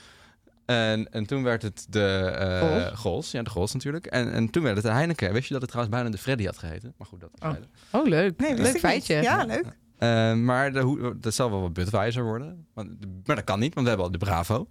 En, 0.72 1.12
en 1.12 1.26
toen 1.26 1.44
werd 1.44 1.62
het 1.62 1.86
de 1.90 2.32
eh 2.40 2.60
Gols. 2.60 3.00
Gols. 3.00 3.32
Ja, 3.32 3.42
de 3.44 3.50
Gols 3.50 3.74
natuurlijk. 3.74 4.06
En, 4.06 4.32
en 4.32 4.50
toen 4.50 4.64
werd 4.64 4.76
het 4.76 4.86
de 4.86 4.92
Heineken. 4.92 5.34
Wist 5.34 5.48
je 5.48 5.54
dat 5.54 5.62
het 5.62 5.72
trouwens 5.72 5.98
bijna 5.98 6.16
de 6.16 6.22
Freddy 6.22 6.46
had 6.46 6.58
geheten? 6.58 6.94
Maar 6.98 7.08
goed, 7.08 7.20
dat 7.22 7.30
is 7.34 7.48
Oh. 7.48 8.02
Oh, 8.02 8.08
leuk. 8.08 8.40
Nee, 8.40 8.56
leuk 8.56 8.74
niet. 8.74 8.80
feitje. 8.80 9.22
Ja, 9.22 9.44
leuk. 9.44 9.66
Eh, 9.98 10.34
maar 10.34 10.72
de, 10.74 10.80
hoe- 10.80 11.20
dat 11.20 11.34
zal 11.34 11.50
wel 11.52 11.62
wat 11.62 11.74
Budweiser 11.74 12.24
worden. 12.24 12.66
Want, 12.74 12.90
maar 13.26 13.36
dat 13.36 13.46
kan 13.46 13.60
niet, 13.60 13.74
want 13.74 13.82
we 13.88 13.88
hebben 13.94 14.06
al 14.06 14.12
de 14.20 14.26
Bravo. 14.26 14.68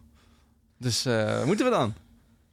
Dus 0.79 1.05
eh, 1.05 1.45
moeten 1.45 1.65
we 1.65 1.71
dan? 1.71 1.95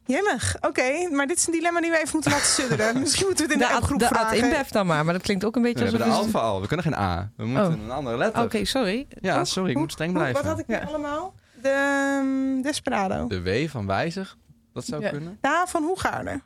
Jemmig. 0.06 0.56
Oké, 0.60 1.08
maar 1.10 1.26
dit 1.26 1.36
is 1.36 1.46
een 1.46 1.52
dilemma 1.52 1.80
die 1.80 1.90
we 1.90 1.96
even 1.96 2.10
moeten 2.12 2.30
laten 2.30 2.46
sudderen. 2.46 2.98
Misschien 3.00 3.26
moeten 3.26 3.46
we 3.46 3.52
het 3.52 3.62
in 3.62 3.66
de, 3.68 3.72
De, 3.72 3.78
appgroep 3.80 3.98
de 3.98 4.04
Ad 4.08 4.14
vragen. 4.16 4.36
InBev 4.38 4.68
dan 4.68 4.86
maar. 4.86 5.04
Maar 5.04 5.14
dat 5.14 5.22
klinkt 5.22 5.44
ook 5.44 5.56
een 5.56 5.62
We 5.62 5.68
beetje 5.72 5.84
hebben 5.88 6.06
de. 6.06 6.12
Alfa 6.14 6.38
al. 6.38 6.60
We 6.60 6.66
kunnen 6.66 6.84
geen 6.84 6.94
A. 6.94 7.30
We 7.36 7.46
moeten 7.46 7.66
Oh. 7.66 7.72
een 7.82 7.90
andere 7.90 8.16
letter. 8.16 8.42
Oké, 8.42 8.64
sorry. 8.64 9.06
Ja, 9.20 9.38
Oh, 9.38 9.44
sorry. 9.44 9.70
Ik 9.70 9.76
moet 9.76 9.92
streng 9.92 10.12
blijven. 10.12 10.34
Wat 10.34 10.44
had 10.44 10.58
ik 10.58 10.66
nu 10.66 10.74
Ja. 10.74 10.80
allemaal? 10.82 11.34
De 11.62 11.68
ehm, 11.68 12.62
Desperado. 12.62 13.26
De 13.28 13.42
W 13.42 13.68
van 13.68 13.86
wijzig. 13.86 14.36
Dat 14.72 14.84
zou 14.84 15.02
Ja. 15.02 15.10
kunnen. 15.10 15.38
Ja, 15.42 15.66
van 15.66 15.82
Hoegaarden. 15.82 16.42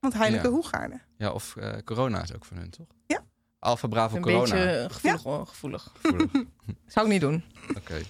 Want 0.00 0.14
Heineken 0.14 0.48
Ja. 0.48 0.54
Hoegaarden. 0.54 1.02
Ja, 1.16 1.30
of 1.32 1.56
eh, 1.56 1.72
corona 1.84 2.22
is 2.22 2.34
ook 2.34 2.44
van 2.44 2.56
hun, 2.56 2.70
toch? 2.70 2.86
Ja. 3.06 3.20
Alfa 3.58 3.88
Bravo 3.88 4.16
Een 4.16 4.22
Corona. 4.22 4.42
beetje 4.54 4.86
gevoelig 4.90 5.22
hoor. 5.22 5.46
Gevoelig. 5.46 5.92
Gevoelig. 6.00 6.30
Zou 6.86 7.06
ik 7.06 7.12
niet 7.12 7.20
doen. 7.20 7.44
Oké. 7.76 8.00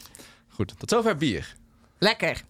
Goed. 0.48 0.78
Tot 0.78 0.90
zover 0.90 1.16
bier. 1.16 1.56
Lekker. 1.98 2.42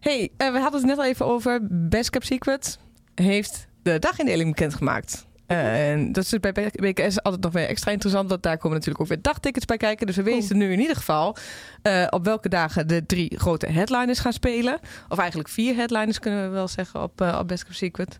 hey, 0.00 0.32
eh, 0.36 0.52
we 0.52 0.58
hadden 0.58 0.80
het 0.80 0.88
net 0.88 0.98
al 0.98 1.04
even 1.04 1.26
over. 1.26 1.60
Best 1.88 2.10
Cap 2.10 2.24
Secret 2.24 2.78
heeft 3.14 3.66
de 3.82 3.98
dagindeling 3.98 4.48
bekendgemaakt. 4.54 5.26
En 5.46 6.12
dat 6.12 6.24
is 6.24 6.40
bij 6.40 6.70
BKS 6.72 7.22
altijd 7.22 7.42
nog 7.42 7.52
weer 7.52 7.68
extra 7.68 7.90
interessant. 7.90 8.28
Want 8.28 8.42
daar 8.42 8.58
komen 8.58 8.76
natuurlijk 8.76 9.00
ook 9.00 9.08
weer 9.08 9.22
dagtickets 9.22 9.64
bij 9.64 9.76
kijken. 9.76 10.06
Dus 10.06 10.16
we 10.16 10.22
weten 10.22 10.56
nu 10.56 10.72
in 10.72 10.80
ieder 10.80 10.96
geval 10.96 11.36
eh, 11.82 12.06
op 12.10 12.24
welke 12.24 12.48
dagen 12.48 12.88
de 12.88 13.06
drie 13.06 13.38
grote 13.38 13.66
headliners 13.66 14.18
gaan 14.18 14.32
spelen. 14.32 14.78
Of 15.08 15.18
eigenlijk 15.18 15.48
vier 15.48 15.74
headliners 15.74 16.18
kunnen 16.18 16.42
we 16.42 16.48
wel 16.48 16.68
zeggen 16.68 17.02
op, 17.02 17.20
eh, 17.20 17.38
op 17.40 17.48
Best 17.48 17.66
Secret. 17.70 18.18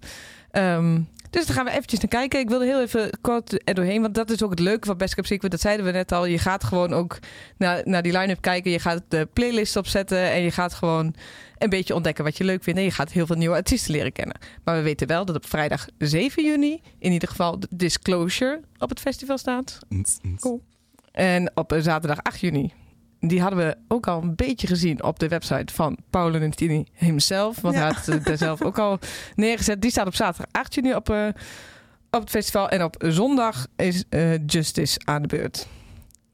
Ehm, 0.51 1.01
dus 1.37 1.47
daar 1.47 1.57
gaan 1.57 1.65
we 1.65 1.71
eventjes 1.71 2.01
naar 2.01 2.09
kijken. 2.09 2.41
Ik 2.41 2.49
wilde 2.49 2.65
heel 2.65 2.81
even 2.81 3.11
kort 3.21 3.69
er 3.69 3.75
doorheen. 3.75 4.03
Want 4.03 4.15
dat 4.15 4.31
is 4.31 4.43
ook 4.43 4.51
het 4.51 4.59
leuke 4.59 4.87
van 4.87 4.97
Best 4.97 5.15
Cap 5.15 5.27
Secret. 5.27 5.51
Dat 5.51 5.61
zeiden 5.61 5.87
we 5.87 5.93
net 5.93 6.13
al. 6.13 6.27
Je 6.27 6.39
gaat 6.39 6.65
gewoon 6.65 6.93
ook 6.93 7.19
naar, 7.57 7.81
naar 7.85 8.03
die 8.03 8.19
line-up 8.19 8.41
kijken. 8.41 8.71
Je 8.71 8.79
gaat 8.79 9.03
de 9.09 9.29
playlist 9.33 9.77
opzetten. 9.77 10.31
En 10.31 10.43
je 10.43 10.51
gaat 10.51 10.75
gewoon 10.75 11.15
een 11.59 11.69
beetje 11.69 11.95
ontdekken 11.95 12.25
wat 12.25 12.37
je 12.37 12.45
leuk 12.45 12.63
vindt. 12.63 12.79
En 12.79 12.85
je 12.85 12.93
gaat 12.93 13.13
heel 13.13 13.27
veel 13.27 13.37
nieuwe 13.37 13.55
artiesten 13.55 13.93
leren 13.93 14.13
kennen. 14.13 14.39
Maar 14.65 14.77
we 14.77 14.83
weten 14.83 15.07
wel 15.07 15.25
dat 15.25 15.37
op 15.37 15.47
vrijdag 15.47 15.87
7 15.99 16.45
juni... 16.45 16.81
in 16.99 17.13
ieder 17.13 17.29
geval 17.29 17.61
de 17.61 17.69
Disclosure 17.71 18.61
op 18.79 18.89
het 18.89 19.01
festival 19.01 19.39
staat. 19.39 19.79
Cool. 20.41 20.63
En 21.13 21.51
op 21.55 21.77
zaterdag 21.79 22.23
8 22.23 22.41
juni... 22.41 22.73
die 23.21 23.41
hadden 23.41 23.59
we 23.59 23.77
ook 23.89 24.07
al 24.07 24.23
een 24.23 24.35
beetje 24.35 24.67
gezien 24.67 25.03
op 25.03 25.19
de 25.19 25.29
website 25.29 25.75
van 25.75 25.99
Paolo 26.11 26.39
Nutini 26.39 26.87
himself. 26.93 27.61
Want 27.61 27.75
Ja. 27.75 27.81
hij 27.81 27.91
had 27.93 28.07
het 28.07 28.29
er 28.29 28.39
zelf 28.39 28.63
ook 28.63 28.79
al 28.79 28.99
neergezet. 29.35 29.83
Die 29.83 29.91
staat 29.91 30.07
op 30.07 30.15
zaterdag 30.15 30.53
8 30.53 30.75
juni 30.75 30.95
op, 30.95 31.11
eh, 31.11 31.27
op 32.11 32.21
het 32.21 32.31
festival. 32.31 32.69
En 32.69 32.83
op 32.85 32.97
zondag 33.09 33.67
is 33.77 34.05
eh, 34.09 34.47
Justice 34.47 34.99
aan 35.05 35.23
de 35.23 35.29
beurt. 35.29 35.67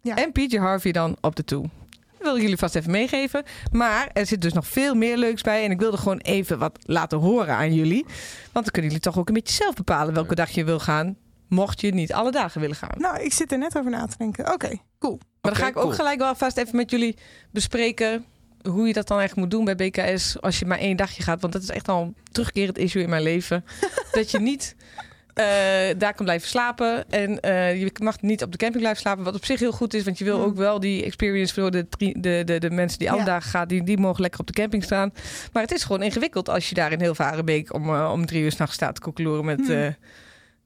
Ja. 0.02 0.16
En 0.16 0.32
PJ 0.32 0.56
Harvey 0.56 0.92
dan 0.92 1.16
op 1.20 1.36
de 1.36 1.44
toe. 1.44 1.62
Dat 2.18 2.30
wil 2.30 2.36
ik 2.36 2.42
jullie 2.42 2.58
vast 2.58 2.74
even 2.74 2.90
meegeven. 2.90 3.42
Maar 3.72 4.10
er 4.12 4.26
zit 4.26 4.40
dus 4.40 4.52
nog 4.52 4.66
veel 4.66 4.94
meer 4.94 5.16
leuks 5.16 5.42
bij. 5.42 5.64
En 5.64 5.70
ik 5.70 5.78
wilde 5.80 5.96
gewoon 5.96 6.18
even 6.18 6.58
wat 6.58 6.78
laten 6.82 7.18
horen 7.18 7.54
aan 7.54 7.74
jullie. 7.74 8.04
Want 8.52 8.64
dan 8.64 8.64
kunnen 8.72 8.84
jullie 8.90 9.00
toch 9.04 9.18
ook 9.18 9.28
een 9.28 9.34
beetje 9.34 9.54
zelf 9.54 9.74
bepalen 9.74 10.14
welke 10.14 10.34
dag 10.34 10.50
je 10.50 10.64
wil 10.64 10.78
gaan. 10.78 11.16
Mocht 11.54 11.80
je 11.80 11.92
niet 11.94 12.12
alle 12.12 12.30
dagen 12.30 12.60
willen 12.60 12.76
gaan. 12.76 12.94
Nou, 12.98 13.20
ik 13.22 13.32
zit 13.32 13.52
er 13.52 13.58
net 13.58 13.78
over 13.78 13.90
na 13.90 14.06
te 14.06 14.16
denken. 14.18 14.52
Oké, 14.52 14.76
cool. 14.98 15.18
Maar 15.40 15.52
dan 15.52 15.60
ga 15.60 15.68
ik 15.68 15.76
ook 15.76 15.94
gelijk 15.94 16.18
wel 16.18 16.34
vast 16.34 16.56
even 16.56 16.76
met 16.76 16.90
jullie 16.90 17.16
bespreken 17.50 18.24
hoe 18.68 18.86
je 18.86 18.92
dat 18.92 19.06
dan 19.08 19.18
eigenlijk 19.18 19.48
moet 19.48 19.58
doen 19.66 19.74
bij 19.76 19.90
BKS 19.90 20.40
als 20.40 20.58
je 20.58 20.66
maar 20.66 20.78
één 20.78 20.96
dagje 20.96 21.22
gaat. 21.22 21.40
Want 21.40 21.52
dat 21.52 21.62
is 21.62 21.68
echt 21.70 21.88
al 21.88 22.02
een 22.02 22.14
terugkerend 22.32 22.78
issue 22.78 23.02
in 23.02 23.08
mijn 23.08 23.22
leven. 23.22 23.64
dat 24.12 24.30
je 24.30 24.40
niet 24.40 24.76
eh, 25.34 25.44
daar 25.98 26.14
kan 26.14 26.24
blijven 26.24 26.48
slapen. 26.48 27.10
En 27.10 27.40
eh, 27.40 27.80
je 27.80 27.90
mag 28.02 28.20
niet 28.20 28.42
op 28.42 28.52
de 28.52 28.58
camping 28.58 28.80
blijven 28.80 29.00
slapen. 29.02 29.24
Wat 29.24 29.34
op 29.34 29.44
zich 29.44 29.60
heel 29.60 29.72
goed 29.72 29.94
is, 29.94 30.04
want 30.04 30.18
je 30.18 30.24
wil 30.24 30.36
Hmm. 30.36 30.44
ook 30.44 30.56
wel 30.56 30.80
die 30.80 31.04
experience 31.04 31.54
voor 31.54 31.70
de, 31.70 31.86
de, 32.16 32.42
de, 32.44 32.58
de 32.58 32.70
mensen 32.70 32.98
die 32.98 33.10
alle 33.10 33.20
Ja. 33.20 33.24
dagen 33.26 33.50
gaan. 33.50 33.68
Die, 33.68 33.82
die 33.84 33.98
mogen 33.98 34.20
lekker 34.20 34.40
op 34.40 34.46
de 34.46 34.52
camping 34.52 34.84
staan. 34.84 35.12
Maar 35.52 35.62
het 35.62 35.72
is 35.72 35.82
gewoon 35.84 36.02
ingewikkeld 36.02 36.48
als 36.48 36.68
je 36.68 36.74
daar 36.74 36.92
in 36.92 37.00
heel 37.00 37.14
Varenbeek 37.14 37.74
om, 37.74 37.88
eh, 37.94 38.10
om 38.12 38.26
drie 38.26 38.42
uur 38.42 38.52
s'nachts 38.52 38.74
staat 38.74 38.94
te 38.94 39.00
koekeloeren 39.00 39.44
met... 39.44 39.66
Hmm. 39.66 39.94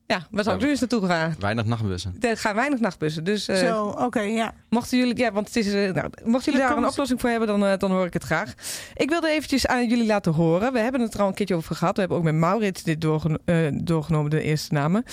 Ja, 0.06 0.26
waar 0.30 0.44
zou 0.44 0.56
ik 0.56 0.62
nu 0.62 0.68
eens 0.68 0.80
naartoe 0.80 1.06
gaan? 1.06 1.34
Weinig 1.38 1.64
nachtbussen. 1.64 2.16
Er 2.20 2.36
gaan 2.36 2.54
weinig 2.54 2.80
nachtbussen. 2.80 3.24
Dus 3.24 3.48
eh, 3.48 3.56
Zo, 3.56 3.86
oké, 3.86 4.20
ja. 4.20 4.54
Mochten 4.70 4.98
jullie, 4.98 5.16
ja, 5.16 5.32
want 5.32 5.46
het 5.46 5.56
is, 5.56 5.66
eh, 5.72 5.92
nou, 5.92 6.10
mochten 6.24 6.52
jullie 6.52 6.68
daar 6.68 6.76
een 6.76 6.86
oplossing 6.86 7.20
voor 7.20 7.30
hebben, 7.30 7.48
dan, 7.48 7.64
eh, 7.66 7.78
dan 7.78 7.90
hoor 7.90 8.06
ik 8.06 8.12
het 8.12 8.22
graag. 8.22 8.54
Ik 8.94 9.08
wilde 9.10 9.28
eventjes 9.28 9.66
aan 9.66 9.88
jullie 9.88 10.06
laten 10.06 10.32
horen. 10.32 10.72
We 10.72 10.78
hebben 10.78 11.00
het 11.00 11.14
er 11.14 11.20
al 11.20 11.28
een 11.28 11.34
keertje 11.34 11.54
over 11.54 11.76
gehad. 11.76 11.94
We 11.94 12.00
hebben 12.00 12.18
ook 12.18 12.24
met 12.24 12.34
Maurits 12.34 12.82
dit 12.82 13.00
doorgeno- 13.00 13.38
eh, 13.44 13.66
doorgenomen, 13.82 14.30
de 14.30 14.42
eerste 14.42 14.74
namen. 14.74 15.04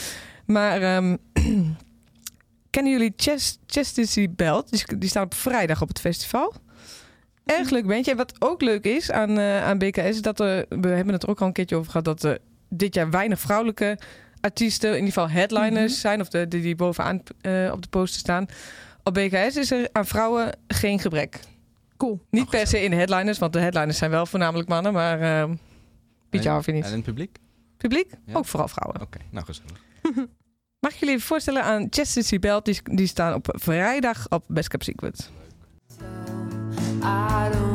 Maar 0.45 0.81
ehm, 0.81 1.17
kennen 2.69 2.91
jullie 2.91 3.13
Chess, 3.15 3.59
Chastity 3.67 4.29
Belt? 4.35 4.69
Die, 4.69 4.97
die 4.97 5.09
staan 5.09 5.23
op 5.23 5.33
vrijdag 5.33 5.81
op 5.81 5.87
het 5.87 5.99
festival. 5.99 6.53
Erg 7.45 7.69
leuk 7.69 7.87
bandje. 7.87 8.11
En 8.11 8.17
wat 8.17 8.33
ook 8.39 8.61
leuk 8.61 8.83
is 8.85 9.11
aan, 9.11 9.37
eh, 9.37 9.63
aan 9.63 9.77
BKS, 9.77 9.97
is 9.97 10.21
dat 10.21 10.39
er, 10.39 10.65
we 10.69 10.87
hebben 10.87 11.13
het 11.13 11.23
er 11.23 11.29
ook 11.29 11.41
al 11.41 11.47
een 11.47 11.53
keertje 11.53 11.75
over 11.75 11.91
gehad, 11.91 12.05
dat 12.05 12.23
er 12.23 12.37
dit 12.69 12.93
jaar 12.95 13.09
weinig 13.09 13.39
vrouwelijke 13.39 13.97
artiesten, 14.43 14.89
in 14.89 14.95
ieder 14.95 15.13
geval 15.13 15.29
headliners 15.29 15.99
zijn, 15.99 16.21
of 16.21 16.27
de, 16.27 16.47
die, 16.47 16.61
die 16.61 16.75
bovenaan 16.75 17.21
eh, 17.41 17.69
op 17.71 17.81
de 17.81 17.87
poster 17.89 18.19
staan. 18.19 18.45
Op 19.03 19.13
BKS 19.13 19.55
is 19.55 19.71
er 19.71 19.89
aan 19.91 20.05
vrouwen 20.05 20.57
geen 20.67 20.99
gebrek. 20.99 21.39
Cool. 21.97 22.21
Niet 22.29 22.49
per 22.49 22.67
se 22.67 22.83
in 22.83 22.89
de 22.89 22.95
headliners, 22.95 23.37
want 23.39 23.53
de 23.53 23.59
headliners 23.59 23.97
zijn 23.97 24.11
wel 24.11 24.25
voornamelijk 24.25 24.69
mannen, 24.69 24.93
maar 24.93 25.21
uh, 25.21 25.55
Pietje 26.29 26.47
En- 26.47 26.53
Harvey 26.53 26.73
niet. 26.73 26.83
En 26.83 26.89
in 26.89 26.95
het 26.95 27.05
publiek? 27.05 27.37
Publiek? 27.77 28.09
Ja. 28.25 28.33
Ook 28.33 28.45
vooral 28.45 28.67
vrouwen. 28.67 29.01
Oké, 29.01 29.17
nou 29.29 29.45
gezellig. 29.45 29.83
Mag 30.79 30.91
ik 30.93 30.97
jullie 30.97 31.15
even 31.15 31.27
voorstellen 31.27 31.63
aan 31.63 31.87
Chastity 31.89 32.39
Belt? 32.39 32.65
Die, 32.65 32.79
die 32.83 33.07
staan 33.07 33.33
op 33.33 33.47
vrijdag 33.51 34.29
op 34.29 34.43
Best 34.47 34.69
Cap 34.69 34.83
Secret. 34.83 35.31
I 37.03 37.72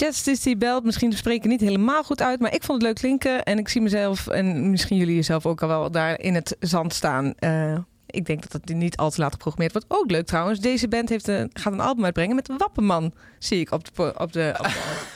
Chastity 0.00 0.56
Belt, 0.56 0.84
misschien 0.84 1.08
het 1.08 1.50
niet 1.50 1.60
helemaal 1.60 2.02
goed 2.02 2.22
uit, 2.22 2.40
maar 2.40 2.54
ik 2.54 2.62
vond 2.62 2.82
het 2.82 2.86
leuk 2.86 2.94
klinken. 2.94 3.42
En 3.42 3.58
ik 3.58 3.68
zie 3.68 3.80
mezelf, 3.80 4.26
en 4.26 4.70
misschien 4.70 4.96
jullie 4.96 5.14
jezelf 5.14 5.46
ook 5.46 5.62
al 5.62 5.68
wel, 5.68 5.90
daar 5.90 6.20
in 6.20 6.34
het 6.34 6.56
zand 6.60 6.94
staan. 6.94 7.34
Eh, 7.38 7.78
ik 8.10 8.26
denk 8.26 8.42
dat 8.42 8.52
het 8.52 8.74
niet 8.74 8.96
al 8.96 9.10
te 9.10 9.20
laat 9.20 9.32
geprogrammeerd 9.32 9.72
wordt. 9.72 9.86
Ook 9.88 10.10
leuk 10.10 10.26
trouwens. 10.26 10.60
Deze 10.60 10.88
band 10.88 11.08
heeft 11.08 11.28
een, 11.28 11.50
gaat 11.52 11.72
een 11.72 11.80
album 11.80 12.04
uitbrengen 12.04 12.34
met 12.34 12.50
Wappenman. 12.58 13.12
Zie 13.38 13.60
ik 13.60 13.70
op 13.70 13.94
de, 13.94 14.14
op 14.18 14.32
de, 14.32 14.54
op, 14.58 14.66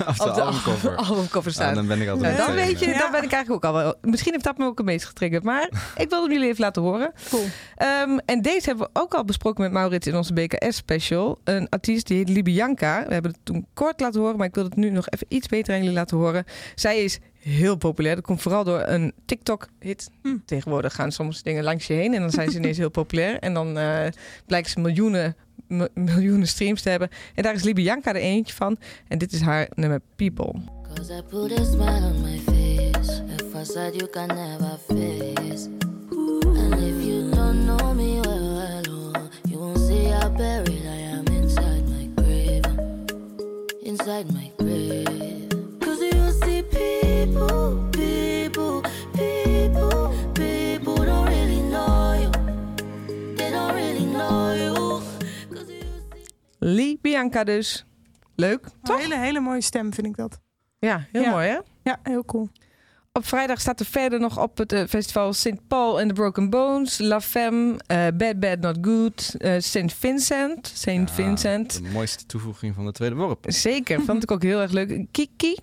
Of 0.09 0.16
de 0.16 0.28
op 0.28 0.34
de 0.34 0.42
albumcover. 0.42 0.97
albumcover 1.09 1.53
staan. 1.53 1.74
Dan 1.74 1.86
ben 1.86 2.01
ik 2.01 2.09
altijd 2.09 2.36
dan 2.36 2.55
weet 2.55 2.78
je, 2.78 2.86
dan 2.86 3.11
ben 3.11 3.22
ik 3.22 3.32
eigenlijk 3.32 3.51
ook 3.51 3.64
al 3.64 3.72
wel. 3.72 3.95
Misschien 4.01 4.32
heeft 4.32 4.45
dat 4.45 4.59
me 4.59 4.64
ook 4.64 4.78
een 4.78 4.84
beetje 4.84 5.07
getriggerd. 5.07 5.42
Maar 5.42 5.68
ik 5.97 6.11
wilde 6.11 6.32
jullie 6.32 6.49
even 6.49 6.61
laten 6.61 6.82
horen. 6.82 7.12
Cool. 7.28 7.45
Ehm, 7.76 8.18
en 8.24 8.42
deze 8.42 8.66
hebben 8.66 8.86
we 8.92 9.01
ook 9.01 9.14
al 9.14 9.24
besproken 9.24 9.62
met 9.62 9.72
Maurits 9.72 10.07
in 10.07 10.16
onze 10.16 10.32
BKS-special. 10.32 11.40
Een 11.45 11.68
artiest 11.68 12.07
die 12.07 12.16
heet 12.16 12.28
Libianca. 12.28 13.05
We 13.07 13.12
hebben 13.12 13.30
het 13.30 13.40
toen 13.42 13.66
kort 13.74 14.01
laten 14.01 14.20
horen, 14.20 14.36
maar 14.36 14.47
ik 14.47 14.55
wil 14.55 14.64
het 14.64 14.76
nu 14.76 14.90
nog 14.90 15.09
even 15.09 15.26
iets 15.28 15.49
beter 15.49 15.74
aan 15.74 15.80
jullie 15.80 15.95
laten 15.95 16.16
horen. 16.16 16.45
Zij 16.74 17.05
is 17.05 17.18
heel 17.45 17.76
populair. 17.76 18.14
Dat 18.14 18.24
komt 18.24 18.42
vooral 18.42 18.64
door 18.64 18.82
een 18.86 19.12
TikTok-hit. 19.24 20.11
Hm. 20.22 20.36
Tegenwoordig 20.45 20.95
gaan 20.95 21.12
soms 21.12 21.42
dingen 21.42 21.64
langs 21.64 21.86
je 21.86 21.92
heen 21.95 22.14
en 22.14 22.20
dan 22.20 22.30
zijn 22.30 22.51
ze 22.51 22.57
ineens 22.59 22.76
heel 22.78 22.90
populair. 22.90 23.38
En 23.38 23.55
dan 23.55 23.78
eh 23.78 24.07
blijken 24.47 24.70
ze 24.70 24.80
miljoenen, 24.80 25.36
mi- 25.68 25.88
miljoenen 25.95 26.49
streams 26.49 26.82
te 26.82 26.88
hebben. 26.90 27.09
En 27.34 27.42
daar 27.42 27.55
is 27.55 27.62
Libianca 27.62 28.11
er 28.14 28.20
eentje 28.20 28.55
van. 28.55 28.76
En 29.09 29.18
dit 29.18 29.32
is 29.32 29.40
haar 29.40 29.68
nummer 29.74 30.01
People. 30.16 30.53
Cause 30.95 31.12
I 31.12 31.22
put 31.22 31.59
a 31.59 31.64
smile 31.64 32.12
on 32.14 32.20
my 32.22 32.38
face. 32.38 33.22
A 33.22 33.45
facade 33.59 33.97
you 33.97 34.11
can 34.11 34.26
never 34.26 34.78
face. 34.88 35.68
And 36.47 36.74
if 36.74 37.05
you 37.07 37.30
don't 37.30 37.64
know 37.64 37.95
me 37.95 38.20
well, 38.20 38.55
well, 38.55 39.20
you 39.49 39.59
won't 39.59 39.78
see 39.78 40.07
how 40.12 40.36
buried 40.36 40.82
I 40.84 41.01
am 41.16 41.26
inside 41.26 41.84
my 41.88 42.11
grave. 42.14 42.62
Lee 56.59 56.99
Bianca 57.01 57.45
dus. 57.45 57.85
Leuk, 58.37 58.66
Een 58.82 58.97
hele, 58.99 59.18
hele 59.18 59.41
mooie 59.41 59.61
stem 59.61 59.95
vind 59.95 60.07
ik 60.07 60.16
dat. 60.16 60.41
Ja, 60.78 61.07
heel 61.12 61.22
Ja. 61.22 61.30
mooi 61.30 61.49
hè? 61.49 61.59
Ja, 61.82 61.99
heel 62.03 62.24
cool. 62.24 62.49
Op 63.12 63.26
vrijdag 63.26 63.61
staat 63.61 63.80
er 63.80 63.87
verder 63.87 64.20
nog 64.20 64.43
op 64.43 64.59
het 64.59 64.72
eh, 64.72 64.85
festival 64.89 65.32
St. 65.32 65.66
Paul 65.68 65.99
and 65.99 66.09
the 66.09 66.14
Broken 66.14 66.51
Bones, 66.51 66.99
La 66.99 67.20
Femme, 67.20 67.76
eh, 67.87 68.07
Bad 68.16 68.41
Bad 68.41 68.61
Not 68.61 68.78
Good, 68.80 69.35
eh 69.39 69.55
St. 69.61 69.93
Vincent, 69.93 70.66
St. 70.74 71.11
Vincent. 71.11 71.82
De 71.82 71.91
mooiste 71.91 72.26
toevoeging 72.26 72.74
van 72.74 72.85
de 72.85 72.93
tweede 72.93 73.14
worp. 73.14 73.45
Zeker, 73.49 74.01
vond 74.03 74.22
ik 74.22 74.30
ook 74.30 74.43
heel 74.43 74.61
erg 74.61 74.70
leuk. 74.70 75.07
Kiki, 75.11 75.57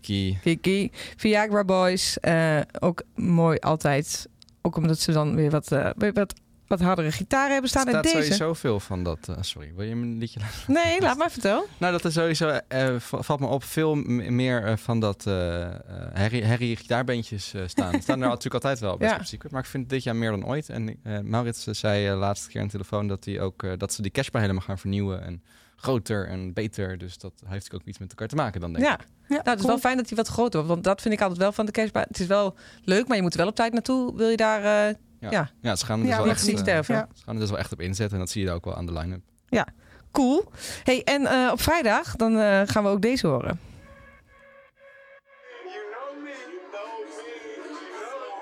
Kiki. 0.00 0.38
Kiki, 0.42 0.90
Viagra 1.16 1.64
Boys, 1.64 2.20
eh, 2.20 2.60
ook 2.80 3.02
mooi 3.14 3.58
altijd. 3.58 4.28
Ook 4.62 4.76
omdat 4.76 4.98
ze 4.98 5.12
dan 5.12 5.34
weer 5.34 5.50
wat, 5.50 5.72
eh, 5.72 5.90
weer 5.96 6.12
wat, 6.12 6.34
wat 6.66 6.80
hardere 6.80 7.12
gitaren 7.12 7.52
hebben 7.52 7.70
staan. 7.70 7.88
Er 7.88 7.94
en 7.94 7.98
staat 8.00 8.12
deze. 8.12 8.32
sowieso 8.32 8.54
veel 8.54 8.80
van 8.80 9.02
dat... 9.02 9.28
eh, 9.28 9.36
sorry, 9.40 9.72
wil 9.76 9.84
je 9.86 9.92
een 9.92 10.18
liedje 10.18 10.40
laten? 10.40 10.72
Nee, 10.72 11.00
laat 11.00 11.16
maar 11.18 11.30
vertel. 11.30 11.66
Nou, 11.78 11.92
dat 11.92 12.04
er 12.04 12.12
sowieso, 12.12 12.58
valt 12.98 13.40
me 13.40 13.46
op, 13.46 13.64
veel 13.64 13.94
meer 13.94 14.78
van 14.78 15.00
dat 15.00 15.26
eh, 15.26 15.68
herrie, 16.12 16.44
eh, 17.54 17.62
staan. 17.66 18.02
staan 18.02 18.22
er 18.22 18.28
natuurlijk 18.36 18.54
altijd 18.54 18.78
wel 18.78 18.96
bij 18.96 19.08
Ja. 19.08 19.22
Secret, 19.22 19.52
maar 19.52 19.60
ik 19.62 19.68
vind 19.68 19.88
dit 19.88 20.02
jaar 20.02 20.16
meer 20.16 20.30
dan 20.30 20.46
ooit. 20.46 20.68
En 20.68 21.00
Maurits 21.22 21.64
zei 21.64 22.14
laatste 22.14 22.48
keer 22.48 22.60
aan 22.60 22.66
de 22.66 22.72
telefoon 22.72 23.08
dat, 23.08 23.24
hij 23.24 23.40
ook, 23.40 23.78
dat 23.78 23.92
ze 23.92 24.02
die 24.02 24.10
cashbar 24.10 24.40
helemaal 24.40 24.62
gaan 24.62 24.78
vernieuwen. 24.78 25.24
En 25.24 25.42
groter 25.82 26.28
en 26.28 26.52
beter, 26.52 26.98
dus 26.98 27.18
dat 27.18 27.32
heeft 27.36 27.50
natuurlijk 27.50 27.82
ook 27.82 27.88
iets 27.88 27.98
met 27.98 28.08
elkaar 28.10 28.28
te 28.28 28.34
maken 28.36 28.60
dan, 28.60 28.72
denk 28.72 28.84
Ja. 28.84 28.92
ik. 28.94 29.06
nou, 29.28 29.40
het 29.50 29.58
is 29.60 29.66
wel 29.66 29.78
fijn 29.78 29.96
dat 29.96 30.08
hij 30.08 30.16
wat 30.16 30.28
groter 30.28 30.52
wordt. 30.58 30.68
Want 30.72 30.84
dat 30.84 31.00
vind 31.02 31.14
ik 31.14 31.20
altijd 31.20 31.38
wel 31.38 31.52
van 31.52 31.66
de 31.66 31.72
cashbar. 31.72 32.02
Het 32.02 32.20
is 32.20 32.26
wel 32.26 32.56
leuk, 32.84 33.06
maar 33.08 33.16
je 33.16 33.22
moet 33.22 33.32
er 33.32 33.38
wel 33.38 33.48
op 33.48 33.54
tijd 33.54 33.72
naartoe. 33.72 34.16
Wil 34.16 34.28
je 34.28 34.36
daar... 34.36 34.58
eh, 34.88 34.94
Ja, 35.18 35.30
ja. 35.30 35.50
ja. 35.60 35.76
ze 35.76 35.84
gaan 35.86 35.98
er 35.98 36.04
dus 36.06 36.14
Ja, 36.14 36.22
wel 36.22 36.30
echt, 36.30 36.48
eh, 36.48 36.56
sterven. 36.56 37.08
Ze 37.14 37.22
gaan 37.24 37.34
er 37.34 37.40
dus 37.40 37.50
wel 37.50 37.58
echt 37.58 37.72
op 37.72 37.80
inzetten 37.80 38.14
en 38.14 38.18
dat 38.24 38.30
zie 38.32 38.40
je 38.40 38.46
daar 38.46 38.56
ook 38.56 38.64
wel 38.64 38.76
aan 38.76 38.86
de 38.86 38.92
line-up. 38.92 39.20
Ja, 39.48 39.66
cool. 40.12 40.44
Hey, 40.84 41.02
en 41.04 41.26
eh, 41.26 41.48
op 41.52 41.60
vrijdag 41.60 42.16
dan 42.16 42.38
eh, 42.38 42.60
gaan 42.64 42.82
we 42.82 42.88
ook 42.88 43.02
deze 43.02 43.26
horen. 43.26 43.60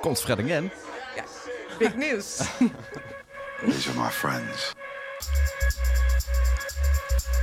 Komt 0.00 0.20
Fred 0.20 0.38
again. 0.38 0.70
Big 1.78 1.96
news. 1.96 2.36
These 3.64 3.88
are 3.90 3.98
my 3.98 4.10
friends. 4.10 4.72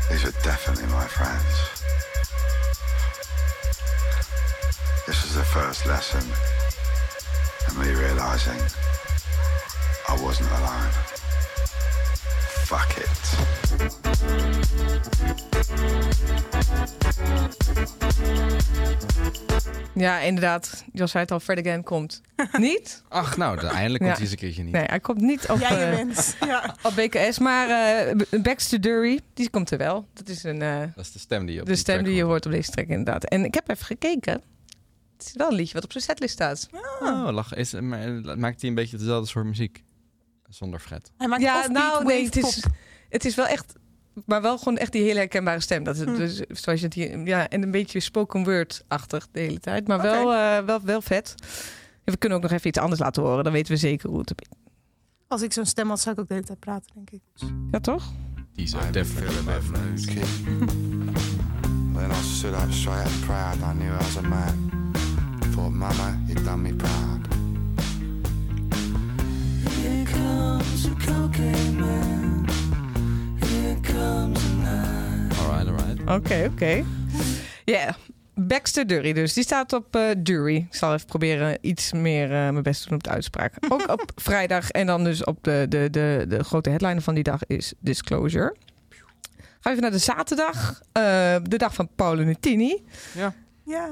These 0.09 0.23
are 0.23 0.31
definitely 0.41 0.87
my 0.87 1.05
friends. 1.05 1.77
This 5.05 5.23
is 5.25 5.35
the 5.35 5.43
first 5.43 5.85
lesson 5.85 6.23
in 7.67 7.79
me 7.79 7.93
realizing 7.93 8.59
I 10.07 10.21
wasn't 10.21 10.49
alone. 10.51 10.91
Fuck 12.65 12.97
it. 12.97 13.56
Ja, 19.95 20.19
inderdaad. 20.19 20.83
Jos 20.93 21.11
zei 21.11 21.23
het 21.23 21.31
al, 21.31 21.39
Fred 21.39 21.59
Again 21.59 21.83
komt 21.83 22.21
niet. 22.57 23.03
Ach, 23.07 23.37
nou, 23.37 23.59
de- 23.59 23.65
eindelijk 23.67 24.03
komt 24.03 24.09
Ja. 24.09 24.11
hij 24.13 24.21
eens 24.21 24.31
een 24.31 24.37
keertje 24.37 24.63
niet. 24.63 24.73
Nee, 24.73 24.83
hij 24.85 24.99
komt 24.99 25.21
niet 25.21 25.49
op, 25.49 25.59
Jij 25.59 25.79
je 25.79 25.85
eh, 25.85 26.05
mens. 26.05 26.35
Ja. 26.45 26.75
op 26.83 26.93
BKS. 26.95 27.39
Maar 27.39 27.69
eh 27.69 28.41
Baxter 28.41 28.81
Dury, 28.81 29.19
die 29.33 29.49
komt 29.49 29.71
er 29.71 29.77
wel. 29.77 30.05
Dat 30.13 30.29
is 30.29 30.43
een, 30.43 30.61
eh, 30.61 30.79
Dat 30.95 31.05
is 31.05 31.11
de 31.11 31.19
stem 31.19 31.45
die 31.45 31.53
je 31.55 31.59
op 31.61 31.65
de 31.65 31.71
die 31.71 31.81
stem 31.81 32.03
die 32.03 32.15
je 32.15 32.23
hoort. 32.23 32.45
op 32.45 32.51
deze 32.51 32.71
track 32.71 32.87
inderdaad. 32.87 33.23
En 33.23 33.45
ik 33.45 33.53
heb 33.53 33.69
even 33.69 33.85
gekeken. 33.85 34.33
Het 35.17 35.25
is 35.27 35.33
wel 35.33 35.49
een 35.49 35.55
liedje 35.55 35.73
wat 35.73 35.83
op 35.83 35.91
zijn 35.91 36.03
setlist 36.03 36.33
staat. 36.33 36.67
Oh, 36.99 37.27
lach. 37.31 37.53
Is, 37.53 37.73
maakt 37.73 38.61
hij 38.61 38.69
een 38.69 38.75
beetje 38.75 38.97
dezelfde 38.97 39.27
soort 39.29 39.45
muziek? 39.45 39.83
Zonder 40.49 40.79
Fred. 40.79 41.11
Hij 41.17 41.27
maakt 41.27 41.41
ja, 41.41 41.67
nou 41.67 42.05
nee, 42.05 42.15
wave 42.23 42.25
het 42.39 42.45
is, 42.45 42.59
pop. 42.59 42.71
Het 43.09 43.25
is 43.25 43.35
wel 43.35 43.47
echt... 43.47 43.73
Maar 44.25 44.41
wel 44.41 44.57
gewoon 44.57 44.77
echt 44.77 44.91
die 44.91 45.03
hele 45.03 45.19
herkenbare 45.19 45.59
stem. 45.59 45.83
Dat 45.83 45.97
het, 45.97 46.09
Hm. 46.09 46.15
dus, 46.15 46.41
zoals 46.49 46.79
je 46.79 46.85
het 46.85 46.93
hier... 46.93 47.19
Ja, 47.25 47.49
en 47.49 47.63
een 47.63 47.71
beetje 47.71 47.99
spoken 47.99 48.43
word-achtig 48.43 49.27
de 49.31 49.39
hele 49.39 49.59
tijd. 49.59 49.87
Maar 49.87 50.01
wel, 50.01 50.33
eh, 50.33 50.57
wel, 50.65 50.81
wel 50.81 51.01
vet. 51.01 51.35
En 52.03 52.13
we 52.13 52.17
kunnen 52.17 52.37
ook 52.37 52.43
nog 52.43 52.51
even 52.53 52.67
iets 52.67 52.79
anders 52.79 52.99
laten 53.01 53.23
horen. 53.23 53.43
Dan 53.43 53.53
weten 53.53 53.71
we 53.73 53.77
zeker 53.79 54.09
hoe 54.09 54.19
het... 54.19 54.33
Als 55.27 55.41
ik 55.41 55.53
zo'n 55.53 55.65
stem 55.65 55.89
had, 55.89 55.99
zou 55.99 56.15
ik 56.15 56.21
ook 56.21 56.27
de 56.27 56.33
hele 56.33 56.45
tijd 56.45 56.59
praten, 56.59 56.91
denk 56.93 57.09
ik. 57.09 57.21
Ja, 57.71 57.79
toch? 57.79 58.11
Die 58.53 58.75
are 58.75 58.91
definitely 58.91 59.41
my 59.45 59.61
friends. 59.61 60.05
Then 60.05 60.17
I 62.11 62.23
stood 62.23 62.53
up 62.53 62.71
straight 62.71 63.05
and 63.05 63.19
proud. 63.25 63.55
I 63.55 63.73
knew 63.77 63.93
I 63.93 63.97
was 63.97 64.17
a 64.17 64.21
man. 64.21 64.71
Thought, 65.51 65.71
Mama, 65.71 66.19
you 66.27 66.43
done 66.43 66.61
me 66.61 66.73
proud. 66.73 67.27
Here 69.81 70.03
comes 70.03 70.85
a 70.85 70.89
cocaine 71.05 71.79
man. 71.79 72.36
Alright, 75.39 75.67
alright. 75.67 76.01
Oké, 76.09 76.49
oké. 76.51 76.83
Ja, 77.65 77.95
Baxter 78.39 78.87
Dury 78.87 79.13
dus. 79.13 79.33
Die 79.33 79.43
staat 79.43 79.73
op 79.73 79.95
eh 79.95 80.09
Dury. 80.17 80.55
Ik 80.55 80.75
zal 80.75 80.93
even 80.93 81.05
proberen 81.05 81.57
iets 81.61 81.93
meer 81.93 82.23
eh, 82.23 82.29
mijn 82.29 82.61
best 82.61 82.81
te 82.81 82.87
doen 82.87 82.97
op 82.97 83.03
de 83.03 83.09
uitspraak. 83.09 83.53
Ook 83.73 83.87
op 83.87 84.11
vrijdag. 84.15 84.69
En 84.71 84.85
dan 84.85 85.03
dus 85.03 85.23
op 85.23 85.43
de, 85.43 85.65
de, 85.69 85.89
de, 85.89 86.25
de 86.27 86.43
grote 86.43 86.69
headliner 86.69 87.01
van 87.01 87.13
die 87.13 87.23
dag 87.23 87.45
is 87.47 87.73
Disclosure. 87.79 88.55
Gaan 89.29 89.39
we 89.61 89.69
even 89.69 89.81
naar 89.81 89.91
de 89.91 89.97
zaterdag. 89.97 90.81
Eh, 90.91 91.35
de 91.43 91.57
dag 91.57 91.73
van 91.73 91.89
Paolo 91.95 92.23
Nutini. 92.23 92.83
Ja. 93.13 93.33
Ja. 93.63 93.89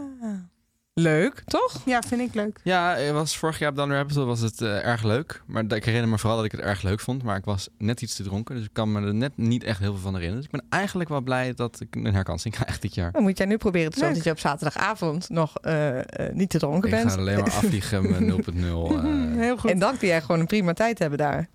Leuk, 1.00 1.44
toch? 1.46 1.82
Ja, 1.86 2.02
vind 2.08 2.22
ik 2.22 2.34
leuk. 2.34 2.60
Ja, 2.64 2.96
het 2.96 3.12
was 3.12 3.38
vorig 3.38 3.60
jaar 3.60 3.70
op 3.70 3.76
Down 3.76 3.92
Rabbit 3.92 4.16
was 4.16 4.40
het 4.40 4.62
eh, 4.62 4.86
erg 4.86 5.04
leuk. 5.04 5.44
Maar 5.46 5.64
ik 5.64 5.86
herinner 5.86 6.10
me 6.10 6.18
vooral 6.18 6.36
dat 6.38 6.46
ik 6.46 6.52
het 6.52 6.62
erg 6.62 6.82
leuk 6.82 7.00
vond. 7.00 7.24
Maar 7.24 7.38
ik 7.38 7.46
was 7.46 7.70
net 7.78 8.02
iets 8.02 8.16
te 8.16 8.24
dronken. 8.24 8.56
Dus 8.56 8.64
ik 8.66 8.70
kan 8.74 8.92
me 8.92 9.02
er 9.08 9.14
net 9.14 9.38
niet 9.38 9.64
echt 9.64 9.80
heel 9.80 9.92
veel 9.94 10.02
van 10.02 10.14
herinneren. 10.14 10.44
Dus 10.44 10.52
ik 10.54 10.62
ben 10.62 10.80
eigenlijk 10.80 11.10
wel 11.10 11.22
blij 11.22 11.54
dat 11.54 11.80
ik 11.80 11.96
een 11.96 12.14
herkansing 12.14 12.54
krijg 12.60 12.80
dit 12.80 12.96
jaar. 12.96 13.12
Dan 13.12 13.22
moet 13.24 13.38
jij 13.38 13.48
nu 13.48 13.58
proberen 13.58 13.92
te 13.92 14.00
dat 14.00 14.24
je 14.24 14.30
op 14.32 14.40
zaterdagavond 14.40 15.30
nog 15.30 15.58
eh, 15.58 15.98
eh, 16.00 16.34
niet 16.34 16.50
te 16.50 16.58
dronken 16.58 16.90
Ik 16.90 16.96
bent. 16.96 17.12
ga 17.12 17.18
alleen 17.18 17.38
maar 17.40 17.46
afvliegen 17.62 18.12
met 18.26 18.46
0.0. 18.56 18.56
eh. 18.56 19.04
Heel 19.38 19.58
goed. 19.58 19.72
En 19.72 19.80
dan 19.80 19.98
kun 19.98 20.08
jij 20.08 20.22
gewoon 20.22 20.40
een 20.40 20.48
prima 20.48 20.74
tijd 20.74 21.00
hebben 21.00 21.18
daar. 21.18 21.50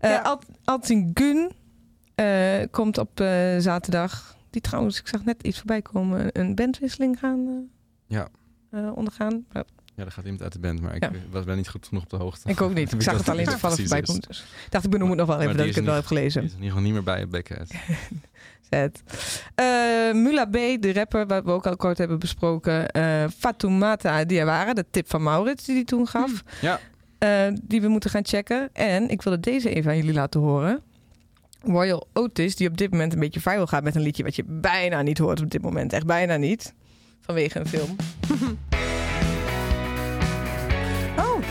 Eh 0.00 0.10
Ja. 0.10 0.36
Alt- 0.64 0.86
Gun 1.14 1.52
eh, 2.14 2.26
komt 2.70 2.98
op 2.98 3.20
eh, 3.20 3.28
zaterdag. 3.58 4.36
Die 4.50 4.60
trouwens, 4.60 4.98
ik 5.00 5.08
zag 5.08 5.24
net 5.24 5.42
iets 5.42 5.56
voorbij 5.56 5.82
komen. 5.82 6.28
Een 6.32 6.54
bandwisseling 6.54 7.18
gaan 7.18 7.68
Ja. 8.06 8.28
Eh, 8.70 8.96
ondergaan. 8.96 9.44
Maar 9.52 9.64
Ja, 9.94 10.02
daar 10.02 10.12
gaat 10.12 10.24
iemand 10.24 10.42
uit 10.42 10.52
de 10.52 10.58
band, 10.58 10.80
maar 10.80 10.94
ik 10.94 11.02
Ja. 11.02 11.08
eh, 11.10 11.16
was 11.30 11.44
ben 11.44 11.56
niet 11.56 11.68
goed 11.68 11.86
genoeg 11.86 12.02
op 12.02 12.10
de 12.10 12.16
hoogte. 12.16 12.48
ik 12.48 12.60
ook 12.60 12.74
niet. 12.74 12.92
Ik 12.92 13.02
zag 13.02 13.12
dat- 13.12 13.20
het 13.20 13.28
alleen 13.28 13.44
dat 13.44 13.52
toevallig 13.52 13.78
voorbij 13.78 14.02
komen. 14.02 14.22
Dus 14.28 14.38
ik 14.64 14.70
dacht, 14.70 14.84
ik 14.84 14.90
benoem 14.90 15.08
het 15.08 15.18
nog 15.18 15.26
wel 15.26 15.40
even 15.40 15.56
dat 15.56 15.66
ik 15.66 15.74
het 15.74 15.84
wel 15.84 15.92
in 15.94 16.00
heb 16.00 16.06
gelezen. 16.06 16.40
Die 16.40 16.50
is 16.50 16.56
in 16.56 16.62
ieder 16.62 16.76
geval 16.76 16.84
niet 16.92 16.92
meer 16.94 17.02
bij 17.14 17.20
het 17.20 17.30
Backhead. 17.30 17.70
Zet. 18.70 19.02
Eh, 19.54 19.66
Mula 20.12 20.44
B, 20.44 20.52
de 20.52 20.92
rapper, 20.92 21.26
wat 21.26 21.44
we 21.44 21.50
ook 21.50 21.66
al 21.66 21.76
kort 21.76 21.98
hebben 21.98 22.18
besproken. 22.18 22.90
eh 22.90 23.24
Fatoumata 23.38 24.24
Diawara, 24.24 24.72
de 24.72 24.84
tip 24.90 25.08
van 25.10 25.22
Maurits 25.22 25.64
die 25.64 25.74
hij 25.74 25.84
toen 25.84 26.06
gaf. 26.08 26.42
Ja. 26.60 26.80
eh, 27.18 27.46
die 27.62 27.80
we 27.80 27.88
moeten 27.88 28.10
gaan 28.10 28.24
checken. 28.26 28.68
En 28.72 29.08
ik 29.08 29.22
wilde 29.22 29.40
deze 29.40 29.70
even 29.74 29.90
aan 29.90 29.96
jullie 29.96 30.12
laten 30.12 30.40
horen. 30.40 30.80
Royal 31.62 32.08
Otis, 32.12 32.56
die 32.56 32.68
op 32.68 32.76
dit 32.76 32.90
moment 32.90 33.12
een 33.12 33.18
beetje 33.20 33.40
viral 33.40 33.66
gaat 33.66 33.82
met 33.82 33.94
een 33.94 34.00
liedje 34.02 34.22
wat 34.22 34.36
je 34.36 34.44
bijna 34.46 35.02
niet 35.02 35.18
hoort 35.18 35.40
op 35.40 35.50
dit 35.50 35.62
moment. 35.62 35.92
Echt 35.92 36.06
bijna 36.06 36.36
niet. 36.36 36.74
Vanwege 37.26 37.58
een 37.58 37.66
film. 37.68 37.96
Oh, 41.18 41.42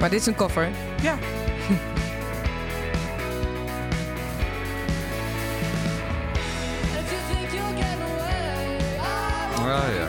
Maar 0.00 0.10
dit 0.10 0.20
is 0.20 0.26
een 0.26 0.34
cover. 0.34 0.68
ja. 1.02 1.18
If 9.88 9.94
you 9.94 10.05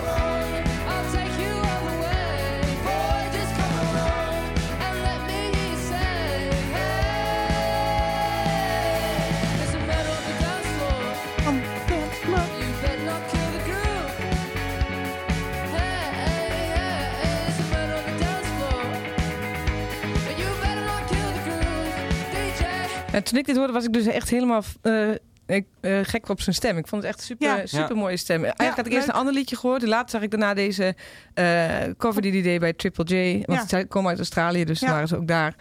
En 23.12 23.24
toen 23.24 23.38
ik 23.38 23.46
dit 23.46 23.56
hoorde 23.58 23.74
was 23.74 23.84
ik 23.86 23.94
dus 23.94 24.06
echt 24.06 24.30
helemaal 24.30 24.64
eh, 24.82 25.10
ik, 25.46 25.66
eh, 25.82 26.00
gek 26.04 26.30
op 26.30 26.42
zijn 26.42 26.56
stem. 26.56 26.78
Ik 26.78 26.88
vond 26.88 27.04
het 27.04 27.12
echt 27.12 27.22
super, 27.24 27.48
Ja. 27.48 27.66
super 27.66 27.96
mooie 27.96 28.18
stem. 28.18 28.44
Eigenlijk 28.44 28.76
had 28.78 28.86
ik 28.86 28.92
eerst 28.92 29.06
leuk. 29.06 29.14
een 29.16 29.20
ander 29.20 29.34
liedje 29.34 29.56
gehoord. 29.56 29.82
Later 29.82 30.10
zag 30.10 30.22
ik 30.22 30.30
daarna 30.32 30.54
deze 30.54 30.96
eh, 31.34 31.66
cover 31.98 32.22
die 32.22 32.32
hij 32.32 32.42
deed 32.42 32.60
bij 32.60 32.74
Triple 32.74 33.04
J. 33.04 33.44
Want 33.46 33.60
Ja. 33.62 33.68
zij 33.68 33.86
komen 33.86 34.10
uit 34.10 34.18
Australië, 34.18 34.64
dus 34.66 34.80
Ja. 34.80 34.90
waren 34.92 35.08
ze 35.08 35.16
ook 35.16 35.28
daar 35.28 35.56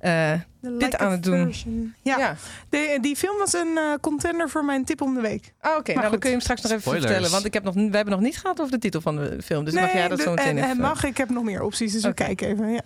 eh, 0.00 0.32
The 0.32 0.40
dit 0.60 0.82
Like 0.82 0.98
aan 0.98 1.10
het 1.10 1.22
doen. 1.22 1.44
Version. 1.44 1.94
Ja, 2.02 2.18
Ja. 2.18 2.36
De- 2.68 2.98
die 3.00 3.16
film 3.16 3.38
was 3.38 3.52
een 3.52 3.76
eh, 3.76 3.82
contender 4.00 4.48
voor 4.48 4.64
mijn 4.64 4.84
tip 4.84 5.00
om 5.02 5.14
de 5.14 5.20
week. 5.20 5.52
Ah, 5.60 5.76
Oké, 5.76 5.92
nou 5.94 6.10
dan 6.10 6.18
kun 6.18 6.28
je 6.28 6.34
hem 6.34 6.40
straks 6.40 6.60
nog 6.62 6.70
even 6.70 6.82
Spoilers. 6.82 7.06
vertellen. 7.06 7.30
Want 7.32 7.44
ik 7.44 7.52
heb 7.54 7.62
nog, 7.64 7.74
we 7.74 7.80
hebben 7.80 8.10
nog 8.10 8.20
niet 8.20 8.38
gehad 8.38 8.60
over 8.60 8.72
de 8.72 8.78
titel 8.78 9.00
van 9.00 9.16
de 9.16 9.38
film. 9.44 9.64
Dus 9.64 9.74
dan 9.74 9.82
mag 9.82 9.92
jij 9.92 10.08
dat 10.08 10.18
de- 10.18 10.24
zo 10.24 10.30
meteen 10.30 10.46
en, 10.48 10.56
even... 10.56 10.70
en 10.70 10.76
mag, 10.80 11.04
ik 11.04 11.16
heb 11.16 11.30
nog 11.30 11.44
meer 11.44 11.62
opties, 11.62 11.92
dus 11.92 12.02
we 12.02 12.08
Oké. 12.08 12.24
kijken 12.24 12.48
even. 12.48 12.68
Ja. 12.72 12.80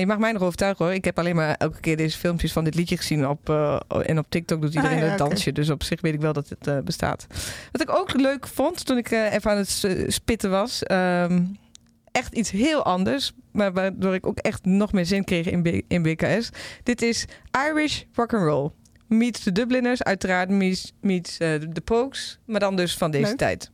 Je 0.00 0.06
mag 0.06 0.18
mij 0.18 0.32
nog 0.32 0.42
overtuigen 0.42 0.84
hoor. 0.84 0.94
Ik 0.94 1.04
heb 1.04 1.18
alleen 1.18 1.36
maar 1.36 1.54
elke 1.54 1.80
keer 1.80 1.96
deze 1.96 2.18
filmpjes 2.18 2.52
van 2.52 2.64
dit 2.64 2.74
liedje 2.74 2.96
gezien. 2.96 3.28
Op, 3.28 3.48
eh, 3.50 3.80
en 4.06 4.18
op 4.18 4.26
TikTok 4.28 4.60
doet 4.60 4.74
iedereen 4.74 4.96
Ah, 4.98 5.04
ja, 5.04 5.10
een 5.10 5.16
dansje. 5.16 5.52
Dus 5.52 5.70
op 5.70 5.82
zich 5.82 6.00
weet 6.00 6.14
ik 6.14 6.20
wel 6.20 6.32
dat 6.32 6.48
het 6.48 6.66
eh, 6.66 6.78
bestaat. 6.78 7.26
Wat 7.72 7.80
ik 7.82 7.90
ook 7.90 8.12
leuk 8.20 8.46
vond 8.46 8.86
toen 8.86 8.96
ik 8.96 9.10
eh, 9.10 9.32
even 9.32 9.50
aan 9.50 9.56
het 9.56 9.86
spitten 10.06 10.50
was. 10.50 10.82
ehm, 10.82 11.42
echt 12.12 12.34
iets 12.34 12.50
heel 12.50 12.84
anders. 12.84 13.32
Maar 13.52 13.72
waardoor 13.72 14.14
ik 14.14 14.26
ook 14.26 14.38
echt 14.38 14.64
nog 14.64 14.92
meer 14.92 15.06
zin 15.06 15.24
kreeg 15.24 15.46
in, 15.46 15.62
B- 15.62 15.82
in 15.92 16.02
BKS. 16.02 16.50
Dit 16.82 17.02
is 17.02 17.24
Irish 17.68 18.02
Rock 18.14 18.34
and 18.34 18.42
Roll. 18.42 18.70
Meets 19.08 19.42
de 19.44 19.52
Dubliners. 19.52 20.02
Uiteraard 20.02 20.48
meets, 20.48 20.92
meets 21.00 21.38
de 21.38 21.82
Pokes. 21.84 22.38
Maar 22.46 22.60
dan 22.60 22.76
dus 22.76 22.96
van 22.96 23.10
deze 23.10 23.26
Leuk. 23.26 23.36
tijd. 23.38 23.70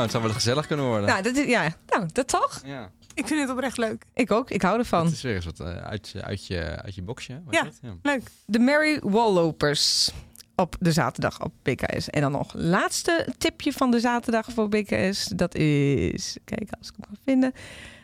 Nou, 0.00 0.12
het 0.12 0.20
zou 0.20 0.22
wel 0.24 0.32
gezellig 0.32 0.66
kunnen 0.66 0.86
worden. 0.86 1.08
Nou, 1.08 1.22
dat 1.22 1.36
is, 1.36 1.46
ja, 1.46 1.74
nou, 1.86 2.06
dat 2.12 2.28
toch? 2.28 2.60
Ja. 2.64 2.90
Ik 3.14 3.26
vind 3.26 3.40
het 3.40 3.50
oprecht 3.50 3.76
leuk. 3.76 4.04
Ik 4.14 4.30
ook. 4.30 4.50
Ik 4.50 4.62
hou 4.62 4.78
ervan. 4.78 5.04
Het 5.04 5.14
is 5.14 5.22
weer 5.22 5.34
eens 5.34 5.44
wat 5.44 5.60
eh, 5.60 5.76
uit, 5.76 6.08
je- 6.08 6.22
uit, 6.22 6.46
je, 6.46 6.60
uit 6.82 6.94
je 6.94 7.02
boxje. 7.02 7.40
Ja. 7.50 7.62
dat? 7.62 7.78
ja. 7.82 7.94
Leuk. 8.02 8.30
De 8.46 8.58
Mary 8.58 9.00
Wallopers 9.02 10.10
op 10.56 10.76
de 10.80 10.92
zaterdag 10.92 11.42
op 11.44 11.52
BKS. 11.62 12.10
En 12.10 12.20
dan 12.20 12.32
nog 12.32 12.52
laatste 12.54 13.26
tipje 13.38 13.72
van 13.72 13.90
de 13.90 14.00
zaterdag 14.00 14.46
voor 14.54 14.68
BKS. 14.68 15.24
Dat 15.26 15.54
is, 15.54 16.36
kijk 16.44 16.68
als 16.78 16.88
ik 16.88 16.94
hem 16.96 17.04
kan 17.06 17.16
vinden, 17.24 17.52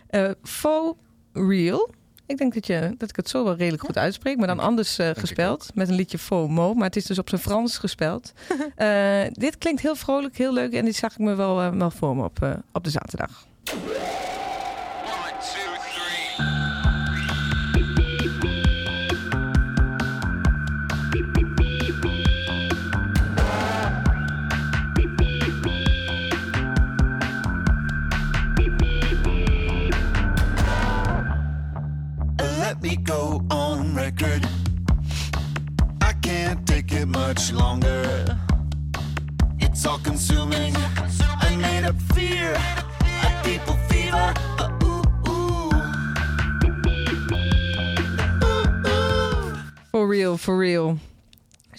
eh 0.09 0.31
Faux 0.43 0.99
Real. 1.33 1.91
Ik 2.27 2.39
denk 2.39 2.55
dat, 2.55 2.67
je, 2.67 2.95
dat 2.99 3.09
ik 3.09 3.17
het 3.17 3.29
zo 3.29 3.45
wel 3.45 3.57
redelijk 3.57 3.85
goed 3.85 3.99
uitspreek, 3.99 4.37
maar 4.37 4.47
dan 4.47 4.59
anders 4.59 4.99
eh, 4.99 5.11
gespeld. 5.17 5.71
Met 5.75 5.89
een 5.89 5.95
liedje 5.95 6.19
FOMO, 6.19 6.75
maar 6.75 6.87
het 6.87 6.97
is 6.97 7.05
dus 7.05 7.19
op 7.19 7.29
zijn 7.29 7.41
Frans 7.41 7.79
gespeld. 7.79 8.33
Eh, 8.77 9.23
dit 9.33 9.59
klinkt 9.59 9.81
heel 9.81 9.97
vrolijk, 9.97 10.37
heel 10.37 10.53
leuk 10.53 10.73
en 10.73 10.85
dit 10.85 10.97
zag 10.97 11.13
ik 11.13 11.19
me 11.19 11.35
wel, 11.35 11.61
eh, 11.61 11.71
wel 11.71 11.91
voor 11.91 12.17
me 12.17 12.25
op, 12.25 12.63
op 12.73 12.85
de 12.85 12.91
zaterdag. 12.91 13.47
Let 32.77 32.83
me 32.83 32.97
go 32.97 33.43
on 33.51 33.95
record. 33.95 34.47
I 36.03 36.13
can't 36.21 36.67
take 36.67 36.93
it 36.93 37.07
much 37.07 37.51
longer. 37.51 38.39
It's 39.59 39.87
all 39.87 39.97
consuming. 39.97 40.77
I 40.77 41.57
made 41.57 41.85
up 41.85 41.95
fear. 42.13 42.53
A 42.53 43.43
people 43.43 43.77
fever. 43.89 44.35
Uh, 44.59 44.69
ooh, 44.85 45.03
ooh. 45.27 45.71
For 49.91 50.07
real, 50.07 50.37
for 50.37 50.59
real. 50.59 50.99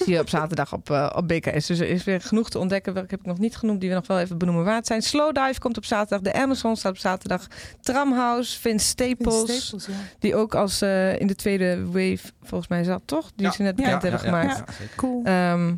Je 0.08 0.20
op 0.20 0.30
zaterdag 0.30 0.74
op, 0.74 0.90
eh, 0.90 1.10
op 1.16 1.28
BKS. 1.28 1.66
Dus 1.66 1.80
er 1.80 1.90
is 1.90 2.04
weer 2.04 2.22
genoeg 2.22 2.50
te 2.50 2.60
ontdekken. 2.60 2.94
Welke 2.94 3.10
heb 3.10 3.20
ik 3.20 3.26
nog 3.26 3.38
niet 3.40 3.56
genoemd 3.58 3.80
die 3.80 3.90
we 3.90 3.96
nog 3.96 4.08
wel 4.08 4.20
even 4.20 4.38
benoemen 4.38 4.64
waard 4.64 4.86
zijn. 4.88 5.02
Slowdive 5.02 5.60
komt 5.60 5.78
op 5.78 5.86
zaterdag. 5.86 6.22
De 6.34 6.34
Amazon 6.40 6.76
staat 6.76 6.92
op 6.92 6.98
zaterdag. 6.98 7.48
Tramhouse, 7.82 8.60
Vince 8.60 8.86
Staples. 8.88 9.36
Vince 9.46 9.62
Staples, 9.62 9.86
ja. 9.86 9.94
Die 10.20 10.36
ook 10.36 10.56
als 10.56 10.82
eh, 10.82 11.20
in 11.20 11.28
de 11.28 11.36
tweede 11.36 11.86
wave 11.86 12.20
volgens 12.44 12.70
mij 12.70 12.84
zat, 12.84 13.02
toch? 13.06 13.32
Die 13.36 13.46
Ja. 13.46 13.52
ze 13.52 13.62
net 13.62 13.76
bekend 13.76 14.02
Ja, 14.04 14.10
hebben 14.10 14.30
ja, 14.32 14.42
ja, 14.42 14.50
gemaakt. 14.50 14.72
Cool. 14.96 15.22
Ehm, 15.24 15.74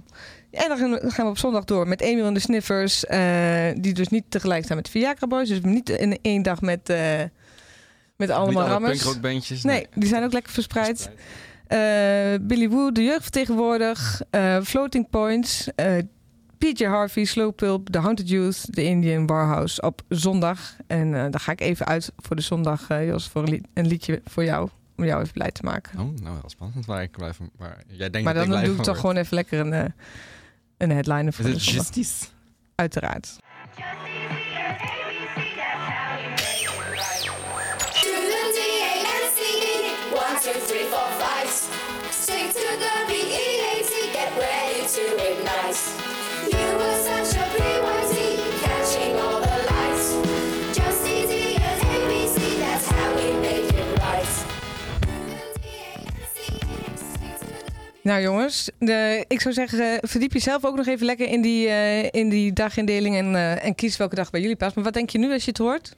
en 0.51 0.67
dan 0.67 0.77
gaan 1.11 1.25
we- 1.25 1.29
op 1.31 1.37
zondag 1.37 1.63
door 1.63 1.87
met 1.87 2.01
Emil 2.01 2.25
en 2.25 2.33
de 2.33 2.39
Sniffers. 2.39 3.05
eh, 3.05 3.65
die 3.75 3.93
dus 3.93 4.07
niet 4.07 4.23
tegelijk 4.29 4.63
staan 4.63 4.77
met 4.77 4.89
Viagra 4.89 5.27
Boys. 5.27 5.49
Dus 5.49 5.59
niet 5.61 5.89
in 5.89 6.19
één 6.21 6.41
dag 6.41 6.61
met, 6.61 6.89
eh, 6.89 6.97
met 7.17 7.29
Niet 8.17 8.31
allemaal 8.31 8.61
alle 8.63 8.71
rammers. 8.71 8.91
punkrockbandjes. 9.01 9.63
Nee, 9.63 9.87
die 9.95 10.07
zijn 10.09 10.23
ook 10.23 10.33
lekker 10.33 10.51
verspreid. 10.53 11.09
Billy 12.41 12.69
Woo, 12.69 12.91
de 12.91 13.03
jeugdvertegenwoordiger. 13.03 14.19
eh 14.29 14.61
Floating 14.61 15.09
Points. 15.09 15.69
eh, 15.75 15.97
PJ 16.57 16.83
Harvey, 16.85 17.23
Slow 17.25 17.55
Pulp, 17.55 17.89
The 17.89 17.99
Haunted 17.99 18.29
Youth, 18.29 18.65
The 18.73 18.83
Indian 18.83 19.25
Warhouse 19.27 19.81
op 19.81 20.01
zondag. 20.09 20.75
En 20.87 21.13
eh 21.13 21.21
daar 21.31 21.39
ga 21.39 21.51
ik 21.51 21.61
even 21.61 21.85
uit 21.85 22.11
voor 22.17 22.35
de 22.35 22.41
zondag, 22.41 22.89
eh, 22.89 23.07
Jos, 23.07 23.27
voor 23.27 23.41
een, 23.43 23.49
lied- 23.49 23.67
een 23.73 23.87
liedje 23.87 24.21
voor 24.25 24.43
jou. 24.43 24.69
Om 24.97 25.05
jou 25.05 25.21
even 25.21 25.33
blij 25.33 25.51
te 25.51 25.63
maken. 25.63 25.99
Oh, 25.99 26.05
nou 26.05 26.33
wel 26.41 26.49
spannend 26.49 26.85
waar 26.85 27.01
ik 27.01 27.11
blij 27.11 27.33
van. 27.33 27.49
Waar 27.57 27.77
jij 27.87 28.09
denkt 28.09 28.23
maar 28.25 28.33
dat 28.33 28.43
dan 28.43 28.43
ik 28.43 28.49
blij 28.49 28.63
doe 28.63 28.71
ik 28.71 28.77
toch 28.77 28.85
word. 28.85 28.97
gewoon 28.99 29.15
even 29.15 29.35
lekker 29.35 29.59
een, 29.59 29.73
eh, 29.73 29.85
een 30.77 30.89
headliner 30.91 31.33
voor 31.33 31.45
Is 31.45 31.51
de 31.51 31.59
het 31.59 31.69
justice? 31.93 32.25
Uiteraard. 32.75 33.37
Nou 58.09 58.21
jongens, 58.21 58.69
de, 58.79 59.25
ik 59.27 59.41
zou 59.41 59.53
zeggen, 59.53 59.99
verdiep 60.01 60.33
jezelf 60.33 60.65
ook 60.65 60.75
nog 60.75 60.87
even 60.87 61.05
lekker 61.05 61.27
in 61.27 61.41
die, 61.41 61.67
eh, 61.67 62.03
in 62.11 62.29
die 62.29 62.53
dagindeling 62.53 63.15
en, 63.15 63.35
eh, 63.35 63.65
en 63.65 63.75
kies 63.75 63.97
welke 63.97 64.15
dag 64.15 64.29
bij 64.29 64.41
jullie 64.41 64.55
past. 64.55 64.75
Maar 64.75 64.83
wat 64.83 64.93
denk 64.93 65.09
je 65.09 65.17
nu 65.17 65.31
als 65.31 65.43
je 65.43 65.49
het 65.49 65.57
hoort? 65.57 65.95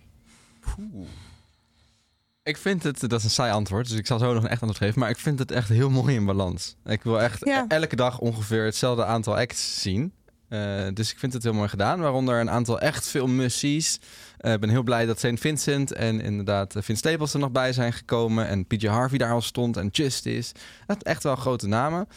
Ik 2.43 2.57
vind 2.57 2.83
het, 2.83 2.99
dat 2.99 3.13
is 3.19 3.23
een 3.23 3.29
saai 3.29 3.51
antwoord, 3.51 3.89
dus 3.89 3.97
ik 3.97 4.05
zal 4.07 4.19
zo 4.19 4.33
nog 4.33 4.43
een 4.43 4.49
echt 4.49 4.61
antwoord 4.61 4.83
geven. 4.83 4.99
Maar 4.99 5.09
ik 5.09 5.17
vind 5.17 5.39
het 5.39 5.51
echt 5.51 5.69
heel 5.69 5.89
mooi 5.89 6.15
in 6.15 6.25
balans. 6.25 6.75
Ik 6.85 7.03
wil 7.03 7.21
echt 7.21 7.45
Ja. 7.45 7.65
elke 7.67 7.95
dag 7.95 8.19
ongeveer 8.19 8.63
hetzelfde 8.65 9.05
aantal 9.05 9.37
acts 9.37 9.81
zien. 9.81 10.13
Eh, 10.49 10.87
dus 10.93 11.11
ik 11.11 11.19
vind 11.19 11.33
het 11.33 11.43
heel 11.43 11.53
mooi 11.53 11.69
gedaan. 11.69 11.99
Waaronder 11.99 12.39
een 12.39 12.49
aantal 12.49 12.79
echt 12.79 13.07
veel 13.07 13.27
mussies. 13.27 13.99
Eh, 14.37 14.53
Ik 14.53 14.59
ben 14.59 14.69
heel 14.69 14.83
blij 14.83 15.05
dat 15.05 15.19
St. 15.19 15.39
Vincent 15.39 15.93
en 15.93 16.21
inderdaad 16.21 16.75
eh, 16.75 16.81
Vince 16.83 17.07
Staples 17.07 17.33
er 17.33 17.39
nog 17.39 17.51
bij 17.51 17.73
zijn 17.73 17.93
gekomen. 17.93 18.47
En 18.47 18.65
PJ 18.67 18.87
Harvey 18.87 19.17
daar 19.17 19.31
al 19.33 19.41
stond 19.41 19.77
en 19.77 19.87
Justice. 19.87 20.53
Dat 20.85 21.03
echt 21.03 21.23
wel 21.23 21.35
grote 21.35 21.67
namen. 21.67 22.07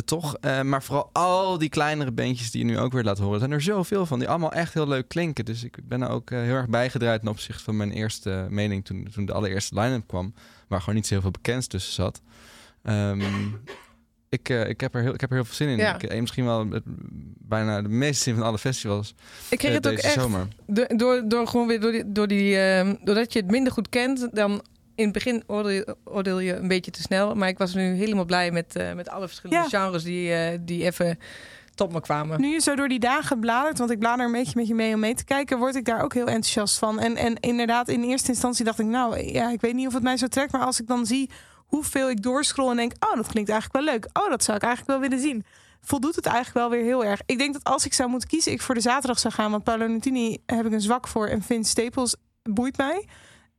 Eh, 0.00 0.06
toch? 0.06 0.36
Eh, 0.40 0.60
maar 0.62 0.82
vooral 0.82 1.10
al 1.12 1.58
die 1.58 1.68
kleinere 1.68 2.10
bandjes 2.12 2.50
die 2.50 2.60
je 2.66 2.70
nu 2.72 2.78
ook 2.78 2.92
weer 2.92 3.04
laat 3.04 3.18
horen. 3.18 3.32
Er 3.34 3.38
zijn 3.38 3.52
er 3.52 3.60
zoveel 3.62 4.06
van 4.06 4.18
die 4.18 4.28
allemaal 4.28 4.52
echt 4.52 4.74
heel 4.74 4.88
leuk 4.88 5.08
klinken. 5.08 5.44
Dus 5.44 5.64
ik 5.64 5.78
ben 5.84 6.02
er 6.02 6.08
ook 6.08 6.30
eh, 6.30 6.38
heel 6.38 6.54
erg 6.54 6.68
bijgedraaid 6.68 7.20
ten 7.20 7.30
opzichte 7.30 7.62
van 7.64 7.76
mijn 7.76 7.92
eerste 7.92 8.46
mening 8.50 8.84
toen, 8.84 9.08
toen 9.14 9.24
de 9.24 9.32
allereerste 9.32 9.80
line-up 9.80 10.06
kwam. 10.06 10.34
Waar 10.68 10.80
gewoon 10.80 10.94
niet 10.94 11.06
zo 11.06 11.12
heel 11.12 11.22
veel 11.22 11.30
bekends 11.30 11.66
tussen 11.66 11.92
zat. 11.92 12.20
Ehm, 12.82 13.20
ik, 14.28 14.48
eh, 14.48 14.68
ik, 14.68 14.80
heb 14.80 14.94
er 14.94 15.02
heel, 15.02 15.14
ik 15.14 15.20
heb 15.20 15.30
er 15.30 15.36
heel 15.36 15.44
veel 15.44 15.54
zin 15.54 15.68
in. 15.68 15.76
Ja. 15.76 15.94
Ik, 15.94 16.02
eh, 16.02 16.20
misschien 16.20 16.44
wel 16.44 16.70
het- 16.70 16.82
bijna 17.38 17.82
de 17.82 17.88
meeste 17.88 18.22
zin 18.22 18.34
van 18.34 18.44
alle 18.44 18.58
festivals. 18.58 19.14
Ik 19.50 19.58
kreeg 19.58 19.70
eh, 19.70 19.76
het 19.76 19.88
ook 19.88 19.98
echt 19.98 20.12
zomer. 20.12 20.48
door, 20.66 20.86
door, 20.96 21.22
door 21.28 21.46
gewoon 21.48 21.66
weer 21.66 21.80
door 21.80 21.92
die, 21.92 22.12
door 22.12 22.26
die 22.26 22.56
ehm, 22.58 22.94
doordat 23.04 23.32
je 23.32 23.38
het 23.38 23.50
minder 23.50 23.72
goed 23.72 23.88
kent, 23.88 24.28
dan 24.32 24.62
in 25.00 25.04
het 25.04 25.12
begin 25.12 25.42
oordeel 25.46 25.70
je, 25.70 25.96
oordeel 26.04 26.38
je 26.38 26.56
een 26.56 26.68
beetje 26.68 26.90
te 26.90 27.02
snel. 27.02 27.34
Maar 27.34 27.48
ik 27.48 27.58
was 27.58 27.74
nu 27.74 27.94
helemaal 27.94 28.24
blij 28.24 28.50
met, 28.50 28.76
eh, 28.76 28.92
met 28.92 29.08
alle 29.08 29.26
verschillende 29.26 29.68
Ja. 29.70 29.78
genres 29.82 30.02
die, 30.02 30.32
eh, 30.32 30.58
die 30.60 30.84
even 30.84 31.18
tot 31.74 31.92
me 31.92 32.00
kwamen. 32.00 32.40
Nu 32.40 32.48
je 32.48 32.60
zo 32.60 32.74
door 32.74 32.88
die 32.88 32.98
dagen 32.98 33.40
bladert, 33.40 33.78
want 33.78 33.90
ik 33.90 33.98
blader 33.98 34.26
een 34.26 34.32
beetje 34.32 34.52
met 34.56 34.66
je 34.66 34.74
mee 34.74 34.94
om 34.94 35.00
mee 35.00 35.14
te 35.14 35.24
kijken, 35.24 35.58
word 35.58 35.74
ik 35.74 35.84
daar 35.84 36.02
ook 36.02 36.14
heel 36.14 36.26
enthousiast 36.26 36.78
van. 36.78 36.98
En, 36.98 37.16
en 37.16 37.36
inderdaad, 37.40 37.88
in 37.88 38.02
eerste 38.02 38.28
instantie 38.28 38.64
dacht 38.64 38.78
ik, 38.78 38.86
nou 38.86 39.18
ja, 39.32 39.50
ik 39.50 39.60
weet 39.60 39.74
niet 39.74 39.86
of 39.86 39.92
het 39.92 40.02
mij 40.02 40.16
zo 40.16 40.26
trekt, 40.26 40.52
maar 40.52 40.64
als 40.64 40.80
ik 40.80 40.86
dan 40.86 41.06
zie 41.06 41.30
hoeveel 41.66 42.10
ik 42.10 42.22
doorscroll 42.22 42.70
en 42.70 42.76
denk, 42.76 42.92
oh, 43.00 43.16
dat 43.16 43.26
klinkt 43.26 43.50
eigenlijk 43.50 43.84
wel 43.84 43.94
leuk. 43.94 44.08
Oh, 44.12 44.30
dat 44.30 44.44
zou 44.44 44.56
ik 44.56 44.62
eigenlijk 44.62 44.98
wel 44.98 45.08
willen 45.08 45.24
zien. 45.24 45.44
Voldoet 45.80 46.16
het 46.16 46.26
eigenlijk 46.26 46.56
wel 46.56 46.70
weer 46.78 46.84
heel 46.84 47.04
erg. 47.04 47.20
Ik 47.26 47.38
denk 47.38 47.52
dat 47.52 47.64
als 47.64 47.84
ik 47.84 47.92
zou 47.94 48.08
moeten 48.10 48.28
kiezen, 48.28 48.52
ik 48.52 48.62
voor 48.62 48.74
de 48.74 48.80
zaterdag 48.80 49.18
zou 49.18 49.34
gaan, 49.34 49.50
want 49.50 49.64
Paolo 49.64 49.86
Nutini 49.86 50.38
heb 50.46 50.66
ik 50.66 50.72
een 50.72 50.80
zwak 50.80 51.08
voor 51.08 51.26
en 51.26 51.42
Vince 51.42 51.70
Staples 51.70 52.16
boeit 52.42 52.76
mij. 52.76 53.06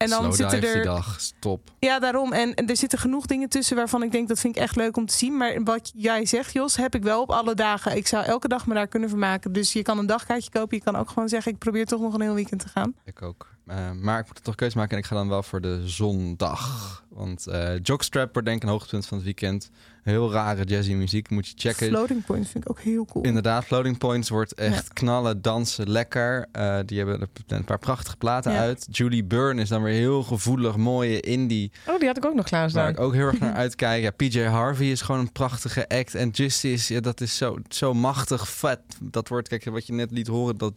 En 0.01 0.09
dan 0.09 0.33
Slow 0.33 0.49
zitten 0.49 0.69
er. 0.69 0.73
die 0.73 0.83
dag, 0.83 1.21
stop. 1.21 1.71
Ja, 1.79 1.99
daarom. 1.99 2.33
En 2.33 2.55
er 2.55 2.77
zitten 2.77 2.99
genoeg 2.99 3.25
dingen 3.25 3.49
tussen 3.49 3.75
waarvan 3.75 4.03
ik 4.03 4.11
denk 4.11 4.27
dat 4.27 4.39
vind 4.39 4.55
ik 4.55 4.61
echt 4.61 4.75
leuk 4.75 4.97
om 4.97 5.05
te 5.05 5.13
zien. 5.13 5.37
Maar 5.37 5.63
wat 5.63 5.91
jij 5.95 6.25
zegt, 6.25 6.53
Jos, 6.53 6.75
heb 6.75 6.95
ik 6.95 7.03
wel 7.03 7.21
op 7.21 7.29
alle 7.31 7.55
dagen. 7.55 7.95
Ik 7.95 8.07
zou 8.07 8.25
elke 8.25 8.47
dag 8.47 8.67
me 8.67 8.73
daar 8.73 8.87
kunnen 8.87 9.09
vermaken. 9.09 9.51
Dus 9.53 9.73
je 9.73 9.81
kan 9.81 9.97
een 9.97 10.05
dagkaartje 10.05 10.49
kopen. 10.49 10.77
Je 10.77 10.83
kan 10.83 10.95
ook 10.95 11.09
gewoon 11.09 11.29
zeggen, 11.29 11.51
ik 11.51 11.57
probeer 11.57 11.85
toch 11.85 12.01
nog 12.01 12.13
een 12.13 12.21
heel 12.21 12.33
weekend 12.33 12.61
te 12.61 12.67
gaan. 12.67 12.95
Ik 13.05 13.21
ook. 13.21 13.49
Eh, 13.67 13.91
maar 13.91 14.19
ik 14.19 14.27
moet 14.27 14.37
er 14.37 14.43
toch 14.43 14.55
keuze 14.55 14.77
maken 14.77 14.91
en 14.91 14.97
ik 14.97 15.05
ga 15.05 15.15
dan 15.15 15.29
wel 15.29 15.43
voor 15.43 15.61
de 15.61 15.81
zondag. 15.87 17.03
Want 17.09 17.47
Jockstrap 17.81 18.33
wordt 18.33 18.47
denk 18.47 18.61
ik 18.61 18.63
een 18.63 18.73
hoogtepunt 18.73 19.05
van 19.05 19.17
het 19.17 19.25
weekend. 19.25 19.69
Heel 20.03 20.31
rare 20.31 20.63
jazzy 20.63 20.93
muziek, 20.93 21.29
moet 21.29 21.47
je 21.47 21.53
checken. 21.55 21.87
Floating 21.87 22.25
Point 22.25 22.47
vind 22.47 22.63
ik 22.63 22.69
ook 22.69 22.79
heel 22.79 23.05
cool. 23.05 23.23
Inderdaad, 23.25 23.65
Floating 23.65 23.97
Points 23.97 24.29
wordt 24.29 24.53
echt 24.53 24.93
knallen, 24.93 25.41
dansen, 25.41 25.89
lekker. 25.89 26.47
Eh, 26.51 26.79
die 26.85 26.97
hebben 26.97 27.21
er 27.21 27.27
een 27.57 27.63
paar 27.63 27.79
prachtige 27.79 28.17
platen 28.17 28.51
Ja. 28.51 28.59
uit. 28.59 28.87
Julie 28.91 29.23
Byrne 29.23 29.61
is 29.61 29.69
dan 29.69 29.83
weer 29.83 29.93
heel 29.93 30.23
gevoelig, 30.23 30.75
mooie 30.77 31.19
indie. 31.19 31.71
Oh, 31.87 31.97
die 31.99 32.07
had 32.07 32.17
ik 32.17 32.25
ook 32.25 32.33
nog 32.35 32.49
Waar 32.49 32.59
klaarstaan. 32.59 32.89
ik 32.89 32.99
ook 32.99 33.13
heel 33.13 33.27
erg 33.27 33.39
naar 33.39 33.53
uitkijk. 33.53 34.01
Ja, 34.03 34.11
PJ 34.11 34.39
Harvey 34.41 34.91
is 34.91 35.01
gewoon 35.01 35.21
een 35.21 35.31
prachtige 35.31 35.89
act. 35.89 36.15
En 36.15 36.29
Justice, 36.29 36.93
ja, 36.93 36.99
dat 36.99 37.21
is 37.21 37.37
zo, 37.37 37.57
zo 37.69 37.93
machtig 37.93 38.49
vet. 38.49 38.79
Dat 39.01 39.27
wordt, 39.27 39.47
kijk, 39.47 39.65
wat 39.65 39.87
je 39.87 39.93
net 39.93 40.11
liet 40.11 40.27
horen, 40.27 40.57
dat, 40.57 40.73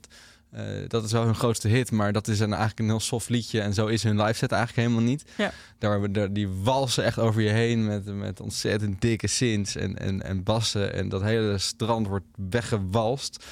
eh, 0.54 0.64
dat 0.88 1.04
is 1.04 1.12
wel 1.12 1.24
hun 1.24 1.34
grootste 1.34 1.68
hit. 1.68 1.90
Maar 1.90 2.12
dat 2.12 2.28
is 2.28 2.40
een, 2.40 2.48
eigenlijk 2.50 2.78
een 2.80 2.88
heel 2.88 3.00
soft 3.00 3.28
liedje. 3.28 3.60
En 3.60 3.74
zo 3.74 3.86
is 3.86 4.02
hun 4.02 4.20
live 4.22 4.34
set 4.34 4.52
eigenlijk 4.52 4.88
helemaal 4.88 5.08
niet. 5.08 5.24
Ja. 5.36 5.52
Daar, 5.78 6.12
daar, 6.12 6.32
die 6.32 6.48
walsen 6.48 7.04
echt 7.04 7.18
over 7.18 7.42
je 7.42 7.50
heen 7.50 7.86
met, 7.86 8.14
met 8.14 8.40
ontzettend 8.40 9.00
dikke 9.00 9.26
synths 9.26 9.76
en, 9.76 9.98
en, 9.98 10.22
en 10.22 10.42
bassen. 10.42 10.92
En 10.92 11.08
dat 11.08 11.22
hele 11.22 11.58
strand 11.58 12.06
wordt 12.06 12.26
weggewalst. 12.50 13.44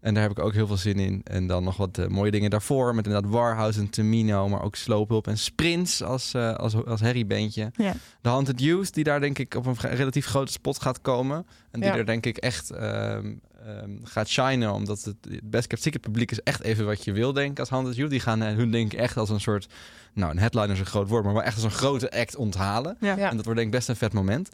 En 0.00 0.14
daar 0.14 0.22
heb 0.22 0.32
ik 0.32 0.38
ook 0.38 0.52
heel 0.52 0.66
veel 0.66 0.76
zin 0.76 0.98
in. 0.98 1.20
En 1.24 1.46
dan 1.46 1.64
nog 1.64 1.76
wat 1.76 1.98
eh, 1.98 2.06
mooie 2.06 2.30
dingen 2.30 2.50
daarvoor. 2.50 2.94
Met 2.94 3.06
inderdaad 3.06 3.30
Warhouse 3.30 3.78
en 3.80 3.90
Tamino. 3.90 4.48
Maar 4.48 4.62
ook 4.62 4.76
Slowpulp 4.76 5.26
en 5.26 5.38
Sprints 5.38 6.02
als, 6.02 6.34
eh 6.34 6.54
als, 6.54 6.84
als 6.84 7.00
herriebandje. 7.00 7.70
Ja. 7.76 7.94
De 8.20 8.28
Haunted 8.28 8.60
Youth, 8.60 8.94
die 8.94 9.04
daar 9.04 9.20
denk 9.20 9.38
ik 9.38 9.54
op 9.54 9.66
een 9.66 9.76
relatief 9.80 10.26
grote 10.26 10.52
spot 10.52 10.80
gaat 10.82 11.00
komen. 11.00 11.46
En 11.70 11.80
die 11.80 11.88
Ja. 11.90 11.96
er 11.96 12.06
denk 12.06 12.26
ik 12.26 12.36
echt 12.36 12.70
ehm, 12.70 13.34
ehm, 13.66 13.90
gaat 14.02 14.28
shinen. 14.28 14.72
Omdat 14.72 15.02
het, 15.02 15.16
het 15.30 15.50
Best 15.50 15.66
Kept 15.66 15.82
Secret 15.82 16.02
publiek 16.02 16.30
is 16.30 16.40
echt 16.42 16.62
even 16.62 16.86
wat 16.86 17.04
je 17.04 17.12
wil 17.12 17.32
denken 17.32 17.68
als 17.68 17.96
Youth. 17.96 18.10
Die 18.10 18.20
gaan 18.20 18.42
eh, 18.42 18.54
hun 18.54 18.70
denk 18.70 18.92
ik 18.92 18.98
echt 18.98 19.16
als 19.16 19.30
een 19.30 19.40
soort... 19.40 19.66
Nou, 20.12 20.30
een 20.30 20.38
headliner 20.38 20.70
is 20.70 20.78
een 20.78 20.86
groot 20.86 21.08
woord, 21.08 21.24
maar 21.24 21.32
wel 21.32 21.42
echt 21.42 21.54
als 21.54 21.64
een 21.64 21.70
grote 21.70 22.10
act 22.10 22.36
onthalen. 22.36 22.96
Ja. 23.00 23.16
Ja. 23.16 23.30
En 23.30 23.36
dat 23.36 23.44
wordt 23.44 23.60
denk 23.60 23.72
ik 23.72 23.76
best 23.78 23.88
een 23.88 23.96
vet 23.96 24.12
moment. 24.12 24.48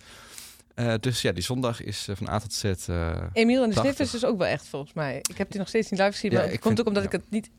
Eh, 0.74 0.94
dus 1.00 1.22
ja, 1.22 1.32
die 1.32 1.42
zondag 1.42 1.82
is 1.82 2.08
eh, 2.08 2.16
van 2.16 2.28
A 2.28 2.38
tot 2.38 2.52
Z. 2.52 2.64
eh, 2.64 3.16
Emiel 3.32 3.62
en 3.62 3.68
de 3.68 3.74
80. 3.74 3.94
Sniff 3.94 4.00
is 4.00 4.10
dus 4.20 4.24
ook 4.24 4.38
wel 4.38 4.46
echt 4.48 4.66
volgens 4.68 4.92
mij. 4.92 5.18
Ik 5.30 5.38
heb 5.38 5.50
die 5.50 5.58
nog 5.58 5.68
steeds 5.68 5.90
niet 5.90 6.00
live 6.00 6.12
gezien, 6.12 6.30
Ja, 6.30 6.36
maar 6.36 6.46
het 6.46 6.54
komt 6.54 6.66
vind- 6.66 6.80
ook 6.80 6.86
omdat 6.86 7.04
ik 7.04 7.12
het 7.12 7.30
niet 7.30 7.50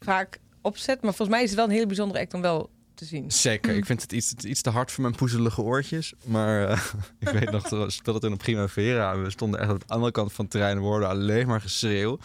vaak 0.00 0.38
opzet. 0.62 1.02
Maar 1.02 1.14
volgens 1.14 1.28
mij 1.28 1.42
is 1.42 1.48
het 1.48 1.58
wel 1.58 1.66
een 1.68 1.72
hele 1.74 1.86
bijzondere 1.86 2.20
act 2.20 2.34
om 2.34 2.40
wel 2.40 2.70
te 2.98 3.04
zien. 3.04 3.30
Zeker. 3.30 3.74
Ik 3.76 3.86
vind 3.86 4.02
het 4.02 4.12
iets, 4.12 4.30
het 4.30 4.44
iets 4.44 4.62
te 4.62 4.70
hard 4.70 4.92
voor 4.92 5.02
mijn 5.02 5.14
poezelige 5.14 5.62
oortjes. 5.62 6.12
Maar 6.24 6.68
eh, 6.68 6.82
ik 7.18 7.28
weet 7.28 7.50
nog, 7.50 7.68
we 7.68 7.90
speelden 7.90 8.22
toen 8.22 8.32
op 8.32 8.38
Primavera. 8.38 9.12
En 9.12 9.22
we 9.22 9.30
stonden 9.30 9.60
echt 9.60 9.70
aan 9.70 9.78
de 9.78 9.84
andere 9.86 10.12
kant 10.12 10.32
van 10.32 10.44
het 10.44 10.52
terrein. 10.52 10.76
en 10.76 10.82
we 10.82 10.88
hoorden 10.88 11.08
alleen 11.08 11.46
maar 11.46 11.60
geschreeuw. 11.60 12.18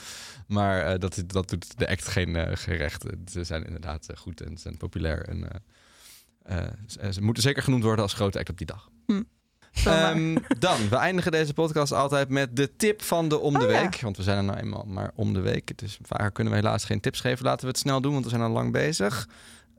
Maar 0.48 0.82
eh, 0.86 1.00
dat, 1.00 1.24
dat 1.28 1.50
doet 1.50 1.78
de 1.78 1.90
act 1.90 2.08
geen, 2.08 2.36
eh, 2.36 2.56
geen 2.56 2.78
recht. 2.78 3.06
Ze 3.32 3.44
zijn 3.44 3.66
inderdaad 3.66 4.08
eh, 4.08 4.18
goed 4.18 4.42
en 4.42 4.56
ze 4.56 4.62
zijn 4.62 4.78
populair. 4.78 5.28
En, 5.28 5.48
eh, 6.44 6.58
eh, 6.58 7.12
ze, 7.12 7.22
moeten 7.22 7.44
zeker 7.44 7.64
genoemd 7.64 7.84
worden 7.84 8.04
als 8.04 8.14
grote 8.14 8.40
act 8.40 8.50
op 8.50 8.58
die 8.58 8.68
dag. 8.68 8.90
Ehm, 9.74 10.38
dan, 10.60 10.90
we 10.90 10.96
eindigen 10.96 11.32
deze 11.32 11.54
podcast 11.54 11.92
altijd 11.92 12.30
met 12.30 12.56
de 12.56 12.76
tip 12.76 13.02
van 13.02 13.30
de 13.30 13.40
om 13.40 13.54
de 13.54 13.66
Oh, 13.66 13.72
ja. 13.72 13.82
week. 13.82 14.02
Want 14.02 14.18
we 14.18 14.24
zijn 14.24 14.38
er 14.38 14.44
nou 14.44 14.60
eenmaal 14.60 14.84
maar 14.88 15.12
om 15.16 15.34
de 15.34 15.40
week. 15.40 15.78
Dus 15.78 16.00
vaker 16.02 16.32
kunnen 16.32 16.54
we 16.54 16.60
helaas 16.60 16.86
geen 16.86 17.00
tips 17.00 17.20
geven. 17.20 17.46
Laten 17.46 17.62
we 17.62 17.68
het 17.68 17.78
snel 17.78 18.02
doen, 18.02 18.12
want 18.12 18.24
we 18.24 18.30
zijn 18.30 18.42
al 18.42 18.50
lang 18.50 18.72
bezig. 18.72 19.28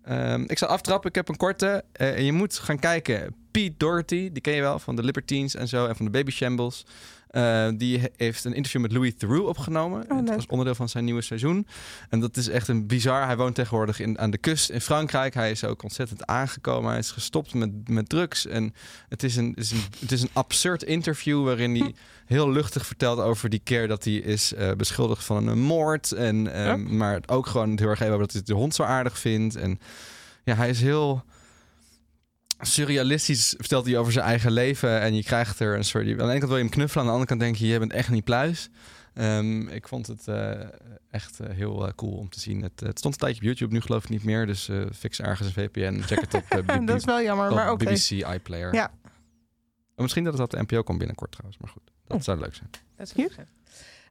Ehm, 0.04 0.44
ik 0.46 0.58
zal 0.58 0.68
aftrappen, 0.68 1.08
ik 1.08 1.14
heb 1.14 1.28
een 1.28 1.36
korte. 1.36 1.84
Eh, 1.92 2.18
je 2.18 2.32
moet 2.32 2.58
gaan 2.58 2.78
kijken. 2.78 3.34
Pete 3.50 3.74
Doherty, 3.76 4.32
die 4.32 4.42
ken 4.42 4.54
je 4.54 4.60
wel 4.60 4.78
van 4.78 4.96
de 4.96 5.02
Libertines 5.02 5.54
en 5.54 5.68
zo. 5.68 5.86
En 5.86 5.96
van 5.96 6.04
de 6.04 6.10
Baby 6.10 6.30
Shambles. 6.30 6.86
Eh, 7.34 7.68
die 7.76 7.98
he- 7.98 8.08
heeft 8.16 8.44
een 8.44 8.54
interview 8.54 8.80
met 8.80 8.92
Louis 8.92 9.12
Theroux 9.16 9.48
opgenomen. 9.48 10.04
Oh, 10.10 10.28
was 10.28 10.46
onderdeel 10.46 10.74
van 10.74 10.88
zijn 10.88 11.04
nieuwe 11.04 11.22
seizoen. 11.22 11.66
En 12.08 12.20
dat 12.20 12.36
is 12.36 12.48
echt 12.48 12.68
een 12.68 12.86
bizar. 12.86 13.24
Hij 13.26 13.36
woont 13.36 13.54
tegenwoordig 13.54 14.00
in, 14.00 14.18
aan 14.18 14.30
de 14.30 14.38
kust 14.38 14.70
in 14.70 14.80
Frankrijk. 14.80 15.34
Hij 15.34 15.50
is 15.50 15.64
ook 15.64 15.82
ontzettend 15.82 16.26
aangekomen. 16.26 16.90
Hij 16.90 16.98
is 16.98 17.10
gestopt 17.10 17.54
met, 17.54 17.88
met 17.88 18.08
drugs. 18.08 18.46
En 18.46 18.74
het 19.08 19.22
is, 19.22 19.36
een, 19.36 19.52
het, 19.54 19.58
is 19.64 19.70
een, 19.70 19.82
het 20.00 20.12
is 20.12 20.22
een 20.22 20.30
absurd 20.32 20.82
interview 20.82 21.44
waarin 21.44 21.74
hij 21.76 21.94
heel 22.26 22.50
luchtig 22.50 22.86
vertelt 22.86 23.18
over 23.18 23.48
die 23.48 23.60
keer 23.64 23.88
dat 23.88 24.04
hij 24.04 24.12
is 24.14 24.54
eh, 24.54 24.72
beschuldigd 24.72 25.24
van 25.24 25.46
een 25.46 25.60
moord. 25.60 26.12
En, 26.12 26.52
ehm, 26.54 26.96
Maar 26.96 27.20
ook 27.26 27.46
gewoon 27.46 27.78
heel 27.78 27.88
erg 27.88 28.00
even 28.00 28.12
over 28.14 28.24
dat 28.26 28.32
hij 28.34 28.42
de 28.44 28.54
hond 28.54 28.74
zo 28.74 28.82
aardig 28.82 29.18
vindt. 29.18 29.56
En 29.56 29.78
ja, 30.44 30.54
hij 30.54 30.68
is 30.70 30.80
heel 30.80 31.24
surrealistisch 32.66 33.54
vertelt 33.58 33.86
hij 33.86 33.98
over 33.98 34.12
zijn 34.12 34.24
eigen 34.24 34.52
leven. 34.52 35.00
En 35.00 35.14
je 35.14 35.22
krijgt 35.22 35.60
er 35.60 35.76
een 35.76 35.84
soort... 35.84 36.06
Aan 36.06 36.16
de 36.16 36.22
ene 36.22 36.38
kant 36.38 36.44
wil 36.44 36.56
je 36.56 36.62
hem 36.62 36.72
knuffelen. 36.72 37.00
Aan 37.00 37.06
de 37.06 37.12
andere 37.12 37.28
kant 37.28 37.40
denk 37.40 37.56
je, 37.56 37.66
je 37.66 37.78
bent 37.78 37.92
echt 37.92 38.10
niet 38.10 38.24
pluis. 38.24 38.70
Ehm, 39.14 39.68
ik 39.68 39.88
vond 39.88 40.06
het 40.06 40.28
eh, 40.28 40.60
echt 41.14 41.40
eh, 41.40 41.50
heel 41.50 41.86
eh, 41.86 41.92
cool 41.94 42.12
om 42.12 42.28
te 42.28 42.40
zien. 42.40 42.62
Het, 42.62 42.80
het 42.80 42.98
stond 42.98 43.14
een 43.14 43.20
tijdje 43.20 43.40
op 43.40 43.46
YouTube, 43.46 43.72
nu 43.72 43.80
geloof 43.80 44.02
ik 44.02 44.08
niet 44.08 44.24
meer. 44.24 44.46
Dus 44.46 44.68
eh, 44.68 44.82
fix 44.94 45.20
ergens 45.20 45.48
een 45.48 45.54
VPN, 45.54 46.00
check 46.00 46.20
het 46.20 46.34
op 46.34 46.44
Dat 46.86 46.96
is 46.96 47.04
wel 47.04 47.22
jammer, 47.22 47.54
maar 47.54 47.70
oké. 47.72 47.84
BBC 47.84 48.10
iPlayer. 48.10 48.74
Ja. 48.74 48.92
Oh, 49.94 50.02
misschien 50.02 50.24
dat 50.24 50.32
het 50.32 50.42
op 50.42 50.50
de 50.50 50.62
NPO 50.62 50.82
komt 50.82 50.98
binnenkort 50.98 51.32
trouwens, 51.32 51.60
maar 51.60 51.70
goed. 51.70 51.90
Dat 52.06 52.24
zou 52.24 52.38
leuk 52.38 52.54
zijn. 52.54 52.70
Dat 52.96 53.06
is 53.06 53.12
goed. 53.12 53.36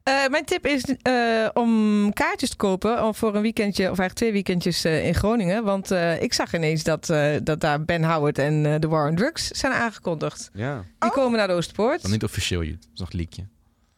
Eh, 0.04 0.26
mijn 0.28 0.44
tip 0.44 0.66
is 0.66 0.84
eh, 1.02 1.48
om 1.52 2.12
kaartjes 2.12 2.50
te 2.50 2.56
kopen 2.56 3.04
om 3.04 3.14
voor 3.14 3.34
een 3.34 3.42
weekendje, 3.42 3.82
of 3.82 3.86
eigenlijk 3.86 4.14
twee 4.14 4.32
weekendjes 4.32 4.84
eh, 4.84 5.06
in 5.06 5.14
Groningen. 5.14 5.64
Want 5.64 5.90
eh, 5.90 6.22
ik 6.22 6.32
zag 6.32 6.54
ineens 6.54 6.82
dat, 6.82 7.10
eh, 7.10 7.34
dat 7.42 7.60
daar 7.60 7.84
Ben 7.84 8.04
Howard 8.04 8.38
en 8.38 8.66
eh, 8.66 8.74
The 8.74 8.88
War 8.88 9.08
on 9.08 9.16
Drugs 9.16 9.48
zijn 9.48 9.72
aangekondigd. 9.72 10.50
Ja. 10.52 10.84
Die 10.98 11.10
komen 11.10 11.38
naar 11.38 11.46
de 11.46 11.52
Oosterpoort. 11.52 12.02
Dan 12.02 12.10
niet 12.10 12.24
officieel, 12.24 12.60
het 12.60 12.88
is 12.94 13.00
nog 13.00 13.10
een 13.12 13.18
leakje. 13.18 13.46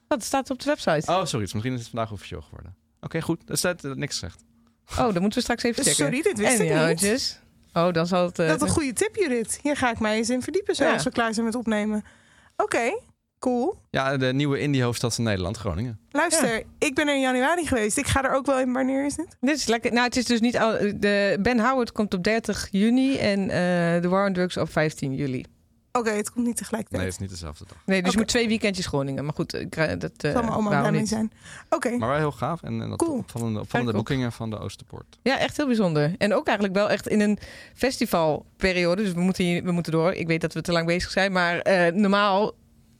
Dat 0.08 0.24
staat 0.24 0.50
op 0.50 0.58
de 0.58 0.64
website. 0.64 1.12
Oh, 1.12 1.24
sorry, 1.24 1.48
misschien 1.52 1.72
is 1.72 1.80
het 1.80 1.88
vandaag 1.88 2.12
officieel 2.12 2.40
geworden. 2.42 2.76
Oké, 3.00 3.20
goed. 3.22 3.42
Er 3.46 3.56
staat 3.56 3.82
niks 3.82 4.12
gezegd. 4.18 4.44
Oh, 4.90 4.96
dan 4.96 5.20
moeten 5.22 5.32
we 5.38 5.40
straks 5.40 5.62
even 5.62 5.84
checken. 5.84 6.04
Sorry, 6.04 6.22
dit 6.22 6.38
wist 6.38 6.58
en 6.60 6.88
ik 6.90 7.00
niet. 7.00 7.42
Oh, 7.72 7.92
dan 7.92 8.06
zal 8.06 8.24
het... 8.26 8.38
eh, 8.38 8.46
Dat 8.48 8.56
is 8.62 8.68
een 8.68 8.74
goede 8.74 8.92
tip, 8.92 9.16
Judith. 9.16 9.58
Hier 9.62 9.76
ga 9.76 9.90
ik 9.90 9.98
mij 9.98 10.16
eens 10.16 10.30
in 10.30 10.42
verdiepen 10.42 10.74
zo 10.74 10.84
Ja. 10.84 10.92
als 10.92 11.02
we 11.04 11.10
klaar 11.10 11.34
zijn 11.34 11.46
met 11.46 11.54
opnemen. 11.54 12.04
Oké, 12.56 12.98
cool. 13.52 13.76
Ja, 13.90 14.16
de 14.16 14.32
nieuwe 14.32 14.58
indie-hoofdstad 14.58 15.14
van 15.14 15.24
Nederland, 15.24 15.56
Groningen. 15.56 15.98
Luister, 16.10 16.62
ik 16.78 16.94
ben 16.94 17.08
er 17.08 17.14
in 17.14 17.20
januari 17.20 17.66
geweest. 17.66 17.96
Ik 17.98 18.06
ga 18.06 18.24
er 18.24 18.34
ook 18.34 18.46
wel 18.46 18.58
in. 18.60 18.72
Wanneer 18.72 19.06
is 19.06 19.14
dit? 19.14 19.36
Dit 19.40 19.56
is 19.56 19.66
lekker. 19.66 19.92
Nou, 19.92 20.04
het 20.04 20.16
is 20.16 20.24
dus 20.24 20.40
niet 20.40 20.58
al. 20.58 20.72
De 20.96 21.38
Ben 21.42 21.60
Howard 21.60 21.92
komt 21.92 22.14
op 22.14 22.24
30 22.24 22.68
juni 22.70 23.16
en 23.18 23.40
eh 23.50 24.02
de 24.02 24.08
War 24.08 24.26
on 24.26 24.32
Drugs 24.32 24.56
op 24.56 24.70
15 24.72 25.14
juli. 25.14 25.44
Oké, 25.92 26.10
het 26.10 26.30
komt 26.32 26.46
niet 26.46 26.56
tegelijkertijd. 26.56 27.02
Nee, 27.02 27.10
het 27.12 27.20
is 27.20 27.28
niet 27.28 27.38
dezelfde 27.38 27.64
dag. 27.68 27.78
Nee, 27.86 28.02
dus 28.02 28.12
je 28.12 28.18
moet 28.18 28.28
twee 28.28 28.48
weekendjes 28.48 28.86
Groningen. 28.86 29.24
Maar 29.24 29.34
goed, 29.34 29.54
ik 29.54 29.70
krijg- 29.70 29.96
dat 29.96 30.12
uh, 30.24 30.32
Zal 30.32 30.42
mijn 30.42 30.54
oma 30.54 30.80
blij 30.80 30.90
mee 30.90 31.06
zijn. 31.06 31.32
Oké. 31.70 31.90
Maar 31.90 32.08
wel 32.08 32.18
heel 32.18 32.32
gaaf. 32.32 32.62
En, 32.62 32.82
en 32.82 32.88
dat 32.88 32.98
Cool. 32.98 33.18
opvallende, 33.18 33.60
opvallende 33.60 33.92
Kijk 33.92 34.02
op. 34.02 34.08
boekingen 34.08 34.32
van 34.32 34.50
de 34.50 34.58
Oosterpoort. 34.58 35.18
Ja, 35.22 35.38
echt 35.38 35.56
heel 35.56 35.66
bijzonder. 35.66 36.14
En 36.18 36.34
ook 36.34 36.46
eigenlijk 36.46 36.76
wel 36.76 36.90
echt 36.90 37.08
in 37.08 37.20
een 37.20 37.38
festivalperiode. 37.74 39.02
Dus 39.02 39.12
we 39.12 39.20
moeten, 39.20 39.44
hier, 39.44 39.62
we 39.64 39.72
moeten 39.72 39.92
door. 39.92 40.12
Ik 40.12 40.26
weet 40.26 40.40
dat 40.40 40.52
we 40.54 40.60
te 40.60 40.72
lang 40.72 40.86
bezig 40.86 41.10
zijn. 41.10 41.32
Maar 41.32 41.58
eh, 41.58 41.92
normaal 41.94 42.52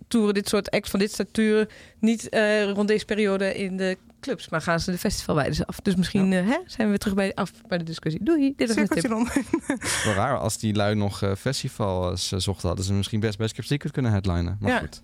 toeren 0.08 0.34
dit 0.34 0.48
soort 0.48 0.70
acts 0.70 0.90
van 0.90 0.98
dit 0.98 1.12
statuur 1.12 1.68
niet 2.00 2.28
eh, 2.28 2.70
rond 2.70 2.88
deze 2.88 3.04
periode 3.04 3.54
in 3.54 3.76
de 3.76 3.98
clubs. 4.20 4.48
Maar 4.48 4.60
gaan 4.62 4.80
ze 4.80 4.90
de 4.90 4.98
festivalwijden 4.98 5.66
af. 5.66 5.80
Dus 5.80 5.94
misschien 5.94 6.32
eh, 6.32 6.38
hè, 6.48 6.56
zijn 6.66 6.82
we 6.82 6.86
weer 6.88 6.98
terug 6.98 7.14
bij, 7.14 7.34
af 7.34 7.52
bij 7.68 7.78
de 7.78 7.84
discussie. 7.84 8.24
Doei, 8.24 8.52
dit 8.56 8.66
was 8.66 8.76
mijn 8.76 8.88
Cirkeltje 8.88 9.26
tip. 9.26 9.76
rond. 9.78 10.04
Wel 10.04 10.14
raar, 10.14 10.38
als 10.38 10.58
die 10.58 10.74
lui 10.74 10.94
nog 10.94 11.22
eh, 11.22 11.32
festivals 11.38 12.28
zochten, 12.28 12.66
hadden 12.68 12.84
ze 12.86 12.92
misschien 12.92 13.20
best 13.20 13.38
Best 13.38 13.54
Kept 13.54 13.66
Secret 13.66 13.92
kunnen 13.92 14.10
headlinen. 14.12 14.56
Maar 14.60 14.70
Ja. 14.70 14.78
goed. 14.78 15.02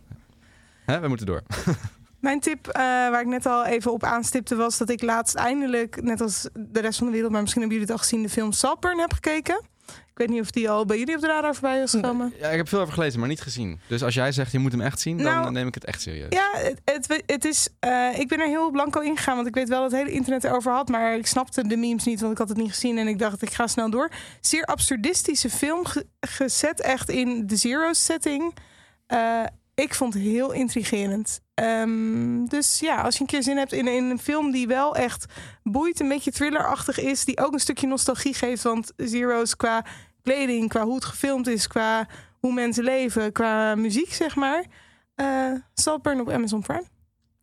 Hè, 0.86 1.00
we 1.00 1.08
moeten 1.08 1.26
door. 1.26 1.42
Mijn 2.20 2.40
tip, 2.40 2.66
eh, 2.66 2.82
waar 2.82 3.20
ik 3.20 3.26
net 3.26 3.46
al 3.46 3.64
even 3.64 3.92
op 3.92 4.04
aanstipte, 4.04 4.54
was 4.56 4.78
dat 4.78 4.90
ik 4.90 5.02
laatst 5.02 5.34
eindelijk, 5.34 6.02
net 6.02 6.20
als 6.20 6.48
de 6.54 6.80
rest 6.80 6.98
van 6.98 7.06
de 7.06 7.12
wereld, 7.12 7.32
maar 7.32 7.40
misschien 7.40 7.62
hebben 7.62 7.78
jullie 7.80 7.92
het 7.94 8.02
al 8.02 8.08
gezien, 8.08 8.22
de 8.26 8.32
film 8.32 8.52
Saltburn 8.52 8.98
heb 8.98 9.12
gekeken. 9.12 9.60
Ik 9.94 10.18
weet 10.18 10.28
niet 10.28 10.40
of 10.40 10.50
die 10.50 10.70
al 10.70 10.84
bij 10.86 10.98
jullie 10.98 11.14
op 11.14 11.20
de 11.20 11.26
radar 11.26 11.52
voorbij 11.54 11.82
is 11.82 11.90
gekomen. 11.90 12.32
Ja, 12.40 12.48
ik 12.48 12.56
heb 12.56 12.68
veel 12.68 12.80
over 12.80 12.92
gelezen, 12.94 13.20
maar 13.20 13.28
niet 13.28 13.40
gezien. 13.40 13.80
Dus 13.88 14.02
als 14.02 14.14
jij 14.14 14.32
zegt, 14.32 14.52
je 14.52 14.58
moet 14.58 14.72
hem 14.72 14.80
echt 14.80 15.00
zien, 15.00 15.16
dan 15.16 15.26
Nou, 15.26 15.50
neem 15.52 15.66
ik 15.66 15.74
het 15.74 15.84
echt 15.84 16.00
serieus. 16.02 16.26
Ja, 16.30 16.50
het, 16.52 16.80
het, 16.84 17.22
het 17.26 17.44
is. 17.44 17.68
eh, 17.80 18.18
ik 18.18 18.28
ben 18.28 18.40
er 18.40 18.46
heel 18.46 18.70
blanco 18.70 19.00
ingegaan, 19.00 19.34
want 19.34 19.46
ik 19.48 19.54
weet 19.54 19.68
wel 19.68 19.82
dat 19.82 19.90
het 19.90 20.00
hele 20.00 20.12
internet 20.12 20.44
erover 20.44 20.72
had, 20.72 20.88
maar 20.88 21.16
ik 21.16 21.26
snapte 21.26 21.66
de 21.66 21.76
memes 21.76 22.04
niet, 22.04 22.20
want 22.20 22.32
ik 22.32 22.38
had 22.38 22.48
het 22.48 22.56
niet 22.58 22.70
gezien 22.70 22.98
en 22.98 23.08
ik 23.08 23.18
dacht, 23.18 23.42
ik 23.42 23.52
ga 23.52 23.66
snel 23.66 23.90
door. 23.90 24.10
Zeer 24.40 24.64
absurdistische 24.64 25.50
film, 25.50 25.84
ge- 25.86 26.06
gezet 26.20 26.80
echt 26.80 27.08
in 27.10 27.46
de 27.46 27.56
zero 27.56 27.92
setting. 27.92 28.54
Eh, 29.06 29.42
ik 29.74 29.94
vond 29.94 30.14
het 30.14 30.22
heel 30.22 30.52
intrigerend. 30.52 31.40
Ehm, 31.54 32.44
dus 32.44 32.80
ja, 32.80 33.02
als 33.02 33.14
je 33.14 33.20
een 33.20 33.26
keer 33.26 33.42
zin 33.42 33.56
hebt 33.56 33.72
in, 33.72 33.88
in 33.88 34.04
een 34.04 34.18
film 34.18 34.50
die 34.50 34.66
wel 34.66 34.96
echt 34.96 35.24
boeit, 35.62 36.00
een 36.00 36.08
beetje 36.08 36.32
thrillerachtig 36.32 36.98
is, 36.98 37.24
die 37.24 37.40
ook 37.40 37.52
een 37.52 37.58
stukje 37.58 37.86
nostalgie 37.86 38.34
geeft, 38.34 38.62
want 38.62 38.92
Zero's 38.96 39.56
qua 39.56 39.84
kleding, 40.22 40.68
qua 40.68 40.84
hoe 40.84 40.94
het 40.94 41.04
gefilmd 41.04 41.46
is, 41.46 41.66
qua 41.66 42.06
hoe 42.40 42.52
mensen 42.52 42.84
leven, 42.84 43.32
qua 43.32 43.74
muziek, 43.74 44.12
zeg 44.12 44.36
maar. 44.36 44.64
Eh 45.14 45.52
Saltburn 45.74 46.20
op 46.20 46.30
Amazon 46.30 46.62
Prime. 46.62 46.86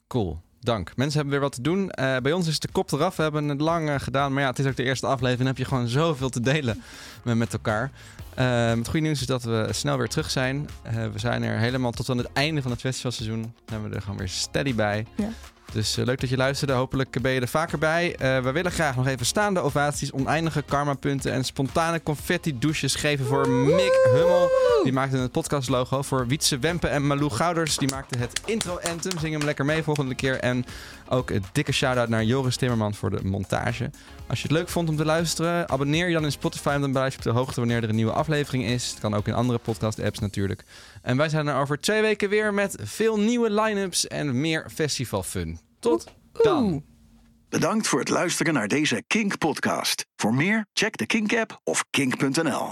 Cool. 0.08 0.42
Dank. 0.60 0.92
Mensen 0.96 1.20
hebben 1.20 1.32
weer 1.32 1.50
wat 1.50 1.56
te 1.56 1.62
doen. 1.62 1.92
Eh, 1.92 2.18
bij 2.18 2.32
ons 2.32 2.48
is 2.48 2.60
de 2.60 2.68
kop 2.72 2.92
eraf. 2.92 3.16
We 3.16 3.24
hebben 3.24 3.48
het 3.50 3.62
lang 3.62 3.90
eh, 3.90 4.00
gedaan. 4.00 4.34
Maar 4.34 4.42
ja, 4.42 4.50
het 4.50 4.60
is 4.60 4.66
ook 4.66 4.76
de 4.76 4.84
eerste 4.84 5.06
aflevering. 5.06 5.38
Dan 5.38 5.48
heb 5.48 5.58
je 5.58 5.66
gewoon 5.66 5.88
zoveel 5.88 6.30
te 6.30 6.42
delen 6.42 6.84
met, 7.24 7.38
met 7.38 7.54
elkaar. 7.54 7.92
Eh, 8.36 8.70
het 8.70 8.88
goede 8.88 9.06
nieuws 9.06 9.22
is 9.22 9.28
dat 9.28 9.44
we 9.44 9.68
snel 9.72 9.98
weer 9.98 10.08
terug 10.08 10.32
zijn. 10.32 10.70
We 11.14 11.20
zijn 11.20 11.44
er 11.44 11.60
helemaal 11.60 11.92
tot 11.92 12.10
aan 12.10 12.18
het 12.18 12.30
einde 12.34 12.62
van 12.62 12.72
het 12.72 12.80
festivalseizoen. 12.80 13.42
Dan 13.42 13.52
hebben 13.66 13.90
we 13.90 13.96
er 13.96 14.02
gewoon 14.02 14.18
weer 14.18 14.30
steady 14.30 14.76
bij. 14.76 15.06
Ja. 15.16 15.30
Dus 15.74 15.98
eh, 15.98 16.06
leuk 16.06 16.20
dat 16.20 16.30
je 16.30 16.38
luisterde. 16.38 16.74
Hopelijk 16.74 17.22
ben 17.22 17.32
je 17.32 17.42
er 17.42 17.48
vaker 17.48 17.78
bij. 17.78 18.16
Eh, 18.16 18.40
we 18.40 18.52
willen 18.52 18.72
graag 18.72 18.96
nog 18.96 19.08
even 19.08 19.26
staande 19.26 19.60
ovaties, 19.60 20.12
oneindige 20.12 20.62
karmapunten 20.62 21.32
en 21.32 21.44
spontane 21.44 22.04
confetti-douches 22.04 22.96
geven 22.96 23.26
voor 23.26 23.50
Mick 23.50 24.10
Hummel. 24.14 24.50
Die 24.84 24.94
maakte 24.94 25.18
het 25.18 25.32
podcastlogo. 25.32 26.02
Voor 26.02 26.28
Wietse 26.28 26.60
Wempe 26.60 26.88
en 26.88 27.08
Malou 27.08 27.32
Gouders. 27.32 27.78
Die 27.78 27.90
maakten 27.90 28.20
het 28.20 28.42
intro-anthem. 28.46 29.20
Zing 29.20 29.34
hem 29.34 29.44
lekker 29.44 29.66
mee 29.66 29.84
volgende 29.84 30.16
keer. 30.16 30.40
En 30.40 30.66
ook 31.10 31.30
een 31.30 31.44
dikke 31.52 31.72
shout-out 31.72 32.10
naar 32.10 32.24
Joris 32.24 32.56
Timmerman 32.56 32.94
voor 32.94 33.10
de 33.10 33.20
montage. 33.24 33.90
Als 34.30 34.42
je 34.42 34.48
het 34.48 34.58
leuk 34.58 34.70
vond 34.70 34.90
om 34.90 34.96
te 34.96 35.06
luisteren, 35.06 35.70
abonneer 35.70 36.08
je 36.08 36.14
dan 36.14 36.24
in 36.24 36.32
Spotify. 36.32 36.70
en 36.70 36.82
Dan 36.82 36.92
blijf 36.92 37.12
je 37.12 37.18
op 37.18 37.24
de 37.24 37.30
hoogte 37.30 37.60
wanneer 37.60 37.84
er 37.84 37.90
een 37.90 37.96
nieuwe 37.96 38.12
aflevering 38.12 38.64
is. 38.64 38.90
Het 38.90 39.00
kan 39.00 39.14
ook 39.14 39.28
in 39.28 39.34
andere 39.34 39.60
podcast-apps 39.60 40.20
natuurlijk. 40.20 40.64
En 41.02 41.18
wij 41.18 41.30
zijn 41.30 41.48
er 41.48 41.56
over 41.56 41.80
twee 41.80 42.02
weken 42.02 42.30
weer 42.30 42.54
met 42.54 42.76
veel 42.82 43.20
nieuwe 43.20 43.52
line-ups 43.52 44.08
en 44.08 44.42
meer 44.42 44.70
festivalfun. 44.74 45.60
Tot 45.80 46.14
dan. 46.32 46.84
Bedankt 47.50 47.88
voor 47.88 48.00
het 48.00 48.10
luisteren 48.10 48.54
naar 48.54 48.68
deze 48.68 49.04
Kink 49.08 49.38
podcast. 49.38 50.06
Voor 50.16 50.34
meer, 50.34 50.66
check 50.74 50.98
de 50.98 51.06
Kink 51.06 51.34
app 51.34 51.60
of 51.64 51.86
kink.nl. 51.90 52.68